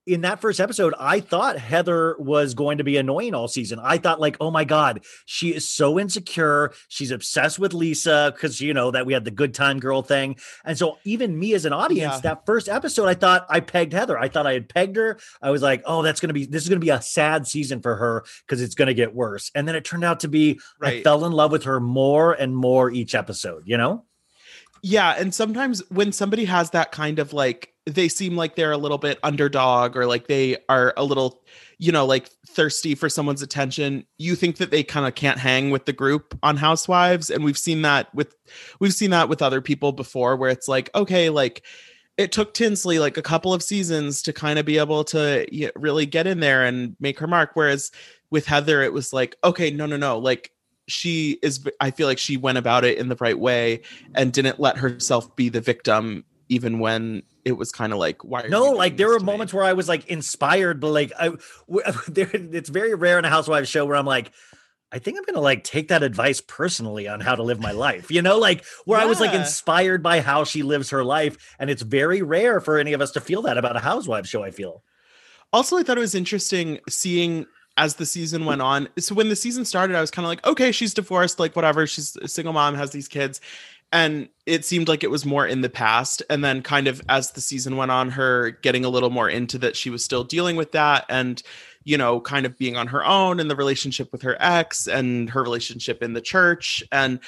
in 0.06 0.22
that 0.22 0.40
first 0.40 0.62
episode, 0.62 0.94
I 0.98 1.20
thought 1.20 1.60
Heather 1.60 2.16
was 2.18 2.54
going 2.54 2.78
to 2.78 2.86
be 2.86 2.96
annoying 2.96 3.36
all 3.36 3.50
season. 3.50 3.78
I 3.84 3.98
thought, 3.98 4.22
like, 4.22 4.38
oh 4.40 4.50
my 4.50 4.64
God, 4.64 5.04
she 5.26 5.54
is 5.54 5.68
so 5.70 6.00
insecure. 6.00 6.72
She's 6.88 7.12
obsessed 7.12 7.60
with 7.60 7.74
Lisa 7.74 8.32
because, 8.34 8.62
you 8.62 8.74
know, 8.74 8.90
that 8.92 9.06
we 9.06 9.12
had 9.12 9.26
the 9.26 9.32
good 9.32 9.54
time 9.54 9.82
girl 9.82 10.02
thing. 10.02 10.38
And 10.64 10.78
so, 10.78 10.98
even 11.04 11.38
me 11.38 11.54
as 11.56 11.66
an 11.66 11.74
audience, 11.74 12.14
Yeah. 12.16 12.22
that 12.22 12.46
first 12.46 12.70
episode, 12.70 13.08
I 13.08 13.16
thought 13.16 13.46
I 13.50 13.60
pegged 13.60 13.92
Heather. 13.92 14.18
I 14.18 14.30
thought 14.30 14.48
I 14.48 14.54
had 14.54 14.70
pegged 14.70 14.96
her. 14.96 15.20
I 15.42 15.52
was 15.52 15.62
like, 15.62 15.84
oh, 15.86 16.02
that's 16.04 16.22
going 16.22 16.30
to 16.30 16.34
be, 16.34 16.46
this 16.46 16.64
is 16.64 16.70
going 16.70 16.80
to 16.80 16.86
be 16.86 16.92
a 16.92 17.02
sad 17.02 17.46
season 17.46 17.82
for 17.82 17.98
her 17.98 18.24
because 18.48 18.62
it's 18.62 18.76
going 18.76 18.88
to 18.88 18.94
get 18.94 19.14
worse. 19.14 19.52
And 19.56 19.68
then 19.68 19.76
it 19.76 19.84
turned 19.84 20.06
out 20.06 20.22
to 20.22 20.30
be, 20.30 20.62
I 20.82 21.04
fell 21.04 21.26
in 21.26 21.34
love 21.34 21.52
with 21.52 21.66
her 21.66 21.82
more 21.82 22.32
and 22.32 22.56
more 22.56 22.90
each 22.90 23.14
episode, 23.14 23.64
you 23.66 23.76
know? 23.76 24.06
Yeah, 24.82 25.16
and 25.18 25.34
sometimes 25.34 25.82
when 25.90 26.12
somebody 26.12 26.46
has 26.46 26.72
that 26.72 26.92
kind 26.92 27.20
of 27.20 27.34
like 27.34 27.74
they 27.86 28.10
seem 28.10 28.36
like 28.36 28.56
they're 28.56 28.72
a 28.72 28.78
little 28.78 28.98
bit 28.98 29.18
underdog 29.24 29.96
or 29.96 30.06
like 30.06 30.28
they 30.28 30.58
are 30.68 30.94
a 30.98 31.04
little 31.06 31.42
you 31.80 31.92
know 31.92 32.06
like 32.06 32.30
thirsty 32.48 32.96
for 32.96 33.10
someone's 33.10 33.42
attention, 33.42 34.06
you 34.18 34.36
think 34.36 34.58
that 34.58 34.72
they 34.72 34.84
kind 34.84 35.08
of 35.08 35.16
can't 35.16 35.40
hang 35.40 35.70
with 35.70 35.86
the 35.86 35.94
group 35.94 36.38
on 36.44 36.58
Housewives 36.58 37.30
and 37.30 37.44
we've 37.44 37.58
seen 37.58 37.82
that 37.84 38.14
with 38.14 38.36
we've 38.80 38.94
seen 38.94 39.12
that 39.12 39.30
with 39.30 39.42
other 39.42 39.62
people 39.62 39.92
before 39.92 40.36
where 40.36 40.50
it's 40.50 40.68
like 40.68 40.90
okay, 40.96 41.30
like 41.30 41.64
it 42.18 42.32
took 42.32 42.54
Tinsley 42.54 43.00
like 43.00 43.18
a 43.18 43.22
couple 43.22 43.54
of 43.54 43.64
seasons 43.64 44.22
to 44.24 44.34
kind 44.34 44.58
of 44.60 44.66
be 44.66 44.80
able 44.80 45.04
to 45.06 45.46
really 45.76 46.06
get 46.06 46.28
in 46.28 46.40
there 46.40 46.66
and 46.66 46.96
make 47.00 47.20
her 47.20 47.28
mark 47.28 47.52
whereas 47.54 47.92
with 48.32 48.46
Heather 48.46 48.82
it 48.82 48.94
was 48.94 49.14
like 49.14 49.36
okay, 49.44 49.72
no 49.72 49.86
no 49.86 49.98
no, 49.98 50.18
like 50.20 50.52
she 50.88 51.38
is 51.42 51.68
I 51.80 51.92
feel 51.92 52.08
like 52.08 52.18
she 52.18 52.38
went 52.38 52.58
about 52.58 52.86
it 52.86 52.98
in 52.98 53.10
the 53.10 53.18
right 53.20 53.38
way 53.38 53.82
and 54.16 54.32
didn't 54.32 54.60
let 54.60 54.78
herself 54.78 55.36
be 55.36 55.50
the 55.50 55.62
victim 55.62 56.26
even 56.50 56.80
when 56.80 57.24
it 57.46 57.54
was 57.54 57.72
kind 57.72 57.94
of 57.94 58.00
like 58.00 58.24
why 58.24 58.42
are 58.42 58.50
No, 58.50 58.72
like 58.72 58.98
there 58.98 59.10
were 59.10 59.20
moments 59.20 59.54
where 59.54 59.64
I 59.64 59.74
was 59.74 59.88
like 59.88 60.08
inspired, 60.08 60.80
but 60.80 60.92
like 60.92 61.12
I, 61.20 61.32
there, 62.08 62.30
it's 62.34 62.70
very 62.70 62.94
rare 62.94 63.20
in 63.20 63.26
a 63.26 63.30
housewives 63.30 63.70
show 63.70 63.86
where 63.86 63.96
I'm 63.96 64.06
like, 64.06 64.32
I 64.92 65.00
think 65.00 65.18
I'm 65.18 65.24
gonna 65.26 65.42
like 65.42 65.64
take 65.64 65.90
that 65.90 66.04
advice 66.04 66.42
personally 66.42 67.08
on 67.08 67.20
how 67.20 67.36
to 67.36 67.44
live 67.44 67.60
my 67.60 67.72
life. 67.72 68.10
You 68.12 68.22
know, 68.22 68.38
like 68.38 68.66
where 68.86 69.00
I 69.00 69.06
was 69.06 69.20
like 69.20 69.34
inspired 69.34 70.02
by 70.02 70.22
how 70.22 70.44
she 70.44 70.64
lives 70.64 70.90
her 70.92 71.04
life, 71.04 71.56
and 71.60 71.70
it's 71.70 71.82
very 71.82 72.22
rare 72.22 72.60
for 72.62 72.78
any 72.78 72.94
of 72.94 73.02
us 73.02 73.12
to 73.12 73.22
feel 73.22 73.42
that 73.44 73.58
about 73.58 73.76
a 73.76 73.82
housewives 73.82 74.30
show. 74.30 74.44
I 74.44 74.52
feel. 74.52 74.84
also 75.54 75.78
i 75.78 75.84
thought 75.84 75.98
it 75.98 76.02
was 76.02 76.16
interesting 76.16 76.80
seeing 76.90 77.46
as 77.78 77.96
the 77.96 78.06
season 78.06 78.42
mm. 78.42 78.48
went 78.48 78.62
on 78.62 78.90
so 78.98 79.16
when 79.16 79.30
the 79.30 79.36
season 79.36 79.64
started 79.64 79.96
i 79.96 80.02
was 80.02 80.12
kind 80.12 80.26
of 80.26 80.30
like 80.30 80.46
okay 80.46 80.72
she's 80.72 80.94
divorced 80.94 81.40
like 81.40 81.56
whatever 81.56 81.88
she's 81.88 82.16
a 82.18 82.28
single 82.28 82.54
mom 82.54 82.76
has 82.76 82.92
these 82.92 83.08
kids. 83.08 83.42
And 83.94 84.28
it 84.46 84.66
seemed 84.66 84.90
like 84.90 85.02
it 85.02 85.12
was 85.12 85.26
more 85.26 85.48
in 85.48 85.62
the 85.62 85.70
past 85.70 86.22
and 86.30 86.44
then 86.44 86.62
kind 86.62 86.90
of 86.90 87.02
as 87.08 87.32
the 87.32 87.40
season 87.40 87.78
went 87.78 87.90
on 87.90 88.12
her 88.12 88.52
getting 88.52 88.84
a 88.84 88.90
little 88.90 89.10
more 89.10 89.30
into 89.30 89.58
that 89.60 89.78
she 89.78 89.90
was 89.90 90.04
still 90.04 90.26
dealing 90.26 90.58
with 90.58 90.74
that 90.74 91.06
and 91.08 91.42
you 91.86 91.98
know 91.98 92.20
kind 92.20 92.46
of 92.46 92.58
being 92.58 92.76
on 92.76 92.88
her 92.88 93.06
own 93.06 93.40
and 93.40 93.50
the 93.50 93.56
relationship 93.56 94.12
with 94.12 94.22
her 94.24 94.36
ex 94.42 94.88
and 94.88 95.30
her 95.30 95.42
relationship 95.42 96.04
in 96.04 96.14
the 96.14 96.22
church. 96.22 96.84
And 96.92 97.20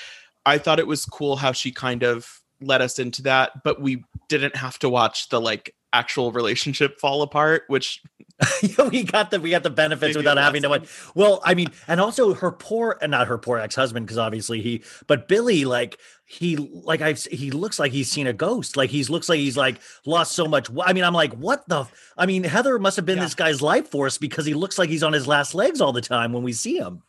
i 0.45 0.57
thought 0.57 0.79
it 0.79 0.87
was 0.87 1.05
cool 1.05 1.37
how 1.37 1.53
she 1.53 1.71
kind 1.71 2.03
of 2.03 2.41
led 2.61 2.81
us 2.81 2.99
into 2.99 3.21
that 3.21 3.63
but 3.63 3.81
we 3.81 4.03
didn't 4.27 4.57
have 4.57 4.77
to 4.79 4.89
watch 4.89 5.29
the 5.29 5.39
like 5.39 5.73
actual 5.91 6.31
relationship 6.31 6.99
fall 6.99 7.21
apart 7.23 7.63
which 7.67 8.01
we 8.91 9.03
got 9.03 9.31
the 9.31 9.39
we 9.39 9.49
got 9.49 9.63
the 9.63 9.69
benefits 9.69 10.15
without 10.15 10.37
having 10.37 10.61
to. 10.61 10.81
Well, 11.13 11.41
I 11.43 11.55
mean, 11.55 11.71
and 11.89 11.99
also 11.99 12.33
her 12.33 12.51
poor, 12.51 12.97
and 13.01 13.11
not 13.11 13.27
her 13.27 13.37
poor 13.37 13.57
ex 13.57 13.75
husband, 13.75 14.05
because 14.05 14.17
obviously 14.17 14.61
he, 14.61 14.81
but 15.07 15.27
Billy, 15.27 15.65
like 15.65 15.97
he, 16.25 16.55
like 16.55 17.01
I've, 17.01 17.21
he 17.25 17.51
looks 17.51 17.79
like 17.79 17.91
he's 17.91 18.09
seen 18.09 18.27
a 18.27 18.33
ghost. 18.33 18.77
Like 18.77 18.89
he's 18.91 19.09
looks 19.09 19.27
like 19.27 19.39
he's 19.39 19.57
like 19.57 19.81
lost 20.05 20.31
so 20.31 20.45
much. 20.45 20.69
I 20.85 20.93
mean, 20.93 21.03
I'm 21.03 21.13
like, 21.13 21.33
what 21.33 21.67
the? 21.67 21.85
I 22.17 22.25
mean, 22.27 22.45
Heather 22.45 22.79
must 22.79 22.95
have 22.95 23.05
been 23.05 23.17
Yeah. 23.17 23.25
this 23.25 23.35
guy's 23.35 23.61
life 23.61 23.89
force 23.89 24.17
because 24.17 24.45
he 24.45 24.53
looks 24.53 24.77
like 24.77 24.89
he's 24.89 25.03
on 25.03 25.11
his 25.11 25.27
last 25.27 25.53
legs 25.53 25.81
all 25.81 25.91
the 25.91 25.99
time 25.99 26.31
when 26.31 26.43
we 26.43 26.53
see 26.53 26.77
him. 26.77 27.03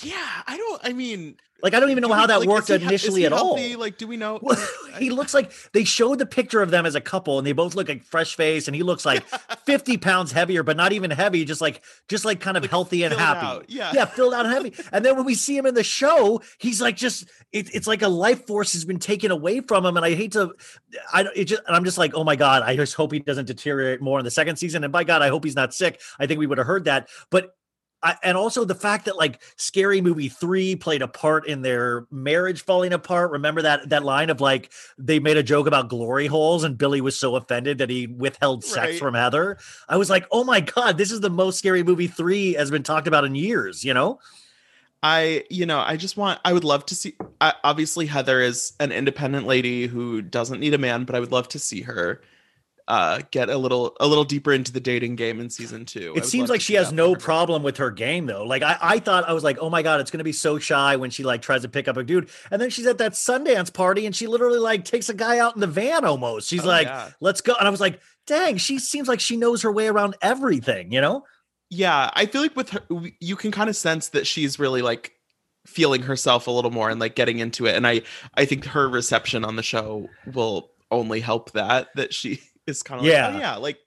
Yeah, 0.00 0.42
I 0.46 0.56
don't. 0.56 0.80
I 0.84 0.92
mean, 0.92 1.38
Like 1.62 1.74
I 1.74 1.80
don't 1.80 1.90
even 1.90 2.02
know 2.02 2.08
do 2.08 2.14
how 2.14 2.20
we- 2.22 2.26
that 2.28 2.40
like, 2.40 2.48
worked 2.48 2.70
is 2.70 2.80
he 2.80 2.86
he- 2.88 2.94
is 2.94 3.02
initially 3.04 3.20
he 3.22 3.26
at 3.26 3.32
all. 3.32 3.58
Like, 3.78 3.98
do 3.98 4.06
we 4.06 4.16
know? 4.16 4.38
Well, 4.40 4.56
he 4.98 5.10
looks 5.10 5.34
like 5.34 5.52
they 5.72 5.84
showed 5.84 6.18
the 6.18 6.26
picture 6.26 6.62
of 6.62 6.70
them 6.70 6.86
as 6.86 6.94
a 6.94 7.00
couple 7.00 7.38
and 7.38 7.46
they 7.46 7.52
both 7.52 7.74
look 7.74 7.88
like 7.88 8.02
fresh 8.04 8.34
face 8.34 8.66
and 8.68 8.74
he 8.74 8.82
looks 8.82 9.04
like 9.04 9.24
50 9.66 9.96
pounds 9.98 10.32
heavier 10.32 10.62
but 10.62 10.76
not 10.76 10.92
even 10.92 11.10
heavy 11.10 11.44
just 11.44 11.60
like 11.60 11.82
just 12.08 12.24
like 12.24 12.40
kind 12.40 12.56
of 12.56 12.62
Like, 12.64 12.70
healthy 12.70 13.02
and 13.04 13.14
happy 13.14 13.46
out, 13.46 13.64
yeah. 13.68 13.92
yeah 13.94 14.04
filled 14.04 14.34
out 14.34 14.44
and 14.46 14.54
heavy 14.54 14.72
and 14.92 15.04
then 15.04 15.16
when 15.16 15.24
we 15.24 15.34
see 15.34 15.56
him 15.56 15.66
in 15.66 15.74
the 15.74 15.84
show 15.84 16.40
he's 16.58 16.80
like 16.80 16.96
just 16.96 17.28
it, 17.52 17.74
it's 17.74 17.86
like 17.86 18.02
a 18.02 18.08
life 18.08 18.46
force 18.46 18.72
has 18.72 18.84
been 18.84 18.98
taken 18.98 19.30
away 19.30 19.60
from 19.60 19.84
him 19.86 19.96
and 19.96 20.04
i 20.04 20.14
hate 20.14 20.32
to 20.32 20.52
i 21.12 21.22
don't- 21.22 21.36
it 21.36 21.44
just 21.46 21.62
and 21.66 21.76
i'm 21.76 21.84
just 21.84 21.98
like 21.98 22.12
oh 22.14 22.24
my 22.24 22.36
god 22.36 22.62
i 22.62 22.74
just 22.76 22.94
hope 22.94 23.12
he 23.12 23.18
doesn't 23.20 23.46
deteriorate 23.46 24.00
more 24.00 24.18
in 24.18 24.24
the 24.24 24.30
second 24.30 24.56
season 24.56 24.82
and 24.84 24.92
by 24.92 25.04
god 25.04 25.22
i 25.22 25.28
hope 25.28 25.44
he's 25.44 25.56
not 25.56 25.72
sick 25.74 26.00
i 26.18 26.26
think 26.26 26.38
we 26.38 26.46
would 26.46 26.58
have 26.58 26.66
heard 26.66 26.84
that 26.84 27.08
but 27.30 27.54
I, 28.02 28.16
and 28.22 28.36
also 28.36 28.64
the 28.64 28.74
fact 28.74 29.04
that 29.04 29.16
like 29.18 29.42
scary 29.56 30.00
movie 30.00 30.28
3 30.30 30.76
played 30.76 31.02
a 31.02 31.08
part 31.08 31.46
in 31.46 31.60
their 31.62 32.06
marriage 32.10 32.62
falling 32.62 32.92
apart 32.94 33.30
remember 33.30 33.60
that 33.62 33.90
that 33.90 34.04
line 34.04 34.30
of 34.30 34.40
like 34.40 34.72
they 34.96 35.18
made 35.18 35.36
a 35.36 35.42
joke 35.42 35.66
about 35.66 35.88
glory 35.90 36.26
holes 36.26 36.64
and 36.64 36.78
billy 36.78 37.02
was 37.02 37.18
so 37.18 37.36
offended 37.36 37.76
that 37.78 37.90
he 37.90 38.06
withheld 38.06 38.64
sex 38.64 38.92
Right. 38.92 38.98
from 38.98 39.12
heather 39.14 39.58
i 39.88 39.98
was 39.98 40.08
like 40.08 40.26
oh 40.30 40.44
my 40.44 40.60
god 40.60 40.96
this 40.96 41.10
is 41.12 41.20
the 41.20 41.28
most 41.28 41.58
scary 41.58 41.82
movie 41.82 42.06
3 42.06 42.54
has 42.54 42.70
been 42.70 42.82
talked 42.82 43.06
about 43.06 43.24
in 43.24 43.34
years 43.34 43.84
you 43.84 43.92
know 43.92 44.18
I, 45.02 45.44
you 45.48 45.64
know, 45.64 45.78
I 45.80 45.96
just 45.96 46.18
want. 46.18 46.40
I 46.44 46.52
would 46.52 46.62
love 46.62 46.84
to 46.84 46.94
see. 46.94 47.14
I, 47.40 47.54
obviously, 47.64 48.04
Heather 48.04 48.42
is 48.42 48.74
an 48.80 48.92
independent 48.92 49.46
lady 49.46 49.86
who 49.86 50.20
doesn't 50.20 50.60
need 50.60 50.74
a 50.74 50.78
man, 50.78 51.04
but 51.04 51.14
I 51.14 51.20
would 51.20 51.32
love 51.32 51.48
to 51.48 51.58
see 51.58 51.80
her 51.80 52.20
uh 52.90 53.20
get 53.30 53.48
a 53.48 53.56
little 53.56 53.96
a 54.00 54.06
little 54.06 54.24
deeper 54.24 54.52
into 54.52 54.72
the 54.72 54.80
dating 54.80 55.14
game 55.16 55.40
in 55.40 55.48
season 55.48 55.84
two. 55.86 56.12
It 56.16 56.26
seems 56.26 56.50
like 56.50 56.60
she 56.60 56.74
has 56.74 56.92
no 56.92 57.14
problem 57.14 57.62
with 57.62 57.76
her 57.78 57.90
game 57.90 58.26
though 58.26 58.44
like 58.44 58.62
I, 58.62 58.76
I 58.80 58.98
thought 58.98 59.28
i 59.28 59.32
was 59.32 59.44
like 59.44 59.58
oh 59.60 59.70
my 59.70 59.80
god 59.82 60.00
it's 60.00 60.10
gonna 60.10 60.24
be 60.24 60.32
so 60.32 60.58
shy 60.58 60.96
when 60.96 61.10
she 61.10 61.22
like 61.22 61.40
tries 61.40 61.62
to 61.62 61.68
pick 61.68 61.88
up 61.88 61.96
a 61.96 62.02
dude 62.04 62.28
and 62.50 62.60
then 62.60 62.68
she's 62.70 62.86
at 62.86 62.98
that 62.98 63.12
sundance 63.12 63.72
party 63.72 64.04
and 64.06 64.14
she 64.16 64.26
literally 64.26 64.58
like 64.58 64.84
takes 64.84 65.08
a 65.08 65.14
guy 65.14 65.38
out 65.38 65.54
in 65.54 65.60
the 65.60 65.66
van 65.66 66.04
almost 66.04 66.48
she's 66.48 66.64
Oh, 66.64 66.68
like 66.68 66.88
yeah. 66.88 67.10
let's 67.20 67.40
go 67.40 67.54
and 67.58 67.66
i 67.66 67.70
was 67.70 67.80
like 67.80 68.00
dang 68.26 68.56
she 68.58 68.78
seems 68.78 69.08
like 69.08 69.20
she 69.20 69.36
knows 69.36 69.62
her 69.62 69.72
way 69.72 69.86
around 69.88 70.16
everything 70.20 70.92
you 70.92 71.00
know 71.00 71.24
Yeah, 71.70 72.10
I 72.14 72.26
feel 72.26 72.42
like 72.42 72.56
with 72.56 72.70
her, 72.70 72.80
you 73.20 73.36
can 73.36 73.52
kind 73.52 73.70
of 73.70 73.76
sense 73.76 74.08
that 74.08 74.26
she's 74.26 74.58
really 74.58 74.82
like 74.82 75.12
feeling 75.66 76.02
herself 76.02 76.48
a 76.48 76.50
little 76.50 76.72
more 76.72 76.90
and 76.90 76.98
like 77.00 77.14
getting 77.14 77.38
into 77.38 77.66
it. 77.66 77.76
And 77.76 77.86
I, 77.86 78.02
I 78.34 78.44
think 78.44 78.64
her 78.64 78.88
reception 78.88 79.44
on 79.44 79.54
the 79.54 79.62
show 79.62 80.08
will 80.34 80.70
only 80.90 81.20
help 81.20 81.52
that. 81.52 81.88
That 81.94 82.12
she 82.12 82.40
is 82.66 82.82
kind 82.82 83.00
of 83.00 83.04
like, 83.04 83.12
Yeah. 83.12 83.32
oh 83.34 83.38
yeah, 83.38 83.56
like 83.56 83.78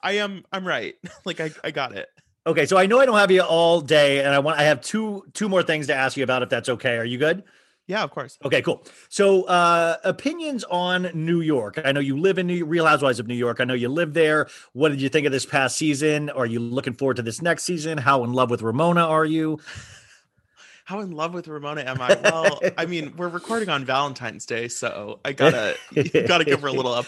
I 0.00 0.12
am, 0.12 0.44
I'm 0.52 0.66
right. 0.66 0.94
like 1.24 1.40
I, 1.40 1.50
I 1.64 1.70
got 1.70 1.92
it. 1.96 2.08
Okay, 2.46 2.66
so 2.66 2.78
I 2.78 2.86
know 2.86 2.98
I 2.98 3.04
don't 3.06 3.18
have 3.18 3.30
you 3.30 3.42
all 3.42 3.80
day, 3.80 4.20
and 4.24 4.28
I 4.28 4.38
want 4.38 4.58
I 4.58 4.64
have 4.64 4.80
two 4.80 5.24
two 5.34 5.48
more 5.48 5.62
things 5.62 5.86
to 5.88 5.94
ask 5.94 6.16
you 6.16 6.24
about 6.24 6.42
if 6.42 6.48
that's 6.48 6.68
okay. 6.68 6.96
Are 6.96 7.04
you 7.04 7.18
good? 7.18 7.44
Yeah, 7.86 8.02
of 8.02 8.10
course. 8.10 8.38
Okay, 8.44 8.60
cool. 8.60 8.84
So, 9.08 9.44
uh, 9.44 9.96
opinions 10.04 10.62
on 10.64 11.10
New 11.14 11.40
York. 11.40 11.80
I 11.82 11.92
know 11.92 12.00
you 12.00 12.18
live 12.18 12.38
in 12.38 12.46
New 12.46 12.66
Real 12.66 12.84
Housewives 12.84 13.18
of 13.18 13.26
New 13.26 13.34
York. 13.34 13.60
I 13.60 13.64
know 13.64 13.72
you 13.72 13.88
live 13.88 14.12
there. 14.12 14.46
What 14.74 14.90
did 14.90 15.00
you 15.00 15.08
think 15.08 15.24
of 15.26 15.32
this 15.32 15.46
past 15.46 15.78
season? 15.78 16.28
Are 16.28 16.44
you 16.44 16.60
looking 16.60 16.92
forward 16.92 17.16
to 17.16 17.22
this 17.22 17.40
next 17.40 17.64
season? 17.64 17.96
How 17.96 18.24
in 18.24 18.34
love 18.34 18.50
with 18.50 18.60
Ramona 18.60 19.06
are 19.06 19.24
you? 19.24 19.58
How 20.84 21.00
in 21.00 21.12
love 21.12 21.34
with 21.34 21.48
Ramona 21.48 21.82
am 21.82 22.00
I? 22.00 22.14
Well, 22.22 22.60
I 22.78 22.86
mean, 22.86 23.14
we're 23.16 23.28
recording 23.28 23.68
on 23.68 23.84
Valentine's 23.84 24.46
Day, 24.46 24.68
so 24.68 25.20
I 25.24 25.32
gotta 25.32 25.76
gotta 26.26 26.44
give 26.44 26.60
her 26.62 26.68
a 26.68 26.72
little 26.72 26.92
up. 26.92 27.06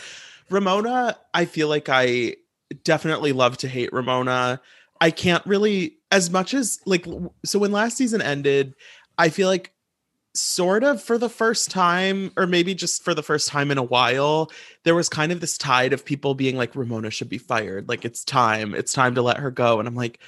Ramona, 0.50 1.16
I 1.32 1.44
feel 1.44 1.68
like 1.68 1.88
I 1.88 2.36
definitely 2.84 3.32
love 3.32 3.56
to 3.58 3.68
hate 3.68 3.92
Ramona. 3.92 4.60
I 5.00 5.10
can't 5.10 5.44
really 5.46 5.96
as 6.10 6.30
much 6.30 6.54
as 6.54 6.80
like 6.86 7.06
so 7.44 7.58
when 7.58 7.72
last 7.72 7.96
season 7.96 8.20
ended, 8.20 8.74
I 9.16 9.28
feel 9.28 9.48
like 9.48 9.72
sort 10.34 10.84
of 10.84 11.02
for 11.02 11.18
the 11.18 11.28
first 11.28 11.70
time 11.70 12.30
or 12.36 12.46
maybe 12.46 12.74
just 12.74 13.02
for 13.02 13.14
the 13.14 13.22
first 13.22 13.48
time 13.48 13.70
in 13.72 13.78
a 13.78 13.82
while 13.82 14.48
there 14.84 14.94
was 14.94 15.08
kind 15.08 15.32
of 15.32 15.40
this 15.40 15.58
tide 15.58 15.92
of 15.92 16.04
people 16.04 16.34
being 16.34 16.56
like 16.56 16.76
ramona 16.76 17.10
should 17.10 17.28
be 17.28 17.38
fired. 17.38 17.88
Like 17.88 18.04
it's 18.04 18.24
time. 18.24 18.74
It's 18.74 18.92
time 18.92 19.16
to 19.16 19.22
let 19.22 19.38
her 19.38 19.50
go. 19.50 19.78
And 19.78 19.88
i'm 19.88 19.96
like 19.96 20.20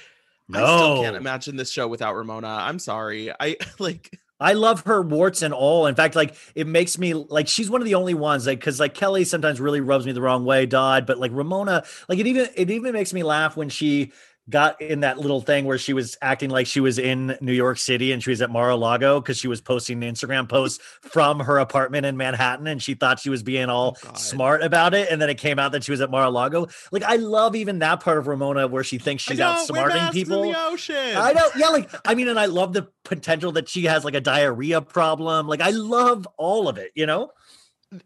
i 0.53 0.57
still 0.57 1.01
can't 1.01 1.15
imagine 1.15 1.55
this 1.55 1.71
show 1.71 1.87
without 1.87 2.15
ramona. 2.15 2.47
I'm 2.47 2.79
sorry. 2.79 3.31
I 3.39 3.55
like 3.79 4.19
I 4.39 4.53
love 4.53 4.81
her 4.81 5.01
warts 5.01 5.41
and 5.41 5.53
all. 5.53 5.85
In 5.87 5.95
fact, 5.95 6.15
like 6.15 6.35
it 6.55 6.67
makes 6.67 6.97
me 6.97 7.13
like 7.13 7.47
she's 7.47 7.69
one 7.69 7.81
of 7.81 7.85
the 7.85 7.95
only 7.95 8.13
ones 8.13 8.47
like 8.47 8.59
because 8.59 8.79
like 8.79 8.93
Kelly 8.93 9.23
sometimes 9.23 9.61
really 9.61 9.81
rubs 9.81 10.05
me 10.05 10.11
the 10.11 10.21
wrong 10.21 10.43
way, 10.45 10.65
Dodd. 10.65 11.05
But 11.05 11.17
like 11.19 11.31
Ramona, 11.33 11.83
like 12.09 12.19
it 12.19 12.27
even 12.27 12.49
it 12.55 12.69
even 12.69 12.93
makes 12.93 13.13
me 13.13 13.23
laugh 13.23 13.55
when 13.55 13.69
she 13.69 14.11
got 14.49 14.81
in 14.81 14.99
that 15.01 15.17
little 15.17 15.39
thing 15.39 15.65
where 15.65 15.77
she 15.77 15.93
was 15.93 16.17
acting 16.21 16.49
like 16.49 16.67
she 16.67 16.79
was 16.79 16.99
in 16.99 17.37
New 17.39 17.53
York 17.53 17.77
City 17.77 18.11
and 18.11 18.21
she 18.21 18.29
was 18.29 18.41
at 18.41 18.49
Mar-a-Lago 18.49 19.21
because 19.21 19.37
she 19.37 19.47
was 19.47 19.61
posting 19.61 20.01
Instagram 20.01 20.49
posts 20.49 20.83
from 21.01 21.39
her 21.39 21.59
apartment 21.59 22.05
in 22.05 22.17
Manhattan 22.17 22.67
and 22.67 22.81
she 22.83 22.93
thought 22.93 23.19
she 23.19 23.29
was 23.29 23.41
being 23.41 23.69
all 23.69 23.97
God. 24.03 24.17
smart 24.17 24.61
about 24.61 24.93
it. 24.93 25.09
And 25.09 25.21
then 25.21 25.29
it 25.29 25.37
came 25.37 25.59
out 25.59 25.71
that 25.71 25.83
she 25.83 25.91
was 25.91 26.01
at 26.01 26.11
Mar-a-Lago. 26.11 26.67
Like 26.91 27.03
I 27.03 27.15
love 27.15 27.55
even 27.55 27.79
that 27.79 28.01
part 28.01 28.17
of 28.17 28.27
Ramona 28.27 28.67
where 28.67 28.83
she 28.83 28.97
thinks 28.97 29.23
she's 29.23 29.39
know, 29.39 29.45
outsmarting 29.53 30.11
people. 30.11 30.41
the 30.41 30.59
ocean 30.67 31.15
I 31.15 31.31
know, 31.33 31.49
yeah, 31.57 31.69
like 31.69 31.89
I 32.05 32.13
mean, 32.15 32.27
and 32.27 32.39
I 32.39 32.47
love 32.47 32.73
the 32.73 32.89
potential 33.05 33.53
that 33.53 33.69
she 33.69 33.85
has 33.85 34.03
like 34.03 34.15
a 34.15 34.21
diarrhea 34.21 34.81
problem. 34.81 35.47
Like 35.47 35.61
I 35.61 35.69
love 35.69 36.27
all 36.37 36.67
of 36.67 36.77
it, 36.77 36.91
you 36.95 37.05
know. 37.05 37.31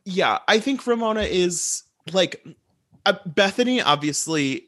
yeah 0.06 0.40
i 0.48 0.60
think 0.60 0.86
ramona 0.86 1.22
is 1.22 1.84
like 2.12 2.46
uh, 3.06 3.14
bethenny 3.28 3.82
obviously 3.86 4.68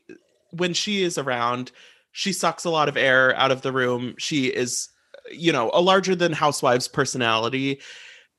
when 0.52 0.74
she 0.74 1.04
is 1.04 1.18
around 1.18 1.72
she 2.12 2.34
sucks 2.34 2.66
a 2.66 2.70
lot 2.70 2.90
of 2.90 2.98
air 2.98 3.36
out 3.36 3.52
of 3.52 3.62
the 3.62 3.72
room. 3.72 4.16
She 4.18 4.48
is 4.48 4.90
you 5.32 5.52
know 5.52 5.70
a 5.74 5.82
larger 5.82 6.16
than 6.16 6.34
housewives 6.34 6.88
personality. 6.88 7.82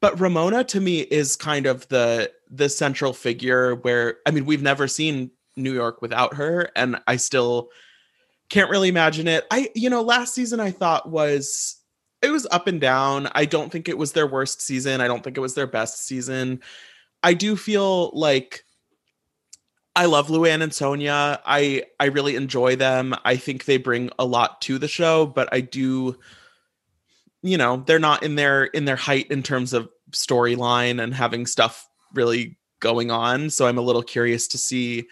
But 0.00 0.18
ramona 0.18 0.64
to 0.64 0.80
me 0.80 1.00
is 1.00 1.36
kind 1.36 1.66
of 1.66 1.86
the 1.88 2.30
the 2.50 2.68
central 2.68 3.12
figure 3.12 3.76
where 3.76 4.16
i 4.26 4.30
mean 4.30 4.44
we've 4.44 4.62
never 4.62 4.88
seen 4.88 5.30
new 5.56 5.72
york 5.72 6.02
without 6.02 6.34
her 6.34 6.68
and 6.74 6.96
i 7.06 7.16
still 7.16 7.68
can't 8.48 8.70
really 8.70 8.88
imagine 8.88 9.28
it. 9.28 9.46
I 9.50 9.70
you 9.74 9.88
know 9.90 10.02
last 10.02 10.34
season 10.34 10.58
i 10.58 10.70
thought 10.70 11.10
was 11.10 11.76
it 12.22 12.30
was 12.30 12.46
up 12.50 12.66
and 12.66 12.80
down. 12.80 13.28
I 13.34 13.46
don't 13.46 13.72
think 13.72 13.88
it 13.88 13.96
was 13.96 14.12
their 14.12 14.26
worst 14.26 14.60
season. 14.60 15.00
I 15.00 15.06
don't 15.06 15.24
think 15.24 15.38
it 15.38 15.40
was 15.40 15.54
their 15.54 15.66
best 15.66 16.06
season. 16.06 16.60
I 17.22 17.32
do 17.32 17.56
feel 17.56 18.10
like 18.12 18.64
i 19.96 20.04
love 20.06 20.28
luann 20.28 20.62
and 20.62 20.72
sonja. 20.72 21.40
I 21.44 21.84
i 21.98 22.06
really 22.06 22.36
enjoy 22.36 22.76
them. 22.76 23.14
I 23.24 23.36
think 23.36 23.64
they 23.64 23.76
bring 23.76 24.10
a 24.18 24.24
lot 24.24 24.60
to 24.62 24.78
the 24.78 24.88
show 24.88 25.26
but 25.26 25.48
i 25.52 25.60
do 25.60 26.16
you 27.42 27.56
know 27.56 27.82
they're 27.86 27.98
not 27.98 28.22
in 28.22 28.34
their 28.34 28.64
in 28.64 28.84
their 28.84 28.96
height 28.96 29.30
in 29.30 29.42
terms 29.42 29.72
of 29.72 29.88
storyline 30.12 31.02
and 31.02 31.14
having 31.14 31.46
stuff 31.46 31.88
really 32.14 32.58
going 32.80 33.10
on. 33.10 33.50
So 33.50 33.66
i'm 33.66 33.78
a 33.78 33.82
little 33.82 34.02
curious 34.02 34.48
to 34.48 34.58
see 34.58 35.06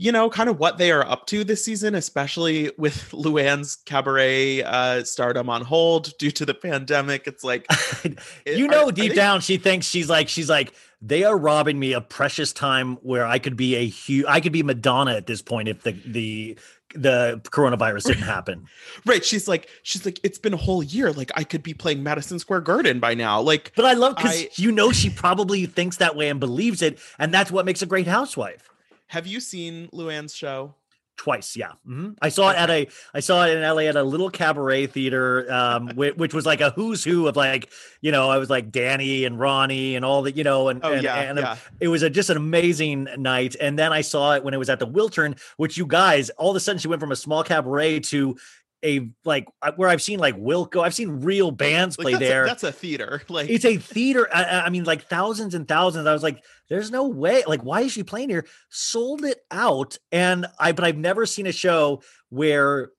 you 0.00 0.12
know 0.12 0.30
kind 0.30 0.48
of 0.48 0.58
what 0.60 0.78
they 0.78 0.92
are 0.92 1.04
up 1.04 1.26
to 1.26 1.42
this 1.42 1.64
season 1.64 1.94
especially 1.96 2.70
with 2.78 2.94
luann's 3.12 3.74
cabaret 3.84 4.62
uh 4.62 5.02
stardom 5.02 5.50
on 5.50 5.62
hold 5.62 6.16
due 6.18 6.30
to 6.30 6.46
the 6.46 6.54
pandemic. 6.54 7.26
It's 7.26 7.42
like 7.44 7.66
you 8.46 8.68
know, 8.68 8.88
are 8.88 8.92
deep 8.92 9.10
they- 9.10 9.16
down, 9.16 9.40
she 9.40 9.56
thinks 9.56 9.86
she's 9.86 10.08
like 10.08 10.28
she's 10.28 10.48
like 10.48 10.72
they 11.00 11.24
are 11.24 11.36
robbing 11.36 11.78
me 11.78 11.92
of 11.92 12.08
precious 12.08 12.52
time 12.52 12.96
where 13.02 13.24
I 13.26 13.38
could 13.38 13.56
be 13.56 13.76
a 13.76 13.86
huge 13.86 14.26
I 14.28 14.40
could 14.40 14.52
be 14.52 14.62
Madonna 14.62 15.14
at 15.14 15.26
this 15.26 15.42
point 15.42 15.68
if 15.68 15.82
the 15.82 15.92
the 16.06 16.58
the 16.94 17.40
coronavirus 17.50 18.04
didn't 18.06 18.22
happen. 18.36 18.66
right 19.04 19.22
she's 19.24 19.46
like 19.46 19.68
she's 19.82 20.04
like 20.06 20.18
it's 20.22 20.38
been 20.38 20.54
a 20.54 20.56
whole 20.56 20.82
year 20.82 21.12
like 21.12 21.30
i 21.36 21.44
could 21.44 21.62
be 21.62 21.74
playing 21.74 22.02
madison 22.02 22.38
square 22.38 22.62
garden 22.62 22.98
by 22.98 23.12
now 23.12 23.38
like 23.42 23.72
But 23.76 23.84
I 23.84 23.92
love 23.92 24.16
because 24.16 24.58
you 24.58 24.72
know 24.72 24.90
she 24.90 25.10
probably 25.10 25.66
thinks 25.66 25.98
that 25.98 26.16
way 26.16 26.30
and 26.30 26.40
believes 26.40 26.80
it, 26.80 26.98
and 27.18 27.32
that's 27.32 27.50
what 27.50 27.66
makes 27.66 27.82
a 27.82 27.86
great 27.86 28.06
housewife. 28.06 28.70
have 29.08 29.26
you 29.26 29.38
seen 29.38 29.88
luann's 29.92 30.34
show 30.34 30.74
Twice, 31.18 31.56
yeah. 31.56 31.72
Mhm. 31.86 32.16
I 32.22 32.28
saw 32.28 32.50
it 32.50 32.56
at 32.56 32.70
a, 32.70 32.86
I 33.12 33.18
saw 33.18 33.44
it 33.44 33.56
in 33.56 33.62
LA 33.62 33.82
at 33.82 33.96
a 33.96 34.04
little 34.04 34.30
cabaret 34.30 34.86
theater, 34.86 35.52
um, 35.52 35.88
which, 35.96 36.14
which 36.14 36.32
was 36.32 36.46
like 36.46 36.60
a 36.60 36.70
who's 36.70 37.02
who 37.02 37.26
of 37.26 37.34
like, 37.34 37.70
you 38.00 38.12
know, 38.12 38.30
I 38.30 38.38
was 38.38 38.48
like 38.48 38.70
Danny 38.70 39.24
and 39.24 39.36
Ronnie 39.38 39.96
and 39.96 40.04
all 40.04 40.22
the, 40.22 40.30
you 40.30 40.44
know, 40.44 40.68
and 40.68 40.80
oh 40.84 40.92
and, 40.92 41.02
yeah 41.02 41.16
and 41.16 41.38
yeah 41.40 41.56
it 41.80 41.88
was 41.88 42.04
a, 42.04 42.08
just 42.08 42.30
an 42.30 42.36
amazing 42.36 43.08
night. 43.18 43.56
And 43.60 43.76
then 43.76 43.92
I 43.92 44.00
saw 44.00 44.36
it 44.36 44.44
when 44.44 44.54
it 44.54 44.58
was 44.58 44.70
at 44.70 44.78
the 44.78 44.86
Wiltern, 44.86 45.38
which 45.56 45.76
you 45.76 45.86
guys, 45.86 46.30
all 46.30 46.50
of 46.50 46.56
a 46.56 46.60
sudden 46.60 46.78
she 46.78 46.86
went 46.86 47.00
from 47.00 47.10
a 47.10 47.16
small 47.16 47.42
cabaret 47.42 48.00
to 48.00 48.36
a 48.84 49.10
like 49.24 49.46
uh, 49.62 49.72
where 49.76 49.88
I've 49.88 50.02
seen 50.02 50.18
like 50.20 50.36
Wilco, 50.36 50.82
I've 50.82 50.94
seen 50.94 51.20
real 51.20 51.50
bands 51.50 51.98
like, 51.98 52.04
play 52.04 52.12
that's, 52.12 52.24
there. 52.24 52.44
A, 52.44 52.46
that's 52.46 52.62
a 52.64 52.72
theater 52.72 53.22
like 53.28 53.50
it's 53.50 53.64
a 53.64 53.76
theater. 53.76 54.28
I, 54.32 54.44
I- 54.44 54.64
I 54.66 54.70
mean, 54.70 54.84
like 54.84 55.08
thousands 55.08 55.54
and 55.54 55.66
thousands. 55.66 56.06
I 56.06 56.12
was 56.12 56.22
like, 56.22 56.42
there's 56.68 56.90
no 56.90 57.08
way. 57.08 57.42
Like, 57.46 57.62
why 57.62 57.80
is 57.82 57.92
she 57.92 58.02
playing 58.02 58.28
here? 58.30 58.46
Sold 58.70 59.24
it 59.24 59.38
out. 59.50 59.96
And 60.12 60.46
I, 60.60 60.72
but 60.72 60.84
I've 60.84 60.96
never 60.98 61.26
seen 61.26 61.46
a 61.46 61.52
show 61.52 62.02
where 62.30 62.90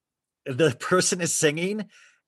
the 0.45 0.71
person 0.79 1.21
is 1.21 1.37
singing 1.37 1.85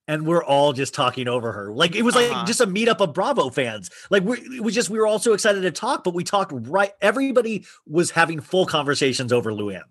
and 0.08 0.26
we're 0.26 0.43
all 0.43 0.74
just 0.74 0.93
talking 0.93 1.28
over 1.28 1.52
her. 1.52 1.72
Like 1.74 1.95
it 1.95 2.02
was 2.04 2.16
like 2.16 2.32
Uh-huh. 2.32 2.45
just 2.45 2.62
a 2.62 2.68
meetup 2.68 3.02
of 3.02 3.14
Bravo 3.14 3.49
fans. 3.49 3.89
Like 4.10 4.24
we 4.24 4.38
it 4.39 4.64
was 4.64 4.74
just 4.74 4.89
we 4.89 4.97
were 4.99 5.08
all 5.08 5.20
so 5.20 5.34
excited 5.34 5.62
to 5.62 5.72
talk, 5.72 6.04
but 6.04 6.14
we 6.14 6.24
talked 6.24 6.52
right. 6.56 6.91
Everybody 7.02 7.66
was 7.86 8.12
having 8.12 8.39
full 8.39 8.66
conversations 8.66 9.32
over 9.34 9.52
Luann. 9.52 9.84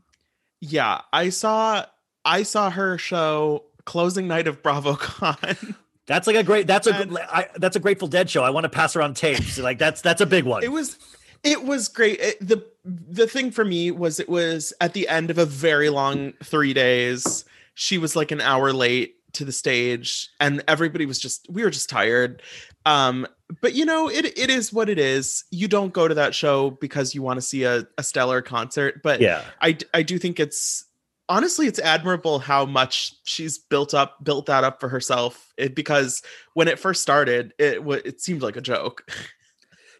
yeah 0.61 1.01
i 1.13 1.29
saw 1.31 1.85
i 2.25 2.43
saw 2.43 2.71
her 2.71 2.99
show 2.99 3.64
closing 3.85 4.29
night 4.29 4.47
of 4.47 4.62
BravoCon. 4.62 5.75
That's 6.07 6.27
like 6.27 6.37
a 6.37 6.43
great. 6.43 6.66
That's 6.66 6.87
a 6.89 6.95
And- 6.95 7.16
I, 7.18 7.47
that's 7.57 7.77
a 7.77 7.81
Grateful 7.81 8.09
Dead 8.09 8.29
show. 8.29 8.43
I 8.43 8.51
want 8.51 8.64
to 8.64 8.68
pass 8.68 8.97
around 8.97 9.14
tapes. 9.14 9.59
Like 9.59 9.79
that's 9.79 10.03
that's 10.03 10.21
a 10.21 10.27
big 10.27 10.45
one. 10.45 10.64
it 10.64 10.73
was 10.73 10.99
it 11.45 11.62
was 11.64 11.87
great. 11.87 12.18
It- 12.18 12.47
the 12.47 12.64
The 12.85 13.29
thing 13.29 13.53
for 13.53 13.64
me 13.64 13.93
was 13.93 14.18
it 14.18 14.29
was 14.29 14.73
at 14.81 14.93
the 14.93 15.07
end 15.09 15.31
of 15.31 15.39
a 15.39 15.47
very 15.47 15.89
long 15.89 16.33
three 16.43 16.75
days. 16.75 17.45
She 17.75 17.97
was 17.97 18.16
like 18.16 18.33
an 18.33 18.41
hour 18.41 18.73
late 18.73 19.14
to 19.35 19.45
the 19.45 19.53
stage, 19.53 20.29
and 20.41 20.64
everybody 20.66 21.07
was 21.07 21.21
just 21.21 21.47
we 21.49 21.62
were 21.62 21.71
just 21.71 21.89
tired. 21.89 22.43
Um, 22.85 23.27
but 23.61 23.75
you 23.75 23.85
know, 23.85 24.09
it 24.11 24.25
it 24.37 24.51
is 24.51 24.73
what 24.73 24.89
it 24.89 24.99
is. 24.99 25.45
You 25.53 25.68
don't 25.68 25.93
go 25.93 26.09
to 26.09 26.14
that 26.14 26.35
show 26.35 26.71
because 26.71 27.14
you 27.14 27.23
want 27.23 27.37
to 27.37 27.43
see 27.43 27.62
a, 27.62 27.87
a 27.99 28.03
stellar 28.03 28.43
concert, 28.43 29.01
but 29.05 29.21
yeah. 29.21 29.45
I, 29.61 29.79
I 29.95 30.03
do 30.03 30.18
think 30.18 30.41
it's 30.41 30.87
honestly 31.31 31.67
it's 31.67 31.79
admirable 31.79 32.39
how 32.39 32.67
much 32.67 33.15
she's 33.25 33.57
built 33.57 33.95
up 33.95 34.23
built 34.23 34.45
that 34.47 34.65
up 34.65 34.81
for 34.81 34.89
herself 34.91 35.53
it, 35.57 35.75
because 35.75 36.23
when 36.53 36.69
it 36.69 36.79
first 36.79 37.01
started 37.01 37.55
it 37.59 37.81
it 38.05 38.21
seemed 38.21 38.43
like 38.43 38.57
a 38.57 38.61
joke 38.61 39.11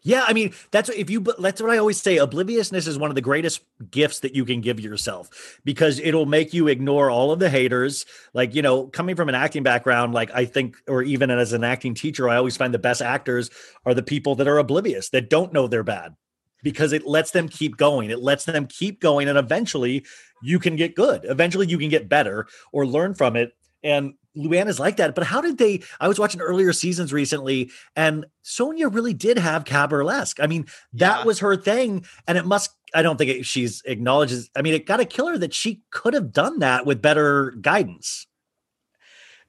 Yeah, 0.03 0.25
I 0.27 0.33
mean 0.33 0.53
that's 0.71 0.89
what- 0.89 0.97
if 0.97 1.11
you 1.11 1.19
that's 1.37 1.61
what 1.61 1.69
I 1.69 1.77
always 1.77 2.01
say. 2.01 2.17
Obliviousness 2.17 2.87
is 2.87 2.97
one 2.97 3.11
of 3.11 3.15
the 3.15 3.21
greatest 3.21 3.61
gifts 3.91 4.21
that 4.21 4.33
you 4.33 4.45
can 4.45 4.59
give 4.59 4.79
yourself 4.79 5.59
because 5.63 5.99
it'll 5.99 6.25
make 6.25 6.55
you 6.55 6.67
ignore 6.69 7.11
all 7.11 7.31
of 7.31 7.37
the 7.37 7.51
haters. 7.51 8.07
Like 8.33 8.55
you 8.55 8.63
know, 8.63 8.87
coming 8.87 9.15
from 9.15 9.29
an 9.29 9.35
acting 9.35 9.61
background, 9.61 10.15
like 10.15 10.31
I 10.33 10.45
think, 10.45 10.75
or 10.87 11.03
even 11.03 11.29
as 11.29 11.53
an 11.53 11.63
acting 11.63 11.93
teacher, 11.93 12.27
I 12.27 12.37
always 12.37 12.57
find 12.57 12.73
the 12.73 12.79
best 12.79 13.03
actors 13.03 13.51
are 13.85 13.93
the 13.93 14.01
people 14.01 14.33
that 14.37 14.47
are 14.47 14.57
oblivious 14.57 15.09
that 15.09 15.29
don't 15.29 15.53
know 15.53 15.67
they're 15.67 15.83
bad 15.83 16.15
because 16.63 16.93
it 16.93 17.05
lets 17.05 17.29
them 17.29 17.47
keep 17.47 17.77
going. 17.77 18.09
It 18.09 18.21
lets 18.21 18.45
them 18.45 18.65
keep 18.65 19.01
going, 19.01 19.29
and 19.29 19.37
eventually 19.37 20.03
you 20.41 20.59
can 20.59 20.75
get 20.75 20.95
good. 20.95 21.21
Eventually 21.25 21.67
you 21.67 21.77
can 21.77 21.89
get 21.89 22.09
better 22.09 22.47
or 22.71 22.85
learn 22.85 23.13
from 23.13 23.35
it. 23.35 23.53
And 23.83 24.13
Luann 24.37 24.67
is 24.67 24.79
like 24.79 24.97
that. 24.97 25.15
But 25.15 25.25
how 25.25 25.41
did 25.41 25.57
they? 25.57 25.81
I 25.99 26.07
was 26.07 26.19
watching 26.19 26.39
earlier 26.39 26.71
seasons 26.71 27.11
recently, 27.11 27.69
and 27.95 28.25
Sonja 28.45 28.93
really 28.93 29.13
did 29.13 29.37
have 29.37 29.65
cabaret 29.65 30.05
I 30.39 30.47
mean, 30.47 30.67
that 30.93 31.19
Yeah. 31.19 31.25
was 31.25 31.39
her 31.39 31.55
thing, 31.57 32.05
and 32.27 32.37
it 32.37 32.45
must. 32.45 32.71
I 32.93 33.01
don't 33.01 33.17
think 33.17 33.31
it, 33.31 33.45
she's 33.45 33.81
acknowledges. 33.85 34.49
I 34.55 34.61
mean, 34.61 34.73
it 34.73 34.85
got 34.85 34.97
to 34.97 35.05
kill 35.05 35.27
her 35.27 35.37
that 35.37 35.53
she 35.53 35.81
could 35.89 36.13
have 36.13 36.31
done 36.31 36.59
that 36.59 36.85
with 36.85 37.01
better 37.01 37.51
guidance. 37.61 38.27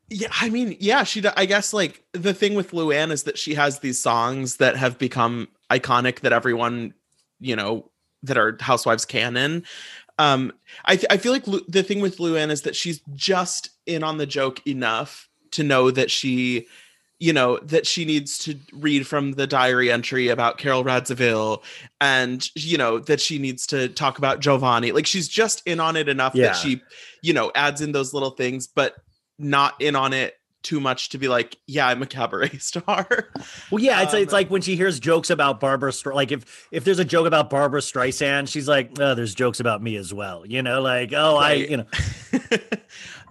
yeah 0.08 0.28
i 0.40 0.48
mean 0.50 0.76
yeah 0.80 1.04
she 1.04 1.22
I 1.36 1.46
guess 1.46 1.72
like 1.72 2.02
the 2.12 2.34
thing 2.34 2.54
with 2.54 2.72
luann 2.72 3.10
is 3.10 3.22
that 3.22 3.38
she 3.38 3.54
has 3.54 3.78
these 3.78 3.98
songs 3.98 4.56
that 4.56 4.76
have 4.76 4.98
become 4.98 5.48
iconic 5.70 6.20
that 6.20 6.32
everyone 6.32 6.92
you 7.40 7.56
know 7.56 7.90
that 8.22 8.36
are 8.36 8.56
housewives 8.60 9.04
canon 9.04 9.64
Um, 10.22 10.52
I 10.84 10.96
th- 10.96 11.06
I 11.10 11.16
feel 11.16 11.32
like 11.32 11.46
Lu- 11.46 11.64
the 11.68 11.82
thing 11.82 12.00
with 12.00 12.18
Luann 12.18 12.50
is 12.50 12.62
that 12.62 12.76
she's 12.76 13.00
just 13.14 13.70
in 13.86 14.02
on 14.04 14.18
the 14.18 14.26
joke 14.26 14.64
enough 14.66 15.28
to 15.52 15.62
know 15.62 15.90
that 15.90 16.10
she, 16.10 16.66
you 17.18 17.32
know, 17.32 17.58
that 17.58 17.86
she 17.86 18.04
needs 18.04 18.38
to 18.38 18.56
read 18.72 19.06
from 19.06 19.32
the 19.32 19.46
diary 19.46 19.90
entry 19.90 20.28
about 20.28 20.58
Carole 20.58 20.84
Radziwill, 20.84 21.62
and 22.00 22.48
you 22.54 22.78
know 22.78 22.98
that 23.00 23.20
she 23.20 23.38
needs 23.38 23.66
to 23.68 23.88
talk 23.88 24.18
about 24.18 24.40
Giovanni. 24.40 24.92
Like 24.92 25.06
she's 25.06 25.28
just 25.28 25.62
in 25.66 25.80
on 25.80 25.96
it 25.96 26.08
enough 26.08 26.34
Yeah. 26.34 26.46
that 26.48 26.56
she, 26.56 26.80
you 27.22 27.32
know, 27.32 27.50
adds 27.54 27.80
in 27.80 27.92
those 27.92 28.14
little 28.14 28.30
things, 28.30 28.66
but 28.66 28.94
not 29.38 29.74
in 29.80 29.96
on 29.96 30.12
it 30.12 30.34
too 30.62 30.80
much 30.80 31.10
to 31.10 31.18
be 31.18 31.28
like, 31.28 31.58
yeah, 31.66 31.86
I'm 31.86 32.02
a 32.02 32.06
cabaret 32.06 32.48
star. 32.58 33.28
Well, 33.70 33.82
yeah, 33.82 34.02
it's 34.02 34.14
Um, 34.14 34.20
it's 34.20 34.32
like 34.32 34.50
when 34.50 34.62
she 34.62 34.76
hears 34.76 35.00
jokes 35.00 35.30
about 35.30 35.60
Barbra. 35.60 35.90
Stre- 35.90 36.14
like 36.14 36.32
if 36.32 36.68
if 36.70 36.84
there's 36.84 36.98
a 36.98 37.04
joke 37.04 37.26
about 37.26 37.50
Barbra 37.50 37.80
Streisand, 37.80 38.48
she's 38.48 38.68
like, 38.68 38.98
oh, 38.98 39.14
there's 39.14 39.34
jokes 39.34 39.60
about 39.60 39.82
me 39.82 39.96
as 39.96 40.12
well. 40.12 40.46
You 40.46 40.62
know, 40.62 40.80
like 40.80 41.12
oh, 41.12 41.36
Right. 41.36 41.50
I 41.50 41.70
you 41.70 41.76
know, 41.78 41.86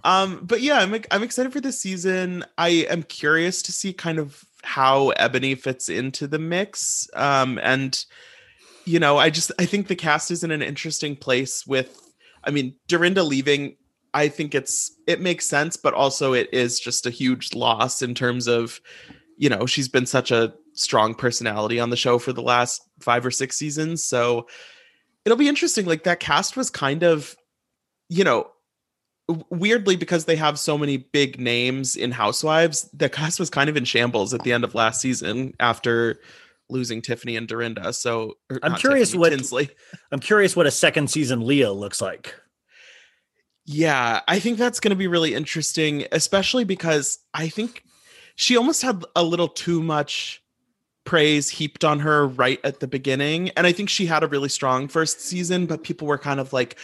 um 0.03 0.39
but 0.43 0.61
yeah 0.61 0.79
i'm 0.79 0.93
i'm 1.11 1.23
excited 1.23 1.53
for 1.53 1.61
this 1.61 1.79
season 1.79 2.43
i 2.57 2.69
am 2.69 3.03
curious 3.03 3.61
to 3.61 3.71
see 3.71 3.93
kind 3.93 4.17
of 4.19 4.43
how 4.63 5.11
eboni 5.19 5.57
fits 5.57 5.89
into 5.89 6.27
the 6.27 6.39
mix 6.39 7.07
um 7.13 7.59
and 7.61 8.05
you 8.85 8.99
know 8.99 9.17
i 9.17 9.29
just 9.29 9.51
i 9.59 9.65
think 9.65 9.87
the 9.87 9.95
cast 9.95 10.31
is 10.31 10.43
in 10.43 10.51
an 10.51 10.61
interesting 10.61 11.15
place 11.15 11.65
with 11.67 12.13
i 12.43 12.51
mean 12.51 12.73
dorinda 12.87 13.23
leaving 13.23 13.75
i 14.13 14.27
think 14.27 14.53
it's 14.55 14.97
it 15.07 15.21
makes 15.21 15.45
sense 15.45 15.77
but 15.77 15.93
also 15.93 16.33
it 16.33 16.49
is 16.53 16.79
just 16.79 17.05
a 17.05 17.09
huge 17.09 17.53
loss 17.53 18.01
in 18.01 18.13
terms 18.13 18.47
of 18.47 18.81
you 19.37 19.49
know 19.49 19.65
she's 19.65 19.87
been 19.87 20.05
such 20.05 20.31
a 20.31 20.53
strong 20.73 21.13
personality 21.13 21.79
on 21.79 21.89
the 21.89 21.97
show 21.97 22.17
for 22.17 22.31
the 22.31 22.41
last 22.41 22.81
five 22.99 23.25
or 23.25 23.31
six 23.31 23.57
seasons 23.57 24.03
so 24.03 24.47
it'll 25.25 25.37
be 25.37 25.49
interesting 25.49 25.85
like 25.85 26.03
that 26.03 26.19
cast 26.19 26.55
was 26.55 26.69
kind 26.69 27.03
of 27.03 27.35
you 28.09 28.23
know 28.23 28.47
weirdly 29.49 29.95
because 29.95 30.25
they 30.25 30.35
have 30.35 30.59
so 30.59 30.77
many 30.77 30.97
big 30.97 31.39
names 31.39 31.95
in 31.95 32.11
housewives 32.11 32.89
the 32.93 33.09
cast 33.09 33.39
was 33.39 33.49
kind 33.49 33.69
of 33.69 33.77
in 33.77 33.85
shambles 33.85 34.33
at 34.33 34.43
the 34.43 34.51
end 34.51 34.63
of 34.63 34.75
last 34.75 35.01
season 35.01 35.53
after 35.59 36.19
losing 36.69 37.01
tiffany 37.01 37.35
and 37.35 37.47
dorinda 37.47 37.91
so 37.93 38.33
er, 38.51 38.59
I'm 38.63 38.75
curious 38.75 39.09
Tiffany, 39.09 39.19
what- 39.19 39.29
Tinsley. 39.29 39.69
I'm 40.11 40.19
curious 40.19 40.55
what 40.55 40.67
a 40.67 40.71
second 40.71 41.09
season 41.09 41.41
Leah 41.41 41.71
looks 41.71 42.01
like. 42.01 42.35
Yeah 43.71 44.21
i 44.27 44.39
think 44.39 44.57
that's 44.57 44.79
going 44.79 44.89
to 44.89 44.95
be 44.95 45.07
really 45.07 45.33
interesting 45.33 46.05
especially 46.11 46.63
because 46.63 47.19
i 47.33 47.47
think 47.47 47.83
she 48.35 48.57
almost 48.57 48.81
had 48.81 49.03
a 49.15 49.23
little 49.23 49.47
too 49.47 49.81
much 49.81 50.43
praise 51.03 51.49
heaped 51.49 51.83
on 51.83 51.99
her 51.99 52.27
right 52.27 52.59
at 52.63 52.79
the 52.79 52.87
beginning 52.87 53.49
and 53.51 53.65
i 53.65 53.71
think 53.71 53.89
she 53.89 54.05
had 54.05 54.23
a 54.23 54.27
really 54.27 54.49
strong 54.49 54.87
first 54.87 55.21
season 55.21 55.65
but 55.65 55.83
people 55.83 56.07
were 56.07 56.17
kind 56.17 56.39
of 56.39 56.51
like 56.53 56.77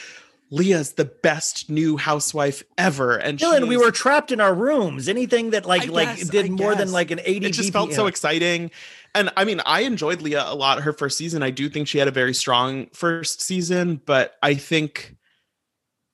leah's 0.49 0.93
the 0.93 1.05
best 1.05 1.69
new 1.69 1.97
housewife 1.97 2.63
ever 2.77 3.17
and 3.17 3.37
Dylan, 3.37 3.67
we 3.67 3.75
were 3.75 3.91
trapped 3.91 4.31
in 4.31 4.39
our 4.39 4.53
rooms. 4.53 5.09
Anything 5.09 5.49
that 5.49 5.65
like 5.65 5.83
I 5.83 5.85
like 5.87 6.17
guess, 6.17 6.29
did 6.29 6.45
I 6.45 6.49
more 6.49 6.73
than 6.73 6.93
like 6.93 7.11
an 7.11 7.19
80 7.23 7.45
it 7.45 7.51
just 7.51 7.73
felt 7.73 7.91
so 7.91 8.07
exciting 8.07 8.71
and 9.13 9.29
i 9.35 9.43
mean 9.43 9.59
i 9.65 9.81
enjoyed 9.81 10.21
leah 10.21 10.45
a 10.47 10.55
lot 10.55 10.81
her 10.83 10.93
first 10.93 11.17
season. 11.17 11.43
I 11.43 11.49
do 11.49 11.67
think 11.67 11.89
she 11.89 11.97
had 11.97 12.07
a 12.07 12.11
very 12.11 12.33
strong 12.33 12.87
first 12.93 13.41
season 13.41 14.01
but 14.05 14.35
i 14.41 14.53
think 14.53 15.16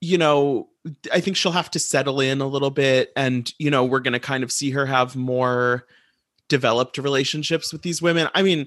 you 0.04 0.18
know 0.18 0.68
i 1.12 1.20
think 1.20 1.36
she'll 1.36 1.52
have 1.52 1.70
to 1.70 1.78
settle 1.78 2.20
in 2.20 2.40
a 2.40 2.46
little 2.46 2.70
bit 2.70 3.10
and 3.16 3.52
you 3.58 3.70
know 3.70 3.84
we're 3.84 4.00
going 4.00 4.12
to 4.12 4.20
kind 4.20 4.44
of 4.44 4.52
see 4.52 4.70
her 4.70 4.86
have 4.86 5.16
more 5.16 5.86
developed 6.48 6.98
relationships 6.98 7.72
with 7.72 7.82
these 7.82 8.02
women 8.02 8.28
i 8.34 8.42
mean 8.42 8.66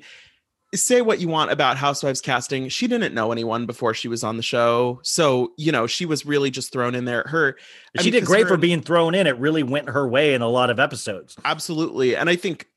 say 0.75 1.01
what 1.01 1.19
you 1.19 1.27
want 1.29 1.51
about 1.51 1.77
housewives 1.77 2.19
casting 2.19 2.67
she 2.67 2.87
didn't 2.87 3.13
know 3.13 3.31
anyone 3.31 3.65
before 3.65 3.93
she 3.93 4.07
was 4.07 4.23
on 4.23 4.35
the 4.35 4.43
show 4.43 4.99
so 5.03 5.53
you 5.57 5.71
know 5.71 5.87
she 5.87 6.05
was 6.05 6.25
really 6.25 6.51
just 6.51 6.73
thrown 6.73 6.93
in 6.95 7.05
there 7.05 7.23
her 7.27 7.55
I 7.97 8.01
she 8.01 8.07
mean, 8.07 8.19
did 8.19 8.25
great 8.25 8.43
her 8.43 8.49
for 8.49 8.57
being 8.57 8.81
thrown 8.81 9.15
in. 9.15 9.27
It 9.27 9.37
really 9.37 9.63
went 9.63 9.87
her 9.89 10.07
way 10.07 10.33
in 10.33 10.41
a 10.41 10.49
lot 10.49 10.69
of 10.69 10.79
episodes. 10.79 11.37
absolutely 11.45 12.15
and 12.15 12.29
i 12.29 12.35
think 12.35 12.67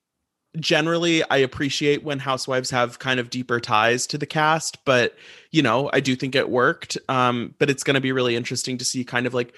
generally 0.58 1.22
i 1.30 1.36
appreciate 1.36 2.02
when 2.02 2.18
housewives 2.18 2.70
have 2.70 2.98
kind 2.98 3.20
of 3.20 3.30
deeper 3.30 3.60
ties 3.60 4.04
to 4.04 4.18
the 4.18 4.26
cast 4.26 4.84
but 4.84 5.14
you 5.52 5.62
know 5.62 5.88
i 5.92 6.00
do 6.00 6.16
think 6.16 6.34
it 6.34 6.50
worked 6.50 6.98
um 7.08 7.54
but 7.58 7.70
it's 7.70 7.84
going 7.84 7.94
to 7.94 8.00
be 8.00 8.10
really 8.10 8.34
interesting 8.34 8.76
to 8.76 8.84
see 8.84 9.04
kind 9.04 9.26
of 9.26 9.34
like 9.34 9.54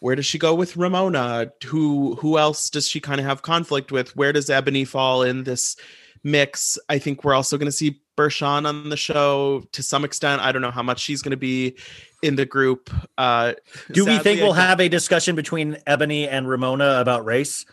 where 0.00 0.14
does 0.14 0.26
she 0.26 0.38
go 0.38 0.54
with 0.54 0.76
ramona? 0.76 1.52
Who 1.66 2.14
who 2.16 2.38
else 2.38 2.70
does 2.70 2.88
she 2.88 3.00
kind 3.00 3.20
of 3.20 3.26
have 3.26 3.42
conflict 3.42 3.90
with? 3.90 4.14
Where 4.16 4.32
does 4.32 4.48
eboni 4.48 4.86
fall 4.86 5.22
in 5.22 5.44
this 5.44 5.76
mix? 6.22 6.78
I 6.88 6.98
think 6.98 7.24
we're 7.24 7.34
also 7.34 7.56
going 7.58 7.66
to 7.66 7.72
see 7.72 8.00
Bershan 8.16 8.66
on 8.66 8.90
the 8.90 8.96
show 8.96 9.64
to 9.72 9.82
some 9.82 10.04
extent. 10.04 10.42
I 10.42 10.52
don't 10.52 10.62
know 10.62 10.70
how 10.70 10.82
much 10.82 11.00
she's 11.00 11.22
going 11.22 11.30
to 11.30 11.36
be 11.36 11.76
in 12.22 12.36
the 12.36 12.46
group 12.46 12.90
uh 13.16 13.54
Do 13.92 14.04
we 14.04 14.18
think 14.18 14.40
we'll 14.40 14.52
have 14.52 14.80
a 14.80 14.88
discussion 14.88 15.36
between 15.36 15.74
Eboni 15.86 16.28
and 16.28 16.48
Ramona 16.48 17.00
about 17.00 17.24
race? 17.24 17.64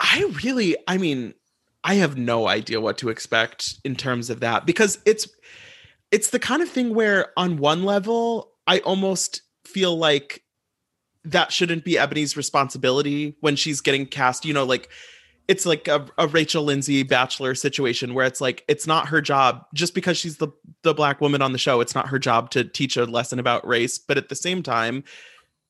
I 0.00 0.32
really, 0.42 0.76
I 0.88 0.98
mean, 0.98 1.34
I 1.84 1.94
have 1.94 2.16
no 2.16 2.48
idea 2.48 2.80
what 2.80 2.98
to 2.98 3.08
expect 3.08 3.76
in 3.84 3.96
terms 3.96 4.30
of 4.30 4.40
that 4.40 4.66
because 4.66 4.98
it's 5.04 5.28
it's 6.10 6.30
the 6.30 6.38
kind 6.38 6.62
of 6.62 6.68
thing 6.68 6.94
where 6.94 7.32
on 7.36 7.56
one 7.56 7.84
level 7.84 8.52
I 8.66 8.78
almost 8.80 9.42
feel 9.64 9.96
like 9.96 10.42
that 11.24 11.52
shouldn't 11.52 11.84
be 11.84 11.94
Eboni's 11.94 12.36
responsibility 12.36 13.36
when 13.40 13.56
she's 13.56 13.80
getting 13.80 14.06
cast, 14.06 14.44
you 14.44 14.52
know, 14.52 14.64
like 14.64 14.88
it's 15.48 15.66
like 15.66 15.88
a, 15.88 16.06
a 16.18 16.28
Rachel 16.28 16.62
Lindsay 16.62 17.02
bachelor 17.02 17.54
situation 17.54 18.14
where 18.14 18.26
it's 18.26 18.40
like 18.40 18.64
it's 18.68 18.86
not 18.86 19.08
her 19.08 19.20
job. 19.20 19.64
Just 19.74 19.94
because 19.94 20.16
she's 20.16 20.36
the 20.36 20.48
the 20.82 20.94
black 20.94 21.20
woman 21.20 21.42
on 21.42 21.52
the 21.52 21.58
show 21.58 21.80
it's 21.80 21.94
not 21.94 22.08
her 22.08 22.18
job 22.18 22.50
to 22.50 22.64
teach 22.64 22.96
a 22.96 23.04
lesson 23.04 23.38
about 23.38 23.66
race 23.66 23.98
but 23.98 24.18
at 24.18 24.28
the 24.28 24.34
same 24.34 24.62
time 24.62 25.04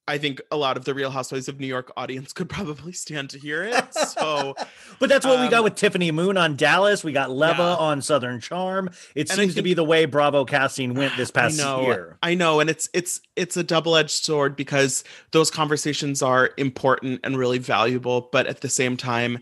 I 0.09 0.19
think 0.19 0.41
a 0.51 0.57
lot 0.57 0.77
of 0.77 0.85
the 0.85 0.95
Real 0.95 1.11
Housewives 1.11 1.49
of 1.49 1.61
New 1.61 1.67
York 1.67 1.93
audience 1.97 2.33
could 2.33 2.49
probably 2.49 2.93
stand 2.93 3.31
to 3.31 3.39
hear 3.39 3.63
it. 3.63 3.95
So 3.95 4.55
But 4.99 5.09
that's 5.09 5.25
what 5.25 5.41
we 5.41 5.49
got 5.49 5.59
Um, 5.59 5.65
with 5.65 5.77
Tiffany 5.77 6.11
Moon 6.11 6.37
on 6.37 6.57
Dallas. 6.57 7.05
We 7.05 7.13
got 7.13 7.31
Leva 7.31 7.63
Yeah. 7.63 7.75
on 7.77 8.03
Southern 8.03 8.41
Charm. 8.41 8.91
It 9.15 9.29
seems 9.29 9.55
to 9.55 9.63
be 9.63 9.75
the 9.75 9.85
way 9.85 10.05
Bravo 10.07 10.45
casting 10.45 10.95
went 10.95 11.17
this 11.17 11.31
past 11.39 11.61
I 11.61 11.63
know, 11.65 11.83
year. 11.83 12.19
I 12.23 12.35
know, 12.35 12.59
and 12.59 12.69
it's 12.69 12.89
it's 12.93 13.21
it's 13.37 13.57
a 13.57 13.63
double-edged 13.63 14.11
sword 14.25 14.57
because 14.57 15.05
those 15.31 15.51
conversations 15.51 16.21
are 16.21 16.51
important 16.57 17.21
and 17.23 17.39
really 17.39 17.59
valuable, 17.59 18.29
but 18.33 18.47
at 18.49 18.61
the 18.61 18.69
same 18.69 18.97
time, 18.97 19.39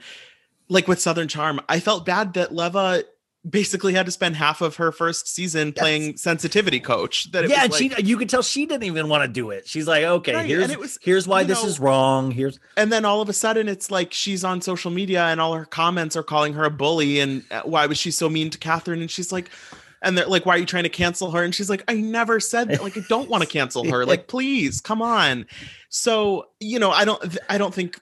like 0.69 0.87
with 0.87 1.01
Southern 1.01 1.27
Charm, 1.29 1.61
I 1.71 1.81
felt 1.81 2.05
bad 2.05 2.35
that 2.35 2.55
Leva 2.55 3.05
basically 3.49 3.95
had 3.95 4.05
to 4.05 4.13
spend 4.13 4.37
half 4.37 4.61
of 4.61 4.77
her 4.77 4.93
first 4.93 5.27
season 5.27 5.73
playing 5.73 6.17
sensitivity 6.19 6.79
coach. 6.79 7.31
That 7.33 7.45
it 7.45 7.51
yeah, 7.51 7.67
was 7.67 7.81
and 7.81 7.91
like, 7.91 7.99
she 8.01 8.05
you 8.07 8.17
could 8.19 8.29
tell 8.29 8.43
she 8.43 8.67
didn't 8.67 8.85
even 8.85 9.09
want 9.09 9.23
to 9.25 9.29
do 9.29 9.51
it. 9.51 9.67
She's 9.67 9.87
like, 9.89 10.05
okay, 10.05 10.35
Right, 10.35 10.47
here's 10.47 10.77
was- 10.77 10.99
here's 11.01 11.27
why 11.27 11.45
this 11.45 11.63
know- 11.63 11.69
is 11.69 11.81
wrong. 11.81 12.31
Here's 12.33 12.61
and 12.77 12.93
then 12.93 13.05
all 13.05 13.23
of 13.23 13.29
a 13.29 13.33
sudden 13.33 13.69
it's 13.69 13.91
like 13.91 14.13
she's 14.13 14.45
on 14.45 14.61
social 14.61 14.91
media 14.91 15.25
and 15.25 15.41
all 15.41 15.55
her 15.55 15.65
comments 15.65 16.17
are 16.17 16.23
calling 16.23 16.53
her 16.53 16.65
a 16.65 16.71
bully 16.71 17.19
and 17.21 17.43
uh, 17.51 17.63
why 17.65 17.87
was 17.87 17.97
she 17.99 18.11
so 18.11 18.29
mean 18.29 18.51
to 18.51 18.59
Kathryn? 18.59 19.01
And 19.01 19.11
she's 19.11 19.33
like, 19.33 19.51
and 20.03 20.17
they're 20.17 20.27
like, 20.27 20.45
why 20.47 20.55
are 20.57 20.59
you 20.59 20.67
trying 20.67 20.85
to 20.85 20.89
cancel 20.91 21.31
her? 21.31 21.43
And 21.43 21.55
she's 21.55 21.69
like, 21.71 21.83
I 21.89 21.95
never 21.95 22.41
said 22.41 22.69
that. 22.69 22.83
Like, 22.83 22.97
I 22.97 23.03
don't 23.09 23.29
want 23.29 23.43
to 23.43 23.49
cancel 23.59 23.91
her. 23.91 24.05
Like, 24.07 24.29
please, 24.29 24.81
come 24.81 25.03
on. 25.03 25.47
So, 25.91 26.49
you 26.59 26.79
know, 26.79 26.91
I 26.91 27.05
don't, 27.05 27.39
I 27.51 27.59
don't 27.59 27.75
think 27.75 28.01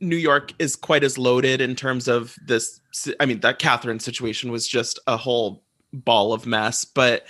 New 0.00 0.16
York 0.16 0.52
is 0.58 0.76
quite 0.76 1.04
as 1.04 1.16
loaded 1.16 1.60
in 1.62 1.74
terms 1.74 2.06
of 2.08 2.36
this. 2.46 2.80
I 3.20 3.26
mean, 3.26 3.40
that 3.40 3.58
Kathryn 3.58 4.00
situation 4.00 4.52
was 4.52 4.66
just 4.68 4.98
a 5.06 5.16
whole 5.16 5.62
ball 5.92 6.32
of 6.32 6.46
mess, 6.46 6.84
but 6.84 7.26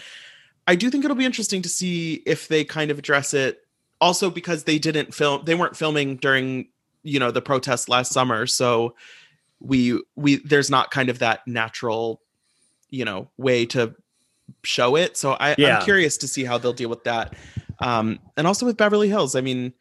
I 0.66 0.76
do 0.76 0.90
think 0.90 1.04
it'll 1.04 1.16
be 1.16 1.24
interesting 1.24 1.62
to 1.62 1.68
see 1.68 2.22
if 2.26 2.48
they 2.48 2.64
kind 2.64 2.90
of 2.90 2.98
address 2.98 3.34
it. 3.34 3.60
Also, 4.00 4.30
because 4.30 4.64
they 4.64 4.78
didn't 4.78 5.14
film, 5.14 5.44
they 5.44 5.54
weren't 5.54 5.76
filming 5.76 6.16
during, 6.16 6.68
you 7.02 7.20
know, 7.20 7.30
the 7.30 7.42
protests 7.42 7.88
last 7.88 8.12
summer, 8.12 8.46
so 8.46 8.94
we 9.60 10.00
we 10.16 10.36
there's 10.36 10.70
not 10.70 10.90
kind 10.90 11.08
of 11.08 11.20
that 11.20 11.46
natural, 11.46 12.20
you 12.90 13.04
know, 13.04 13.30
way 13.36 13.64
to 13.66 13.94
show 14.64 14.96
it. 14.96 15.16
So 15.16 15.36
I, 15.38 15.54
Yeah. 15.56 15.78
I'm 15.78 15.84
curious 15.84 16.16
to 16.18 16.28
see 16.28 16.44
how 16.44 16.58
they'll 16.58 16.72
deal 16.72 16.88
with 16.88 17.04
that. 17.04 17.34
Um, 17.78 18.18
and 18.36 18.46
also 18.46 18.66
with 18.66 18.76
Beverly 18.76 19.08
Hills, 19.08 19.36
I 19.36 19.40
mean, 19.40 19.72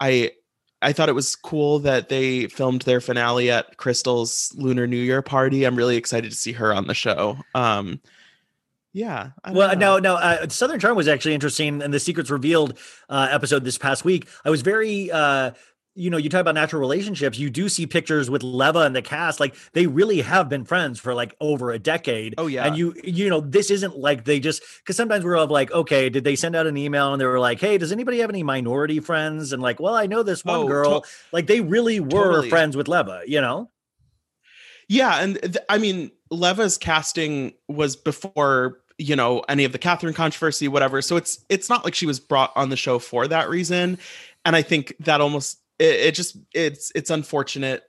I 0.00 0.32
I 0.80 0.92
thought 0.92 1.08
it 1.08 1.14
was 1.14 1.34
cool 1.34 1.80
that 1.80 2.08
they 2.08 2.46
filmed 2.46 2.82
their 2.82 3.00
finale 3.00 3.50
at 3.50 3.76
Crystal's 3.76 4.54
Lunar 4.56 4.86
New 4.86 4.96
Year 4.96 5.22
party. 5.22 5.64
I'm 5.64 5.76
really 5.76 5.96
excited 5.96 6.30
to 6.30 6.36
see 6.36 6.52
her 6.52 6.72
on 6.72 6.86
the 6.86 6.94
show. 6.94 7.36
Um, 7.54 8.00
yeah. 8.92 9.30
Well, 9.50 9.76
know. 9.76 9.98
no, 9.98 10.14
no. 10.14 10.14
Uh, 10.16 10.48
Southern 10.48 10.80
Charm 10.80 10.96
was 10.96 11.08
actually 11.08 11.34
interesting, 11.34 11.82
and 11.82 11.92
the 11.92 12.00
Secrets 12.00 12.30
Revealed 12.30 12.78
uh, 13.08 13.28
episode 13.30 13.64
this 13.64 13.78
past 13.78 14.04
week. 14.04 14.28
I 14.44 14.50
was 14.50 14.62
very, 14.62 15.10
uh, 15.10 15.52
you 15.98 16.10
know, 16.10 16.16
you 16.16 16.30
talk 16.30 16.40
about 16.40 16.54
natural 16.54 16.80
relationships. 16.80 17.38
You 17.38 17.50
do 17.50 17.68
see 17.68 17.86
pictures 17.86 18.30
with 18.30 18.42
Leva 18.42 18.80
and 18.80 18.94
the 18.94 19.02
cast, 19.02 19.40
like 19.40 19.54
they 19.72 19.86
really 19.86 20.20
have 20.20 20.48
been 20.48 20.64
friends 20.64 21.00
for 21.00 21.12
like 21.14 21.34
over 21.40 21.70
a 21.72 21.78
decade. 21.78 22.34
Oh, 22.38 22.46
yeah. 22.46 22.66
and 22.66 22.76
you, 22.78 22.94
you 23.04 23.28
know, 23.28 23.40
this 23.40 23.70
isn't 23.70 23.98
like 23.98 24.24
they 24.24 24.40
just 24.40 24.62
because 24.78 24.96
sometimes 24.96 25.24
we're 25.24 25.36
of 25.36 25.50
like, 25.50 25.70
okay, 25.72 26.08
did 26.08 26.24
they 26.24 26.36
send 26.36 26.54
out 26.56 26.66
an 26.66 26.76
email 26.76 27.12
and 27.12 27.20
they 27.20 27.26
were 27.26 27.40
like, 27.40 27.60
hey, 27.60 27.76
does 27.78 27.90
anybody 27.92 28.18
have 28.20 28.30
any 28.30 28.42
minority 28.42 29.00
friends? 29.00 29.52
And 29.52 29.60
like, 29.62 29.80
well, 29.80 29.94
I 29.94 30.06
know 30.06 30.22
this 30.22 30.44
one 30.44 30.56
Oh, 30.56 30.62
to- 30.62 30.68
girl. 30.68 31.04
like 31.32 31.46
they 31.46 31.60
really 31.60 32.00
were 32.00 32.08
Totally. 32.10 32.48
friends 32.50 32.76
with 32.76 32.88
Leva, 32.88 33.22
you 33.26 33.40
know. 33.40 33.70
Yeah, 34.88 35.20
and 35.20 35.38
th- 35.42 35.56
I 35.68 35.78
mean, 35.78 36.10
Leva's 36.30 36.78
casting 36.78 37.52
was 37.68 37.96
before 37.96 38.78
you 38.96 39.14
know 39.14 39.40
any 39.48 39.64
of 39.64 39.72
the 39.72 39.78
Kathryn 39.78 40.14
controversy, 40.14 40.66
whatever. 40.68 41.02
So 41.02 41.16
it's 41.16 41.44
it's 41.48 41.68
not 41.68 41.84
like 41.84 41.94
she 41.94 42.06
was 42.06 42.20
brought 42.20 42.52
on 42.56 42.70
the 42.70 42.76
show 42.76 42.98
for 42.98 43.28
that 43.28 43.48
reason, 43.50 43.98
and 44.44 44.56
I 44.56 44.62
think 44.62 44.94
that 45.00 45.20
almost 45.20 45.58
it, 45.78 45.94
it 46.00 46.14
just 46.14 46.36
it's 46.54 46.92
it's 46.94 47.10
unfortunate. 47.10 47.84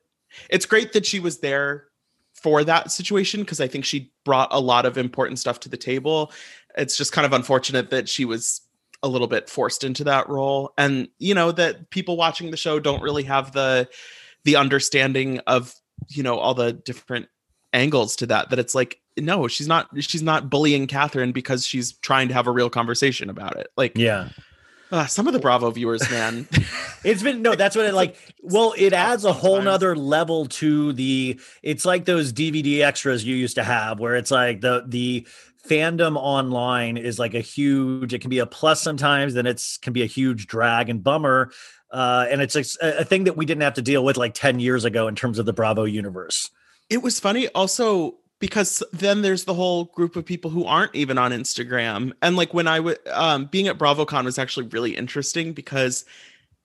It's 0.50 0.66
great 0.66 0.94
that 0.94 1.06
she 1.06 1.20
was 1.20 1.40
there 1.40 1.88
for 2.34 2.64
that 2.64 2.92
situation 2.92 3.42
because 3.42 3.60
I 3.60 3.68
think 3.68 3.86
she 3.86 4.12
brought 4.24 4.50
a 4.52 4.60
lot 4.60 4.86
of 4.86 4.98
important 4.98 5.40
stuff 5.40 5.60
to 5.62 5.70
the 5.70 5.78
table. 5.78 6.32
It's 6.78 6.98
just 6.98 7.12
kind 7.12 7.26
of 7.26 7.34
unfortunate 7.34 7.90
that 7.90 8.08
she 8.08 8.26
was 8.26 8.62
a 9.02 9.08
little 9.08 9.28
bit 9.28 9.50
forced 9.50 9.84
into 9.84 10.04
that 10.04 10.28
role 10.28 10.74
and 10.78 11.08
you 11.20 11.34
know 11.34 11.54
that 11.54 11.90
people 11.90 12.18
watching 12.18 12.52
the 12.52 12.58
show 12.58 12.80
don't 12.80 13.02
really 13.02 13.24
have 13.24 13.54
the 13.54 13.88
the 14.44 14.58
understanding 14.58 15.40
of 15.48 15.74
you 16.10 16.22
know 16.22 16.38
all 16.38 16.54
the 16.54 16.74
different 16.74 17.28
angles 17.72 18.18
to 18.18 18.26
that 18.26 18.50
that 18.50 18.60
it's 18.60 18.76
like 18.76 19.00
no 19.18 19.48
she's 19.48 19.70
not 19.70 19.88
she's 20.02 20.22
not 20.22 20.50
bullying 20.50 20.86
kathryn 20.86 21.34
because 21.34 21.66
she's 21.66 21.94
trying 22.00 22.28
to 22.28 22.34
have 22.34 22.46
a 22.46 22.52
real 22.52 22.70
conversation 22.70 23.30
about 23.30 23.58
it 23.58 23.68
like 23.78 23.98
Yeah. 23.98 24.30
Uh, 24.92 25.06
some 25.06 25.28
of 25.28 25.34
the 25.34 25.40
bravo 25.40 25.72
viewers 25.72 26.10
man 26.10 26.48
It's 27.04 27.24
been 27.24 27.42
no, 27.42 27.56
that's 27.56 27.76
what 27.76 27.86
it 27.86 27.94
like. 27.94 28.18
Well, 28.42 28.74
it 28.78 28.94
adds 28.94 29.24
a 29.24 29.32
whole 29.32 29.62
nother 29.62 29.96
level 29.96 30.48
to 30.48 30.92
the. 30.94 31.40
It's 31.64 31.86
like 31.86 32.06
those 32.06 32.34
DVD 32.34 32.82
extras 32.82 33.24
you 33.24 33.36
used 33.36 33.56
to 33.56 33.64
have, 33.64 34.00
where 34.00 34.16
it's 34.16 34.32
like 34.32 34.62
the 34.62 34.84
the 34.86 35.26
fandom 35.68 36.18
online 36.18 36.98
is 36.98 37.20
like 37.20 37.34
a 37.34 37.40
huge. 37.40 38.14
It 38.14 38.20
can 38.20 38.30
be 38.30 38.40
a 38.40 38.46
plus 38.46 38.82
sometimes, 38.82 39.34
then 39.34 39.46
it's 39.46 39.78
can 39.78 39.94
be 39.94 40.04
a 40.04 40.08
huge 40.08 40.48
drag 40.48 40.90
and 40.90 41.04
bummer. 41.04 41.52
Uh, 41.92 42.28
and 42.30 42.42
it's 42.42 42.56
a, 42.56 43.00
a 43.00 43.06
thing 43.06 43.24
that 43.24 43.36
we 43.36 43.46
didn't 43.46 43.64
have 43.64 43.74
to 43.76 43.82
deal 43.82 44.04
with 44.04 44.18
like 44.18 44.34
ten 44.34 44.60
years 44.60 44.84
ago 44.84 45.08
in 45.08 45.16
terms 45.16 45.40
of 45.40 45.46
the 45.46 45.54
Bravo 45.54 45.86
universe. 45.86 46.52
it 46.90 47.02
was 47.02 47.20
funny 47.20 47.48
also 47.50 48.19
because 48.40 48.82
then 48.94 49.22
there's 49.22 49.46
the 49.46 49.54
whole 49.54 49.86
group 49.86 50.16
of 50.16 50.26
people 50.26 50.50
who 50.50 50.66
aren't 50.66 50.96
even 50.96 51.18
on 51.18 51.32
Instagram. 51.32 52.14
And 52.22 52.36
like 52.36 52.54
when 52.54 52.68
I 52.68 52.80
was 52.80 52.98
um 53.12 53.46
being 53.46 53.68
at 53.68 53.78
BravoCon 53.78 54.26
was 54.26 54.40
actually 54.40 54.68
really 54.68 54.96
interesting 54.96 55.54
because 55.54 56.06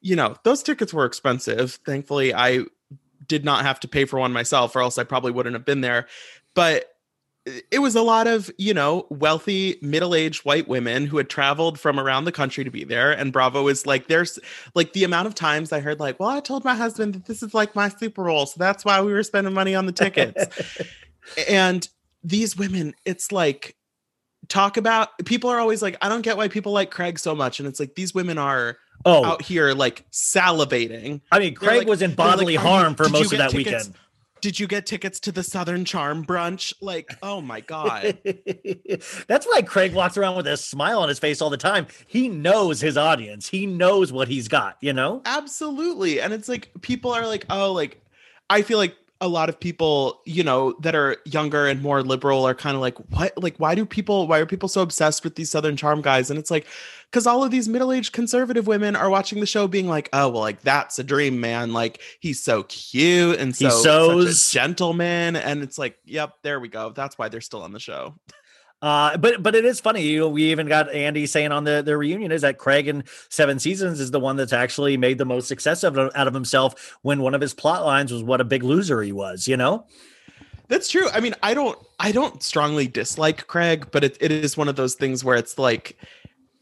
you 0.04 0.14
know, 0.14 0.36
those 0.44 0.62
tickets 0.62 0.92
were 0.92 1.06
expensive. 1.06 1.78
Thankfully, 1.86 2.34
I 2.34 2.64
did 3.26 3.42
not 3.42 3.64
have 3.64 3.80
to 3.80 3.88
pay 3.88 4.04
for 4.04 4.18
one 4.20 4.34
myself 4.34 4.76
or 4.76 4.82
else 4.82 4.98
I 4.98 5.04
probably 5.04 5.32
wouldn't 5.32 5.54
have 5.54 5.64
been 5.64 5.80
there. 5.80 6.06
But 6.54 6.94
it 7.70 7.78
was 7.78 7.94
a 7.94 8.02
lot 8.02 8.26
of, 8.26 8.50
you 8.58 8.74
know, 8.74 9.06
wealthy 9.10 9.78
middle-aged 9.80 10.44
white 10.44 10.68
women 10.68 11.06
who 11.06 11.16
had 11.16 11.30
traveled 11.30 11.80
from 11.80 11.98
around 11.98 12.24
the 12.24 12.32
country 12.32 12.64
to 12.64 12.70
be 12.70 12.84
there 12.84 13.12
and 13.12 13.32
Bravo 13.32 13.68
is 13.68 13.86
like 13.86 14.08
there's 14.08 14.38
like 14.74 14.92
the 14.92 15.04
amount 15.04 15.26
of 15.26 15.34
times 15.34 15.72
I 15.72 15.80
heard 15.80 16.00
like, 16.00 16.20
"Well, 16.20 16.28
I 16.28 16.40
told 16.40 16.64
my 16.64 16.74
husband 16.74 17.14
that 17.14 17.24
this 17.24 17.42
is 17.42 17.54
like 17.54 17.74
my 17.74 17.88
Super 17.88 18.24
Bowl, 18.24 18.46
so 18.46 18.56
that's 18.58 18.84
why 18.84 19.00
we 19.00 19.12
were 19.12 19.22
spending 19.22 19.54
money 19.54 19.74
on 19.74 19.86
the 19.86 19.92
tickets." 19.92 20.46
and 21.48 21.88
these 22.22 22.56
women 22.56 22.94
it's 23.04 23.30
like 23.32 23.76
talk 24.48 24.76
about 24.76 25.08
people 25.24 25.48
are 25.50 25.58
always 25.58 25.80
like 25.82 25.96
i 26.02 26.08
don't 26.08 26.22
get 26.22 26.36
why 26.36 26.48
people 26.48 26.72
like 26.72 26.90
craig 26.90 27.18
so 27.18 27.34
much 27.34 27.58
and 27.60 27.68
it's 27.68 27.80
like 27.80 27.94
these 27.94 28.14
women 28.14 28.38
are 28.38 28.76
Oh, 29.06 29.24
out 29.24 29.42
here 29.42 29.74
like 29.74 30.04
salivating 30.12 31.20
I 31.30 31.38
mean, 31.38 31.54
Craig 31.54 31.78
like- 31.80 31.88
was 31.88 32.00
in 32.00 32.10
like, 32.10 32.16
bodily 32.16 32.52
you- 32.54 32.58
harm 32.60 32.94
for 32.94 33.08
most 33.08 33.32
of 33.32 33.38
that 33.38 33.50
tickets? 33.50 33.88
weekend. 33.88 33.94
did 34.40 34.58
you 34.60 34.66
get 34.66 34.86
tickets 34.86 35.20
to 35.20 35.32
the 35.32 35.42
southern 35.42 35.84
charm 35.84 36.24
brunch 36.24 36.72
like 36.80 37.10
oh 37.22 37.40
my 37.42 37.60
god 37.60 38.16
That's 39.26 39.46
why 39.46 39.62
Craig 39.62 39.92
walks 39.92 40.16
around 40.16 40.36
with 40.36 40.46
a 40.46 40.56
smile 40.56 41.00
on 41.00 41.08
his 41.08 41.18
face 41.18 41.42
all 41.42 41.50
the 41.50 41.56
time. 41.56 41.86
He 42.06 42.28
knows 42.28 42.80
his 42.80 42.96
audience. 42.96 43.48
He 43.48 43.66
knows 43.66 44.12
what 44.12 44.28
he's 44.28 44.48
got, 44.48 44.76
you 44.80 44.92
know? 44.92 45.20
absolutely 45.24 46.20
and 46.20 46.32
it's 46.32 46.48
like 46.48 46.70
people 46.80 47.10
are 47.12 47.26
like 47.26 47.44
oh 47.50 47.72
like 47.72 48.00
i 48.50 48.62
feel 48.62 48.78
like 48.78 48.96
a 49.20 49.28
lot 49.28 49.48
of 49.48 49.58
people 49.58 50.20
you 50.24 50.42
know 50.42 50.74
that 50.80 50.94
are 50.94 51.16
younger 51.24 51.66
and 51.66 51.80
more 51.82 52.02
liberal 52.02 52.46
are 52.46 52.54
kind 52.54 52.74
of 52.74 52.80
like 52.80 52.96
what? 53.10 53.32
Like 53.42 53.56
why 53.58 53.74
do 53.74 53.86
people 53.86 54.26
why 54.26 54.38
are 54.38 54.46
people 54.46 54.68
so 54.68 54.82
obsessed 54.82 55.24
with 55.24 55.36
these 55.36 55.50
southern 55.50 55.76
charm 55.76 56.02
guys? 56.02 56.30
And 56.30 56.38
it's 56.38 56.50
like 56.50 56.66
because 57.10 57.26
all 57.26 57.44
of 57.44 57.50
these 57.50 57.68
middle-aged 57.68 58.12
conservative 58.12 58.66
women 58.66 58.96
are 58.96 59.08
watching 59.08 59.40
the 59.40 59.46
show 59.46 59.68
being 59.68 59.86
like 59.86 60.08
oh 60.12 60.28
well 60.28 60.42
like 60.42 60.62
that's 60.62 60.98
a 60.98 61.04
dream 61.04 61.40
man. 61.40 61.72
Like 61.72 62.00
he's 62.20 62.42
so 62.42 62.64
cute 62.64 63.38
and 63.38 63.54
He 63.54 63.70
so 63.70 64.24
such 64.26 64.34
a 64.34 64.52
gentleman. 64.52 65.36
And 65.36 65.62
it's 65.62 65.78
like 65.78 65.98
yep 66.04 66.34
there 66.42 66.60
we 66.60 66.68
go. 66.68 66.90
That's 66.90 67.16
why 67.16 67.28
they're 67.28 67.40
still 67.40 67.62
on 67.62 67.72
the 67.72 67.80
show 67.80 68.14
Uh, 68.84 69.16
but 69.16 69.42
but 69.42 69.54
it 69.54 69.64
is 69.64 69.80
funny. 69.80 70.02
You 70.02 70.20
know, 70.20 70.28
we 70.28 70.50
even 70.50 70.68
got 70.68 70.92
Andy 70.92 71.24
saying 71.24 71.52
on 71.52 71.64
the, 71.64 71.80
the 71.80 71.96
reunion 71.96 72.30
is 72.30 72.42
that 72.42 72.58
Craig 72.58 72.86
in 72.86 73.02
seven 73.30 73.58
seasons 73.58 73.98
is 73.98 74.10
the 74.10 74.20
one 74.20 74.36
that's 74.36 74.52
actually 74.52 74.98
made 74.98 75.16
the 75.16 75.24
most 75.24 75.48
success 75.48 75.84
of, 75.84 75.96
out 75.96 76.28
of 76.28 76.34
himself 76.34 76.98
when 77.00 77.22
one 77.22 77.34
of 77.34 77.40
his 77.40 77.54
plot 77.54 77.86
lines 77.86 78.12
was 78.12 78.22
what 78.22 78.42
a 78.42 78.44
big 78.44 78.62
loser 78.62 79.00
he 79.00 79.10
was, 79.10 79.48
you 79.48 79.56
know? 79.56 79.86
That's 80.68 80.90
true. 80.90 81.08
I 81.14 81.20
mean, 81.20 81.34
I 81.42 81.54
don't 81.54 81.78
I 81.98 82.12
don't 82.12 82.42
strongly 82.42 82.86
dislike 82.86 83.46
Craig, 83.46 83.88
but 83.90 84.04
it, 84.04 84.18
it 84.20 84.30
is 84.30 84.54
one 84.54 84.68
of 84.68 84.76
those 84.76 84.96
things 84.96 85.24
where 85.24 85.36
it's 85.36 85.56
like 85.56 85.96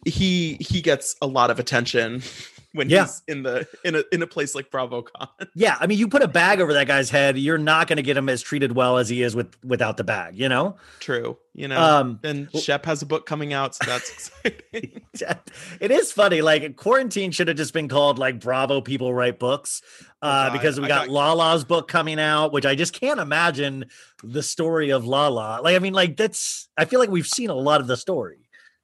he 0.04 0.58
he 0.60 0.80
gets 0.80 1.16
a 1.20 1.26
lot 1.26 1.50
of 1.50 1.58
attention 1.58 2.22
when 2.72 2.88
Yeah. 2.88 3.02
he's 3.02 3.22
in 3.28 3.42
the 3.42 3.66
in 3.84 3.94
a 3.94 4.02
in 4.12 4.22
a 4.22 4.26
place 4.26 4.54
like 4.54 4.70
BravoCon. 4.70 5.28
Yeah. 5.54 5.76
I 5.80 5.86
mean, 5.86 5.98
you 5.98 6.08
put 6.08 6.22
a 6.22 6.28
bag 6.28 6.60
over 6.60 6.72
that 6.72 6.86
guy's 6.86 7.10
head, 7.10 7.36
you're 7.38 7.58
not 7.58 7.86
going 7.88 7.96
to 7.98 8.02
get 8.02 8.16
him 8.16 8.28
as 8.28 8.40
treated 8.42 8.72
well 8.74 8.96
as 8.98 9.08
he 9.08 9.22
is 9.22 9.36
with 9.36 9.54
without 9.64 9.96
the 9.98 10.04
bag, 10.04 10.36
you 10.38 10.48
know? 10.48 10.76
True. 11.00 11.36
You 11.54 11.68
know. 11.68 11.78
Um, 11.78 12.20
and 12.24 12.48
Shep 12.56 12.86
has 12.86 13.02
a 13.02 13.06
book 13.06 13.26
coming 13.26 13.52
out, 13.52 13.74
so 13.74 13.84
that's 13.84 14.30
exciting. 14.44 15.02
it 15.80 15.90
is 15.90 16.10
funny. 16.12 16.40
Like 16.40 16.76
quarantine 16.76 17.30
should 17.30 17.48
have 17.48 17.56
just 17.56 17.74
been 17.74 17.88
called 17.88 18.18
like 18.18 18.40
Bravo 18.40 18.80
people 18.80 19.12
write 19.12 19.38
books. 19.38 19.82
Uh, 20.22 20.48
God, 20.48 20.52
because 20.52 20.80
we 20.80 20.86
got 20.88 21.06
got- 21.06 21.12
Lala's 21.12 21.64
book 21.64 21.88
coming 21.88 22.18
out, 22.18 22.52
which 22.52 22.64
I 22.64 22.74
just 22.74 22.92
can't 22.98 23.20
imagine 23.20 23.86
the 24.22 24.42
story 24.42 24.90
of 24.90 25.04
Lala. 25.04 25.60
Like, 25.62 25.76
I 25.76 25.78
mean, 25.80 25.92
like 25.94 26.16
that's 26.16 26.68
I 26.78 26.84
feel 26.86 27.00
like 27.00 27.10
we've 27.10 27.26
seen 27.26 27.50
a 27.50 27.54
lot 27.54 27.80
of 27.80 27.86
the 27.86 27.96
story. 27.96 28.41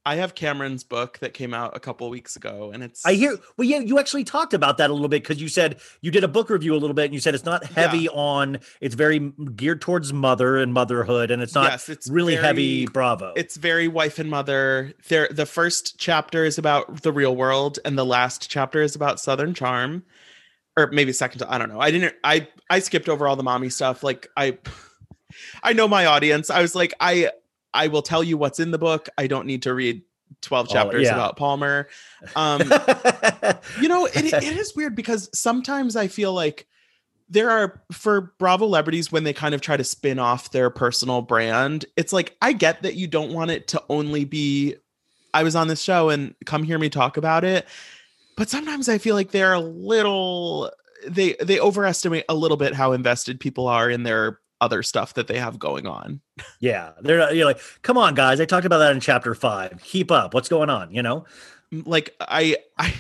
I 0.09 0.15
have 0.15 0.35
Cameran's 0.35 0.85
book 0.85 1.19
that 1.19 1.35
came 1.35 1.53
out 1.53 1.77
a 1.77 1.81
couple 1.81 2.09
weeks 2.09 2.35
ago, 2.35 2.71
and 2.73 2.83
it's 2.83 3.05
I 3.05 3.13
hear 3.13 3.37
well, 3.59 3.69
yeah, 3.69 3.81
you 3.81 3.99
actually 3.99 4.25
talked 4.25 4.55
about 4.55 4.79
that 4.79 4.89
a 4.89 4.93
little 4.95 5.09
bit 5.09 5.23
because 5.23 5.39
you 5.39 5.49
said 5.49 5.81
you 6.01 6.11
did 6.11 6.25
a 6.25 6.29
book 6.29 6.49
review 6.49 6.75
a 6.75 6.79
little 6.79 6.95
bit 6.95 7.05
and 7.05 7.13
you 7.13 7.21
said 7.21 7.35
it's 7.35 7.45
not 7.45 7.63
heavy 7.65 8.09
on 8.09 8.59
it's 8.81 8.95
very 8.95 9.19
geared 9.55 9.83
towards 9.83 10.11
mother 10.15 10.57
and 10.57 10.73
motherhood, 10.73 11.31
and 11.31 11.43
it's 11.43 11.55
not 11.55 11.71
Yes, 11.73 11.91
it's 11.91 12.09
really 12.09 12.37
heavy 12.37 12.87
bravo. 12.87 13.35
it's 13.37 13.59
very 13.59 13.87
wife 13.87 14.19
and 14.19 14.31
mother. 14.31 14.95
There, 15.09 15.29
the 15.31 15.45
first 15.45 15.99
chapter 15.99 16.47
is 16.47 16.57
about 16.57 17.03
the 17.03 17.13
real 17.13 17.37
world, 17.37 17.79
and 17.85 17.99
the 17.99 18.07
last 18.07 18.49
chapter 18.51 18.81
is 18.81 18.97
about 18.97 19.21
Southern 19.21 19.53
Charm, 19.53 20.05
or 20.75 20.87
maybe 20.91 21.13
second. 21.13 21.43
I 21.47 21.59
don't 21.59 21.69
know. 21.69 21.81
I 21.81 21.91
didn't. 21.91 22.15
I 22.25 22.49
I 22.71 22.79
skipped 22.79 23.11
over 23.11 23.29
all 23.29 23.37
the 23.37 23.43
mommy 23.43 23.69
stuff. 23.69 24.03
Like 24.03 24.29
I, 24.39 24.57
I 25.63 25.75
know 25.75 25.87
my 25.87 26.07
audience. 26.07 26.49
I 26.49 26.63
was 26.63 26.75
like, 26.75 26.95
I 26.99 27.31
I 27.75 27.89
will 27.89 28.03
tell 28.03 28.23
you 28.23 28.37
what's 28.37 28.61
in 28.61 28.71
the 28.71 28.79
book. 28.79 29.09
I 29.19 29.27
don't 29.27 29.47
need 29.47 29.63
to 29.63 29.75
read 29.75 30.03
12 30.43 30.69
chapters 30.69 31.05
yeah. 31.05 31.15
about 31.15 31.37
Palmer. 31.37 31.89
Um, 32.37 32.61
you 33.81 33.89
know, 33.89 34.07
it, 34.07 34.33
it 34.33 34.45
is 34.45 34.75
weird 34.75 34.95
because 34.95 35.29
sometimes 35.35 35.97
I 35.97 36.09
feel 36.09 36.33
like 36.33 36.67
there 37.29 37.51
are 37.51 37.83
for 37.93 38.33
Bravo 38.39 38.67
celebrities 38.67 39.13
when 39.13 39.25
they 39.25 39.33
kind 39.33 39.55
of 39.55 39.61
try 39.61 39.77
to 39.77 39.85
spin 39.85 40.19
off 40.19 40.51
their 40.51 40.71
personal 40.71 41.23
brand. 41.23 41.85
It's 41.97 42.13
like 42.13 42.37
I 42.41 42.53
get 42.53 42.83
that 42.83 42.95
you 42.95 43.07
don't 43.07 43.33
want 43.33 43.51
it 43.51 43.69
to 43.69 43.83
only 43.89 44.25
be 44.25 44.77
I 45.35 45.43
was 45.43 45.55
on 45.55 45.69
this 45.69 45.83
show 45.83 46.09
and 46.09 46.35
come 46.47 46.63
hear 46.63 46.79
me 46.79 46.89
talk 46.89 47.17
about 47.17 47.45
it, 47.45 47.67
but 48.37 48.49
sometimes 48.49 48.89
I 48.89 48.99
feel 48.99 49.15
like 49.15 49.31
they're 49.31 49.53
a 49.53 49.61
little 49.61 50.71
they 51.07 51.37
they 51.41 51.61
overestimate 51.61 52.25
a 52.29 52.35
little 52.35 52.57
bit 52.57 52.75
how 52.75 52.93
invested 52.93 53.39
people 53.39 53.69
are 53.69 53.91
in 53.91 54.03
their 54.03 54.41
other 54.61 54.83
stuff 54.83 55.15
that 55.15 55.27
they 55.29 55.39
have 55.39 55.59
going 55.59 55.87
on. 55.87 56.21
yeah, 56.61 56.93
they're 57.01 57.33
you're 57.33 57.47
like, 57.47 57.61
come 57.83 57.97
on, 57.97 58.15
guys. 58.15 58.41
I 58.41 58.45
talked 58.45 58.67
about 58.67 58.79
that 58.79 58.93
in 58.93 59.01
chapter 59.01 59.35
five. 59.35 59.81
Keep 59.83 60.11
up. 60.11 60.35
What's 60.35 60.49
going 60.49 60.71
on? 60.71 60.93
You 60.93 61.03
know? 61.03 61.25
Mm, 61.73 61.87
like 61.87 62.15
I 62.21 62.57
I 62.79 62.95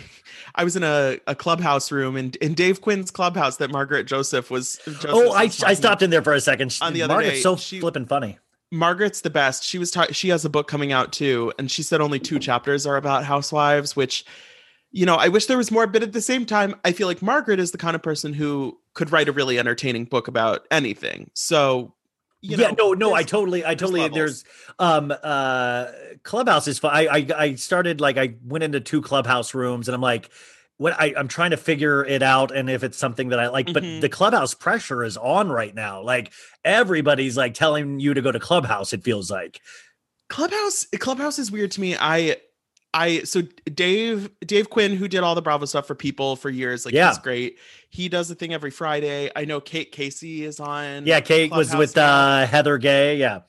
I 0.55 0.65
was 0.65 0.77
in 0.77 0.83
a, 0.83 1.19
a 1.27 1.35
clubhouse 1.35 1.93
room 1.93 2.17
in, 2.17 2.33
in 2.41 2.55
Dave 2.55 2.81
Quinn's 2.81 3.11
clubhouse 3.11 3.59
that 3.59 3.71
Margaret 3.71 4.05
Joseph 4.05 4.51
was. 4.51 4.79
Joseph 4.85 5.11
oh, 5.11 5.33
I, 5.33 5.45
was 5.45 5.59
I 5.59 5.67
talking- 5.69 5.77
stopped 5.77 6.03
in 6.03 6.11
there 6.11 6.23
for 6.23 6.35
a 6.35 6.41
second. 6.41 6.77
On 6.81 6.93
the 6.93 7.03
other 7.03 7.15
Margaret's 7.15 7.39
day, 7.39 7.43
so 7.43 7.57
she- 7.57 7.81
flipping 7.81 8.07
funny. 8.07 8.39
Margaret's 8.71 9.23
the 9.23 9.31
best. 9.31 9.65
She 9.65 9.79
was 9.79 9.91
ta- 9.91 10.09
she 10.13 10.29
has 10.29 10.45
a 10.45 10.51
book 10.51 10.69
coming 10.69 10.93
out 10.93 11.11
too, 11.13 11.53
and 11.59 11.71
she 11.71 11.83
said 11.83 12.03
only 12.03 12.19
two 12.19 12.39
chapters 12.39 12.87
are 12.87 12.97
about 12.97 13.25
housewives, 13.25 13.97
which 13.97 14.27
you 14.91 15.07
know 15.07 15.17
I 15.17 15.29
wish 15.29 15.47
there 15.47 15.57
was 15.57 15.71
more. 15.71 15.87
But 15.87 16.03
at 16.03 16.13
the 16.13 16.21
same 16.21 16.45
time, 16.45 16.75
I 16.85 16.93
feel 16.93 17.07
like 17.07 17.23
Margaret 17.23 17.61
is 17.61 17.71
the 17.71 17.79
kind 17.79 17.95
of 17.97 18.03
person 18.03 18.35
who 18.35 18.79
could 18.99 19.13
write 19.13 19.29
a 19.29 19.33
really 19.33 19.59
entertaining 19.59 20.05
book 20.05 20.29
about 20.29 20.67
anything. 20.71 21.31
So 21.35 21.95
you 22.43 22.57
yeah, 22.57 22.71
know, 22.73 22.93
no, 22.93 23.09
no, 23.11 23.15
I 23.15 23.23
totally, 23.23 23.65
I 23.65 23.75
totally. 23.75 24.03
levels. 24.03 24.17
There's 24.17 24.45
um 24.79 25.13
uh 25.23 25.87
Clubhouse 26.25 26.69
is 26.69 26.79
fun. 26.79 26.95
I, 26.95 27.07
I 27.07 27.27
I 27.37 27.55
started 27.55 28.01
like 28.01 28.19
I 28.19 28.35
went 28.45 28.65
into 28.65 28.81
two 28.81 29.01
Clubhouse 29.01 29.55
rooms 29.55 29.89
and 29.89 29.95
I'm 29.95 30.01
like, 30.01 30.31
what 30.77 30.95
I 31.01 31.15
I'm 31.17 31.29
trying 31.29 31.51
to 31.53 31.57
figure 31.57 32.05
it 32.05 32.23
out 32.23 32.51
and 32.55 32.69
if 32.69 32.83
it's 32.85 32.99
something 32.99 33.29
that 33.31 33.41
I 33.41 33.49
like. 33.49 33.73
But 33.73 33.83
Mhm. 33.85 34.01
the 34.01 34.09
Clubhouse 34.09 34.55
pressure 34.55 35.05
is 35.05 35.17
on 35.17 35.49
right 35.51 35.75
now. 35.75 36.03
Like 36.03 36.33
everybody's 36.65 37.37
like 37.37 37.55
telling 37.55 38.01
you 38.01 38.15
to 38.15 38.23
go 38.23 38.33
to 38.33 38.41
Clubhouse. 38.41 38.93
It 38.93 39.05
feels 39.05 39.31
like. 39.31 39.61
Clubhouse 40.29 40.87
Clubhouse 40.99 41.39
is 41.39 41.51
weird 41.51 41.71
to 41.73 41.81
me. 41.81 41.97
I 41.97 42.37
I 42.95 43.21
so 43.25 43.43
Dave 43.75 44.31
Dave 44.41 44.71
Quinn 44.71 44.97
who 44.97 45.09
did 45.09 45.21
all 45.23 45.35
the 45.35 45.43
Bravo 45.43 45.67
stuff 45.67 45.87
for 45.87 45.95
people 45.95 46.37
for 46.37 46.51
years 46.51 46.85
like 46.85 46.95
Yeah. 46.95 47.09
he's 47.09 47.19
great. 47.19 47.59
He 47.91 48.09
does 48.09 48.29
the 48.29 48.35
thing 48.35 48.53
every 48.55 48.71
Friday. 48.71 49.31
I 49.37 49.45
know 49.45 49.61
Kate 49.61 49.93
Casey 49.93 50.45
is 50.45 50.59
on 50.61 51.07
Yeah, 51.07 51.21
Kate 51.21 51.51
was 51.51 51.75
with 51.77 51.97
now. 51.97 52.07
uh 52.43 52.47
Heather 52.47 52.79
Gay. 52.79 53.17
Yeah. 53.19 53.41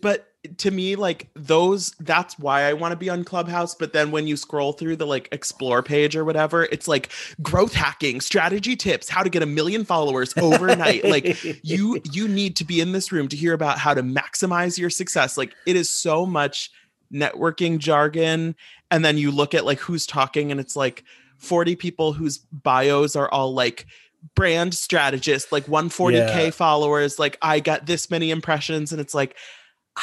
but 0.00 0.28
to 0.58 0.72
me 0.72 0.96
like 0.96 1.28
those 1.36 1.90
that's 2.00 2.36
why 2.36 2.62
I 2.62 2.72
want 2.72 2.90
to 2.90 2.96
be 2.96 3.08
on 3.08 3.22
Clubhouse 3.22 3.76
but 3.76 3.92
then 3.92 4.10
when 4.10 4.26
you 4.26 4.36
scroll 4.36 4.72
through 4.72 4.96
the 4.96 5.06
like 5.06 5.28
explore 5.30 5.84
page 5.84 6.16
or 6.16 6.24
whatever 6.24 6.64
it's 6.64 6.88
like 6.88 7.12
growth 7.42 7.74
hacking 7.74 8.20
strategy 8.20 8.74
tips 8.74 9.08
how 9.08 9.22
to 9.22 9.30
get 9.30 9.42
a 9.44 9.46
million 9.46 9.84
followers 9.84 10.34
overnight 10.36 11.04
like 11.14 11.38
you 11.62 12.00
you 12.10 12.26
need 12.26 12.56
to 12.56 12.64
be 12.64 12.80
in 12.80 12.90
this 12.90 13.12
room 13.12 13.28
to 13.28 13.36
hear 13.36 13.52
about 13.52 13.78
how 13.78 13.94
to 13.94 14.02
maximize 14.02 14.76
your 14.78 14.90
success 14.90 15.38
like 15.38 15.54
it 15.64 15.76
is 15.76 15.88
so 15.88 16.26
much 16.26 16.70
networking 17.12 17.78
jargon 17.78 18.54
and 18.90 19.04
then 19.04 19.18
you 19.18 19.30
look 19.30 19.54
at 19.54 19.64
like 19.64 19.78
who's 19.78 20.06
talking 20.06 20.50
and 20.50 20.58
it's 20.60 20.76
like 20.76 21.04
40 21.38 21.76
people 21.76 22.12
whose 22.12 22.38
bios 22.52 23.16
are 23.16 23.28
all 23.30 23.52
like 23.52 23.86
brand 24.34 24.72
strategist 24.74 25.50
like 25.52 25.66
140k 25.66 26.44
Yeah. 26.44 26.50
followers 26.50 27.18
like 27.18 27.36
i 27.42 27.60
got 27.60 27.86
this 27.86 28.10
many 28.10 28.30
impressions 28.30 28.92
and 28.92 29.00
it's 29.00 29.14
like 29.14 29.36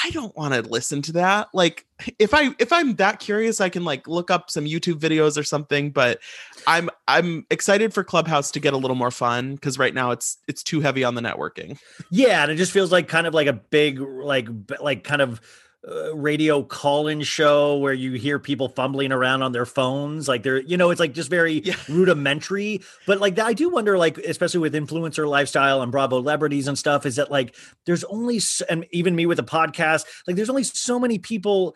i 0.04 0.10
don't 0.12 0.36
want 0.38 0.54
to 0.54 0.62
listen 0.62 1.02
to 1.02 1.14
that 1.14 1.48
like 1.54 1.86
if 2.20 2.34
i 2.34 2.50
if 2.60 2.72
i'm 2.74 2.96
that 2.98 3.20
curious 3.20 3.60
i 3.62 3.70
can 3.70 3.84
like 3.86 4.08
look 4.08 4.30
up 4.30 4.52
some 4.52 4.66
youtube 4.66 5.00
videos 5.00 5.36
or 5.38 5.44
something 5.44 5.90
but 5.90 6.20
i'm 6.68 6.90
i'm 7.08 7.46
excited 7.50 7.92
for 7.94 8.04
clubhouse 8.04 8.52
to 8.52 8.60
get 8.60 8.74
a 8.74 8.78
little 8.78 8.96
more 8.96 9.10
fun 9.10 9.56
because 9.56 9.80
right 9.80 9.94
now 9.96 10.12
it's 10.12 10.38
it's 10.48 10.62
too 10.62 10.80
heavy 10.82 11.04
on 11.04 11.16
the 11.16 11.22
networking 11.22 11.80
Yeah, 12.12 12.44
and 12.44 12.52
it 12.52 12.56
just 12.56 12.72
feels 12.72 12.92
like 12.92 13.08
kind 13.08 13.26
of 13.26 13.34
like 13.34 13.48
a 13.48 13.54
big, 13.54 14.00
like, 14.00 14.48
like 14.80 15.04
kind 15.04 15.22
of 15.22 15.42
uh, 15.88 16.14
radio 16.16 16.62
call-in 16.62 17.22
show 17.22 17.78
where 17.78 17.94
you 17.94 18.12
hear 18.14 18.38
people 18.38 18.68
fumbling 18.68 19.14
around 19.14 19.42
on 19.44 19.54
their 19.54 19.66
phones. 19.66 20.28
Like 20.28 20.44
they're, 20.44 20.60
you 20.62 20.76
know, 20.76 20.90
it's 20.92 21.00
like 21.00 21.14
just 21.14 21.30
very 21.30 21.62
Yeah. 21.62 21.76
rudimentary. 21.88 22.82
But 23.08 23.20
like 23.20 23.40
I 23.40 23.54
do 23.54 23.70
wonder, 23.70 23.98
like 23.98 24.18
especially 24.18 24.60
with 24.60 24.74
influencer 24.74 25.28
lifestyle 25.28 25.82
and 25.82 25.92
Bravo 25.92 26.20
celebrities 26.20 26.68
and 26.68 26.78
stuff, 26.78 27.06
is 27.06 27.16
that 27.16 27.32
like 27.32 27.56
there's 27.86 28.04
only, 28.06 28.42
and 28.70 28.86
even 28.92 29.16
me 29.16 29.26
with 29.26 29.40
a 29.40 29.44
podcast, 29.44 30.06
like 30.28 30.36
there's 30.36 30.50
only 30.50 30.64
so 30.64 31.00
many 31.00 31.18
people 31.18 31.76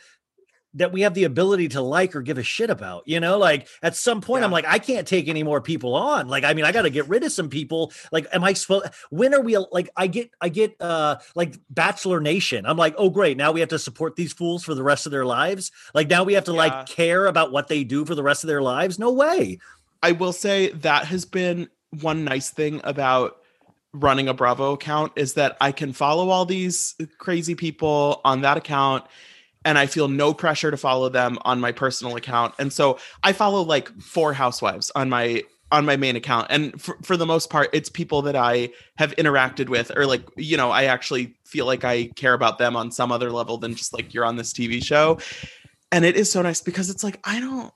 that 0.76 0.92
we 0.92 1.02
have 1.02 1.14
the 1.14 1.24
ability 1.24 1.68
to 1.70 1.82
like 1.82 2.16
or 2.16 2.22
give 2.22 2.38
a 2.38 2.44
shit 2.44 2.70
about. 2.70 3.04
You 3.06 3.20
know, 3.20 3.38
like 3.38 3.68
at 3.82 3.96
some 3.96 4.22
point, 4.22 4.44
I'm 4.44 4.52
like, 4.52 4.66
I 4.68 4.80
can't 4.80 5.08
take 5.08 5.28
any 5.28 5.44
more 5.44 5.62
people 5.62 5.96
on. 5.96 6.28
Like, 6.28 6.44
I 6.44 6.54
mean, 6.54 6.66
I 6.66 6.72
got 6.72 6.84
to 6.84 6.90
get 6.90 7.08
rid 7.08 7.24
of 7.24 7.32
some 7.32 7.50
people. 7.50 7.92
Like, 8.12 8.28
am 8.34 8.44
I 8.44 8.54
supposed? 8.54 8.86
When 9.10 9.34
are 9.34 9.42
we? 9.42 9.58
Like, 9.72 9.90
I 9.96 10.08
get, 10.08 10.32
I 10.42 10.50
get, 10.50 10.76
uh, 10.82 11.18
like 11.36 11.60
Bachelor 11.70 12.20
Nation. 12.20 12.66
I'm 12.66 12.78
like, 12.78 12.96
oh 12.98 13.10
great, 13.10 13.38
now 13.38 13.52
we 13.52 13.60
have 13.60 13.70
to 13.70 13.80
support 13.80 14.16
these 14.16 14.34
fools 14.34 14.64
for 14.64 14.74
the 14.74 14.84
rest 14.84 15.06
of 15.06 15.12
their 15.12 15.26
lives. 15.26 15.72
Like 15.94 16.10
now 16.10 16.24
we 16.24 16.34
have 16.34 16.46
to 16.46 16.52
Yeah. 16.52 16.58
like 16.58 16.86
care 16.88 17.28
about 17.28 17.52
what 17.52 17.68
they 17.68 17.84
do 17.84 18.06
for 18.06 18.16
the 18.16 18.24
rest 18.24 18.44
of 18.44 18.48
their 18.48 18.62
lives. 18.62 18.98
No 18.98 19.12
way. 19.12 19.60
I 20.02 20.12
will 20.12 20.34
say 20.34 20.70
that 20.70 21.06
has 21.06 21.26
been 21.26 21.70
one 22.02 22.24
nice 22.24 22.50
thing 22.50 22.82
about 22.84 23.38
running 23.94 24.28
a 24.28 24.34
Bravo 24.34 24.74
account 24.74 25.12
is 25.16 25.36
that 25.36 25.56
I 25.62 25.72
can 25.72 25.94
follow 25.94 26.30
all 26.30 26.46
these 26.46 26.96
crazy 27.20 27.54
people 27.54 28.22
on 28.26 28.42
that 28.42 28.58
account 28.58 29.06
and 29.66 29.78
I 29.78 29.86
feel 29.86 30.08
no 30.08 30.34
pressure 30.34 30.72
to 30.72 30.78
follow 30.78 31.10
them 31.10 31.38
on 31.44 31.60
my 31.60 31.72
personal 31.72 32.16
account. 32.16 32.54
And 32.60 32.72
so 32.72 33.00
I 33.24 33.34
follow 33.34 33.62
like 33.62 33.90
four 34.02 34.34
housewives 34.34 34.92
on 34.96 35.10
my 35.10 35.44
on 35.72 35.86
my 35.86 35.98
main 35.98 36.16
account 36.16 36.46
and 36.52 36.80
for, 36.80 37.00
for 37.02 37.18
the 37.18 37.26
most 37.26 37.50
part 37.50 37.68
it's 37.74 37.90
people 37.90 38.22
that 38.22 38.36
I 38.36 38.70
have 38.98 39.16
interacted 39.16 39.70
with 39.70 39.92
or 39.98 40.06
like 40.06 40.22
you 40.38 40.56
know 40.56 40.70
I 40.70 40.84
actually 40.84 41.36
feel 41.46 41.66
like 41.66 41.84
I 41.84 42.10
care 42.16 42.36
about 42.36 42.60
them 42.60 42.76
on 42.76 42.92
some 42.92 43.12
other 43.12 43.32
level 43.32 43.58
than 43.58 43.74
just 43.74 43.92
like 43.92 44.14
you're 44.14 44.24
on 44.24 44.36
this 44.36 44.54
TV 44.54 44.84
show. 44.84 45.18
And 45.92 46.06
it 46.06 46.16
is 46.16 46.32
so 46.32 46.44
nice 46.44 46.62
because 46.62 46.92
it's 46.92 47.04
like 47.04 47.20
I 47.24 47.40
don't 47.40 47.74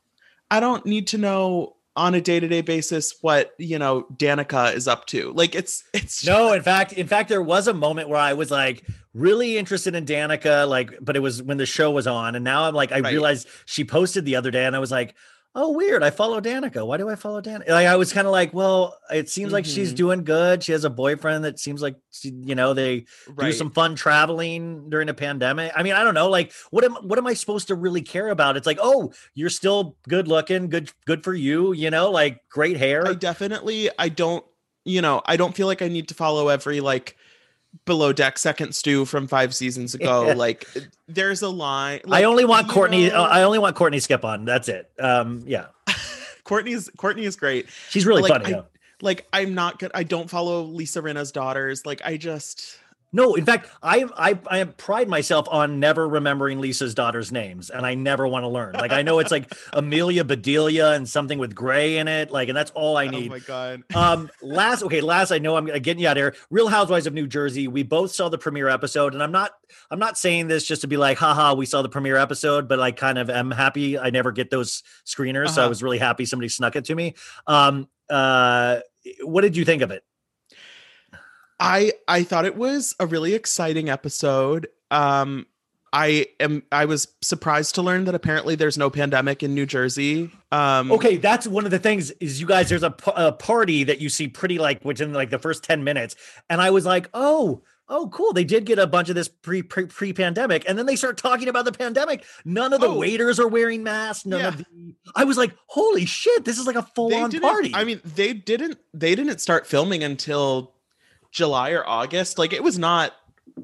I 0.51 0.59
don't 0.59 0.85
need 0.85 1.07
to 1.07 1.18
know 1.18 1.77
on 1.98 2.14
a 2.14 2.22
day-to-day 2.22 2.61
basis 2.61 3.15
what 3.22 3.52
you 3.57 3.78
know 3.78 4.03
Danica 4.15 4.74
is 4.74 4.88
up 4.88 5.06
to. 5.07 5.34
Like 5.34 5.56
it's 5.56 5.84
it's 5.94 6.26
No, 6.26 6.53
in 6.53 6.61
fact, 6.61 6.94
in 6.94 7.07
fact, 7.07 7.28
there 7.28 7.41
was 7.41 7.68
a 7.68 7.74
moment 7.74 8.07
where 8.07 8.19
I 8.19 8.34
was 8.34 8.52
like 8.52 8.84
really 9.14 9.57
interested 9.57 9.95
in 9.95 10.06
Danica, 10.06 10.69
like, 10.69 10.94
but 11.02 11.15
it 11.15 11.22
was 11.22 11.41
when 11.41 11.57
the 11.57 11.65
show 11.65 11.90
was 11.91 12.06
on, 12.07 12.36
and 12.36 12.45
now 12.45 12.64
I'm 12.64 12.76
like, 12.76 12.91
I 12.91 12.99
Right. 12.99 13.11
realized 13.11 13.48
she 13.65 13.84
posted 13.84 14.24
the 14.26 14.36
other 14.36 14.52
day, 14.52 14.65
and 14.65 14.76
I 14.76 14.80
was 14.80 14.91
like, 14.91 15.15
oh, 15.60 15.72
weird, 15.72 16.04
I 16.04 16.12
follow 16.12 16.40
Danica. 16.40 16.86
Why 16.86 16.98
do 16.98 17.10
I 17.10 17.16
follow 17.16 17.42
Danica? 17.42 17.68
Like, 17.70 17.88
I 17.88 17.96
was 17.96 18.14
kind 18.14 18.28
of 18.28 18.32
like, 18.32 18.54
well, 18.54 18.96
it 19.10 19.28
seems 19.28 19.52
like 19.52 19.66
she's 19.66 19.92
Mhm. 19.92 19.96
doing 19.96 20.24
good. 20.24 20.64
She 20.64 20.72
has 20.72 20.84
a 20.86 20.90
boyfriend 20.90 21.44
that 21.46 21.60
seems 21.60 21.82
like, 21.82 21.96
she, 22.12 22.30
you 22.44 22.54
know, 22.54 22.76
they 22.76 23.06
do 23.40 23.52
some 23.52 23.72
fun 23.72 23.96
traveling 23.96 24.90
during 24.90 25.10
a 25.10 25.16
pandemic. 25.16 25.72
I 25.76 25.82
mean, 25.82 25.94
I 25.94 26.04
don't 26.04 26.14
know, 26.14 26.30
like, 26.30 26.54
what 26.70 26.84
am 26.84 26.94
what 26.98 27.18
am 27.18 27.26
I 27.26 27.34
supposed 27.34 27.68
to 27.70 27.76
really 27.76 28.04
care 28.04 28.30
about? 28.30 28.56
It's 28.56 28.68
like, 28.68 28.78
oh, 28.82 29.12
you're 29.34 29.50
still 29.50 29.98
good 30.08 30.28
looking, 30.28 30.70
good, 30.70 30.92
good 31.06 31.24
for 31.24 31.34
you, 31.34 31.74
you 31.74 31.90
know, 31.90 32.12
like 32.12 32.40
great 32.50 32.78
hair. 32.78 33.08
I 33.08 33.16
definitely 33.16 33.90
I 33.98 34.10
don't 34.10 34.46
you 34.86 35.02
know 35.02 35.22
I 35.26 35.36
don't 35.38 35.54
feel 35.56 35.68
like 35.68 35.82
I 35.82 35.90
need 35.90 36.08
to 36.10 36.14
follow 36.14 36.48
every 36.50 36.80
like 36.82 37.18
below 37.86 38.12
deck 38.14 38.38
second 38.38 38.74
stew 38.74 39.06
from 39.06 39.28
five 39.28 39.54
seasons 39.56 39.94
ago. 39.95 40.28
Yeah. 40.28 40.34
Like 40.34 40.68
there's 41.08 41.41
a 41.41 41.49
line. 41.49 42.02
I 42.10 42.24
only 42.24 42.45
want 42.45 42.68
Courtney. 42.70 43.10
know, 43.10 43.24
uh, 43.24 43.28
I 43.28 43.44
only 43.44 43.60
want 43.60 43.76
Courtney 43.76 43.99
Skippon. 43.99 44.45
That's 44.45 44.68
it. 44.70 44.90
Um, 44.99 45.44
yeah, 45.45 45.68
Courtney's 46.44 46.90
Courtney 46.98 47.26
is 47.26 47.36
great. 47.36 47.68
she's 47.90 48.06
really 48.06 48.22
Like, 48.24 48.32
funny. 48.44 48.56
I- 48.56 48.64
Like 49.02 49.28
I'm 49.32 49.54
not 49.54 49.80
good. 49.80 49.91
I 49.94 50.04
don't 50.04 50.30
follow 50.30 50.64
Lisa 50.64 51.02
Rinna's 51.02 51.32
daughters. 51.32 51.86
Like 51.86 52.02
I 52.04 52.18
just 52.18 52.80
No, 53.14 53.36
in 53.36 53.46
fact, 53.46 53.70
I 53.82 54.06
I 54.18 54.38
I 54.48 54.64
pride 54.66 55.08
myself 55.08 55.48
on 55.50 55.80
never 55.80 56.08
remembering 56.08 56.60
Lisa's 56.60 56.94
daughters' 56.94 57.32
names, 57.32 57.70
and 57.70 57.86
I 57.86 57.94
never 57.96 58.28
want 58.28 58.44
to 58.44 58.50
learn. 58.50 58.74
Like 58.74 58.92
I 58.92 59.02
know 59.02 59.20
it's 59.20 59.32
like 59.32 59.52
Amelia 59.74 60.26
Bedelia 60.26 60.92
and 60.92 61.08
something 61.08 61.40
with 61.40 61.56
gray 61.56 61.98
in 62.00 62.10
it. 62.10 62.32
Like, 62.32 62.50
and 62.50 62.58
that's 62.58 62.72
all 62.72 62.98
I 62.98 63.08
need. 63.08 63.28
oh 63.28 63.36
my 63.36 63.40
god. 63.40 63.84
um 63.96 64.30
last 64.42 64.84
okay 64.84 65.02
last 65.02 65.32
i 65.32 65.38
know 65.38 65.56
i'm 65.56 65.66
getting 65.66 66.00
you 66.00 66.08
out 66.08 66.18
of 66.18 66.22
here 66.22 66.36
real 66.50 66.68
housewives 66.68 67.08
of 67.08 67.14
new 67.14 67.28
jersey 67.28 67.68
we 67.68 67.84
both 67.84 68.12
saw 68.12 68.30
the 68.30 68.38
premiere 68.38 68.68
episode 68.70 69.14
and 69.14 69.22
i'm 69.24 69.32
not 69.32 69.52
i'm 69.92 70.00
not 70.00 70.18
saying 70.18 70.48
this 70.48 70.66
just 70.66 70.82
to 70.82 70.88
be 70.88 70.98
like 70.98 71.18
haha 71.18 71.54
we 71.54 71.66
saw 71.66 71.82
the 71.82 71.90
premiere 71.90 72.16
episode 72.18 72.68
but 72.68 72.80
i 72.80 72.92
kind 72.92 73.18
of 73.18 73.30
am 73.30 73.52
happy 73.52 73.98
i 73.98 74.10
never 74.10 74.32
get 74.32 74.50
those 74.50 74.84
screeners 75.06 75.50
so 75.50 75.62
i 75.62 75.64
Uh-huh. 75.64 75.70
was 75.70 75.84
really 75.84 75.98
happy 75.98 76.26
somebody 76.26 76.50
snuck 76.50 76.76
it 76.76 76.86
to 76.86 76.96
me 76.96 77.16
um 77.48 77.88
uh 78.10 78.80
what 79.24 79.42
did 79.42 79.56
you 79.58 79.66
think 79.66 79.82
of 79.82 79.92
it 79.92 80.04
I 81.60 81.94
I 82.08 82.24
thought 82.24 82.46
it 82.46 82.56
was 82.56 82.96
a 83.00 83.06
really 83.06 83.34
exciting 83.34 83.90
episode. 83.90 84.68
Um 84.92 85.48
I 85.94 86.28
am 86.40 86.64
I 86.72 86.86
was 86.86 87.08
surprised 87.22 87.76
to 87.76 87.82
learn 87.82 88.06
that 88.06 88.14
apparently 88.16 88.56
there's 88.56 88.78
no 88.78 88.90
pandemic 88.90 89.42
in 89.42 89.54
New 89.56 89.66
Jersey. 89.66 90.30
Um 90.52 90.92
okay 90.92 91.18
that's 91.18 91.48
one 91.48 91.66
of 91.66 91.72
the 91.72 91.80
things 91.80 92.12
is 92.20 92.40
you 92.42 92.46
guys 92.48 92.70
there's 92.70 92.84
a, 92.84 92.92
party 92.92 93.84
that 93.86 94.00
you 94.02 94.10
see 94.10 94.28
pretty 94.28 94.58
like 94.60 94.84
within 94.86 95.14
like 95.14 95.30
the 95.30 95.40
first 95.40 95.64
10 95.64 95.84
minutes 95.84 96.16
and 96.50 96.62
i 96.62 96.70
was 96.70 96.86
like 96.86 97.10
oh 97.14 97.62
oh 97.90 98.10
cool 98.10 98.32
they 98.34 98.44
did 98.44 98.66
get 98.66 98.80
a 98.80 98.88
bunch 98.88 99.10
of 99.10 99.16
this 99.16 99.28
pre 99.28 99.62
pre 99.62 99.86
pre 99.86 100.12
pandemic 100.14 100.64
and 100.68 100.78
then 100.78 100.86
they 100.86 100.96
start 100.96 101.18
talking 101.18 101.48
about 101.48 101.66
the 101.66 101.72
pandemic 101.72 102.24
none 102.46 102.72
of 102.74 102.80
the 102.82 102.88
Oh. 102.88 102.98
waiters 102.98 103.40
are 103.40 103.48
wearing 103.48 103.84
masks 103.84 104.26
none 104.26 104.40
Yeah. 104.42 104.48
of 104.50 104.58
the 104.58 104.66
i 105.16 105.24
was 105.24 105.38
like 105.38 105.54
holy 105.68 106.06
shit 106.06 106.44
this 106.46 106.58
is 106.58 106.68
like 106.68 106.76
a 106.76 106.84
full-on 106.84 107.32
party 107.32 107.72
I 107.74 107.84
mean 107.86 108.02
they 108.04 108.34
didn't 108.34 108.78
they 108.94 109.16
didn't 109.16 109.40
start 109.40 109.66
filming 109.68 110.04
until 110.04 110.74
July 111.32 111.72
or 111.72 111.88
August. 111.88 112.38
Like 112.38 112.54
it 112.54 112.64
was 112.64 112.78
not 112.78 113.14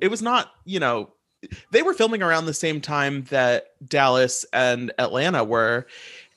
it 0.01 0.09
was 0.09 0.21
not, 0.21 0.51
you 0.65 0.79
know, 0.79 1.11
they 1.71 1.81
were 1.81 1.93
filming 1.93 2.21
around 2.21 2.45
the 2.45 2.53
same 2.53 2.81
time 2.81 3.23
that 3.25 3.67
Dallas 3.87 4.45
and 4.53 4.91
Atlanta 4.97 5.43
were. 5.43 5.85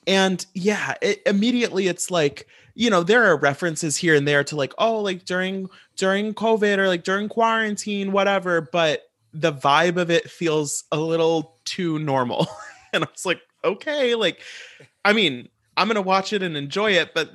And 0.05 0.45
yeah, 0.53 0.95
it, 1.01 1.21
immediately 1.25 1.87
it's 1.87 2.11
like, 2.11 2.47
you 2.75 2.89
know, 2.89 3.03
there 3.03 3.25
are 3.25 3.37
references 3.37 3.97
here 3.97 4.15
and 4.15 4.27
there 4.27 4.43
to 4.43 4.55
like, 4.55 4.73
oh, 4.77 5.01
like 5.01 5.25
during 5.25 5.69
during 5.95 6.33
COVID 6.33 6.77
or 6.77 6.87
like 6.87 7.03
during 7.03 7.29
quarantine, 7.29 8.11
whatever, 8.11 8.61
but 8.61 9.03
the 9.33 9.51
vibe 9.51 9.97
of 9.97 10.09
it 10.09 10.29
feels 10.29 10.83
a 10.91 10.97
little 10.99 11.57
too 11.65 11.99
normal. 11.99 12.47
and 12.93 13.03
I 13.03 13.07
was 13.11 13.25
like, 13.25 13.41
okay, 13.63 14.15
like 14.15 14.41
I 15.03 15.13
mean, 15.13 15.49
I'm 15.75 15.87
gonna 15.87 16.01
watch 16.01 16.33
it 16.33 16.43
and 16.43 16.55
enjoy 16.55 16.91
it, 16.91 17.13
but 17.13 17.31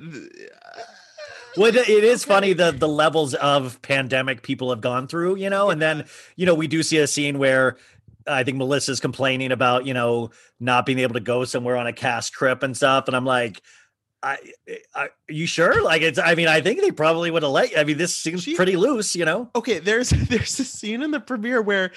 well 1.57 1.67
it 1.67 1.89
it 1.89 2.03
is 2.03 2.23
funny 2.23 2.53
the 2.53 2.71
the 2.71 2.87
levels 2.87 3.33
of 3.35 3.81
pandemic 3.81 4.41
people 4.41 4.69
have 4.69 4.81
gone 4.81 5.07
through 5.07 5.35
you 5.35 5.49
know 5.49 5.69
and 5.69 5.81
then 5.81 6.05
you 6.35 6.45
know 6.45 6.53
we 6.55 6.67
do 6.67 6.83
see 6.83 6.97
a 6.97 7.07
scene 7.07 7.37
where 7.37 7.77
I 8.27 8.43
think 8.43 8.57
Melissa's 8.57 8.99
complaining 8.99 9.51
about, 9.51 9.85
you 9.85 9.93
know, 9.93 10.31
not 10.59 10.85
being 10.85 10.99
able 10.99 11.13
to 11.15 11.19
go 11.19 11.43
somewhere 11.43 11.75
on 11.75 11.87
a 11.87 11.93
cast 11.93 12.33
trip 12.33 12.63
and 12.63 12.75
stuff. 12.75 13.07
And 13.07 13.15
I'm 13.15 13.25
like, 13.25 13.61
I, 14.21 14.37
I 14.95 15.01
are 15.03 15.09
you 15.27 15.45
sure? 15.45 15.83
Like 15.83 16.01
it's 16.01 16.17
I 16.17 16.35
mean, 16.35 16.47
I 16.47 16.61
think 16.61 16.81
they 16.81 16.91
probably 16.91 17.29
would 17.29 17.43
have 17.43 17.51
let 17.51 17.71
you. 17.71 17.77
I 17.77 17.83
mean, 17.83 17.97
this 17.97 18.15
seems 18.15 18.45
pretty 18.53 18.77
loose, 18.77 19.15
you 19.15 19.25
know. 19.25 19.49
okay, 19.55 19.79
there's 19.79 20.09
there's 20.29 20.59
a 20.59 20.65
scene 20.65 21.03
in 21.03 21.11
the 21.11 21.19
premiere 21.19 21.61
where 21.61 21.91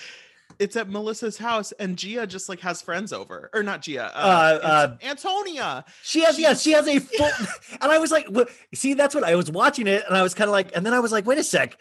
it's 0.58 0.76
at 0.76 0.88
Melissa's 0.88 1.36
house 1.36 1.72
and 1.72 1.98
Gia 1.98 2.26
just 2.26 2.48
like 2.48 2.60
has 2.60 2.80
friends 2.80 3.12
over, 3.12 3.50
or 3.52 3.62
not 3.62 3.82
Gia, 3.82 4.04
uh, 4.16 4.18
Uh, 4.62 4.96
Ant- 5.02 5.04
Antonia. 5.24 5.84
She 6.02 6.22
has, 6.22 6.38
yeah, 6.38 6.54
she 6.54 6.72
has 6.72 6.88
a 6.88 6.98
full. 6.98 7.30
and 7.80 7.92
I 7.92 7.98
was 7.98 8.10
like, 8.10 8.26
wh- 8.34 8.50
see, 8.74 8.94
that's 8.94 9.14
what 9.14 9.24
I 9.24 9.34
was 9.34 9.50
watching 9.50 9.86
it, 9.86 10.04
and 10.06 10.16
I 10.16 10.22
was 10.22 10.34
kind 10.34 10.48
of 10.48 10.52
like, 10.52 10.74
and 10.76 10.84
then 10.86 10.94
I 10.94 11.00
was 11.00 11.12
like, 11.12 11.26
wait 11.26 11.38
a 11.38 11.44
sec, 11.44 11.76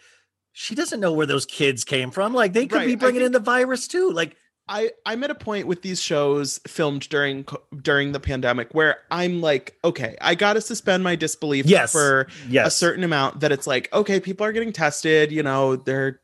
she 0.52 0.74
doesn't 0.74 1.00
know 1.00 1.12
where 1.12 1.26
those 1.26 1.46
kids 1.46 1.84
came 1.84 2.10
from. 2.10 2.32
Like 2.34 2.52
they 2.52 2.66
could 2.66 2.76
Right, 2.78 2.86
be 2.86 2.96
bringing 2.96 3.22
in 3.22 3.32
the 3.32 3.40
virus 3.40 3.88
too. 3.88 4.10
Like 4.10 4.36
I 4.68 4.90
I'm 5.04 5.22
at 5.22 5.30
a 5.30 5.34
point 5.34 5.68
with 5.68 5.82
these 5.82 6.02
shows 6.02 6.58
filmed 6.66 7.08
during 7.08 7.46
during 7.82 8.12
the 8.12 8.18
pandemic 8.18 8.74
where 8.74 8.98
I'm 9.10 9.40
like, 9.40 9.76
okay, 9.84 10.16
I 10.20 10.34
got 10.34 10.54
to 10.54 10.60
suspend 10.60 11.04
my 11.04 11.14
disbelief 11.14 11.66
Yes, 11.66 11.92
for 11.92 12.26
yes, 12.48 12.66
a 12.66 12.70
certain 12.70 13.04
amount 13.04 13.40
that 13.40 13.52
it's 13.52 13.66
like, 13.66 13.92
okay, 13.92 14.18
people 14.18 14.44
are 14.44 14.52
getting 14.52 14.72
tested, 14.72 15.30
you 15.30 15.42
know, 15.42 15.76
they're 15.76 16.20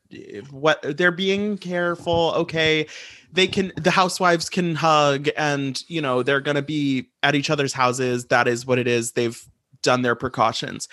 what 0.51 0.81
they're 0.97 1.11
being 1.11 1.57
careful, 1.57 2.33
okay. 2.35 2.85
they 3.31 3.47
can 3.47 3.71
the 3.77 3.91
housewives 3.91 4.49
can 4.49 4.75
hug 4.75 5.29
and 5.37 5.83
you 5.87 6.01
know 6.01 6.21
they're 6.21 6.41
going 6.41 6.55
to 6.55 6.61
be 6.61 7.09
at 7.23 7.35
each 7.35 7.49
other's 7.49 7.73
houses. 7.73 8.25
That 8.25 8.49
is 8.49 8.65
what 8.65 8.77
it 8.77 8.87
is. 8.87 9.13
They've 9.13 9.41
done 9.81 10.01
their 10.01 10.15
precautions. 10.15 10.89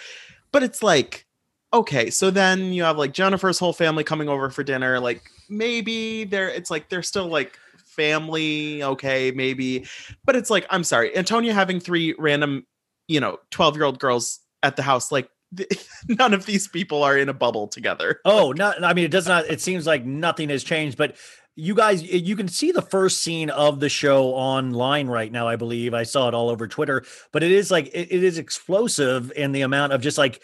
But 0.52 0.62
it's 0.62 0.82
like 0.82 1.26
okay 1.72 2.10
so 2.10 2.32
then 2.32 2.72
you 2.72 2.82
have 2.82 2.98
like 2.98 3.12
jennifer's 3.12 3.60
whole 3.60 3.72
family 3.72 4.02
coming 4.02 4.28
over 4.28 4.50
for 4.50 4.64
dinner 4.64 4.98
like 4.98 5.22
maybe 5.50 6.24
they're 6.24 6.48
it's 6.48 6.70
like 6.70 6.88
they're 6.88 7.02
still 7.02 7.26
like 7.26 7.58
family 7.84 8.82
okay 8.82 9.32
maybe 9.32 9.84
but 10.24 10.36
it's 10.36 10.48
like 10.48 10.64
i'm 10.70 10.84
sorry 10.84 11.14
antonia 11.16 11.52
having 11.52 11.80
three 11.80 12.14
random 12.18 12.64
you 13.08 13.20
know 13.20 13.38
12 13.50 13.76
year 13.76 13.84
old 13.84 13.98
girls 13.98 14.38
at 14.62 14.76
the 14.76 14.82
house 14.82 15.10
like 15.10 15.28
none 16.08 16.32
of 16.32 16.46
these 16.46 16.68
people 16.68 17.02
are 17.02 17.18
in 17.18 17.28
a 17.28 17.34
bubble 17.34 17.66
together 17.66 18.20
Oh, 18.24 18.52
not. 18.52 18.82
I 18.84 18.94
mean, 18.94 19.04
it 19.04 19.10
does 19.10 19.26
not. 19.26 19.46
It 19.46 19.60
seems 19.60 19.84
like 19.86 20.04
nothing 20.04 20.48
has 20.50 20.62
changed, 20.62 20.96
but 20.96 21.16
you 21.56 21.74
guys, 21.74 22.02
you 22.02 22.36
can 22.36 22.46
see 22.46 22.70
the 22.70 22.82
first 22.82 23.22
scene 23.22 23.50
of 23.50 23.80
the 23.80 23.88
show 23.88 24.26
online 24.26 25.08
right 25.08 25.30
now. 25.30 25.48
I 25.48 25.56
believe 25.56 25.92
I 25.92 26.04
saw 26.04 26.28
it 26.28 26.34
all 26.34 26.48
over 26.48 26.68
Twitter, 26.68 27.04
but 27.32 27.42
it 27.42 27.50
is 27.50 27.70
like 27.70 27.88
it, 27.88 28.12
it 28.12 28.24
is 28.24 28.38
explosive 28.38 29.32
in 29.34 29.50
the 29.52 29.62
amount 29.62 29.92
of 29.92 30.00
just 30.00 30.16
like 30.16 30.40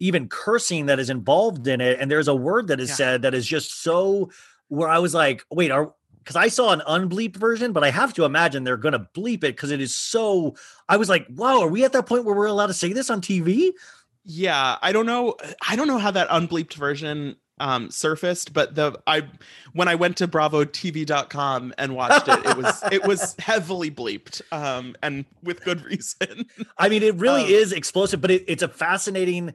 even 0.00 0.28
cursing 0.28 0.86
that 0.86 0.98
is 0.98 1.10
involved 1.10 1.66
in 1.66 1.80
it. 1.80 1.98
And 2.00 2.10
there's 2.10 2.28
a 2.28 2.34
word 2.34 2.68
that 2.68 2.80
is 2.80 2.88
Yeah. 2.90 2.94
said 2.96 3.22
that 3.22 3.34
is 3.34 3.46
just 3.46 3.82
so 3.82 4.30
where 4.68 4.88
I 4.88 4.98
was 4.98 5.14
like, 5.14 5.44
wait, 5.50 5.70
are 5.70 5.92
because 6.22 6.36
I 6.36 6.48
saw 6.48 6.72
an 6.72 6.82
unbleeped 6.86 7.36
version, 7.36 7.72
but 7.72 7.82
I 7.82 7.90
have 7.90 8.12
to 8.14 8.24
imagine 8.24 8.62
they're 8.64 8.76
going 8.76 8.92
to 8.92 9.06
bleep 9.14 9.38
it 9.38 9.56
because 9.56 9.70
it 9.70 9.80
is 9.80 9.96
so. 9.96 10.56
I 10.88 10.98
was 10.98 11.08
like, 11.08 11.26
wow, 11.30 11.60
are 11.62 11.68
we 11.68 11.84
at 11.84 11.92
that 11.92 12.04
point 12.06 12.24
where 12.26 12.34
we're 12.34 12.44
allowed 12.46 12.66
to 12.66 12.74
say 12.74 12.92
this 12.92 13.08
on 13.08 13.22
TV? 13.22 13.70
Yeah, 14.24 14.76
I 14.82 14.92
don't 14.92 15.06
know. 15.06 15.36
I 15.66 15.74
don't 15.74 15.88
know 15.88 15.96
how 15.96 16.10
that 16.10 16.28
unbleeped 16.28 16.74
version 16.74 17.36
um 17.60 17.90
surfaced, 17.90 18.52
but 18.52 18.74
the 18.76 19.00
I 19.06 19.26
when 19.72 19.88
I 19.88 19.94
went 19.96 20.18
to 20.18 20.28
bravotv.com 20.28 21.74
and 21.78 21.94
watched 21.96 22.28
it, 22.28 22.46
it 22.46 22.56
was 22.56 22.82
it 22.92 23.04
was 23.04 23.34
heavily 23.38 23.90
bleeped. 23.90 24.42
Um 24.52 24.94
and 25.02 25.24
with 25.42 25.62
good 25.64 25.84
reason. 25.84 26.46
I 26.76 26.88
mean, 26.88 27.02
it 27.02 27.14
really 27.16 27.44
Um, 27.44 27.50
is 27.50 27.72
explosive, 27.72 28.20
but 28.20 28.30
it, 28.30 28.44
it's 28.48 28.62
a 28.62 28.68
fascinating. 28.68 29.54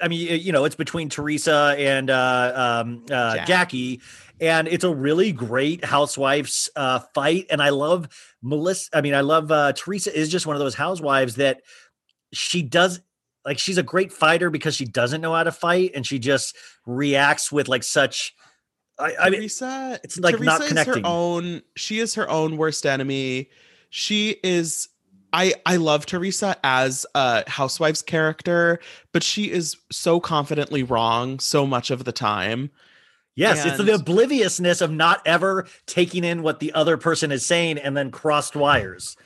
I 0.00 0.08
mean, 0.08 0.40
you 0.40 0.52
know, 0.52 0.64
it's 0.64 0.76
between 0.76 1.08
Teresa 1.08 1.74
and 1.76 2.08
uh, 2.08 2.82
um, 2.84 3.04
uh, 3.10 3.36
Jack. 3.36 3.46
Jackie, 3.46 4.00
and 4.40 4.68
it's 4.68 4.84
a 4.84 4.94
really 4.94 5.32
great 5.32 5.84
housewives 5.84 6.70
uh, 6.76 7.00
fight. 7.12 7.46
And 7.50 7.60
I 7.60 7.70
love 7.70 8.08
Melissa. 8.40 8.90
I 8.96 9.00
mean, 9.00 9.14
I 9.14 9.22
love 9.22 9.50
uh, 9.50 9.72
Teresa 9.72 10.16
is 10.16 10.28
just 10.28 10.46
one 10.46 10.54
of 10.54 10.60
those 10.60 10.76
housewives 10.76 11.36
that 11.36 11.62
she 12.32 12.62
does 12.62 13.00
like 13.44 13.58
she's 13.58 13.78
a 13.78 13.82
great 13.82 14.12
fighter 14.12 14.48
because 14.48 14.76
she 14.76 14.84
doesn't 14.84 15.20
know 15.20 15.34
how 15.34 15.42
to 15.42 15.52
fight, 15.52 15.92
and 15.94 16.06
she 16.06 16.18
just 16.18 16.56
reacts 16.86 17.50
with 17.50 17.68
like 17.68 17.82
such. 17.82 18.34
I, 18.96 19.14
I 19.22 19.30
mean, 19.30 19.40
Teresa 19.40 19.98
it's, 20.04 20.18
like, 20.20 20.38
not 20.38 20.58
Teresa 20.58 20.68
connecting. 20.68 20.94
Is 20.94 21.00
her 21.00 21.06
own 21.06 21.62
she 21.76 21.98
is 21.98 22.14
her 22.14 22.30
own 22.30 22.56
worst 22.56 22.86
enemy. 22.86 23.50
She 23.90 24.36
is 24.44 24.88
I 25.34 25.52
I 25.66 25.76
love 25.76 26.06
Teresa 26.06 26.56
as 26.62 27.04
a 27.16 27.48
housewife's 27.50 28.02
character, 28.02 28.78
but 29.12 29.24
she 29.24 29.50
is 29.50 29.76
so 29.90 30.20
confidently 30.20 30.84
wrong 30.84 31.40
so 31.40 31.66
much 31.66 31.90
of 31.90 32.04
the 32.04 32.12
time. 32.12 32.70
Yes, 33.34 33.66
it's 33.66 33.78
the 33.78 33.94
obliviousness 33.94 34.80
of 34.80 34.92
not 34.92 35.20
ever 35.26 35.66
taking 35.86 36.22
in 36.22 36.44
what 36.44 36.60
the 36.60 36.72
other 36.72 36.96
person 36.96 37.32
is 37.32 37.44
saying 37.44 37.78
and 37.78 37.96
then 37.96 38.12
crossed 38.12 38.54
wires. 38.54 39.16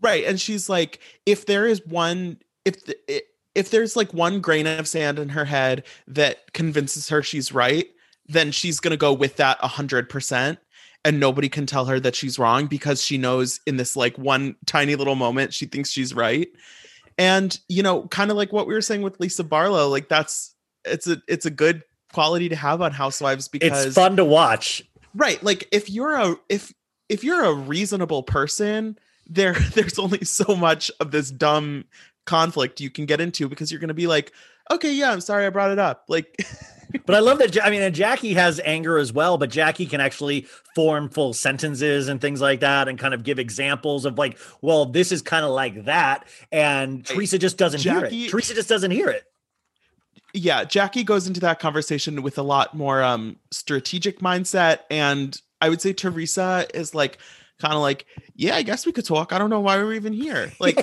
Right. 0.00 0.24
And 0.24 0.40
she's 0.40 0.70
like, 0.70 1.00
if 1.26 1.44
there 1.44 1.66
is 1.66 1.84
one, 1.86 2.38
if 2.64 2.82
the, 2.86 3.22
if 3.54 3.70
there's 3.70 3.94
like 3.94 4.14
one 4.14 4.40
grain 4.40 4.66
of 4.66 4.88
sand 4.88 5.18
in 5.18 5.28
her 5.28 5.44
head 5.44 5.84
that 6.08 6.50
convinces 6.54 7.10
her 7.10 7.22
she's 7.22 7.52
right, 7.52 7.88
then 8.26 8.52
she's 8.52 8.80
gonna 8.80 8.96
go 8.96 9.12
with 9.12 9.36
that 9.36 9.58
a 9.62 9.68
hundred 9.68 10.08
percent. 10.08 10.58
And 11.04 11.18
nobody 11.18 11.48
can 11.48 11.66
tell 11.66 11.86
her 11.86 11.98
that 12.00 12.14
she's 12.14 12.38
wrong 12.38 12.66
because 12.66 13.02
she 13.02 13.18
knows 13.18 13.60
in 13.66 13.76
this 13.76 13.96
like 13.96 14.16
one 14.18 14.54
tiny 14.66 14.94
little 14.94 15.16
moment 15.16 15.52
she 15.52 15.66
thinks 15.66 15.90
she's 15.90 16.14
right. 16.14 16.48
And 17.18 17.58
you 17.68 17.82
know, 17.82 18.06
kind 18.08 18.30
of 18.30 18.36
like 18.36 18.52
what 18.52 18.66
we 18.66 18.74
were 18.74 18.80
saying 18.80 19.02
with 19.02 19.18
Lisa 19.18 19.42
Barlow, 19.44 19.88
like 19.88 20.08
that's 20.08 20.54
it's 20.84 21.06
a 21.08 21.20
it's 21.28 21.44
a 21.46 21.50
good 21.50 21.82
quality 22.12 22.48
to 22.50 22.56
have 22.56 22.80
on 22.82 22.92
Housewives 22.92 23.48
because 23.48 23.86
It's 23.86 23.94
fun 23.94 24.16
to 24.16 24.24
watch. 24.24 24.82
right 25.14 25.42
like 25.42 25.66
if 25.72 25.88
you're 25.90 26.14
a 26.14 26.36
if 26.48 26.72
if 27.08 27.24
you're 27.24 27.42
a 27.44 27.52
reasonable 27.54 28.22
person 28.22 28.98
there 29.26 29.52
there's 29.74 29.98
only 29.98 30.24
so 30.24 30.54
much 30.54 30.90
of 31.00 31.10
this 31.10 31.30
dumb 31.30 31.84
conflict 32.26 32.80
you 32.80 32.90
can 32.90 33.06
get 33.06 33.20
into 33.20 33.48
because 33.48 33.70
you're 33.72 33.80
going 33.80 33.88
to 33.88 33.94
be 33.94 34.06
like 34.06 34.32
okay 34.70 34.92
yeah 34.92 35.10
i'm 35.10 35.20
sorry 35.20 35.44
i 35.46 35.50
brought 35.50 35.70
it 35.70 35.78
up 35.78 36.04
like 36.08 36.36
But 37.06 37.16
I 37.16 37.20
love 37.20 37.38
that. 37.38 37.64
I 37.64 37.70
mean, 37.70 37.82
and 37.82 37.94
Jackie 37.94 38.34
has 38.34 38.60
anger 38.64 38.98
as 38.98 39.12
well, 39.12 39.38
but 39.38 39.50
Jackie 39.50 39.86
can 39.86 40.00
actually 40.00 40.46
form 40.74 41.08
full 41.08 41.32
sentences 41.32 42.08
and 42.08 42.20
things 42.20 42.40
like 42.40 42.60
that 42.60 42.88
and 42.88 42.98
kind 42.98 43.14
of 43.14 43.24
give 43.24 43.38
examples 43.38 44.04
of 44.04 44.18
like, 44.18 44.38
well, 44.60 44.86
this 44.86 45.12
is 45.12 45.22
kind 45.22 45.44
of 45.44 45.50
like 45.52 45.84
that. 45.84 46.24
And 46.50 47.04
Teresa 47.04 47.38
just 47.38 47.58
doesn't 47.58 47.80
hear 47.80 48.04
it. 48.04 48.30
Teresa 48.30 48.54
just 48.54 48.68
doesn't 48.68 48.90
hear 48.90 49.08
it. 49.08 49.24
yeah 50.34 50.64
jackie 50.64 51.04
goes 51.04 51.26
into 51.26 51.40
that 51.40 51.58
conversation 51.60 52.22
with 52.22 52.38
a 52.38 52.42
lot 52.42 52.74
more 52.74 53.02
um 53.02 53.36
strategic 53.50 54.20
mindset 54.20 54.78
and 54.90 55.42
i 55.60 55.68
would 55.68 55.80
say 55.80 55.92
teresa 55.92 56.66
is 56.72 56.94
like 56.94 57.18
kind 57.62 57.74
of 57.74 57.80
like 57.80 58.04
yeah 58.34 58.56
i 58.56 58.62
guess 58.62 58.84
we 58.84 58.92
could 58.92 59.06
talk 59.06 59.32
i 59.32 59.38
don't 59.38 59.50
know 59.50 59.60
why 59.60 59.76
we're 59.76 59.94
even 59.94 60.12
here 60.12 60.52
like 60.60 60.76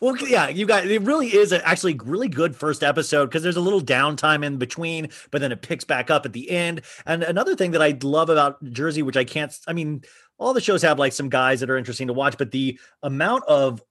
well, 0.00 0.16
yeah, 0.16 0.48
you 0.48 0.66
got 0.66 0.86
it. 0.86 1.02
Really 1.02 1.34
is 1.34 1.52
actually 1.52 1.94
really 2.04 2.28
good 2.28 2.56
first 2.56 2.82
episode 2.82 3.26
because 3.26 3.42
there's 3.42 3.56
a 3.56 3.60
little 3.60 3.80
downtime 3.80 4.44
in 4.44 4.58
between, 4.58 5.08
but 5.30 5.40
then 5.40 5.52
it 5.52 5.62
picks 5.62 5.84
back 5.84 6.10
up 6.10 6.26
at 6.26 6.32
the 6.32 6.50
end. 6.50 6.82
And 7.06 7.22
another 7.22 7.54
thing 7.54 7.72
that 7.72 7.82
I 7.82 7.98
love 8.02 8.30
about 8.30 8.62
Jersey, 8.72 9.02
which 9.02 9.16
I 9.16 9.24
can't, 9.24 9.56
I 9.66 9.72
mean, 9.72 10.02
all 10.38 10.54
the 10.54 10.60
shows 10.60 10.82
have 10.82 10.98
like 10.98 11.12
some 11.12 11.28
guys 11.28 11.60
that 11.60 11.70
are 11.70 11.76
interesting 11.76 12.06
to 12.08 12.12
watch, 12.12 12.38
but 12.38 12.50
the 12.50 12.78
amount 13.02 13.44
of 13.44 13.82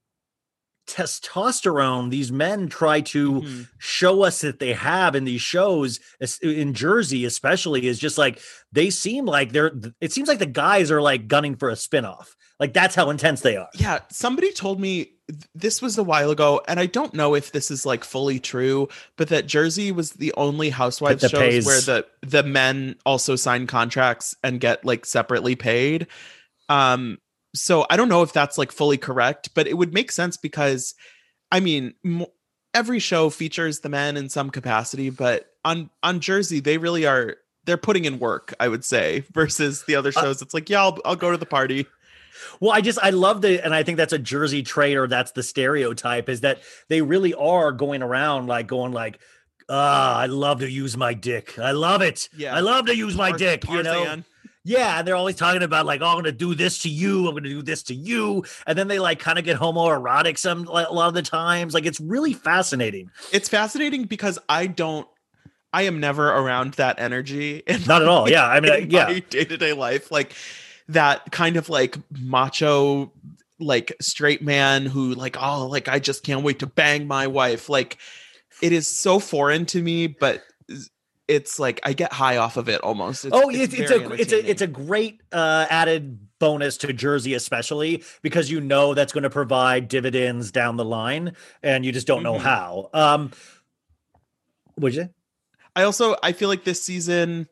testosterone 0.87 2.09
these 2.09 2.31
men 2.31 2.67
try 2.67 3.01
to 3.01 3.41
Mhm. 3.41 3.67
show 3.77 4.23
us 4.23 4.41
that 4.41 4.59
they 4.59 4.73
have 4.73 5.15
in 5.15 5.25
these 5.25 5.41
shows 5.41 5.99
in 6.41 6.73
Jersey 6.73 7.25
especially 7.25 7.87
is 7.87 7.99
just 7.99 8.17
like 8.17 8.39
they 8.71 8.89
seem 8.89 9.25
like 9.25 9.51
they're 9.51 9.71
it 10.01 10.11
seems 10.11 10.27
like 10.27 10.39
the 10.39 10.45
guys 10.45 10.89
are 10.91 11.01
like 11.01 11.27
gunning 11.27 11.55
for 11.55 11.69
a 11.69 11.73
spinoff 11.75 12.27
like 12.59 12.73
that's 12.73 12.95
how 12.95 13.09
intense 13.09 13.41
they 13.41 13.55
are 13.57 13.69
Yeah, 13.75 13.99
somebody 14.09 14.51
told 14.51 14.79
me 14.79 15.11
this 15.53 15.81
was 15.81 15.97
a 15.97 16.03
while 16.03 16.31
ago, 16.31 16.61
and 16.69 16.79
I 16.79 16.85
don't 16.85 17.13
know 17.13 17.35
if 17.35 17.51
this 17.51 17.69
is 17.69 17.85
like 17.85 18.05
fully 18.05 18.39
true, 18.39 18.87
but 19.17 19.27
that 19.27 19.45
Jersey 19.45 19.91
was 19.91 20.11
the 20.11 20.33
only 20.37 20.69
housewives 20.69 21.21
shows 21.21 21.31
pays- 21.33 21.65
where 21.65 21.81
the 21.81 22.05
the 22.25 22.43
men 22.43 22.95
also 23.05 23.35
sign 23.35 23.67
contracts 23.67 24.35
and 24.41 24.61
get 24.61 24.85
like 24.85 25.05
separately 25.05 25.55
paid. 25.57 26.07
Um, 26.69 27.17
so 27.59 27.85
I 27.89 27.97
don't 27.97 28.09
know 28.09 28.23
if 28.23 28.33
that's 28.33 28.57
like 28.57 28.71
fully 28.71 28.97
correct, 28.97 29.49
but 29.53 29.67
it 29.67 29.73
would 29.75 29.93
make 29.93 30.11
sense 30.11 30.37
because, 30.37 30.93
I 31.51 31.59
mean, 31.59 31.93
mo- 32.03 32.31
every 32.73 32.99
show 32.99 33.29
features 33.29 33.79
the 33.79 33.89
men 33.89 34.17
in 34.17 34.29
some 34.29 34.49
capacity, 34.49 35.09
but 35.09 35.47
on 35.65 35.89
on 36.03 36.19
Jersey 36.19 36.59
they 36.59 36.77
really 36.77 37.05
are. 37.05 37.35
They're 37.65 37.75
putting 37.75 38.05
in 38.05 38.17
work, 38.19 38.53
I 38.61 38.69
would 38.69 38.85
say, 38.85 39.25
versus 39.33 39.83
the 39.85 39.95
other 39.95 40.13
Uh, 40.15 40.21
shows. 40.21 40.41
it's 40.41 40.53
like, 40.53 40.69
yeah, 40.69 40.81
I'll, 40.83 40.97
I'll 41.03 41.17
go 41.17 41.31
to 41.31 41.37
the 41.37 41.45
party. 41.45 41.85
Well, 42.61 42.71
I 42.71 42.79
just 42.79 42.97
I 43.01 43.09
love 43.09 43.41
the 43.41 43.61
and 43.65 43.73
I 43.75 43.83
think 43.83 43.97
that's 43.97 44.13
a 44.13 44.19
Jersey 44.19 44.63
trait 44.63 44.95
or 44.95 45.05
that's 45.07 45.31
the 45.33 45.43
stereotype 45.43 46.29
is 46.29 46.41
that 46.41 46.59
they 46.87 47.01
really 47.01 47.33
are 47.33 47.71
going 47.73 48.01
around 48.03 48.47
like 48.47 48.67
going 48.67 48.93
like 48.93 49.19
ah 49.69 50.17
I 50.17 50.27
love 50.27 50.59
to 50.59 50.69
use 50.71 50.95
my 50.95 51.13
dick. 51.13 51.59
I 51.59 51.71
love 51.71 52.01
it. 52.01 52.29
Yeah. 52.37 52.55
I 52.55 52.61
love 52.61 52.85
to 52.85 52.95
use 52.95 53.15
my 53.17 53.29
Tar- 53.31 53.37
dick, 53.37 53.67
you 53.69 53.83
know. 53.83 54.23
Yeah, 54.67 54.99
and 54.99 55.07
they're 55.07 55.15
always 55.15 55.37
talking 55.37 55.63
about 55.63 55.85
like, 55.85 56.01
oh, 56.01 56.07
I'm 56.07 56.17
gonna 56.17 56.33
do 56.33 56.53
this 56.53 56.79
to 56.79 56.89
you, 56.89 57.27
I'm 57.27 57.35
gonna 57.35 57.47
do 57.47 57.61
this 57.61 57.83
to 57.83 57.95
you, 57.95 58.43
and 58.67 58.77
then 58.77 58.89
they 58.89 58.99
like 58.99 59.17
kind 59.17 59.39
of 59.39 59.45
get 59.45 59.57
homoerotic 59.57 60.37
some 60.37 60.65
like, 60.65 60.89
a 60.89 60.93
lot 60.93 61.07
of 61.07 61.13
the 61.13 61.21
times. 61.21 61.73
Like 61.73 61.85
it's 61.85 62.01
really 62.01 62.33
fascinating. 62.33 63.09
it's 63.31 63.47
fascinating 63.47 64.03
because 64.03 64.37
I 64.49 64.67
don't 64.67 65.07
I 65.71 65.83
am 65.83 66.01
never 66.01 66.29
around 66.29 66.73
that 66.73 66.99
energy 66.99 67.63
Not 67.87 68.01
at 68.01 68.07
all. 68.09 68.29
Yeah, 68.29 68.45
I 68.45 68.59
mean, 68.59 68.89
yeah, 68.89 69.05
my 69.05 69.19
day-to-day 69.19 69.71
life. 69.71 70.11
Like 70.11 70.33
that 70.89 71.31
kind 71.31 71.55
of 71.55 71.69
like 71.69 71.97
macho 72.19 73.13
like 73.59 73.95
straight 74.01 74.41
man 74.41 74.85
who 74.85 75.13
like 75.13 75.37
oh 75.41 75.67
like 75.67 75.87
I 75.87 75.99
just 75.99 76.23
can't 76.23 76.43
wait 76.43 76.59
to 76.59 76.67
bang 76.67 77.07
my 77.07 77.27
wife. 77.27 77.69
Like 77.69 77.97
it 78.61 78.73
is 78.73 78.87
so 78.87 79.19
foreign 79.19 79.65
to 79.67 79.81
me, 79.81 80.07
but 80.07 80.43
it's 81.27 81.59
like 81.59 81.79
I 81.83 81.93
get 81.93 82.13
high 82.13 82.37
off 82.37 82.57
of 82.57 82.69
it 82.69 82.81
almost. 82.81 83.25
It's, 83.25 83.35
oh, 83.35 83.49
it's, 83.49 83.73
it's, 83.73 83.89
very 83.89 84.03
a 84.03 84.09
it's 84.11 84.33
a 84.33 84.49
it's 84.49 84.61
a 84.61 84.67
great 84.67 85.21
uh, 85.31 85.65
added 85.69 86.19
bonus 86.39 86.77
to 86.77 86.93
Jersey, 86.93 87.33
especially 87.33 88.03
because 88.21 88.49
you 88.49 88.61
know 88.61 88.93
that's 88.93 89.13
going 89.13 89.23
to 89.23 89.29
provide 89.29 89.87
dividends 89.87 90.51
down 90.51 90.77
the 90.77 90.85
line, 90.85 91.33
and 91.61 91.85
you 91.85 91.91
just 91.91 92.07
don't 92.07 92.23
know 92.23 92.35
Mhm. 92.35 92.41
how. 92.41 92.89
Um, 92.93 93.31
would 94.77 94.95
you? 94.95 95.09
I 95.75 95.83
also 95.83 96.15
I 96.23 96.31
feel 96.31 96.49
like 96.49 96.63
this 96.63 96.81
season 96.83 97.47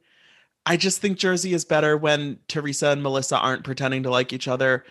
I 0.66 0.78
just 0.78 1.00
think 1.00 1.18
Jersey 1.18 1.54
is 1.54 1.64
better 1.64 1.96
when 1.96 2.40
Teresa 2.48 2.90
and 2.90 3.04
Melissa 3.04 3.38
aren't 3.38 3.64
pretending 3.64 4.04
to 4.04 4.10
like 4.10 4.34
each 4.34 4.48
other. 4.48 4.84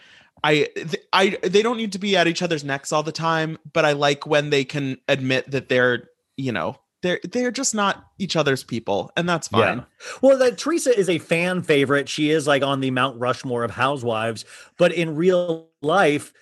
I 0.43 0.69
th- 0.75 0.97
I 1.13 1.39
they 1.43 1.63
don't 1.63 1.77
need 1.77 1.93
to 1.93 1.99
be 1.99 2.17
at 2.17 2.27
each 2.29 2.43
other's 2.43 2.65
necks 2.65 2.93
all 2.93 3.03
the 3.03 3.13
time, 3.13 3.59
but 3.73 3.85
I 3.85 3.93
like 3.93 4.27
when 4.27 4.51
they 4.51 4.65
can 4.65 4.99
admit 5.09 5.51
that 5.51 5.69
they're, 5.69 6.11
you 6.37 6.53
know, 6.53 6.77
they're 7.05 7.21
they're 7.23 7.51
just 7.53 7.75
not 7.75 8.07
each 8.19 8.35
other's 8.35 8.65
people, 8.65 9.13
and 9.17 9.29
that's 9.29 9.47
fine. 9.49 9.79
Yeah. 9.79 9.85
Well, 10.23 10.39
that 10.39 10.59
Teresa 10.59 10.99
is 10.99 11.09
a 11.09 11.19
fan 11.19 11.63
favorite. 11.63 12.09
She 12.09 12.31
is 12.31 12.47
like 12.47 12.63
on 12.63 12.81
the 12.81 12.91
Mount 12.91 13.21
Rushmore 13.21 13.63
of 13.63 13.71
housewives, 13.71 14.45
but 14.79 14.91
in 14.93 15.15
real 15.15 15.69
life, 15.83 16.33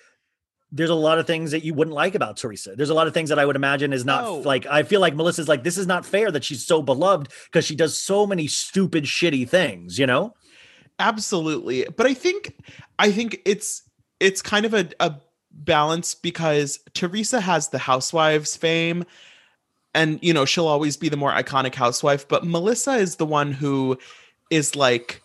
there's 0.71 0.89
a 0.89 0.95
lot 0.95 1.19
of 1.19 1.27
things 1.27 1.51
that 1.51 1.63
you 1.63 1.73
wouldn't 1.73 1.93
like 1.93 2.15
about 2.15 2.37
Teresa. 2.37 2.73
There's 2.75 2.89
a 2.89 2.93
lot 2.93 3.07
of 3.07 3.13
things 3.13 3.29
that 3.29 3.37
I 3.37 3.45
would 3.45 3.55
imagine 3.57 3.93
is 3.93 4.05
not 4.05 4.23
No. 4.23 4.37
like 4.37 4.65
I 4.65 4.83
feel 4.83 5.01
like 5.01 5.15
Melissa's 5.15 5.47
like 5.49 5.63
this 5.63 5.77
is 5.77 5.85
not 5.85 6.05
fair 6.05 6.31
that 6.31 6.43
she's 6.43 6.65
so 6.65 6.81
beloved 6.81 7.27
because 7.51 7.65
she 7.65 7.75
does 7.75 7.97
so 7.99 8.25
many 8.25 8.47
stupid 8.47 9.03
shitty 9.03 9.47
things, 9.47 9.99
you 9.99 10.07
know? 10.07 10.33
absolutely 10.99 11.87
but 11.97 12.05
i 12.05 12.13
think 12.13 12.53
i 12.99 13.11
think 13.11 13.41
it's 13.45 13.81
it's 14.19 14.43
kind 14.43 14.63
of 14.63 14.75
a, 14.75 14.87
a 14.99 15.11
balance 15.51 16.13
because 16.13 16.79
teresa 16.93 17.41
has 17.41 17.69
the 17.69 17.79
housewives 17.79 18.55
fame 18.55 19.03
and 19.93 20.19
you 20.21 20.33
know 20.33 20.45
she'll 20.45 20.67
always 20.67 20.97
be 20.97 21.09
the 21.09 21.17
more 21.17 21.31
iconic 21.31 21.75
housewife 21.75 22.27
but 22.27 22.45
melissa 22.45 22.93
is 22.93 23.17
the 23.17 23.25
one 23.25 23.51
who 23.51 23.97
is 24.49 24.75
like 24.75 25.23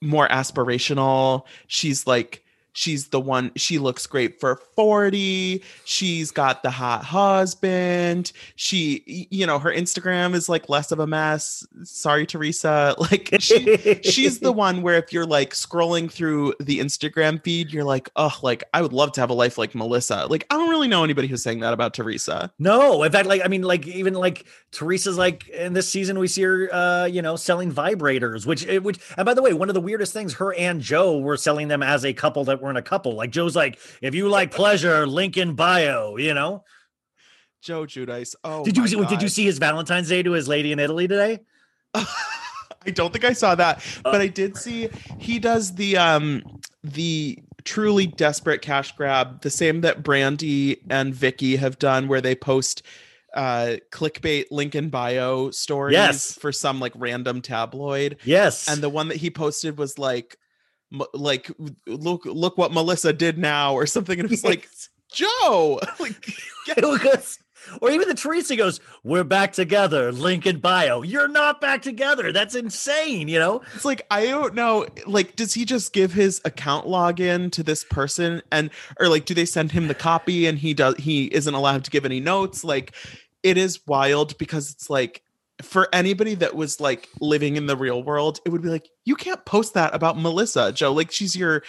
more 0.00 0.28
aspirational. 0.28 1.44
She's 1.66 2.06
like 2.06 2.44
she's 2.76 3.08
the 3.08 3.20
one 3.20 3.50
she 3.56 3.78
looks 3.78 4.06
great 4.06 4.40
for 4.40 4.60
40 4.74 5.62
she's 5.84 6.30
got 6.30 6.62
the 6.62 6.70
hot 6.70 7.04
husband 7.04 8.32
she 8.54 9.26
you 9.30 9.46
know 9.46 9.58
her 9.58 9.72
instagram 9.72 10.34
is 10.34 10.48
like 10.48 10.68
less 10.68 10.92
of 10.92 10.98
a 10.98 11.06
mess 11.06 11.66
sorry 11.82 12.26
teresa 12.26 12.94
like 13.10 13.30
she 13.40 14.00
she's 14.02 14.40
the 14.40 14.52
one 14.52 14.82
where 14.82 14.96
if 14.96 15.12
you're 15.12 15.26
like 15.26 15.54
scrolling 15.54 16.10
through 16.10 16.54
the 16.60 16.78
Instagram 16.78 17.42
feed, 17.42 17.72
you're 17.72 17.84
like, 17.84 18.10
oh, 18.16 18.36
like 18.42 18.64
I 18.72 18.82
would 18.82 18.92
love 18.92 19.12
to 19.12 19.20
have 19.20 19.30
a 19.30 19.34
life 19.34 19.58
like 19.58 19.74
Melissa. 19.74 20.26
Like 20.28 20.46
I 20.50 20.56
don't 20.56 20.68
really 20.68 20.88
know 20.88 21.04
anybody 21.04 21.28
who's 21.28 21.42
saying 21.42 21.60
that 21.60 21.72
about 21.72 21.94
Teresa. 21.94 22.52
No, 22.58 23.02
in 23.02 23.12
fact, 23.12 23.28
like 23.28 23.42
I 23.44 23.48
mean, 23.48 23.62
like 23.62 23.86
even 23.86 24.14
like 24.14 24.46
Teresa's 24.72 25.18
like 25.18 25.48
in 25.48 25.72
this 25.72 25.88
season 25.88 26.18
we 26.18 26.28
see 26.28 26.42
her, 26.42 26.68
uh, 26.72 27.04
you 27.06 27.22
know, 27.22 27.36
selling 27.36 27.72
vibrators, 27.72 28.46
which 28.46 28.66
eh, 28.66 28.78
which 28.78 28.98
and 29.16 29.26
by 29.26 29.34
the 29.34 29.42
way, 29.42 29.52
one 29.52 29.68
of 29.68 29.74
the 29.74 29.80
weirdest 29.80 30.12
things, 30.12 30.34
her 30.34 30.54
and 30.54 30.80
Joe 30.80 31.18
were 31.18 31.36
selling 31.36 31.68
them 31.68 31.82
as 31.82 32.04
a 32.04 32.12
couple 32.12 32.44
that 32.44 32.62
weren't 32.66 32.76
a 32.78 32.82
couple. 32.82 33.14
Like 33.14 33.30
Joe's 33.30 33.56
like, 33.56 33.78
if 34.02 34.14
you 34.14 34.28
like 34.28 34.50
pleasure, 34.50 35.06
link 35.06 35.36
in 35.38 35.54
bio, 35.54 36.16
you 36.18 36.34
know. 36.34 36.64
Joe 37.62 37.84
Giudice. 37.84 38.34
Oh, 38.44 38.64
did 38.64 38.76
you 38.76 38.86
see? 38.86 39.04
Did 39.06 39.22
you 39.22 39.28
see 39.28 39.44
his 39.44 39.58
Valentine's 39.58 40.08
Day 40.08 40.22
to 40.22 40.32
his 40.32 40.46
lady 40.46 40.72
in 40.72 40.78
Italy 40.78 41.08
today? 41.08 41.40
I 41.94 42.90
don't 42.92 43.12
think 43.12 43.24
I 43.24 43.32
saw 43.32 43.54
that, 43.56 43.82
but 44.04 44.20
I 44.20 44.28
did 44.28 44.56
see 44.56 44.88
he 45.18 45.38
does 45.38 45.74
the 45.74 45.96
um 45.96 46.42
the 46.84 47.38
truly 47.64 48.06
desperate 48.06 48.62
cash 48.62 48.92
grab, 48.94 49.40
the 49.42 49.50
same 49.50 49.80
that 49.80 50.04
Brandi 50.04 50.78
and 50.88 51.12
Vicky 51.12 51.56
have 51.56 51.78
done, 51.80 52.06
where 52.06 52.20
they 52.20 52.34
post 52.36 52.82
uh 53.34 53.76
clickbait 53.90 54.44
link 54.52 54.74
in 54.76 54.88
bio 54.88 55.50
stories 55.50 55.94
Yes. 55.94 56.32
for 56.34 56.52
some 56.52 56.78
like 56.78 56.92
random 56.94 57.42
tabloid. 57.42 58.18
Yes, 58.24 58.68
and 58.68 58.80
the 58.80 58.88
one 58.90 59.08
that 59.08 59.16
he 59.16 59.30
posted 59.30 59.78
was 59.78 59.98
like 59.98 60.36
like 61.12 61.50
look 61.86 62.24
look 62.24 62.58
what 62.58 62.72
melissa 62.72 63.12
did 63.12 63.38
now 63.38 63.74
or 63.74 63.86
something 63.86 64.18
and 64.20 64.26
it 64.30 64.30
was 64.30 64.44
like 64.44 64.68
joe 65.12 65.80
like 65.98 66.32
was, 66.76 67.38
or 67.80 67.90
even 67.90 68.08
the 68.08 68.14
Teresa 68.14 68.56
goes, 68.56 68.80
"We're 69.02 69.24
back 69.24 69.52
together." 69.52 70.12
Link 70.12 70.46
in 70.46 70.58
bio. 70.58 71.02
You're 71.02 71.28
not 71.28 71.60
back 71.60 71.82
together. 71.82 72.32
That's 72.32 72.54
insane. 72.54 73.28
You 73.28 73.38
know. 73.38 73.62
it's 73.74 73.84
like 73.84 74.06
i 74.10 74.26
don't 74.26 74.54
know 74.54 74.86
like 75.06 75.36
does 75.36 75.54
he 75.54 75.64
just 75.64 75.92
give 75.92 76.12
his 76.12 76.40
account 76.44 76.86
login 76.86 77.50
to 77.52 77.62
this 77.62 77.84
person 77.84 78.42
and 78.50 78.70
or 79.00 79.08
like 79.08 79.24
do 79.24 79.34
they 79.34 79.44
send 79.44 79.72
him 79.72 79.88
the 79.88 79.94
copy 79.94 80.46
and 80.46 80.58
he 80.58 80.74
does 80.74 80.94
he 80.96 81.26
isn't 81.26 81.54
allowed 81.54 81.84
to 81.84 81.90
give 81.90 82.04
any 82.04 82.20
notes 82.20 82.64
like 82.64 82.94
it 83.42 83.56
is 83.56 83.80
wild 83.86 84.36
because 84.38 84.70
it's 84.70 84.88
like 84.88 85.22
for 85.62 85.88
anybody 85.92 86.34
that 86.34 86.54
was 86.54 86.80
like 86.80 87.08
living 87.20 87.56
in 87.56 87.66
the 87.66 87.76
real 87.76 88.02
world 88.02 88.40
it 88.44 88.50
would 88.50 88.62
be 88.62 88.68
like 88.68 88.88
you 89.04 89.14
can't 89.14 89.44
post 89.44 89.74
that 89.74 89.94
about 89.94 90.18
melissa 90.18 90.72
joe 90.72 90.92
like 90.92 91.10
she's 91.10 91.34
your 91.34 91.62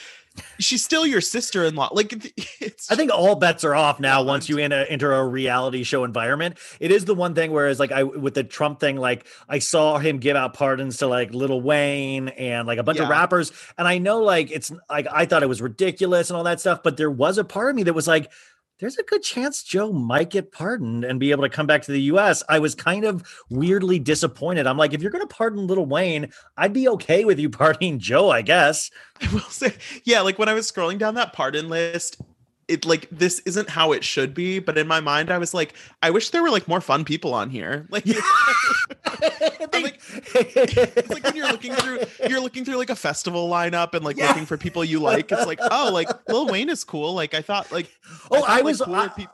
she's 0.59 0.83
still 0.83 1.05
your 1.05 1.21
sister-in-law 1.21 1.89
like 1.93 2.13
it's 2.61 2.91
I 2.91 2.95
think 2.95 3.11
all 3.11 3.35
bets 3.35 3.63
are 3.63 3.75
off 3.75 3.99
now 3.99 4.23
once 4.23 4.49
you 4.49 4.57
in 4.57 4.71
a, 4.71 4.85
enter 4.89 5.11
a 5.13 5.25
reality 5.25 5.83
show 5.83 6.03
environment. 6.03 6.57
It 6.79 6.91
is 6.91 7.05
the 7.05 7.15
one 7.15 7.35
thing 7.35 7.51
whereas 7.51 7.79
like 7.79 7.91
I 7.91 8.03
with 8.03 8.33
the 8.33 8.43
Trump 8.43 8.79
thing, 8.79 8.97
like 8.97 9.25
I 9.49 9.59
saw 9.59 9.97
him 9.97 10.19
give 10.19 10.35
out 10.35 10.53
pardons 10.53 10.97
to 10.97 11.07
like 11.07 11.33
Little 11.33 11.61
Wayne 11.61 12.29
and 12.29 12.67
like 12.67 12.79
a 12.79 12.83
bunch 12.83 12.99
of 12.99 13.09
rappers. 13.09 13.51
And 13.77 13.87
I 13.87 13.97
know 13.97 14.21
like 14.21 14.51
it's 14.51 14.71
like 14.89 15.07
I 15.11 15.25
thought 15.25 15.43
it 15.43 15.49
was 15.49 15.61
ridiculous 15.61 16.29
and 16.29 16.37
all 16.37 16.43
that 16.43 16.59
stuff, 16.59 16.81
but 16.83 16.97
there 16.97 17.11
was 17.11 17.37
a 17.37 17.43
part 17.43 17.69
of 17.69 17.75
me 17.75 17.83
that 17.83 17.93
was 17.93 18.07
like, 18.07 18.31
there's 18.79 18.97
a 18.97 19.03
good 19.03 19.23
chance 19.23 19.63
Joe 19.63 19.91
might 19.91 20.29
get 20.29 20.51
pardoned 20.51 21.03
and 21.03 21.19
be 21.19 21.31
able 21.31 21.43
to 21.43 21.49
come 21.49 21.65
back 21.65 21.81
to 21.83 21.91
the 21.91 22.01
US. 22.03 22.43
I 22.47 22.59
was 22.59 22.75
kind 22.75 23.05
of 23.05 23.27
weirdly 23.49 23.99
disappointed. 23.99 24.67
I'm 24.67 24.77
like, 24.77 24.93
if 24.93 25.01
you're 25.01 25.11
gonna 25.11 25.27
pardon 25.27 25.67
Little 25.67 25.85
Wayne, 25.85 26.31
I'd 26.57 26.73
be 26.73 26.87
okay 26.89 27.25
with 27.25 27.39
you 27.39 27.49
pardoning 27.51 27.99
Joe, 27.99 28.29
I 28.29 28.41
guess. 28.41 28.91
I 29.21 29.33
will 29.33 29.39
say, 29.41 29.73
yeah, 30.03 30.21
like 30.21 30.37
when 30.37 30.49
I 30.49 30.53
was 30.53 30.71
scrolling 30.71 30.99
down 30.99 31.15
that 31.15 31.33
pardon 31.33 31.69
list, 31.69 32.21
it 32.67 32.85
like 32.85 33.07
this 33.11 33.39
isn't 33.45 33.69
how 33.69 33.91
it 33.93 34.03
should 34.03 34.33
be, 34.33 34.59
but 34.59 34.77
in 34.77 34.87
my 34.87 34.99
mind, 34.99 35.31
I 35.31 35.37
was 35.37 35.53
like, 35.53 35.73
I 36.03 36.09
wish 36.11 36.29
there 36.31 36.41
were 36.43 36.49
like 36.49 36.67
more 36.67 36.81
fun 36.81 37.05
people 37.05 37.33
on 37.33 37.49
here. 37.49 37.87
Like, 37.91 38.05
like, 39.73 39.99
it's 40.35 41.09
like 41.09 41.23
when 41.23 41.35
you're 41.35 41.51
looking 41.51 41.73
through, 41.73 41.99
you're 42.27 42.39
looking 42.39 42.65
through 42.65 42.75
like 42.77 42.89
a 42.89 42.95
festival 42.95 43.49
lineup 43.49 43.93
and 43.93 44.03
like 44.03 44.17
Yeah. 44.17 44.27
looking 44.29 44.45
for 44.45 44.57
people 44.57 44.83
you 44.83 44.99
like. 44.99 45.31
It's 45.31 45.45
like, 45.45 45.59
oh, 45.61 45.89
like 45.93 46.09
Lil 46.29 46.47
Wayne 46.47 46.69
is 46.69 46.83
cool. 46.83 47.13
Like 47.13 47.33
I 47.33 47.41
thought, 47.41 47.71
like, 47.71 47.89
Oh, 48.31 48.39
thought, 48.39 48.49
I 48.49 48.55
like, 48.55 48.63
was- 48.63 48.81
cooler 48.81 48.97
I- 49.17 49.27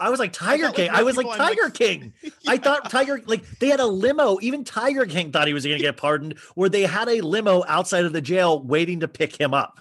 I 0.00 0.10
was 0.10 0.20
like 0.20 0.32
Tiger 0.32 0.66
like 0.66 0.76
King. 0.76 0.90
I 0.92 1.02
was 1.02 1.16
like 1.16 1.26
I'm 1.26 1.38
like- 1.38 1.56
Tiger 1.56 1.70
King. 1.70 2.12
I 2.46 2.56
thought 2.56 2.88
Tiger 2.88 3.20
like 3.26 3.44
they 3.58 3.66
had 3.68 3.80
a 3.80 3.86
limo. 3.86 4.38
Even 4.40 4.62
Tiger 4.62 5.06
King 5.06 5.32
thought 5.32 5.48
he 5.48 5.54
was 5.54 5.64
going 5.64 5.76
to 5.76 5.82
get 5.82 5.96
pardoned. 5.96 6.38
Where 6.54 6.68
they 6.68 6.82
had 6.82 7.08
a 7.08 7.20
limo 7.20 7.64
outside 7.66 8.04
of 8.04 8.12
the 8.12 8.20
jail 8.20 8.62
waiting 8.62 9.00
to 9.00 9.08
pick 9.08 9.40
him 9.40 9.52
up. 9.54 9.80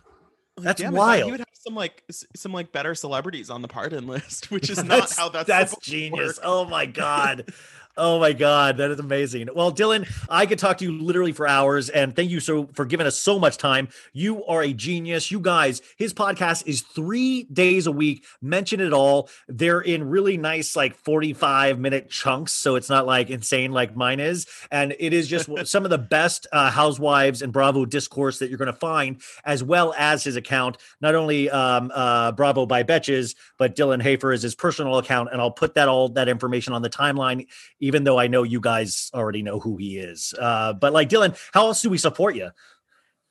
That's 0.57 0.81
Damn, 0.81 0.95
I 0.95 0.97
thought 1.19 1.25
He 1.25 1.31
would 1.31 1.39
have 1.39 1.47
some 1.53 1.75
like 1.75 2.03
some 2.35 2.51
like 2.53 2.71
better 2.71 2.95
celebrities 2.95 3.49
on 3.49 3.61
the 3.61 3.67
pardon 3.67 4.07
list, 4.07 4.51
which 4.51 4.69
is 4.69 4.83
not 4.83 5.11
how 5.13 5.29
that's 5.29 5.47
that's 5.47 5.77
genius. 5.79 6.37
work. 6.37 6.45
Oh 6.45 6.65
my 6.65 6.85
god. 6.85 7.51
Oh 7.99 8.19
my 8.19 8.31
God, 8.31 8.77
that 8.77 8.91
is 8.91 8.99
amazing. 8.99 9.49
Well, 9.55 9.71
Dylan, 9.71 10.07
I 10.29 10.45
could 10.45 10.59
talk 10.59 10.77
to 10.77 10.85
you 10.85 10.91
literally 10.91 11.31
for 11.31 11.47
hours, 11.47 11.89
and 11.89 12.15
thank 12.15 12.29
you 12.29 12.39
so 12.39 12.67
for 12.73 12.85
giving 12.85 13.07
us 13.07 13.17
so 13.17 13.39
much 13.39 13.57
time. 13.57 13.87
You 14.13 14.45
are 14.45 14.61
a 14.61 14.71
genius. 14.71 15.31
You 15.31 15.39
guys, 15.39 15.81
his 15.97 16.13
podcast 16.13 16.67
is 16.67 16.81
three 16.81 17.45
days 17.45 17.87
a 17.87 17.91
week. 17.91 18.23
Mention 18.39 18.81
it 18.81 18.93
all. 18.93 19.29
They're 19.47 19.81
in 19.81 20.07
really 20.07 20.37
nice, 20.37 20.75
like 20.75 20.95
45 20.95 21.79
minute 21.79 22.11
chunks, 22.11 22.53
so 22.53 22.75
it's 22.75 22.87
not 22.87 23.07
like 23.07 23.31
insane 23.31 23.71
like 23.71 23.95
mine 23.95 24.19
is. 24.19 24.45
And 24.69 24.95
it 24.99 25.11
is 25.11 25.27
just 25.27 25.49
some 25.67 25.83
of 25.83 25.89
the 25.89 25.97
best 25.97 26.45
uh, 26.51 26.69
housewives 26.69 27.41
and 27.41 27.51
Bravo 27.51 27.83
discourse 27.85 28.37
that 28.37 28.49
you're 28.49 28.59
going 28.59 28.71
to 28.71 28.79
find, 28.79 29.19
as 29.43 29.63
well 29.63 29.95
as 29.97 30.23
his 30.23 30.35
account. 30.35 30.77
Not 31.01 31.15
only 31.15 31.49
um, 31.49 31.91
uh, 31.95 32.31
Bravo 32.33 32.67
by 32.67 32.83
Betches, 32.83 33.35
but 33.57 33.75
Dylan 33.75 34.03
Hafer 34.03 34.31
is 34.33 34.43
his 34.43 34.53
personal 34.53 34.99
account, 34.99 35.29
and 35.31 35.41
I'll 35.41 35.49
put 35.49 35.73
that 35.73 35.89
all 35.89 36.09
that 36.09 36.29
information 36.29 36.73
on 36.73 36.83
the 36.83 36.91
timeline 36.91 37.47
even 37.87 38.03
though 38.03 38.19
I 38.19 38.27
know 38.27 38.43
you 38.43 38.59
guys 38.59 39.09
already 39.13 39.41
know 39.41 39.59
who 39.59 39.77
he 39.77 39.97
is. 39.97 40.33
Uh, 40.39 40.73
but 40.73 40.93
like 40.93 41.09
Dylan, 41.09 41.37
how 41.53 41.67
else 41.67 41.81
do 41.81 41.89
we 41.89 41.97
support 41.97 42.35
you? 42.35 42.51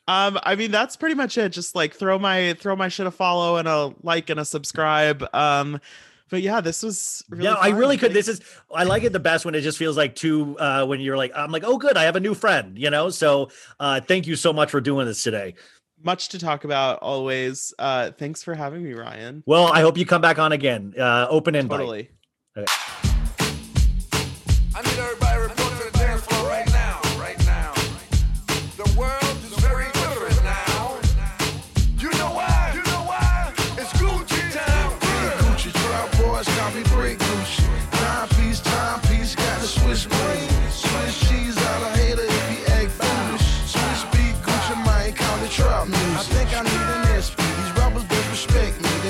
Um, 0.08 0.38
I 0.42 0.54
mean 0.54 0.70
that's 0.70 0.96
pretty 0.96 1.14
much 1.14 1.36
it. 1.38 1.50
Just 1.50 1.74
like 1.74 1.94
throw 1.94 2.18
my 2.18 2.54
throw 2.60 2.76
my 2.76 2.88
shit 2.88 3.06
a 3.06 3.10
follow 3.10 3.56
and 3.56 3.68
a 3.68 3.92
like 4.02 4.30
and 4.30 4.40
a 4.40 4.44
subscribe. 4.44 5.24
Um, 5.34 5.80
but 6.28 6.42
yeah, 6.42 6.60
this 6.60 6.82
was 6.82 7.24
really 7.28 7.44
yeah, 7.44 7.54
I 7.54 7.68
really 7.68 7.96
could. 7.96 8.12
This 8.12 8.28
is 8.28 8.40
I 8.74 8.84
like 8.84 9.04
it 9.04 9.12
the 9.12 9.20
best 9.20 9.44
when 9.44 9.54
it 9.54 9.60
just 9.60 9.78
feels 9.78 9.96
like 9.96 10.14
two. 10.14 10.58
Uh, 10.58 10.84
when 10.84 11.00
you're 11.00 11.16
like, 11.16 11.32
I'm 11.36 11.52
like, 11.52 11.62
oh, 11.64 11.78
good, 11.78 11.96
I 11.96 12.04
have 12.04 12.16
a 12.16 12.20
new 12.20 12.34
friend. 12.34 12.78
You 12.78 12.90
know. 12.90 13.10
So 13.10 13.50
uh, 13.78 14.00
thank 14.00 14.26
you 14.26 14.36
so 14.36 14.52
much 14.52 14.70
for 14.70 14.80
doing 14.80 15.06
this 15.06 15.22
today. 15.22 15.54
much 16.02 16.28
to 16.30 16.38
talk 16.38 16.64
about 16.64 16.98
always. 17.00 17.72
Uh, 17.78 18.10
thanks 18.10 18.42
for 18.42 18.54
having 18.54 18.82
me, 18.82 18.92
Ryan. 18.92 19.42
Well, 19.46 19.72
I 19.72 19.80
hope 19.82 19.98
you 19.98 20.06
come 20.06 20.22
back 20.22 20.38
on 20.38 20.52
again. 20.52 20.94
Uh, 20.98 21.26
open 21.30 21.54
invite. 21.54 21.78
Totally. 21.78 22.10
I 22.56 23.05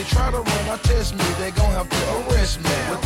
try 0.07 0.31
to 0.31 0.39
run 0.39 0.67
my 0.67 0.77
test 0.79 1.15
me. 1.15 1.25
They 1.39 1.51
gon' 1.51 1.73
have 1.73 1.89
to 1.89 2.33
arrest 2.33 2.63
me. 2.63 3.06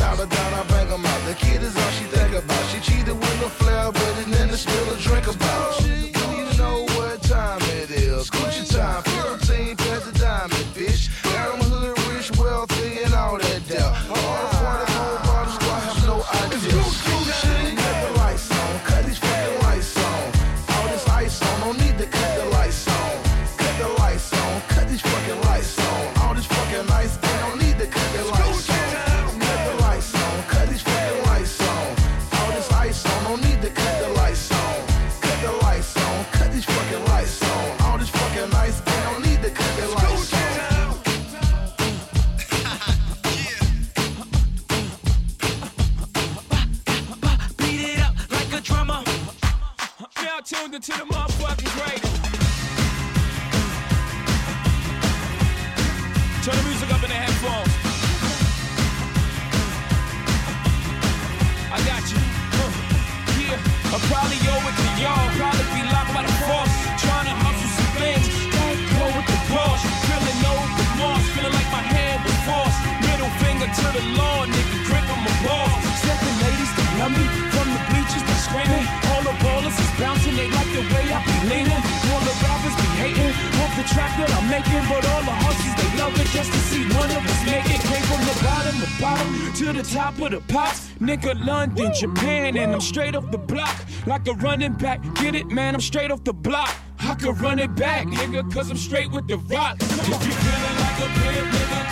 track 83.93 84.17
that 84.19 84.31
I'm 84.35 84.49
making, 84.51 84.83
but 84.89 85.03
all 85.11 85.23
the 85.23 85.37
hustlers, 85.45 85.77
they 85.81 85.91
love 85.99 86.15
it 86.19 86.29
just 86.29 86.51
to 86.53 86.59
see 86.71 86.83
one 86.95 87.11
of 87.11 87.23
us 87.23 87.41
make 87.47 87.67
it. 87.67 87.81
Came 87.81 88.05
from 88.11 88.23
the 88.25 88.37
bottom, 88.43 88.75
the 88.81 88.91
bottom, 89.01 89.53
to 89.55 89.73
the 89.73 89.83
top 89.83 90.19
of 90.21 90.31
the 90.31 90.41
pops. 90.53 90.91
Nigga, 91.01 91.35
London, 91.45 91.93
Japan, 91.95 92.57
and 92.57 92.73
I'm 92.73 92.81
straight 92.81 93.15
off 93.15 93.31
the 93.31 93.39
block. 93.39 93.77
Like 94.07 94.27
a 94.29 94.35
running 94.35 94.75
back, 94.75 95.03
get 95.17 95.35
it, 95.35 95.47
man, 95.49 95.75
I'm 95.75 95.81
straight 95.81 96.11
off 96.11 96.25
the 96.25 96.33
block. 96.33 96.75
I 97.01 97.15
could 97.15 97.41
run 97.41 97.59
it 97.59 97.75
back, 97.75 98.07
nigga, 98.07 98.53
cause 98.53 98.71
I'm 98.71 98.77
straight 98.77 99.11
with 99.11 99.27
the 99.27 99.39
rock. 99.39 99.77
If 99.81 100.09
you 100.09 100.33
feeling 100.45 100.77
like 100.85 100.99
a 101.05 101.09
player, 101.19 101.45
nigga, 101.45 101.90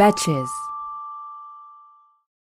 Betches. 0.00 0.59